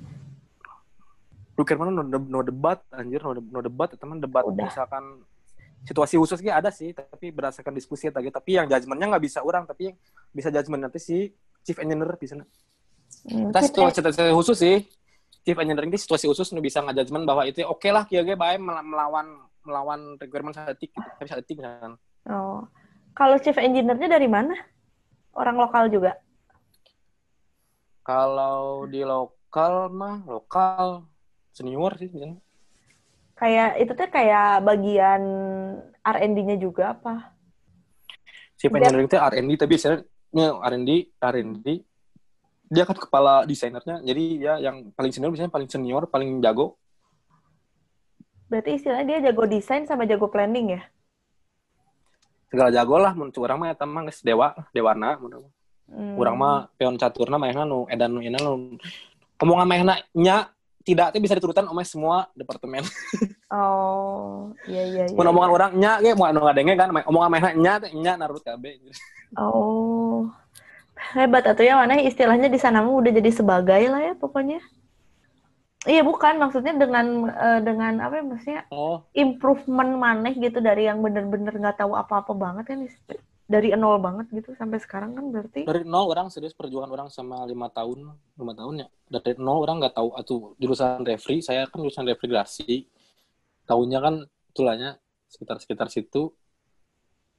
Requirement 1.55 1.91
no, 1.91 2.03
de- 2.03 2.29
no 2.29 2.39
debat 2.41 2.79
anjir 2.91 3.19
no, 3.19 3.33
no 3.33 3.59
debat 3.59 3.91
teman 3.95 4.19
debat 4.19 4.43
Udah. 4.43 4.67
misalkan 4.67 5.23
situasi 5.85 6.17
khusus 6.17 6.39
gitu 6.39 6.51
ada 6.51 6.69
sih 6.69 6.91
tapi 6.91 7.29
berdasarkan 7.29 7.71
diskusi 7.71 8.09
tadi 8.09 8.27
tapi 8.27 8.57
yang 8.57 8.65
judgementnya 8.65 9.15
nggak 9.15 9.23
bisa 9.23 9.39
orang 9.39 9.63
tapi 9.63 9.93
yang 9.93 9.95
bisa 10.29 10.49
judgement 10.49 10.83
nanti 10.83 10.99
si 10.99 11.17
chief 11.61 11.77
engineer 11.79 12.13
bisa 12.15 12.35
Hmm, 13.25 13.53
kita 13.53 13.61
kita- 13.61 13.69
situasi, 13.69 13.95
situasi 14.01 14.33
khusus 14.33 14.57
sih 14.57 14.75
chief 15.41 15.57
engineering 15.57 15.93
ini 15.93 15.97
situasi 15.97 16.25
khusus 16.25 16.49
nu 16.51 16.59
bisa 16.59 16.81
ngajudgement 16.81 17.23
bahwa 17.23 17.45
itu 17.45 17.61
oke 17.61 17.85
lah 17.87 18.03
kia 18.03 18.25
bae 18.25 18.57
mel- 18.57 18.81
melawan 18.83 19.29
melawan 19.61 20.17
requirement 20.17 20.53
statik 20.53 20.89
gitu. 20.89 20.99
tapi 21.15 21.25
statik 21.25 21.55
misalkan 21.57 21.95
Oh. 22.25 22.65
Kalau 23.13 23.37
chief 23.37 23.55
engineer-nya 23.55 24.09
dari 24.09 24.25
mana? 24.25 24.57
Orang 25.37 25.55
lokal 25.55 25.87
juga. 25.87 26.17
kalau 28.01 28.85
di 28.85 29.01
lokal 29.01 29.89
mah 29.89 30.21
lokal 30.25 31.05
senior 31.55 31.95
sih 31.95 32.11
misalnya. 32.11 32.43
Kayak 33.35 33.69
itu 33.79 33.91
teh 33.95 34.09
kayak 34.11 34.63
bagian 34.63 35.21
R&D-nya 36.03 36.59
juga 36.59 36.91
apa? 36.95 37.35
Dia- 38.55 38.71
engineering 38.71 39.07
itu 39.11 39.17
R&D 39.19 39.51
tapi 39.59 39.69
biasanya 39.75 39.97
R&D 40.63 40.89
R&D 41.19 41.67
dia 42.65 42.83
kan 42.87 42.97
kepala 42.97 43.45
desainernya 43.45 44.01
jadi 44.01 44.23
ya 44.41 44.53
yang 44.57 44.89
paling 44.95 45.11
senior 45.13 45.29
biasanya 45.29 45.53
paling 45.53 45.69
senior 45.69 46.03
paling 46.09 46.41
jago 46.41 46.79
Berarti 48.49 48.77
istilahnya 48.77 49.05
dia 49.05 49.19
jago 49.29 49.43
desain 49.45 49.85
sama 49.85 50.05
jago 50.09 50.29
planning 50.29 50.79
ya? 50.79 50.81
segala 52.49 52.71
jago 52.71 52.95
lah 52.95 53.11
mun 53.11 53.29
urang 53.35 53.59
mah 53.59 53.69
eta 53.75 53.83
mah 53.83 54.07
geus 54.07 54.23
dewa 54.23 54.55
dewana 54.71 55.19
mun 55.19 55.45
Hmm. 55.85 56.17
urang 56.17 56.33
mah 56.33 56.65
peon 56.81 56.97
caturna 56.97 57.37
mah 57.37 57.53
nu 57.61 57.85
edan 57.93 58.09
nu 58.09 58.17
ina 58.17 58.41
nu 58.41 58.73
omongan 59.37 59.67
mah 59.69 59.77
nya 60.17 60.49
tidak 60.86 61.17
bisa 61.17 61.33
diturutan 61.33 61.65
oleh 61.65 61.83
semua 61.83 62.29
departemen. 62.38 62.86
Oh, 63.49 64.53
iya 64.69 64.83
iya 64.86 65.03
iya. 65.09 65.15
Mun 65.17 65.31
omongan 65.33 65.51
orang 65.53 65.71
nya 65.77 65.97
ge 66.01 66.13
mau 66.13 66.29
anu 66.29 66.45
ngadenge 66.45 66.73
kan 66.77 66.89
omongan 67.09 67.29
mah 67.29 67.53
nya 67.57 67.73
teh 67.81 67.91
nya 67.97 68.13
narut 68.13 68.45
kabeh. 68.45 68.77
Oh. 69.33 70.29
Hebat 70.95 71.45
atau 71.49 71.65
ya 71.65 71.75
mana 71.75 71.97
istilahnya 71.99 72.47
di 72.47 72.59
sana 72.61 72.86
mah 72.86 72.93
udah 72.93 73.11
jadi 73.11 73.31
sebagai 73.33 73.81
lah 73.89 74.01
ya 74.01 74.13
pokoknya. 74.13 74.61
Iya 75.86 76.01
bukan 76.01 76.41
maksudnya 76.41 76.73
dengan 76.73 77.29
eh, 77.29 77.59
dengan 77.61 77.93
apa 78.01 78.13
ya 78.17 78.23
maksudnya 78.25 78.61
Oh, 78.73 79.05
improvement 79.13 79.93
maneh 79.93 80.33
gitu 80.33 80.57
dari 80.57 80.89
yang 80.89 81.01
bener-bener 81.05 81.53
nggak 81.53 81.86
tahu 81.86 81.93
apa-apa 81.93 82.33
banget 82.33 82.65
kan 82.73 82.79
dari 83.45 83.69
nol 83.77 84.01
banget 84.01 84.25
gitu 84.33 84.57
sampai 84.57 84.81
sekarang 84.81 85.13
kan 85.13 85.29
berarti. 85.29 85.69
Dari 85.69 85.85
nol 85.85 86.09
orang 86.09 86.33
serius 86.33 86.57
perjuangan 86.57 86.89
orang 86.89 87.09
sama 87.13 87.45
lima 87.45 87.69
tahun 87.69 88.09
lima 88.41 88.53
tahun 88.57 88.73
ya. 88.81 88.87
Dari 89.05 89.37
nol 89.37 89.61
orang 89.61 89.77
nggak 89.85 89.95
tahu 89.95 90.09
atau 90.17 90.35
jurusan 90.57 91.05
refri 91.05 91.45
saya 91.45 91.69
kan 91.69 91.77
jurusan 91.85 92.09
refrigerasi 92.09 92.89
tahunnya 93.69 93.99
kan 94.01 94.15
tulanya 94.57 94.97
sekitar 95.29 95.61
sekitar 95.61 95.87
situ 95.93 96.33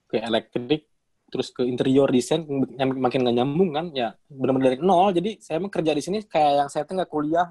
ke 0.07 0.22
elektrik 0.22 0.86
terus 1.26 1.50
ke 1.50 1.66
interior 1.66 2.07
desain 2.07 2.46
yang 2.78 2.94
makin 2.94 3.26
nggak 3.26 3.36
nyambung 3.42 3.74
kan 3.74 3.86
ya 3.90 4.14
benar-benar 4.30 4.78
dari 4.78 4.78
nol. 4.78 5.11
Jadi 5.11 5.42
saya 5.42 5.59
mah 5.59 5.74
kerja 5.74 5.90
di 5.90 6.02
sini 6.07 6.22
kayak 6.22 6.52
yang 6.54 6.68
saya 6.70 6.86
tuh 6.86 7.02
nggak 7.02 7.11
kuliah. 7.11 7.50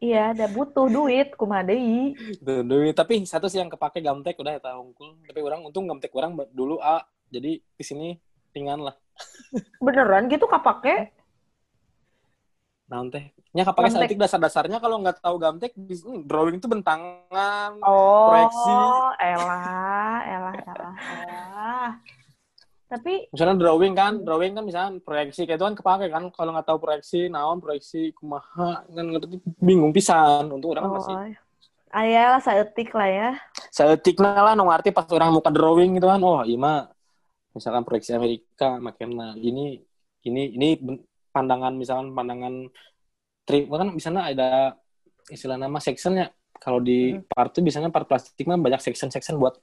Iya 0.00 0.36
ada 0.36 0.44
butuh 0.48 0.88
duit. 0.92 1.32
Tuh, 1.36 2.64
duit. 2.64 2.96
tapi 2.96 3.20
satu 3.24 3.48
sih 3.48 3.60
yang 3.60 3.72
kepake 3.72 4.00
gamtek 4.04 4.36
udah 4.36 4.56
ya 4.56 4.60
tahu 4.60 4.92
unggul. 4.92 5.16
Tapi 5.24 5.40
orang 5.40 5.64
untung 5.64 5.88
gamtek 5.88 6.12
orang 6.12 6.36
dulu 6.52 6.76
A 6.84 7.00
jadi 7.30 7.62
di 7.62 7.84
sini 7.86 8.18
ringan 8.52 8.82
lah 8.82 8.96
Beneran 9.84 10.28
gitu 10.28 10.46
kapake? 10.48 11.12
Nah, 12.90 13.06
teh. 13.06 13.30
Nya 13.54 13.62
kapake 13.62 13.90
statik 13.90 14.18
dasar-dasarnya 14.18 14.78
kalau 14.82 14.98
nggak 15.02 15.22
tahu 15.22 15.38
gamtek 15.38 15.74
sini 15.94 16.26
drawing 16.26 16.58
itu 16.58 16.66
bentangan. 16.66 17.78
Oh, 17.82 18.34
Proyeksi. 18.34 18.72
elah, 19.22 20.18
elah, 20.26 20.54
elah, 20.58 20.94
elah. 21.06 21.90
Tapi 22.90 23.30
Misalnya 23.30 23.54
drawing 23.62 23.94
kan, 23.94 24.12
drawing 24.26 24.58
kan 24.58 24.66
misalnya 24.66 24.98
proyeksi 24.98 25.46
kayak 25.46 25.62
itu 25.62 25.66
kan 25.66 25.74
kepake 25.78 26.06
kan 26.10 26.24
kalau 26.34 26.50
nggak 26.50 26.66
tahu 26.66 26.78
proyeksi, 26.82 27.30
naon 27.30 27.62
proyeksi 27.62 28.10
kumaha 28.18 28.82
kan 28.82 29.06
ngerti 29.06 29.38
bingung 29.62 29.94
pisan. 29.94 30.50
Untuk 30.50 30.74
orang 30.74 30.90
oh, 30.90 30.98
masih 30.98 31.38
ayalah 31.94 32.42
saeutik 32.42 32.90
lah 32.94 33.06
ya. 33.06 33.30
seetikna 33.70 34.34
lah 34.34 34.54
nu 34.58 34.66
ngarti 34.66 34.90
pas 34.90 35.06
orang 35.10 35.30
muka 35.30 35.54
drawing 35.54 35.94
gitu 35.98 36.10
kan. 36.10 36.18
Oh, 36.22 36.42
iya 36.42 36.58
mah 36.58 36.90
misalkan 37.54 37.82
proyeksi 37.82 38.14
Amerika 38.14 38.78
makanya 38.78 39.34
ini 39.38 39.82
ini 40.26 40.42
ini 40.54 40.68
pandangan 41.34 41.74
misalkan 41.74 42.14
pandangan 42.14 42.54
tri 43.46 43.66
kan 43.66 43.88
misalnya 43.90 44.22
ada 44.30 44.48
istilah 45.30 45.58
nama 45.58 45.78
sectionnya 45.82 46.30
kalau 46.60 46.78
di 46.78 47.16
Hmm. 47.16 47.24
part 47.26 47.50
itu 47.56 47.60
biasanya 47.64 47.88
part 47.88 48.06
plastik 48.06 48.44
mah 48.44 48.60
banyak 48.60 48.82
section 48.84 49.08
section 49.08 49.40
buat 49.40 49.56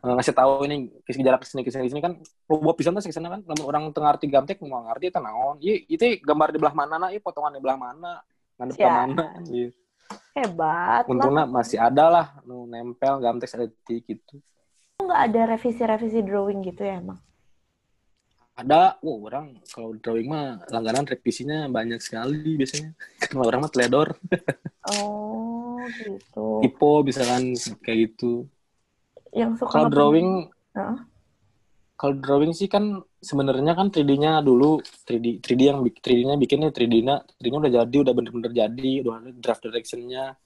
eh, 0.00 0.12
ngasih 0.16 0.32
tahu 0.32 0.64
ini 0.64 0.88
jarak 1.20 1.44
ke 1.44 1.46
sini 1.50 1.60
ke 1.66 1.70
sini 1.74 1.84
ke 1.88 1.90
sini 1.92 2.00
kan 2.00 2.12
buat 2.48 2.76
pisan 2.78 2.96
tuh 2.96 3.04
sectionnya 3.04 3.36
kan 3.36 3.40
lamun 3.44 3.64
orang 3.66 3.82
tengah 3.92 4.16
arti 4.16 4.26
gamtek 4.30 4.62
mau 4.64 4.80
ngerti 4.86 5.12
itu 5.12 5.20
naon 5.20 5.56
iya 5.60 5.74
itu 5.90 6.04
gambar 6.22 6.48
di 6.54 6.58
belah 6.62 6.74
mana 6.76 6.94
nah 6.96 7.08
iya 7.10 7.20
potongan 7.20 7.52
di 7.58 7.60
belah 7.60 7.76
mana 7.76 8.12
ngadep 8.56 8.76
ke 8.76 8.80
Sia. 8.80 8.92
mana 8.92 9.26
iya. 9.50 9.68
Hebat. 10.30 11.04
untungnya 11.10 11.44
masih 11.44 11.78
ada 11.82 12.04
lah 12.08 12.26
nempel 12.46 13.18
gamtek 13.18 13.48
sedetik 13.50 14.06
gitu 14.06 14.38
nggak 15.04 15.22
ada 15.32 15.40
revisi-revisi 15.56 16.20
drawing 16.22 16.60
gitu 16.64 16.84
ya 16.84 17.00
emang? 17.00 17.20
ada. 18.60 19.00
Wow 19.00 19.18
orang 19.24 19.46
kalau 19.72 19.96
drawing 19.96 20.28
mah 20.28 20.60
langganan 20.68 21.08
revisinya 21.08 21.66
banyak 21.72 22.00
sekali 22.00 22.60
biasanya. 22.60 22.92
Karena 23.20 23.42
orang 23.48 23.60
mah 23.64 23.72
teledor. 23.72 24.08
Oh, 24.92 25.80
gitu. 25.96 26.64
typo 26.64 27.00
misalkan 27.00 27.56
kayak 27.80 27.98
gitu. 28.12 28.44
Yang 29.32 29.64
suka 29.64 29.72
kalau 29.72 29.88
drawing 29.88 30.50
Heeh. 30.76 30.98
kalau 31.96 32.14
drawing 32.16 32.52
sih 32.56 32.68
kan 32.68 33.04
sebenarnya 33.20 33.72
kan 33.76 33.88
3D-nya 33.92 34.40
dulu. 34.44 34.80
3D 35.08 35.40
3D 35.40 35.60
yang 35.60 35.80
bik- 35.84 36.00
3D-nya 36.00 36.36
bikinnya 36.36 36.70
3D-nya 36.72 37.16
3D-nya 37.24 37.58
udah 37.60 37.72
jadi 37.84 37.96
udah 38.04 38.12
bener-bener 38.16 38.52
jadi. 38.52 38.92
Udah 39.04 39.12
draft 39.40 39.64
direction-nya 39.64 40.36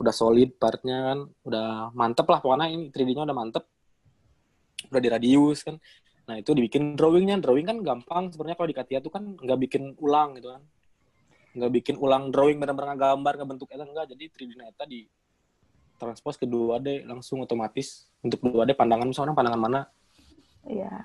udah 0.00 0.14
solid 0.16 0.56
partnya 0.56 1.12
kan 1.12 1.18
udah 1.44 1.92
mantep 1.92 2.24
lah 2.24 2.40
pokoknya 2.40 2.72
ini 2.72 2.88
3D-nya 2.88 3.28
udah 3.28 3.36
mantep. 3.36 3.64
Udah 4.88 5.00
di 5.00 5.08
radius 5.12 5.60
kan. 5.60 5.76
Nah 6.24 6.40
itu 6.40 6.56
dibikin 6.56 6.96
drawingnya. 6.96 7.36
Drawing 7.38 7.68
kan 7.68 7.78
gampang 7.84 8.32
sebenarnya 8.32 8.56
kalau 8.56 8.68
di 8.72 8.76
Katia 8.80 8.98
tuh 9.04 9.12
kan 9.12 9.36
nggak 9.36 9.58
bikin 9.68 9.92
ulang 10.00 10.40
gitu 10.40 10.56
kan. 10.56 10.62
Nggak 11.52 11.70
bikin 11.76 11.94
ulang 12.00 12.32
drawing 12.32 12.56
bener-bener 12.56 12.96
gambar 12.96 13.32
ngebentuk 13.44 13.68
eta 13.68 13.84
enggak 13.84 14.08
jadi 14.08 14.24
3D 14.32 14.50
nya 14.56 14.72
eta 14.72 14.88
di 14.88 15.04
transpose 16.00 16.40
ke 16.40 16.48
2D 16.48 17.04
langsung 17.04 17.44
otomatis. 17.44 18.08
Untuk 18.24 18.40
2D 18.40 18.72
pandangan 18.72 19.04
misalnya 19.04 19.36
pandangan 19.36 19.60
mana? 19.60 19.80
Iya. 20.64 21.04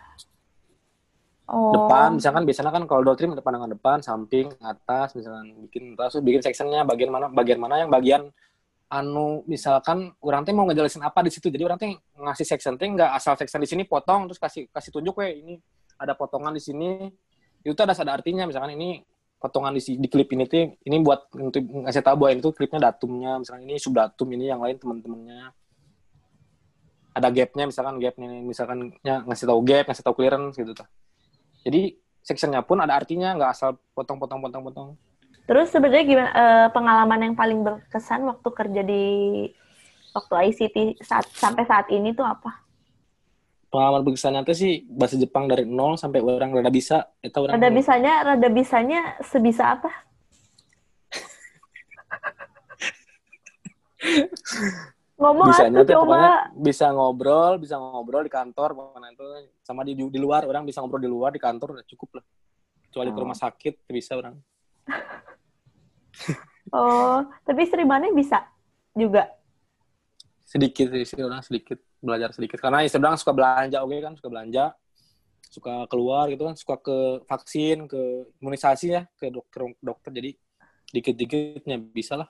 Oh. 1.45 1.69
depan 1.77 2.17
misalkan 2.17 2.41
biasanya 2.41 2.73
kan 2.73 2.89
kalau 2.89 3.05
door 3.05 3.13
trim 3.13 3.37
ada 3.37 3.43
pandangan 3.45 3.69
depan 3.69 4.01
samping 4.01 4.49
atas 4.65 5.13
misalkan 5.13 5.53
bikin 5.69 5.93
langsung 5.93 6.25
bikin 6.25 6.41
sectionnya 6.41 6.81
bagian 6.81 7.13
mana 7.13 7.29
bagian 7.29 7.61
mana 7.61 7.85
yang 7.85 7.93
bagian 7.93 8.33
anu 8.85 9.41
misalkan 9.49 10.13
orang 10.21 10.45
teh 10.45 10.53
mau 10.53 10.69
ngejelasin 10.69 11.01
apa 11.01 11.25
di 11.25 11.31
situ. 11.33 11.49
Jadi 11.49 11.63
orang 11.65 11.79
teh 11.81 11.91
ngasih 12.15 12.45
section 12.45 12.77
teh 12.77 12.85
nggak 12.85 13.11
asal 13.17 13.33
section 13.33 13.61
di 13.61 13.69
sini 13.69 13.83
potong 13.85 14.29
terus 14.29 14.37
kasih 14.37 14.69
kasih 14.69 14.93
tunjuk 14.93 15.17
we 15.17 15.27
ini 15.41 15.53
ada 15.97 16.13
potongan 16.13 16.53
di 16.53 16.61
sini. 16.61 17.09
Itu 17.65 17.73
tuh 17.73 17.83
ada 17.89 17.97
ada 17.97 18.13
artinya 18.13 18.45
misalkan 18.45 18.77
ini 18.77 19.01
potongan 19.41 19.73
di 19.73 19.81
di 19.97 20.07
klip 20.09 20.29
ini 20.33 20.45
tuh 20.45 20.77
ini 20.85 20.95
buat 21.01 21.33
untuk 21.33 21.61
ngasih 21.65 22.01
tahu 22.05 22.15
bahwa 22.17 22.31
ini 22.37 22.41
tuh 22.41 22.53
klipnya 22.53 22.79
datumnya 22.91 23.41
misalkan 23.41 23.61
ini 23.65 23.75
subdatum 23.81 24.27
ini 24.37 24.45
yang 24.53 24.61
lain 24.61 24.77
teman-temannya. 24.77 25.53
Ada 27.15 27.31
gapnya 27.31 27.63
misalkan 27.71 27.95
gap 28.03 28.15
ini 28.19 28.43
misalkan 28.43 28.91
ya, 28.99 29.23
ngasih 29.23 29.45
tahu 29.47 29.59
gap 29.63 29.85
ngasih 29.87 30.03
tahu 30.03 30.15
clearance 30.19 30.55
gitu 30.59 30.71
tuh. 30.75 30.87
Jadi 31.65 31.95
sectionnya 32.21 32.61
pun 32.61 32.81
ada 32.81 32.97
artinya 32.97 33.33
nggak 33.33 33.51
asal 33.53 33.77
potong-potong-potong-potong 33.97 34.97
Terus 35.45 35.69
sebenarnya 35.69 36.03
gimana 36.03 36.31
eh, 36.31 36.67
pengalaman 36.69 37.19
yang 37.21 37.33
paling 37.33 37.59
berkesan 37.61 38.23
waktu 38.23 38.47
kerja 38.49 38.81
di 38.81 39.03
waktu 40.11 40.33
ICT 40.49 40.99
saat 40.99 41.25
sampai 41.31 41.63
saat 41.63 41.87
ini 41.89 42.11
tuh 42.11 42.23
apa? 42.23 42.63
pengalaman 43.65 44.07
berkesannya 44.07 44.41
tuh 44.41 44.55
sih 44.55 44.87
bahasa 44.87 45.19
Jepang 45.19 45.45
dari 45.45 45.67
nol 45.67 45.99
sampai 45.99 46.23
orang 46.23 46.49
rada 46.49 46.71
bisa 46.71 47.11
itu 47.19 47.35
orang 47.35 47.59
Rada 47.59 47.69
bisanya, 47.69 48.13
rada 48.23 48.47
bisanya 48.47 48.99
sebisa 49.19 49.75
apa? 49.75 49.91
Ngomong 55.15 55.47
bisanya 55.47 55.79
tuh 55.83 55.95
coba. 55.99 56.47
bisa 56.55 56.87
ngobrol 56.87 57.53
bisa 57.55 57.75
ngobrol 57.75 58.21
di 58.21 58.31
kantor 58.31 58.71
pokoknya 58.71 59.11
itu 59.11 59.23
sama 59.59 59.83
di 59.83 59.91
di 59.95 60.19
luar 60.19 60.43
orang 60.43 60.63
bisa 60.63 60.79
ngobrol 60.79 60.99
di 60.99 61.07
luar 61.07 61.31
di 61.31 61.39
kantor 61.39 61.75
udah 61.75 61.85
cukup 61.85 62.19
lah 62.19 62.23
kecuali 62.85 63.09
ke 63.09 63.11
Oh. 63.11 63.21
rumah 63.23 63.35
sakit 63.35 63.73
bisa 63.87 64.15
orang 64.15 64.35
Oh, 66.73 67.21
tapi 67.45 67.69
Sri 67.69 67.85
Mane 67.85 68.09
bisa 68.11 68.41
juga. 68.95 69.29
sedikit 70.45 70.93
sih 70.93 71.19
orang 71.25 71.41
sedikit 71.41 71.81
belajar 71.99 72.29
sedikit. 72.31 72.61
Karena 72.61 72.85
istri 72.85 73.01
orang 73.01 73.17
suka 73.17 73.33
belanja 73.33 73.81
oke 73.81 73.97
kan 73.97 74.13
suka 74.13 74.29
belanja 74.29 74.65
suka 75.49 75.73
keluar 75.89 76.29
gitu 76.29 76.45
kan 76.45 76.55
suka 76.57 76.75
ke 76.77 76.97
vaksin 77.25 77.89
ke 77.89 78.29
imunisasi 78.39 78.85
ya 78.93 79.01
ke 79.17 79.33
dokter 79.33 79.73
dokter. 79.81 80.13
Jadi 80.13 80.31
dikit-dikitnya 80.93 81.81
bisa 81.81 82.21
lah. 82.21 82.29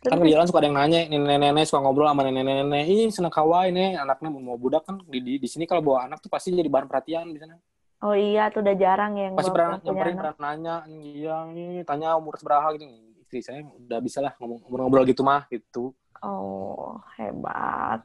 Kan 0.00 0.16
di 0.24 0.32
jalan 0.32 0.48
suka 0.48 0.64
ada 0.64 0.68
yang 0.72 0.80
nanya 0.80 1.00
nenek-nenek 1.12 1.68
suka 1.68 1.84
ngobrol 1.84 2.08
sama 2.08 2.24
nenek-nenek. 2.24 2.88
Ini 2.88 3.12
senang 3.12 3.32
kawaii 3.32 3.68
nih 3.68 4.00
anaknya 4.00 4.32
mau 4.32 4.56
budak 4.56 4.88
kan 4.88 4.96
di, 5.04 5.20
di, 5.20 5.32
di 5.36 5.48
sini 5.48 5.68
kalau 5.68 5.84
bawa 5.84 6.08
anak 6.08 6.24
tuh 6.24 6.32
pasti 6.32 6.56
jadi 6.56 6.72
bahan 6.72 6.88
perhatian 6.88 7.28
di 7.36 7.38
sana 7.38 7.60
Oh 8.00 8.16
iya, 8.16 8.48
tuh 8.52 8.60
udah 8.64 8.76
jarang 8.80 9.12
yang 9.20 9.36
pasti 9.36 9.50
bawa 9.52 9.56
pernah 9.56 9.76
nyamperin 9.84 10.16
pernah 10.16 10.34
nanya 10.40 10.74
iya 10.88 11.36
ini 11.52 11.84
tanya 11.84 12.16
umur 12.20 12.34
seberapa 12.40 12.72
gitu 12.76 12.86
istri 13.20 13.40
saya 13.44 13.60
udah 13.62 13.98
bisa 14.00 14.18
lah 14.24 14.32
ngomong 14.40 14.58
ngobrol 14.64 15.04
gitu 15.04 15.20
mah 15.20 15.44
gitu 15.52 15.92
Oh, 16.20 17.00
hebat. 17.16 18.04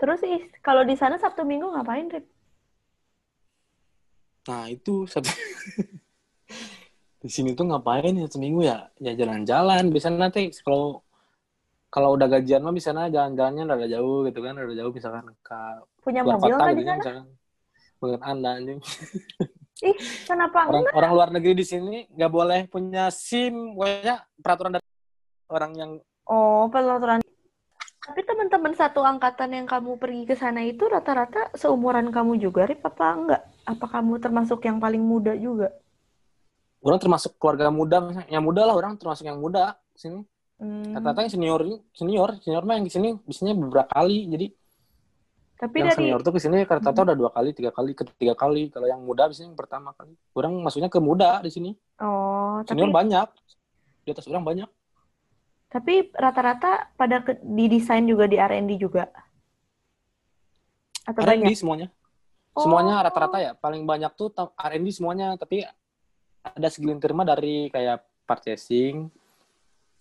Terus 0.00 0.20
ih, 0.24 0.42
kalau 0.66 0.82
di 0.88 0.96
sana 0.96 1.16
Sabtu 1.20 1.42
Minggu 1.44 1.68
ngapain, 1.74 2.08
Rip? 2.08 2.24
nah 4.48 4.64
itu 4.72 5.04
Sabtu 5.12 5.28
di 7.22 7.28
sini 7.28 7.50
tuh 7.58 7.66
ngapain 7.68 8.14
ya 8.16 8.26
seminggu 8.30 8.60
ya 8.64 8.88
ya 9.02 9.12
jalan-jalan 9.20 9.90
bisa 9.92 10.08
nanti 10.08 10.48
kalau 10.64 11.02
kalau 11.94 12.14
udah 12.16 12.28
gajian 12.32 12.62
mah 12.64 12.72
bisa 12.72 12.94
jalan-jalannya 12.94 13.64
rada 13.68 13.86
jauh 13.94 14.24
gitu 14.28 14.40
kan 14.44 14.54
rada 14.56 14.74
jauh 14.80 14.92
misalkan 14.94 15.26
ke 15.44 15.60
Punya 16.04 16.22
mobil 16.24 16.54
kota 16.56 16.72
gitu 16.72 16.80
di 16.80 16.84
kan 16.88 16.96
sana? 16.96 17.00
misalkan 17.02 17.26
Banget 17.98 18.20
anda 18.22 18.48
anjing 18.54 18.80
Ih, 19.80 19.94
kenapa 20.26 20.66
orang 20.66 20.82
enggak? 20.82 20.94
orang 20.94 21.10
luar 21.12 21.28
negeri 21.30 21.54
di 21.54 21.66
sini 21.66 21.96
nggak 22.10 22.32
boleh 22.32 22.60
punya 22.66 23.10
SIM 23.10 23.74
pokoknya 23.74 24.14
peraturan 24.38 24.72
dari 24.74 24.86
orang 25.48 25.72
yang 25.74 25.90
Oh, 26.26 26.68
peraturan. 26.68 27.24
Tapi 28.04 28.20
teman-teman 28.20 28.72
satu 28.72 29.00
angkatan 29.00 29.48
yang 29.52 29.64
kamu 29.64 29.96
pergi 29.96 30.22
ke 30.24 30.34
sana 30.34 30.60
itu 30.60 30.84
rata-rata 30.84 31.48
seumuran 31.54 32.12
kamu 32.12 32.36
juga, 32.36 32.64
Rip, 32.64 32.84
apa 32.84 33.06
enggak? 33.16 33.42
Apa 33.64 33.86
kamu 33.88 34.20
termasuk 34.20 34.60
yang 34.64 34.76
paling 34.76 35.00
muda 35.00 35.32
juga? 35.36 35.72
orang 36.78 36.98
termasuk 37.02 37.34
keluarga 37.42 37.74
muda 37.74 37.98
misalnya. 37.98 38.30
yang 38.30 38.44
muda 38.44 38.62
lah 38.62 38.74
orang 38.74 38.94
termasuk 38.94 39.26
yang 39.26 39.38
muda 39.38 39.74
di 39.90 39.98
sini 39.98 40.20
Hmm, 40.58 40.90
rata-rata 40.90 41.22
yang 41.22 41.30
senior 41.30 41.60
senior 41.94 42.30
senior 42.42 42.62
mah 42.62 42.74
yang 42.78 42.86
di 42.86 42.90
sini 42.90 43.08
biasanya 43.22 43.54
beberapa 43.54 43.90
kali 43.94 44.26
jadi 44.26 44.46
tapi 45.58 45.82
yang 45.82 45.90
dari 45.90 45.98
senior 45.98 46.20
tuh 46.22 46.30
ke 46.30 46.38
sini 46.38 46.62
rata-rata 46.62 47.02
udah 47.02 47.16
dua 47.18 47.30
kali 47.34 47.50
tiga 47.50 47.74
kali 47.74 47.90
ketiga 47.90 48.38
kali. 48.38 48.70
Kalau 48.70 48.86
yang 48.86 49.02
muda 49.02 49.26
biasanya 49.26 49.50
yang 49.50 49.58
pertama 49.58 49.90
kali. 49.90 50.14
Orang 50.38 50.54
maksudnya 50.62 50.86
ke 50.86 51.02
muda 51.02 51.42
di 51.42 51.50
sini. 51.50 51.70
Oh, 51.98 52.62
tapi 52.62 52.78
senior 52.78 52.94
banyak. 52.94 53.26
Di 54.06 54.10
atas 54.14 54.30
orang 54.30 54.46
banyak. 54.46 54.70
Tapi 55.68 56.14
rata-rata 56.14 56.94
pada 56.94 57.26
ke- 57.26 57.42
didesain 57.42 58.06
juga 58.06 58.30
di 58.30 58.38
R&D 58.38 58.78
juga. 58.78 59.10
Atau 61.02 61.26
R&D 61.26 61.50
semuanya. 61.58 61.90
Oh. 62.54 62.62
semuanya 62.62 63.02
rata-rata 63.02 63.42
ya. 63.42 63.52
Paling 63.58 63.82
banyak 63.82 64.14
tuh 64.14 64.30
R&D 64.54 64.94
semuanya. 64.94 65.34
Tapi 65.34 65.66
ada 66.46 66.68
segelintir 66.70 67.10
mah 67.10 67.26
dari 67.26 67.66
kayak 67.74 68.06
purchasing 68.30 69.10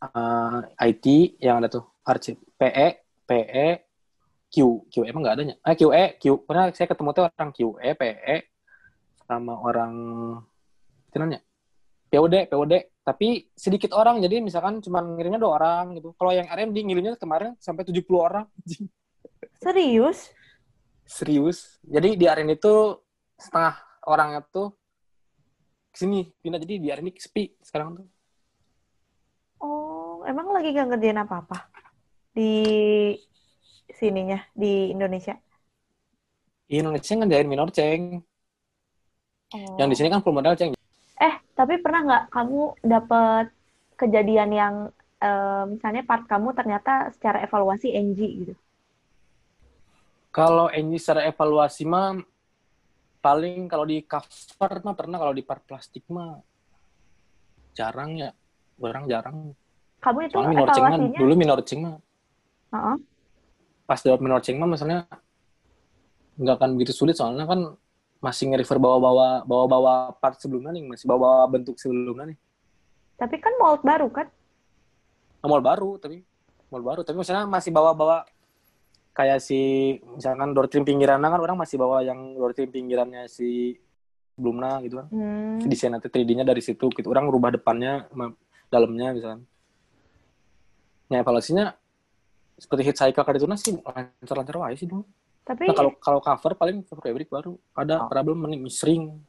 eh, 0.05 0.59
IT 0.85 1.05
yang 1.41 1.65
ada 1.65 1.67
tuh. 1.67 1.85
RC, 2.07 2.39
PE 2.55 2.87
PE 3.27 3.67
Q 4.47 4.87
QE 4.87 5.05
emang 5.11 5.21
nggak 5.27 5.35
adanya? 5.35 5.55
Eh 5.61 5.75
QE 5.75 6.03
Q 6.19 6.23
pernah 6.47 6.71
saya 6.71 6.87
ketemu 6.87 7.09
tuh 7.11 7.23
orang 7.27 7.49
QE 7.51 7.89
PE 7.99 8.37
sama 9.27 9.53
orang 9.59 9.93
itu 11.07 11.15
namanya? 11.19 11.41
POD 12.07 12.35
POD 12.47 12.73
tapi 13.03 13.51
sedikit 13.51 13.91
orang 13.95 14.23
jadi 14.23 14.39
misalkan 14.39 14.79
cuma 14.79 15.03
ngirimnya 15.03 15.39
dua 15.39 15.59
orang 15.59 15.99
gitu. 15.99 16.15
Kalau 16.15 16.31
yang 16.31 16.47
R&D 16.47 16.75
ngirimnya 16.75 17.19
kemarin 17.19 17.55
sampai 17.59 17.83
70 17.83 18.03
orang. 18.15 18.45
Serius? 19.63 20.31
serius. 21.07 21.79
Jadi 21.87 22.19
di 22.19 22.27
R&D 22.27 22.59
itu 22.59 22.75
setengah 23.39 23.79
orangnya 24.05 24.43
tuh 24.43 24.75
ke 25.89 25.97
sini 26.03 26.27
pindah. 26.43 26.59
Jadi 26.59 26.83
di 26.83 26.87
R&D 26.91 27.15
sepi 27.15 27.55
sekarang 27.63 28.03
tuh. 28.03 28.07
Oh, 29.63 30.21
emang 30.27 30.51
lagi 30.53 30.75
gak 30.75 30.93
ngerjain 30.93 31.17
apa-apa? 31.23 31.71
Di 32.35 32.53
sininya 33.99 34.37
di 34.61 34.67
Indonesia? 34.93 35.33
Indonesia 36.69 37.13
ngerjain 37.19 37.47
minor 37.51 37.69
ceng 37.75 38.03
Oh. 39.55 39.79
yang 39.79 39.87
di 39.87 39.95
sini 39.95 40.11
kan 40.11 40.19
full 40.19 40.35
modal 40.35 40.59
ceng 40.59 40.75
Eh, 41.27 41.35
tapi 41.57 41.73
pernah 41.83 41.99
nggak 42.05 42.23
kamu 42.35 42.61
dapet 42.93 43.45
kejadian 44.01 44.49
yang 44.61 44.75
eh, 45.27 45.63
misalnya 45.71 46.03
part 46.09 46.23
kamu 46.31 46.49
ternyata 46.59 47.09
secara 47.15 47.37
evaluasi 47.45 47.87
NG 48.05 48.19
gitu? 48.41 48.53
kalau 50.31 50.67
NG 50.69 50.93
secara 51.01 51.25
evaluasi 51.31 51.83
mah 51.87 52.21
paling 53.25 53.65
kalau 53.71 53.85
di 53.91 53.97
cover 54.05 54.71
mah 54.85 54.95
pernah 54.99 55.17
kalau 55.21 55.33
di 55.35 55.43
part 55.43 55.63
plastik 55.67 56.03
mah 56.15 56.39
jarang 57.77 58.11
ya 58.17 58.29
orang 58.81 59.03
jarang 59.11 59.37
Kamu 60.03 60.19
itu 60.25 60.37
soalnya 60.37 60.49
minor 60.53 60.69
ceng 60.73 60.85
mah 60.89 60.97
evaluasinya? 60.99 61.19
dulu 61.19 61.33
minor 61.41 61.59
ceng 61.67 61.79
mah 61.85 61.95
Heeh. 62.73 62.97
Pas 63.87 63.99
dapat 64.03 64.19
minor 64.19 64.43
ceng 64.43 64.59
mah 64.59 64.67
misalnya 64.67 65.07
nggak 66.37 66.55
akan 66.59 66.69
begitu 66.75 66.93
sulit 66.93 67.15
soalnya 67.15 67.47
kan 67.47 67.73
masih 68.17 68.49
nge-refer 68.51 68.77
bawa-bawa 68.81 69.45
bawa-bawa 69.45 70.13
part 70.19 70.37
sebelumnya 70.41 70.73
nih 70.75 70.83
masih 70.85 71.07
bawa 71.07 71.47
bentuk 71.47 71.79
sebelumnya 71.79 72.35
nih. 72.35 72.37
Tapi 73.17 73.35
kan 73.41 73.53
mold 73.57 73.81
baru 73.81 74.09
kan? 74.11 74.27
mall 75.47 75.63
baru 75.63 75.95
tapi 75.95 76.21
mall 76.67 76.83
baru. 76.83 77.01
Tapi 77.07 77.15
misalnya 77.17 77.47
masih 77.47 77.71
bawa-bawa 77.71 78.27
kayak 79.15 79.39
si 79.41 79.95
misalkan 80.13 80.53
door 80.53 80.69
trim 80.69 80.85
pinggirannya 80.85 81.25
kan 81.25 81.41
orang 81.41 81.57
masih 81.57 81.79
bawa 81.79 82.03
yang 82.05 82.37
door 82.37 82.53
trim 82.53 82.69
pinggirannya 82.69 83.25
si 83.31 83.79
sebelumnya 84.37 84.77
gitu 84.85 85.01
kan. 85.01 85.07
Hmm. 85.09 85.57
desain 85.65 85.89
nanti 85.89 86.11
3D-nya 86.11 86.45
dari 86.45 86.61
situ 86.61 86.91
gitu. 86.93 87.07
Orang 87.09 87.31
rubah 87.31 87.55
depannya 87.55 88.05
dalamnya 88.69 89.15
misalkan. 89.15 89.41
Nah 91.07 91.17
evaluasinya 91.23 91.73
seperti 92.57 92.81
hit 92.83 92.97
cycle 92.97 93.21
kartu 93.21 93.45
sih 93.55 93.77
lancar-lancar 93.77 94.57
wae 94.57 94.75
sih 94.75 94.85
dulu 94.85 95.05
Tapi 95.41 95.69
nah 95.69 95.75
kalau 95.77 95.91
kalau 95.95 96.19
cover 96.19 96.51
paling 96.53 96.83
cover 96.83 96.99
fabric 97.01 97.29
baru 97.29 97.55
ada 97.71 98.01
Oh. 98.01 98.09
problem 98.09 98.43
mending 98.43 98.65
sering 98.67 99.21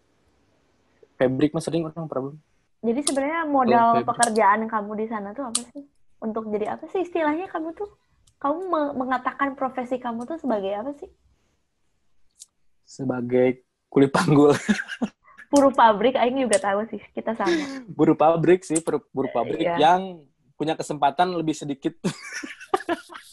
fabric 1.14 1.52
mah 1.52 1.60
sering 1.60 1.84
orang 1.84 2.08
problem 2.08 2.34
jadi 2.78 3.00
sebenarnya 3.02 3.42
modal 3.44 4.02
pekerjaan 4.02 4.64
kamu 4.64 4.90
di 4.96 5.06
sana 5.06 5.34
tuh 5.34 5.42
apa 5.44 5.66
sih? 5.74 5.82
Untuk 6.18 6.46
jadi 6.46 6.78
apa 6.78 6.86
sih 6.86 7.02
istilahnya 7.02 7.46
kamu 7.46 7.74
tuh? 7.74 7.90
Kamu 8.38 8.70
me- 8.70 8.94
mengatakan 8.94 9.54
profesi 9.54 9.98
kamu 9.98 10.22
tuh 10.24 10.38
sebagai 10.38 10.70
apa 10.72 10.94
sih? 10.94 11.10
sebagai 12.84 13.66
kulit 13.86 14.08
panggul 14.08 14.54
Buruh 15.50 15.72
pabrik, 15.72 16.12
Aing 16.14 16.38
juga 16.38 16.60
tahu 16.60 16.86
sih. 16.86 17.00
Kita 17.10 17.32
sama. 17.32 17.82
buruh 17.88 18.14
pabrik 18.14 18.62
sih 18.62 18.78
buruh, 18.78 19.32
pabrik 19.32 19.64
Iya. 19.64 19.74
yang 19.80 20.22
punya 20.54 20.76
kesempatan 20.76 21.34
lebih 21.34 21.56
sedikit 21.56 21.96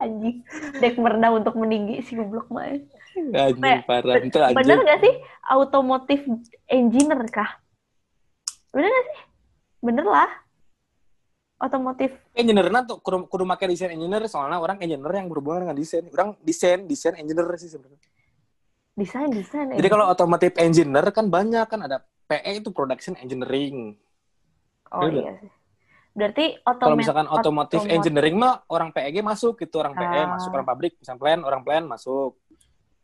Anjing. 0.00 0.40
Dek 0.80 0.96
merendah 0.96 1.30
untuk 1.36 1.54
meninggi 1.60 2.00
si 2.00 2.16
goblok 2.16 2.48
mah. 2.48 2.72
anjing 3.12 3.84
parah 3.84 4.16
itu 4.22 4.32
Bener 4.32 4.48
anjing 4.56 4.80
gak 4.88 5.00
sih? 5.04 5.14
Automotive 5.44 6.22
engineer 6.66 7.20
kah? 7.28 7.50
Bener 8.72 8.88
gak 8.88 9.04
sih? 9.06 9.18
Bener 9.84 10.06
lah. 10.08 10.30
Otomotif. 11.60 12.16
engineer 12.32 12.72
tuh 12.88 13.04
kudu, 13.04 13.28
kudu 13.28 13.44
make 13.44 13.60
desain 13.68 13.92
engineer 13.92 14.24
soalnya 14.24 14.56
orang 14.56 14.80
engineer 14.80 15.12
yang 15.12 15.28
berhubungan 15.28 15.68
dengan 15.68 15.76
desain 15.76 16.08
orang 16.08 16.32
desain 16.40 16.88
desain 16.88 17.12
engineer 17.20 17.52
sih 17.60 17.68
sebenarnya 17.68 18.00
Desain, 18.96 19.28
desain. 19.28 19.68
jadi 19.68 19.88
kalau 19.92 20.08
otomotif 20.08 20.56
engineer 20.56 21.12
kan 21.12 21.28
banyak 21.28 21.68
kan 21.68 21.84
ada 21.84 22.00
PE 22.24 22.64
itu 22.64 22.72
production 22.72 23.12
engineering 23.20 23.92
Oh 24.88 25.04
Iya. 25.04 25.20
iya 25.20 25.32
sih. 25.36 25.50
Berarti 26.10 26.58
kalau 26.66 26.98
misalkan 26.98 27.26
otomotif 27.30 27.86
engineering 27.86 28.34
mah 28.34 28.66
orang 28.66 28.90
PEG 28.90 29.22
masuk 29.22 29.62
gitu 29.62 29.78
orang 29.78 29.94
PE 29.94 30.06
Ah. 30.06 30.26
masuk 30.36 30.50
orang 30.50 30.66
pabrik 30.66 30.98
misalnya 30.98 31.20
plan 31.22 31.40
orang 31.46 31.62
plan 31.62 31.84
masuk 31.86 32.34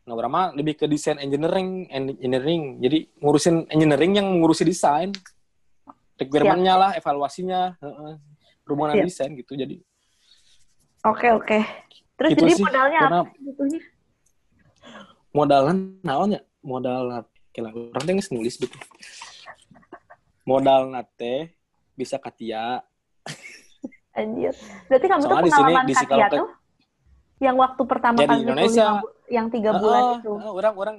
Nah, 0.06 0.14
orang 0.14 0.30
mah 0.30 0.46
lebih 0.54 0.78
ke 0.78 0.86
desain 0.86 1.18
engineering, 1.18 1.90
engineering. 1.90 2.78
Jadi 2.78 3.10
ngurusin 3.18 3.66
engineering 3.74 4.22
yang 4.22 4.38
ngurusi 4.38 4.62
desain. 4.62 5.10
Requirement-nya 6.14 6.74
lah, 6.78 6.90
evaluasinya, 6.94 7.74
Siap. 9.02 9.02
desain 9.02 9.30
gitu. 9.34 9.58
Jadi 9.58 9.82
Oke, 11.06 11.26
oke. 11.34 11.58
Terus 12.16 12.30
Gitu 12.32 12.42
jadi 12.42 12.52
sih, 12.54 12.64
modalnya 12.64 12.98
apa 13.02 13.18
sebetulnya? 13.34 13.80
modalan 15.34 15.76
naonnya? 16.00 16.40
Modal 16.62 17.26
kira 17.50 17.70
orang 17.70 18.02
teh 18.06 18.14
nulis 18.30 18.54
gitu. 18.58 18.78
Modal 20.46 20.86
nate 20.90 21.50
bisa 21.98 22.16
katia. 22.22 22.80
Anjir. 24.16 24.54
Berarti 24.88 25.06
kamu 25.06 25.20
tuh 25.20 25.28
Soalnya 25.28 25.44
di 25.44 25.52
sini, 25.52 25.60
pengalaman 25.60 25.86
di 25.86 25.94
Katia 25.94 26.26
tuh 26.32 26.48
yang 27.36 27.56
waktu 27.60 27.82
pertama 27.84 28.16
Ya, 28.16 28.26
kali 28.32 28.40
itu 28.40 28.44
Indonesia. 28.48 28.86
lima 28.88 29.00
yang 29.28 29.46
tiga 29.52 29.70
bulan 29.76 30.00
Heeh, 30.00 30.16
itu. 30.24 30.32
heeh, 30.40 30.52
orang 30.56 30.74
orang 30.74 30.96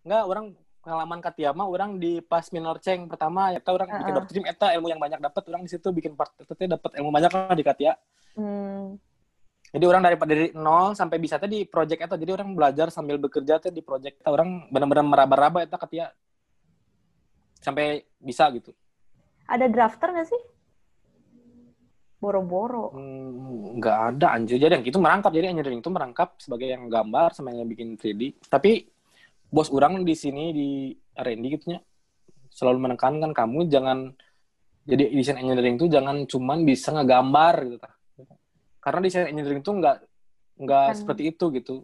enggak 0.00 0.24
orang 0.24 0.44
pengalaman 0.80 1.18
katia 1.20 1.50
mah 1.52 1.68
orang 1.68 2.00
di 2.00 2.24
pas 2.24 2.48
minor 2.56 2.80
ceng 2.80 3.04
pertama 3.04 3.52
eta 3.52 3.68
orang 3.68 4.00
bikin 4.00 4.00
Heeh. 4.00 4.16
doktrin 4.16 4.44
eta 4.48 4.72
ilmu 4.72 4.88
yang 4.88 4.96
banyak 4.96 5.20
dapat 5.20 5.42
orang 5.52 5.68
di 5.68 5.70
situ 5.76 5.92
bikin 5.92 6.16
part 6.16 6.32
dapat 6.40 6.90
ilmu 6.96 7.12
banyak 7.12 7.28
lah 7.28 7.52
di 7.52 7.60
katia. 7.60 7.92
Hmm. 8.32 8.96
Jadi 9.70 9.84
orang 9.84 10.02
dari 10.02 10.16
dari 10.16 10.46
nol 10.56 10.96
sampai 10.96 11.20
bisa 11.20 11.36
teh 11.36 11.46
di 11.46 11.68
project 11.68 12.00
eta. 12.00 12.16
Jadi 12.16 12.32
orang 12.32 12.56
belajar 12.56 12.88
sambil 12.88 13.20
bekerja 13.20 13.60
teh 13.60 13.68
di 13.68 13.84
project 13.84 14.24
eta. 14.24 14.32
Orang 14.32 14.72
benar-benar 14.72 15.04
meraba-raba 15.04 15.62
eta 15.62 15.76
katia 15.76 16.08
sampai 17.60 18.08
bisa 18.16 18.48
gitu. 18.56 18.72
Ada 19.46 19.68
drafter 19.68 20.16
nggak 20.16 20.28
sih? 20.32 20.42
Boro-boro. 22.20 22.92
Hmm, 22.92 23.80
nggak 23.80 23.98
ada 24.14 24.36
anjir. 24.36 24.60
Jadi 24.60 24.76
yang 24.76 24.84
itu 24.84 24.98
merangkap. 25.00 25.32
Jadi 25.32 25.46
engineering 25.56 25.80
itu 25.80 25.90
merangkap 25.90 26.36
sebagai 26.36 26.68
yang 26.68 26.84
gambar 26.92 27.32
sama 27.32 27.56
yang 27.56 27.64
bikin 27.64 27.96
3D. 27.96 28.44
Tapi 28.44 28.84
bos 29.50 29.72
orang 29.72 30.04
di 30.04 30.14
sini 30.14 30.52
di 30.52 30.68
R&D 30.94 31.44
gitu 31.58 31.74
nya 31.74 31.80
selalu 32.52 32.86
menekankan 32.86 33.34
kamu 33.34 33.66
jangan 33.66 34.14
jadi 34.84 35.10
desain 35.10 35.38
engineering 35.38 35.78
itu 35.78 35.86
jangan 35.88 36.28
cuman 36.28 36.58
bisa 36.68 36.92
ngegambar 36.92 37.54
gitu. 37.66 37.86
Karena 38.80 39.00
desain 39.00 39.28
engineering 39.32 39.64
itu 39.64 39.72
nggak 39.72 39.96
nggak 40.60 40.86
Kan. 40.92 40.96
seperti 40.96 41.22
itu 41.32 41.44
gitu. 41.56 41.74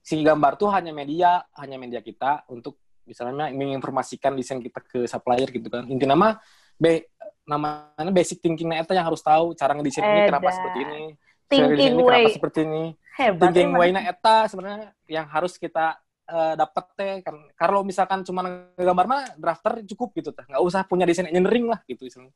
Si 0.00 0.16
gambar 0.24 0.56
tuh 0.56 0.72
hanya 0.72 0.96
media, 0.96 1.44
hanya 1.60 1.76
media 1.76 2.00
kita 2.00 2.48
untuk 2.48 2.80
misalnya 3.04 3.52
menginformasikan 3.52 4.32
desain 4.38 4.62
kita 4.62 4.80
ke 4.80 5.04
supplier 5.04 5.50
gitu 5.50 5.68
kan. 5.68 5.84
Intinya 5.90 6.16
mah 6.16 6.32
be, 6.78 7.09
namanya 7.50 8.12
basic 8.14 8.38
thinking 8.38 8.70
eta 8.70 8.94
yang 8.94 9.10
harus 9.10 9.18
tahu 9.18 9.58
cara 9.58 9.74
ngedesain 9.74 10.06
ini 10.06 10.20
kenapa 10.30 10.48
seperti 10.54 10.78
ini. 10.86 11.02
Thinking 11.50 11.90
ini 11.98 12.02
way. 12.06 12.06
kenapa 12.06 12.30
seperti 12.30 12.58
ini. 12.62 12.84
Hebat. 13.18 13.42
Thinking 13.42 13.68
emang. 13.74 13.80
way-nya 13.82 14.02
eta 14.06 14.36
sebenarnya 14.46 14.94
yang 15.10 15.26
harus 15.26 15.58
kita 15.58 15.98
eh, 16.30 16.54
dapat 16.54 16.84
teh 16.94 17.14
kan 17.26 17.36
kalau 17.58 17.82
misalkan 17.82 18.22
cuma 18.22 18.70
ngegambar 18.78 19.06
mah 19.10 19.22
drafter 19.34 19.82
cukup 19.82 20.14
gitu 20.14 20.30
teh 20.30 20.46
nggak 20.46 20.62
usah 20.62 20.86
punya 20.86 21.02
desain 21.02 21.26
engineering 21.26 21.66
lah 21.66 21.82
gitu 21.90 22.06
istilahnya. 22.06 22.30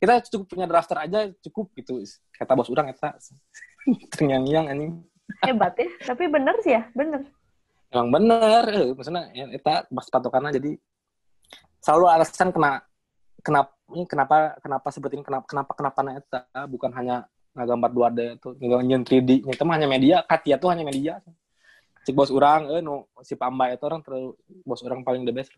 kita 0.00 0.14
cukup 0.32 0.46
punya 0.56 0.64
drafter 0.64 0.96
aja 0.96 1.28
cukup 1.44 1.76
gitu 1.76 2.00
kata 2.32 2.56
bos 2.56 2.72
orang 2.72 2.88
eta 2.94 3.18
terngiang-ngiang 4.14 4.70
anjing 4.70 4.94
Hebat 5.46 5.78
ya. 5.78 5.86
Tapi 6.10 6.26
bener 6.26 6.58
sih 6.58 6.74
ya, 6.74 6.82
bener. 6.90 7.22
emang 7.90 8.08
bener 8.14 8.62
eh, 8.70 8.94
maksudnya 8.94 9.34
ya, 9.34 9.50
eta 9.50 9.82
pas 9.90 10.06
patokannya 10.06 10.54
jadi 10.62 10.78
selalu 11.82 12.06
alasan 12.06 12.54
kena 12.54 12.86
kenapa 13.42 13.74
ini 13.94 14.04
kenapa 14.06 14.56
kenapa 14.62 14.88
seperti 14.94 15.20
ini? 15.20 15.24
Kenapa 15.26 15.46
kenapa 15.46 15.72
kenapa 15.74 15.98
na 16.02 16.12
eta 16.18 16.40
bukan 16.66 16.90
hanya 16.94 17.26
ngagambar 17.54 17.90
2D 17.90 18.18
itu 18.38 18.48
ngegambar 18.58 19.06
3D 19.06 19.30
nya. 19.46 19.52
Itu 19.54 19.64
mah 19.66 19.74
hanya 19.78 19.88
media 19.90 20.16
Katia 20.22 20.56
tuh 20.56 20.70
hanya 20.70 20.86
media. 20.86 21.18
Cik 22.06 22.16
bos 22.16 22.32
orang 22.32 22.70
eh 22.72 22.80
nu 22.80 23.04
si 23.20 23.36
Pamba 23.36 23.68
itu 23.68 23.84
orang 23.84 24.00
terlalu 24.00 24.32
bos 24.64 24.80
orang 24.86 25.04
paling 25.04 25.26
the 25.28 25.34
best 25.34 25.52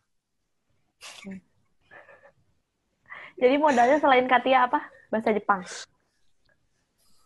Jadi 3.39 3.55
modalnya 3.59 3.99
selain 3.99 4.27
Katia 4.27 4.71
apa? 4.71 4.81
Bahasa 5.11 5.31
Jepang. 5.35 5.63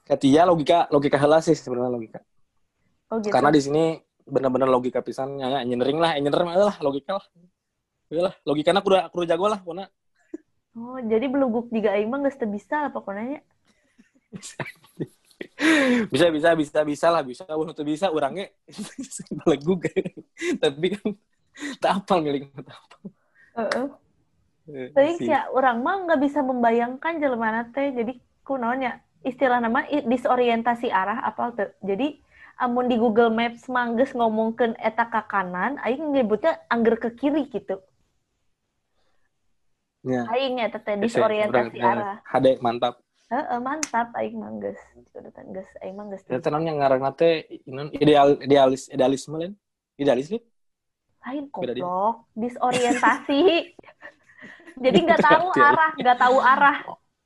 Katia 0.07 0.43
logika 0.47 0.87
logika 0.89 1.17
heula 1.19 1.43
sih 1.43 1.55
sebenarnya 1.55 1.93
logika. 1.93 2.21
Oh 3.07 3.23
gitu. 3.23 3.31
karena 3.31 3.55
di 3.55 3.63
sini 3.63 3.85
benar-benar 4.27 4.67
logika 4.67 4.99
pisannya 4.99 5.47
ya 5.47 5.59
engineering 5.63 6.03
lah 6.03 6.19
engineer 6.19 6.43
mah 6.43 6.55
lah 6.59 6.77
logika 6.83 7.23
lah. 7.23 7.27
Iyalah, 8.07 8.35
logikanya 8.47 8.79
aku 8.83 8.89
udah 8.95 9.03
aku 9.11 9.15
udah 9.23 9.29
jago 9.35 9.47
lah 9.51 9.59
pokoknya 9.63 9.87
Oh, 10.77 11.01
jadi 11.01 11.27
beluguk 11.33 11.73
juga 11.73 11.97
aing 11.97 12.09
mah 12.13 12.21
geus 12.25 12.37
teu 12.37 12.49
bisa 12.49 12.77
lah 12.85 12.91
pokoknya. 12.93 13.41
bisa 16.13 16.27
bisa 16.33 16.51
bisa 16.57 16.81
bisa 16.85 17.07
lah 17.13 17.23
bisa 17.25 17.45
wah 17.49 17.73
tuh 17.73 17.85
bisa 17.85 18.09
orangnya 18.13 18.49
lagu 19.45 19.77
tapi 20.63 20.87
kan 20.97 21.09
tak 21.81 21.93
apal 22.05 22.19
milik 22.25 22.53
tak 22.61 22.77
apal 22.77 23.01
Heeh. 23.57 23.87
Eh, 24.69 24.89
Tapi 24.93 25.25
ya 25.25 25.49
orang 25.55 25.81
mah 25.81 25.97
nggak 26.05 26.21
bisa 26.21 26.45
membayangkan 26.45 27.17
jelema 27.23 27.65
teh. 27.73 27.89
Jadi 27.95 28.21
kunaonnya 28.45 29.01
istilah 29.25 29.59
nama 29.65 29.89
disorientasi 29.89 30.93
arah 30.93 31.25
apa 31.25 31.43
tuh. 31.57 31.71
Jadi 31.81 32.21
amun 32.61 32.91
di 32.91 33.01
Google 33.01 33.33
Maps 33.33 33.65
mangges 33.73 34.13
ngomongkeun 34.13 34.77
eta 34.77 35.09
ka 35.09 35.25
kanan, 35.25 35.81
aing 35.81 36.13
nyebutnya 36.13 36.61
angger 36.69 37.01
ke 37.01 37.17
kiri 37.17 37.49
gitu. 37.49 37.81
Ya. 40.07 40.23
Aing 40.31 40.63
eta 40.63 40.79
teh 40.79 40.95
Ese, 40.95 41.19
disorientasi 41.19 41.83
arah. 41.83 42.23
HD 42.23 42.63
mantap 42.63 43.03
Heeh, 43.27 43.59
mantap 43.59 44.15
aing 44.15 44.39
mangges. 44.39 44.79
Cudutan 45.11 45.51
geus 45.51 45.67
aing 45.83 45.99
mangges. 45.99 46.23
ya 46.31 46.39
tenang 46.39 46.63
yang 46.63 46.79
ngarang 46.79 47.03
nate 47.03 47.51
inon 47.67 47.91
ideal 47.91 48.39
idealis 48.39 48.87
idealisme 48.87 49.35
lain 49.35 49.53
idealis 49.99 50.31
nih 50.31 50.43
Lain 51.27 51.51
dia. 51.51 51.51
goblok, 51.51 52.31
disorientasi. 52.39 53.75
Jadi 54.85 54.99
nggak 55.11 55.27
tahu 55.27 55.47
arah, 55.59 55.91
nggak 55.99 56.19
tahu 56.23 56.39
arah. 56.39 56.77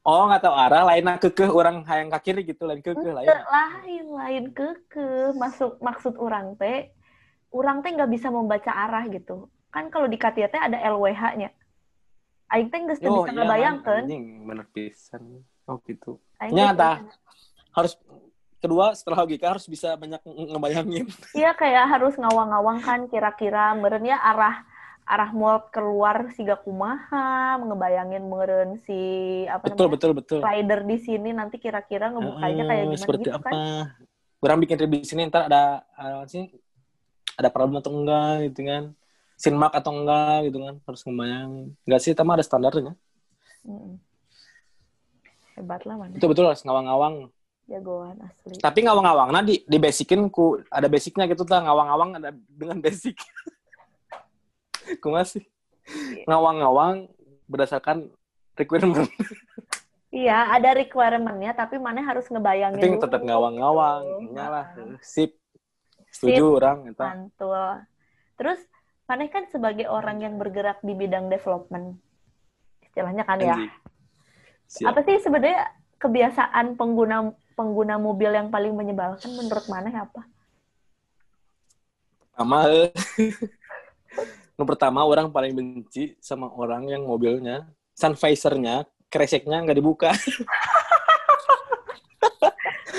oh 0.00 0.24
nggak 0.32 0.40
tahu 0.40 0.54
arah 0.56 0.82
lainnya 0.88 1.20
kekeh 1.20 1.52
orang 1.52 1.84
hayang 1.84 2.08
ke 2.08 2.32
kiri 2.32 2.48
gitu 2.48 2.64
lain 2.64 2.80
kekeh 2.80 3.12
lain 3.12 3.28
lain 3.28 4.04
lain 4.08 4.44
keke 4.56 5.36
masuk 5.36 5.76
maksud 5.84 6.16
orang 6.16 6.56
teh 6.56 6.88
orang 7.52 7.84
teh 7.84 7.92
nggak 7.92 8.08
bisa 8.08 8.32
membaca 8.32 8.72
arah 8.72 9.04
gitu 9.12 9.52
kan 9.68 9.92
kalau 9.92 10.08
di 10.08 10.16
teh 10.16 10.40
ada 10.56 10.80
LWH-nya 10.80 11.52
Aing 12.50 12.66
teh 12.66 12.78
nggak 12.82 12.98
oh 13.06 13.22
bisa 13.22 13.30
iya 13.30 13.36
ngebayangkeun. 13.38 14.02
Anjing 14.04 14.24
bener 14.42 14.66
pisan. 14.74 15.22
Oh 15.64 15.78
gitu. 15.86 16.18
Aing 16.42 16.50
Nya, 16.50 16.74
teh 16.74 16.76
tah. 16.76 16.96
harus 17.70 17.92
kedua 18.58 18.92
setelah 18.92 19.22
logika 19.22 19.54
harus 19.54 19.64
bisa 19.64 19.94
banyak 19.94 20.18
nge- 20.20 20.48
ngebayangin. 20.50 21.06
Iya 21.38 21.54
kayak 21.54 21.86
harus 21.88 22.18
ngawang-ngawang 22.18 22.82
kan 22.82 23.00
kira-kira. 23.06 23.78
Meureun 23.78 24.02
ya 24.04 24.18
arah 24.18 24.66
arah 25.06 25.30
mold 25.30 25.70
keluar 25.70 26.30
siga 26.34 26.54
kumaha 26.54 27.58
ngebayangin 27.58 28.22
meureun 28.22 28.78
si 28.82 28.98
apa 29.46 29.66
betul 29.66 29.90
namanya 29.90 29.94
betul 29.98 30.10
betul. 30.14 30.38
rider 30.38 30.80
di 30.86 30.96
sini 31.02 31.30
nanti 31.34 31.58
kira-kira 31.58 32.14
ngebukanya 32.14 32.62
kayak 32.62 32.78
Eh, 32.78 32.86
gimana 32.86 32.98
seperti 32.98 33.22
gitu 33.26 33.34
apa? 33.34 33.48
kan. 33.50 33.56
Orang 34.40 34.58
bikin 34.62 34.76
review 34.78 35.02
di 35.02 35.08
sini 35.10 35.26
ntar 35.26 35.46
ada 35.50 35.82
ada 35.94 36.22
apa 36.22 36.26
sih? 36.26 36.46
Ada 37.34 37.48
problem 37.50 37.78
atau 37.78 37.90
enggak 37.94 38.50
gitu 38.50 38.60
kan 38.66 38.84
sin 39.40 39.56
mark 39.56 39.72
atau 39.72 39.96
enggak 39.96 40.52
gitu 40.52 40.60
kan 40.60 40.76
harus 40.84 41.00
ngebayangin. 41.08 41.66
Enggak 41.88 42.00
sih 42.04 42.12
tapi 42.12 42.28
ada 42.36 42.44
standarnya. 42.44 42.92
Mm-mm. 43.64 43.96
hebat 45.52 45.84
lah 45.84 46.00
mana 46.00 46.16
itu 46.16 46.24
betul 46.24 46.48
harus 46.48 46.64
ngawang-ngawang. 46.64 47.28
Jagoan 47.68 48.16
asli. 48.24 48.56
Tapi 48.60 48.78
ngawang-ngawang 48.84 49.28
nah 49.32 49.44
di 49.44 49.64
di 49.64 49.78
basicin 49.80 50.28
ku 50.28 50.60
ada 50.68 50.88
basicnya 50.88 51.24
gitu 51.28 51.44
tuh 51.44 51.56
ngawang-ngawang 51.56 52.20
ada 52.20 52.36
dengan 52.48 52.80
basic. 52.84 53.16
Ku 55.04 55.12
masih 55.12 55.44
ngawang-ngawang 56.26 57.08
berdasarkan 57.48 58.10
requirement. 58.58 59.08
Iya, 60.10 60.58
ada 60.58 60.74
requirement-nya, 60.74 61.54
tapi 61.54 61.78
mana 61.78 62.02
harus 62.02 62.26
ngebayangin 62.26 62.82
penting 62.82 62.98
dulu. 62.98 63.04
tetap 63.06 63.22
ngawang-ngawang. 63.22 64.02
Gitu. 64.02 64.34
nyalah 64.34 64.66
Heeh. 64.74 64.98
sip. 65.06 65.30
Setuju 66.10 66.58
orang 66.58 66.90
itu 66.90 66.98
Mantul. 66.98 67.86
Terus, 68.34 68.58
mana 69.10 69.26
kan 69.26 69.50
sebagai 69.50 69.90
orang 69.90 70.22
yang 70.22 70.38
bergerak 70.38 70.78
di 70.86 70.94
bidang 70.94 71.26
development, 71.26 71.98
istilahnya 72.86 73.26
kan 73.26 73.42
ya. 73.42 73.58
Siap. 74.70 74.94
Apa 74.94 75.02
sih 75.02 75.18
sebenarnya 75.18 75.66
kebiasaan 75.98 76.78
pengguna 76.78 77.34
pengguna 77.58 77.98
mobil 77.98 78.30
yang 78.30 78.54
paling 78.54 78.70
menyebalkan 78.70 79.34
menurut 79.34 79.66
mana 79.66 79.90
apa? 79.90 80.22
pertama 82.40 82.72
yang 84.56 84.64
pertama 84.64 85.04
orang 85.04 85.28
paling 85.28 85.52
benci 85.52 86.16
sama 86.24 86.48
orang 86.48 86.88
yang 86.88 87.04
mobilnya 87.04 87.68
sun 87.92 88.16
visornya 88.16 88.88
kreseknya 89.12 89.60
nggak 89.60 89.76
dibuka 89.76 90.08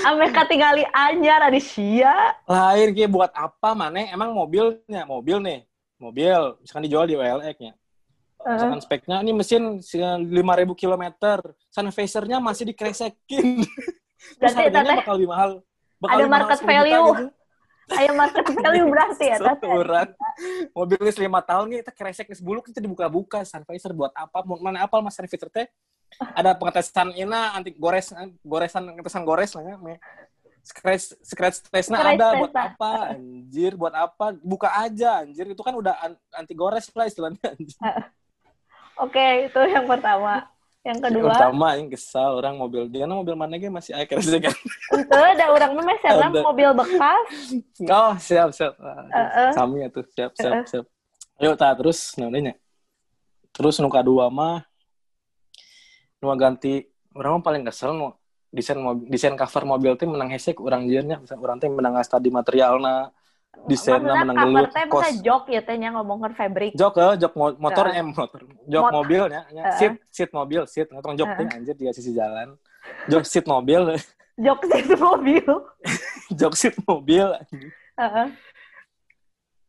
Ame 0.01 0.33
katingali 0.33 0.81
anyar 0.93 1.45
ada 1.45 1.61
sia. 1.61 2.33
lain 2.49 2.89
kayak 2.93 3.09
buat 3.09 3.33
apa 3.37 3.77
mana 3.77 4.05
emang 4.09 4.33
mobilnya 4.33 5.05
mobil 5.09 5.41
nih 5.41 5.65
mobil 6.01 6.57
misalkan 6.59 6.83
dijual 6.89 7.05
di 7.05 7.13
OLX 7.13 7.57
nya 7.61 7.73
misalkan 8.41 8.81
speknya 8.81 9.21
ini 9.21 9.31
mesin 9.37 9.77
5000 9.77 10.33
km 10.73 11.05
sun 11.69 11.87
visornya 11.93 12.41
masih 12.41 12.73
dikresekin 12.73 13.61
terus 14.41 14.53
harganya 14.57 14.97
bakal 14.97 15.13
lebih 15.15 15.29
mahal 15.29 15.49
bakal 16.01 16.17
ada 16.17 16.21
lebih 16.25 16.31
mahal 16.33 16.41
market 16.49 16.57
10 16.57 16.65
juta 16.65 16.73
value. 16.73 17.13
gitu. 17.13 17.25
Ayam 17.91 18.15
market 18.15 18.45
value 18.47 18.87
berarti 18.87 19.25
ya. 19.27 19.37
Tapi 19.41 19.67
Seorang 19.67 20.09
mobil 20.71 20.97
geus 21.03 21.19
lima 21.19 21.43
tahun 21.43 21.65
nih, 21.67 21.77
kita 21.83 21.91
keresek 21.91 22.25
geus 22.31 22.39
buluk 22.39 22.63
itu 22.71 22.79
dibuka-buka. 22.79 23.43
Sunvisor 23.43 23.91
buat 23.91 24.15
apa? 24.15 24.47
Mana 24.63 24.87
apa 24.87 25.03
mas 25.03 25.19
Sunvisor 25.19 25.51
teh? 25.51 25.67
Ada 26.35 26.55
pengetesan 26.55 27.15
ina 27.15 27.55
anti 27.55 27.75
gores 27.75 28.15
goresan 28.43 28.95
pengetesan 28.95 29.23
gores 29.27 29.51
lah 29.55 29.63
ya. 29.63 29.75
Scratch 30.61 31.17
scratch 31.25 31.57
Scratch 31.65 31.89
ada 31.89 32.37
buat 32.37 32.53
apa? 32.53 33.17
Anjir, 33.17 33.73
buat 33.73 33.93
apa? 33.97 34.37
Buka 34.45 34.69
aja 34.69 35.25
anjir. 35.25 35.49
Itu 35.49 35.65
kan 35.65 35.73
udah 35.73 35.97
an- 35.97 36.21
anti 36.37 36.53
gores 36.53 36.85
lah 36.93 37.09
istilahnya. 37.09 37.41
Anjir. 37.41 37.77
Oke, 39.03 39.49
itu 39.49 39.61
yang 39.65 39.89
pertama. 39.89 40.45
Yang 40.81 40.97
kedua, 41.05 41.29
Pertama 41.37 41.77
yang 41.77 41.93
kesal 41.93 42.41
orang 42.41 42.57
mobil 42.57 42.89
dia 42.89 43.05
kan 43.05 43.13
mobil 43.13 43.37
mana 43.37 43.53
ge 43.61 43.69
masih 43.69 43.93
aya 43.93 44.09
keresek 44.09 44.49
kan. 44.49 44.55
itu 44.97 45.13
ada 45.13 45.45
orang 45.53 45.77
mah 45.77 45.97
serem 46.01 46.33
Ada. 46.33 46.41
mobil 46.41 46.69
bekas. 46.73 47.25
Oh, 47.93 48.13
siap, 48.17 48.49
siap. 48.49 48.73
Ah, 48.81 49.05
Heeh. 49.13 49.49
Sami 49.53 49.85
atuh, 49.85 50.01
siap, 50.09 50.33
siap, 50.33 50.53
Heeh. 50.57 50.65
siap. 50.65 50.85
Ayo, 51.37 51.53
ta 51.53 51.73
terus 51.77 52.17
namanya. 52.17 52.57
Terus 53.53 53.77
nu 53.77 53.93
kadua 53.93 54.33
mah 54.33 54.65
nu 56.17 56.33
ganti 56.33 56.85
orang 57.13 57.37
mah 57.37 57.43
paling 57.45 57.61
kesel 57.65 57.93
nu 57.93 58.13
desain 58.51 58.77
mobil, 58.77 59.07
desain 59.07 59.33
cover 59.39 59.63
mobil 59.63 59.95
teh 59.95 60.03
menang 60.05 60.29
hese 60.29 60.51
jeurnya, 60.85 61.17
bisa 61.23 61.39
urang 61.39 61.57
teh 61.57 61.71
menang 61.71 61.95
tadi 62.03 62.27
materialna, 62.27 63.09
desainna 63.65 64.11
Maksudnya 64.11 64.23
menang 64.27 64.47
gelut, 64.51 64.69
kos. 64.91 65.07
jok 65.23 65.43
ya 65.47 65.61
teh 65.63 65.75
nya 65.79 65.89
ngomongkan 65.95 66.31
fabric. 66.35 66.71
Jok 66.75 66.93
eh, 66.99 67.13
jok 67.19 67.33
mo- 67.39 67.57
motor 67.57 67.85
eh 67.95 68.03
motor. 68.03 68.41
Jok 68.67 68.83
Mot- 68.83 68.93
mobilnya, 68.93 69.41
nya. 69.55 69.63
Heeh. 69.71 69.77
seat, 69.79 69.93
seat 70.11 70.31
mobil, 70.35 70.67
seat 70.67 70.87
ngotong 70.91 71.15
jok 71.15 71.27
Heeh. 71.31 71.55
anjir 71.55 71.75
di 71.79 71.87
sisi 71.95 72.11
jalan. 72.11 72.59
Jok 73.07 73.23
seat 73.23 73.45
mobil, 73.47 73.95
Jok 74.41 74.59
itu 74.73 74.95
mobil. 74.97 75.45
jok 76.39 76.53
seat 76.55 76.75
mobil. 76.83 77.27
anjing. 77.39 77.71
Heeh. 77.95 78.27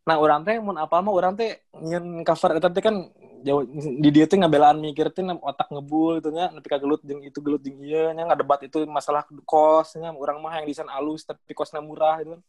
Nah, 0.03 0.19
orang 0.19 0.43
teh 0.43 0.59
mun 0.59 0.75
apa 0.75 0.99
mah 0.99 1.13
orang 1.15 1.33
teh 1.39 1.63
nyen 1.79 2.27
cover 2.27 2.59
eta 2.59 2.67
teh 2.67 2.83
kan 2.83 3.07
jauh 3.43 3.63
di 3.99 4.09
dia 4.11 4.27
teh 4.27 4.35
ngabelaan 4.35 4.75
mikir 4.83 5.07
teh 5.15 5.23
otak 5.23 5.71
ngebul 5.71 6.19
gitu 6.19 6.35
nya 6.35 6.51
nepi 6.51 6.67
ka 6.67 6.75
gelut 6.75 6.99
jeung 7.07 7.23
itu 7.23 7.39
gelut 7.39 7.63
jeung 7.63 7.79
ieu 7.79 8.11
nya 8.11 8.27
ngadebat 8.27 8.67
itu 8.67 8.83
masalah 8.83 9.23
kos 9.47 9.95
nya 9.95 10.11
urang 10.11 10.43
mah 10.43 10.59
yang 10.59 10.67
desain 10.67 10.91
alus 10.91 11.23
tapi 11.23 11.55
kosnya 11.55 11.79
murah 11.79 12.19
gitu 12.19 12.35
kan. 12.35 12.41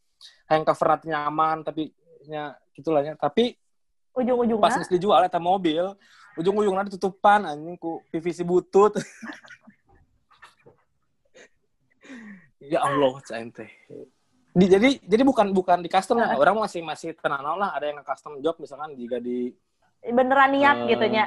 Yang 0.51 0.63
cover 0.67 0.87
nanti 0.91 1.07
nyaman 1.15 1.57
tapi 1.63 1.83
nya 2.27 2.59
gitulah 2.75 3.03
nya. 3.07 3.15
Tapi 3.15 3.55
pas 4.15 4.23
Ujung-ujungnya 4.23 4.79
geus 4.79 4.91
dijual 4.91 5.27
eta 5.27 5.43
mobil 5.43 5.91
ujung-ujungnya 6.39 6.91
ditutupan 6.91 7.47
anjing 7.47 7.79
ku 7.79 8.03
PVC 8.11 8.43
butut. 8.43 8.99
ya 12.73 12.83
Allah, 12.83 13.15
cain 13.23 13.51
teh. 13.55 13.71
Di, 14.55 14.71
jadi 14.71 15.03
jadi 15.03 15.23
bukan 15.27 15.51
bukan 15.51 15.83
di 15.83 15.91
custom 15.91 16.23
ya. 16.23 16.39
Orang 16.39 16.63
masih 16.63 16.79
masih 16.87 17.11
tenang 17.19 17.43
lah 17.59 17.75
ada 17.75 17.91
yang 17.91 17.99
custom 18.07 18.39
job 18.39 18.55
misalkan 18.63 18.95
jika 18.95 19.19
di 19.19 19.51
beneran 20.05 20.55
niat 20.55 20.87
eh, 20.87 20.95
gitu 20.95 21.07
nya. 21.11 21.25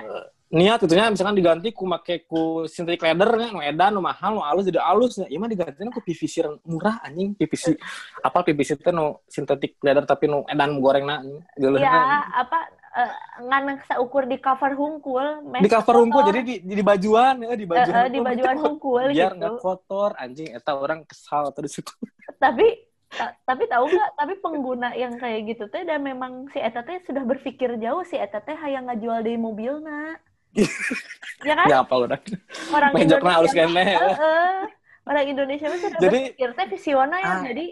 Niat 0.48 0.80
gitu 0.80 0.96
nya 0.96 1.12
misalkan 1.12 1.36
diganti 1.36 1.76
ku 1.76 1.84
make 1.84 2.24
ku 2.24 2.64
synthetic 2.72 3.04
leather 3.04 3.36
nya 3.36 3.52
nu 3.52 3.60
edan 3.60 3.92
nu 3.92 4.00
mahal 4.00 4.40
nu 4.40 4.42
alus 4.48 4.64
jadi 4.64 4.80
alus 4.80 5.20
nya. 5.20 5.28
Ieu 5.28 5.44
mah 5.44 5.52
digantinya 5.52 5.92
ku 5.92 6.00
PVC 6.00 6.48
murah 6.64 7.04
anjing 7.04 7.36
PVC. 7.36 7.76
apa 8.24 8.48
PVC 8.48 8.80
teh 8.80 8.96
nu 8.96 9.20
synthetic 9.28 9.76
leather 9.84 10.08
tapi 10.08 10.32
nu 10.32 10.48
edan 10.48 10.80
gorengna 10.80 11.20
anjing. 11.20 11.44
Geuleuhna, 11.60 11.84
Ya, 11.84 11.92
anjing. 11.92 12.32
apa 12.32 12.60
eh, 12.96 13.14
ngan 13.44 13.64
saukur 13.92 14.24
di 14.24 14.38
cover 14.40 14.72
hungkul, 14.72 15.26
di 15.52 15.68
cover 15.68 15.96
hungkul 16.00 16.22
kotor. 16.24 16.32
jadi 16.32 16.40
di, 16.48 16.56
di 16.64 16.84
bajuan 16.86 17.36
ya 17.44 17.54
di 17.60 17.66
bajuan 17.68 17.94
eh, 17.94 18.08
di 18.08 18.20
bajuan 18.24 18.56
hungkul 18.56 19.04
biar 19.12 19.36
gitu. 19.36 19.40
nggak 19.44 19.54
kotor 19.60 20.16
anjing 20.16 20.56
eta 20.56 20.72
orang 20.80 21.04
kesal 21.04 21.52
terus 21.52 21.76
itu 21.76 21.92
Tapi 22.38 22.87
ta- 23.10 23.36
tapi 23.44 23.64
tahu 23.66 23.86
nggak? 23.86 24.12
Tapi 24.16 24.34
pengguna 24.38 24.90
yang 24.94 25.16
kayak 25.16 25.48
gitu 25.48 25.68
teh 25.68 25.82
dan 25.82 26.02
memang 26.02 26.48
si 26.50 26.58
eta 26.58 26.82
teh 26.82 27.00
sudah 27.02 27.24
berpikir 27.24 27.76
jauh 27.78 28.02
si 28.02 28.16
eta 28.16 28.40
teh 28.40 28.54
hayang 28.54 28.86
ngajual 28.86 29.22
di 29.22 29.36
mobilna. 29.36 30.18
ya 31.48 31.54
kan? 31.54 31.68
ya 31.68 31.78
apa 31.80 31.94
orang 31.94 32.22
Orang 32.70 32.92
Indonesia. 32.94 33.52
kene 33.54 33.86
Heeh. 33.86 34.58
orang 35.04 35.26
Indonesia 35.26 35.68
sudah 35.70 36.00
Jadi- 36.00 36.34
berpikir 36.34 36.50
teh 36.54 36.68
visioner 36.68 37.18
ya. 37.18 37.28
Ah, 37.30 37.40
Jadi 37.44 37.66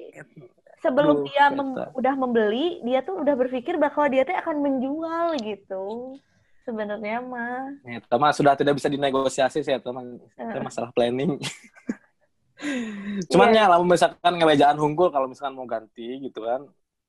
sebelum 0.78 1.16
Aduh, 1.18 1.26
dia 1.26 1.46
mem- 1.50 1.74
eta. 1.74 1.86
udah 1.94 2.14
membeli, 2.16 2.68
dia 2.82 3.00
tuh 3.02 3.18
udah 3.18 3.34
berpikir 3.36 3.76
bahwa 3.76 4.06
dia 4.06 4.22
teh 4.22 4.34
akan 4.34 4.58
menjual 4.60 5.34
gitu. 5.40 6.14
Sebenarnya 6.62 7.22
mah. 7.22 7.74
Eta 7.84 8.16
mah 8.16 8.32
sudah 8.32 8.54
tidak 8.54 8.74
bisa 8.74 8.86
dinegosiasi 8.86 9.62
sih 9.62 9.72
eta 9.72 9.90
mah 9.90 10.02
Eta 10.32 10.60
masalah 10.60 10.90
planning. 10.92 11.38
Cuman 13.32 13.52
Iya. 13.52 13.68
ya 13.68 13.72
lamun 13.76 13.92
misalkan 13.92 14.34
ngewejaan 14.40 14.78
hunggul 14.80 15.12
kalau 15.12 15.28
misalkan 15.28 15.56
mau 15.60 15.68
ganti 15.68 16.24
gitu 16.24 16.44
kan. 16.44 16.64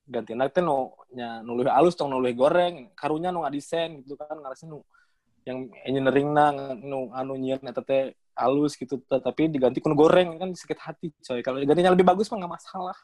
Ganti 0.06 0.34
teh 0.34 0.62
nu 0.62 0.94
nya 1.14 1.42
nuluh 1.42 1.66
alus 1.66 1.98
tong 1.98 2.10
nuluh 2.10 2.30
goreng, 2.30 2.94
karunya 2.94 3.34
nu 3.34 3.42
ngadesain 3.42 4.02
gitu 4.06 4.14
kan 4.14 4.38
ngarasnya 4.38 4.70
nu 4.70 4.86
yang 5.46 5.70
engineering 5.86 6.30
na 6.34 6.50
nu 6.74 7.10
anu 7.14 7.34
nyieun 7.38 7.62
eta 7.66 7.82
teh 7.82 8.14
alus 8.36 8.78
gitu 8.78 9.00
tapi 9.06 9.48
diganti 9.50 9.82
ku 9.82 9.90
nu 9.90 9.98
goreng 9.98 10.38
kan 10.38 10.50
sakit 10.54 10.78
hati 10.78 11.08
coy. 11.22 11.42
Kalau 11.42 11.58
digantinya 11.58 11.90
lebih 11.94 12.06
bagus 12.06 12.30
mah 12.30 12.38
nggak 12.42 12.54
masalah. 12.54 12.98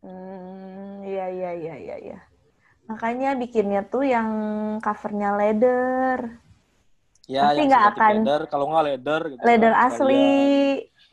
Hmm, 0.00 1.04
iya 1.04 1.28
iya 1.28 1.50
iya 1.52 1.74
iya 1.76 1.96
iya. 2.00 2.18
Makanya 2.88 3.36
bikinnya 3.36 3.84
tuh 3.84 4.02
yang 4.02 4.28
covernya 4.80 5.36
leather. 5.36 6.40
Ya, 7.30 7.52
Pasti 7.52 7.62
yang 7.62 7.68
nggak 7.70 7.84
akan. 7.94 8.10
leather, 8.10 8.40
kalau 8.50 8.64
nggak 8.72 8.84
leather 8.90 9.20
gitu. 9.30 9.42
Leather 9.46 9.72
kan, 9.76 9.86
asli. 9.86 10.26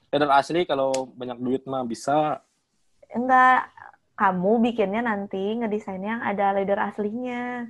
Leather 0.07 0.31
asli 0.31 0.63
kalau 0.63 1.11
banyak 1.13 1.37
duit 1.39 1.63
mah 1.67 1.83
bisa. 1.83 2.39
Enggak, 3.11 3.67
kamu 4.15 4.51
bikinnya 4.63 5.03
nanti 5.03 5.59
ngedesainnya 5.59 6.19
yang 6.19 6.23
ada 6.23 6.45
leather 6.55 6.79
aslinya. 6.79 7.67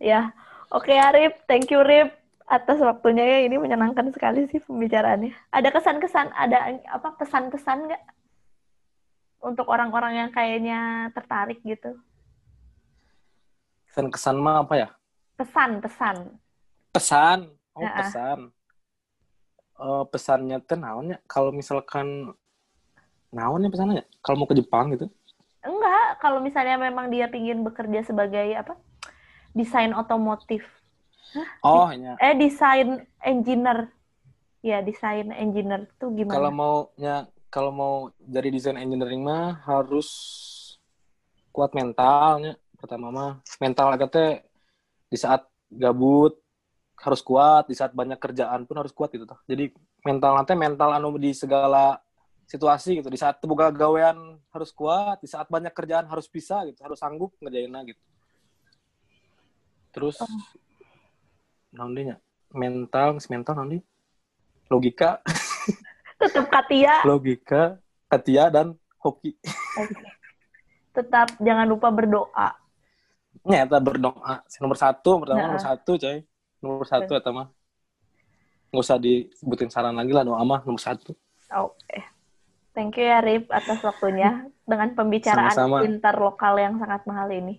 Ya, 0.00 0.32
oke 0.72 0.88
Arif, 0.88 1.36
thank 1.44 1.68
you 1.68 1.84
Rip 1.84 2.16
atas 2.48 2.80
waktunya 2.80 3.22
ya. 3.22 3.38
Ini 3.46 3.56
menyenangkan 3.60 4.08
sekali 4.10 4.48
sih 4.48 4.58
pembicaraannya. 4.64 5.36
Ada 5.52 5.68
kesan-kesan, 5.68 6.32
ada 6.32 6.80
apa 6.88 7.14
pesan-pesan 7.20 7.78
nggak 7.86 8.02
untuk 9.40 9.68
orang-orang 9.68 10.26
yang 10.26 10.30
kayaknya 10.32 11.08
tertarik 11.12 11.60
gitu? 11.64 11.96
Kesan-kesan 13.92 14.36
mah 14.40 14.64
apa 14.64 14.74
ya? 14.76 14.88
Pesan-pesan. 15.36 16.16
Pesan. 16.92 17.38
Oh, 17.76 17.84
Heeh. 17.84 17.96
pesan. 18.00 18.38
Eh, 19.80 20.04
pesannya 20.12 20.60
teh 20.60 20.76
naonnya? 20.76 21.24
Kalau 21.24 21.56
misalkan 21.56 22.36
naonnya 23.32 23.72
pesannya? 23.72 24.04
Kalau 24.20 24.44
mau 24.44 24.48
ke 24.48 24.52
Jepang 24.52 24.92
gitu. 24.92 25.08
Enggak, 25.64 26.20
kalau 26.20 26.44
misalnya 26.44 26.76
memang 26.76 27.08
dia 27.08 27.32
pingin 27.32 27.64
bekerja 27.64 28.04
sebagai 28.04 28.44
apa? 28.60 28.76
Desain 29.56 29.96
otomotif. 29.96 30.68
Oh, 31.64 31.88
ya. 31.96 32.20
Eh, 32.20 32.36
desain 32.36 33.08
engineer. 33.24 33.88
Ya, 34.60 34.84
desain 34.84 35.32
engineer 35.32 35.88
tuh 35.96 36.12
gimana? 36.12 36.36
Kalau 36.36 36.52
mau 36.52 36.76
ya 37.00 37.24
kalau 37.48 37.72
mau 37.72 37.94
jadi 38.20 38.52
desain 38.52 38.76
engineering 38.76 39.24
mah 39.24 39.64
harus 39.64 40.08
kuat 41.56 41.72
mentalnya. 41.72 42.60
Pertama 42.76 43.08
mah 43.08 43.32
mental 43.56 43.96
agak 43.96 44.12
teh 44.12 44.32
di 45.08 45.16
saat 45.16 45.48
gabut 45.72 46.36
harus 47.00 47.20
kuat, 47.24 47.64
di 47.64 47.74
saat 47.74 47.96
banyak 47.96 48.20
kerjaan 48.20 48.68
pun 48.68 48.76
harus 48.76 48.92
kuat 48.92 49.08
gitu 49.10 49.24
tuh. 49.24 49.40
Jadi 49.48 49.72
mental 50.04 50.36
nanti 50.36 50.52
mental 50.52 50.92
anu 50.92 51.16
di 51.16 51.32
segala 51.32 51.96
situasi 52.44 53.00
gitu. 53.00 53.08
Di 53.08 53.16
saat 53.16 53.40
buka 53.40 53.72
gawean 53.72 54.36
harus 54.52 54.70
kuat, 54.70 55.20
di 55.24 55.28
saat 55.28 55.48
banyak 55.48 55.72
kerjaan 55.72 56.04
harus 56.06 56.28
bisa 56.28 56.60
gitu, 56.68 56.80
harus 56.84 57.00
sanggup 57.00 57.32
ngerjainnya 57.40 57.80
gitu. 57.88 58.02
Terus 59.90 60.20
naon 61.72 61.96
deui 61.96 62.12
nya? 62.12 62.16
Mental, 62.52 63.16
mental 63.30 63.54
naon 63.56 63.68
deui? 63.78 63.82
Logika, 64.70 65.18
Tetap 66.20 66.46
Katia. 66.52 67.02
logika, 67.02 67.80
Katia 68.06 68.52
dan 68.52 68.76
hoki. 69.02 69.34
Tetap 70.92 71.32
jangan 71.40 71.66
lupa 71.66 71.88
berdoa. 71.90 72.54
Nyata 73.40 73.80
berdoa. 73.80 74.44
Nomor 74.60 74.76
satu, 74.76 75.24
pertama 75.24 75.38
Nah. 75.40 75.46
nomor 75.48 75.62
satu, 75.64 75.96
coy. 75.96 76.22
Nomor 76.60 76.84
satu 76.84 77.12
ya 77.16 77.30
mah. 77.32 77.48
Nggak 78.70 78.84
usah 78.86 78.98
disebutin 79.02 79.68
saran 79.72 79.96
lagi 79.96 80.12
lah, 80.14 80.22
doa 80.22 80.44
mah 80.46 80.62
nomor 80.62 80.78
satu. 80.78 81.16
Oke. 81.50 81.98
Thank 82.70 83.02
you 83.02 83.10
ya 83.10 83.18
Rip 83.18 83.50
atas 83.50 83.82
waktunya 83.82 84.46
dengan 84.62 84.94
pembicaraan 84.94 85.50
Sama-sama. 85.50 85.82
interlokal 85.82 86.54
yang 86.54 86.78
sangat 86.78 87.02
mahal 87.02 87.26
ini. 87.34 87.58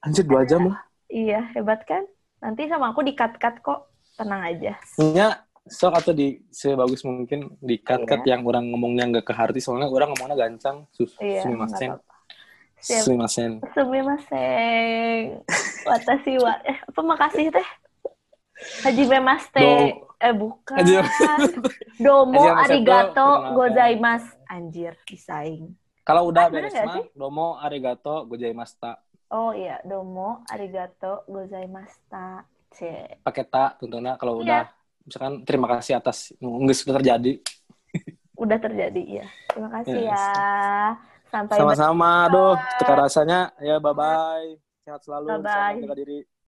Anjir, 0.00 0.24
dua 0.24 0.48
jam 0.48 0.72
lah. 0.72 0.80
Iya, 1.12 1.52
hebat 1.52 1.84
kan? 1.84 2.08
Nanti 2.40 2.66
sama 2.66 2.90
aku 2.96 3.04
di-cut-cut 3.04 3.60
kok. 3.60 3.92
Tenang 4.16 4.40
aja. 4.40 4.72
Nya, 4.98 5.44
sok 5.68 5.94
atau 6.00 6.16
di 6.16 6.40
sebagus 6.48 7.04
mungkin 7.04 7.54
di 7.60 7.76
cut-cut 7.78 8.24
yang 8.24 8.42
orang 8.48 8.72
ngomongnya 8.72 9.04
nggak 9.12 9.28
ke 9.28 9.34
hati, 9.36 9.60
soalnya 9.60 9.92
orang 9.92 10.16
ngomongnya 10.16 10.48
gancang. 10.48 10.88
Sus, 10.96 11.12
Iya, 11.20 11.44
sumimasen. 11.44 12.00
Sumimasen. 12.82 13.50
Sumimasen. 13.76 15.44
Watashi 15.86 16.34
wa. 16.40 16.56
Eh, 16.66 16.76
apa 16.82 17.00
makasih 17.04 17.52
teh? 17.52 17.68
Haji 18.82 19.02
Memaste. 19.06 19.60
Do- 19.60 20.10
Eh, 20.22 20.30
bukan. 20.30 20.76
Haji 20.78 20.94
Domo 21.98 22.38
Haji 22.38 22.46
Memaste 22.46 22.62
arigato 22.70 23.26
perkenalkan. 23.26 23.54
gozaimasu. 23.58 24.30
Anjir, 24.46 24.92
disaing. 25.02 25.64
Kalau 26.02 26.22
udah 26.28 26.46
Ah, 26.46 26.50
beres 26.50 26.74
mah 26.76 27.02
domo 27.12 27.56
arigato 27.56 28.26
gozaimashita. 28.26 28.98
Oh 29.30 29.50
iya, 29.50 29.80
domo, 29.82 30.42
arigato, 30.46 31.22
gozaimashita. 31.26 32.44
C. 32.70 32.78
Pakai 33.20 33.44
ta 33.44 33.74
tentunya 33.76 34.14
kalau 34.16 34.38
Iya. 34.38 34.44
udah 34.44 34.62
misalkan 35.02 35.34
terima 35.42 35.66
kasih 35.68 35.96
atas 35.96 36.30
nggak 36.38 36.76
sudah 36.76 36.94
terjadi. 36.98 37.32
Udah 38.32 38.58
terjadi 38.58 39.22
ya. 39.22 39.26
Terima 39.46 39.70
kasih 39.70 39.98
Yes. 40.02 40.10
ya. 40.10 40.26
Sampai 41.28 41.56
Sama-sama, 41.56 42.26
aduh, 42.26 42.56
tekan 42.76 42.98
rasanya. 42.98 43.40
Ya 43.58 43.78
bye 43.78 43.92
bye. 43.92 44.58
Sehat 44.82 45.00
selalu, 45.00 45.38
Bye-bye. 45.38 45.46
sama 45.46 45.82
jaga 45.86 45.96
diri. 45.96 46.18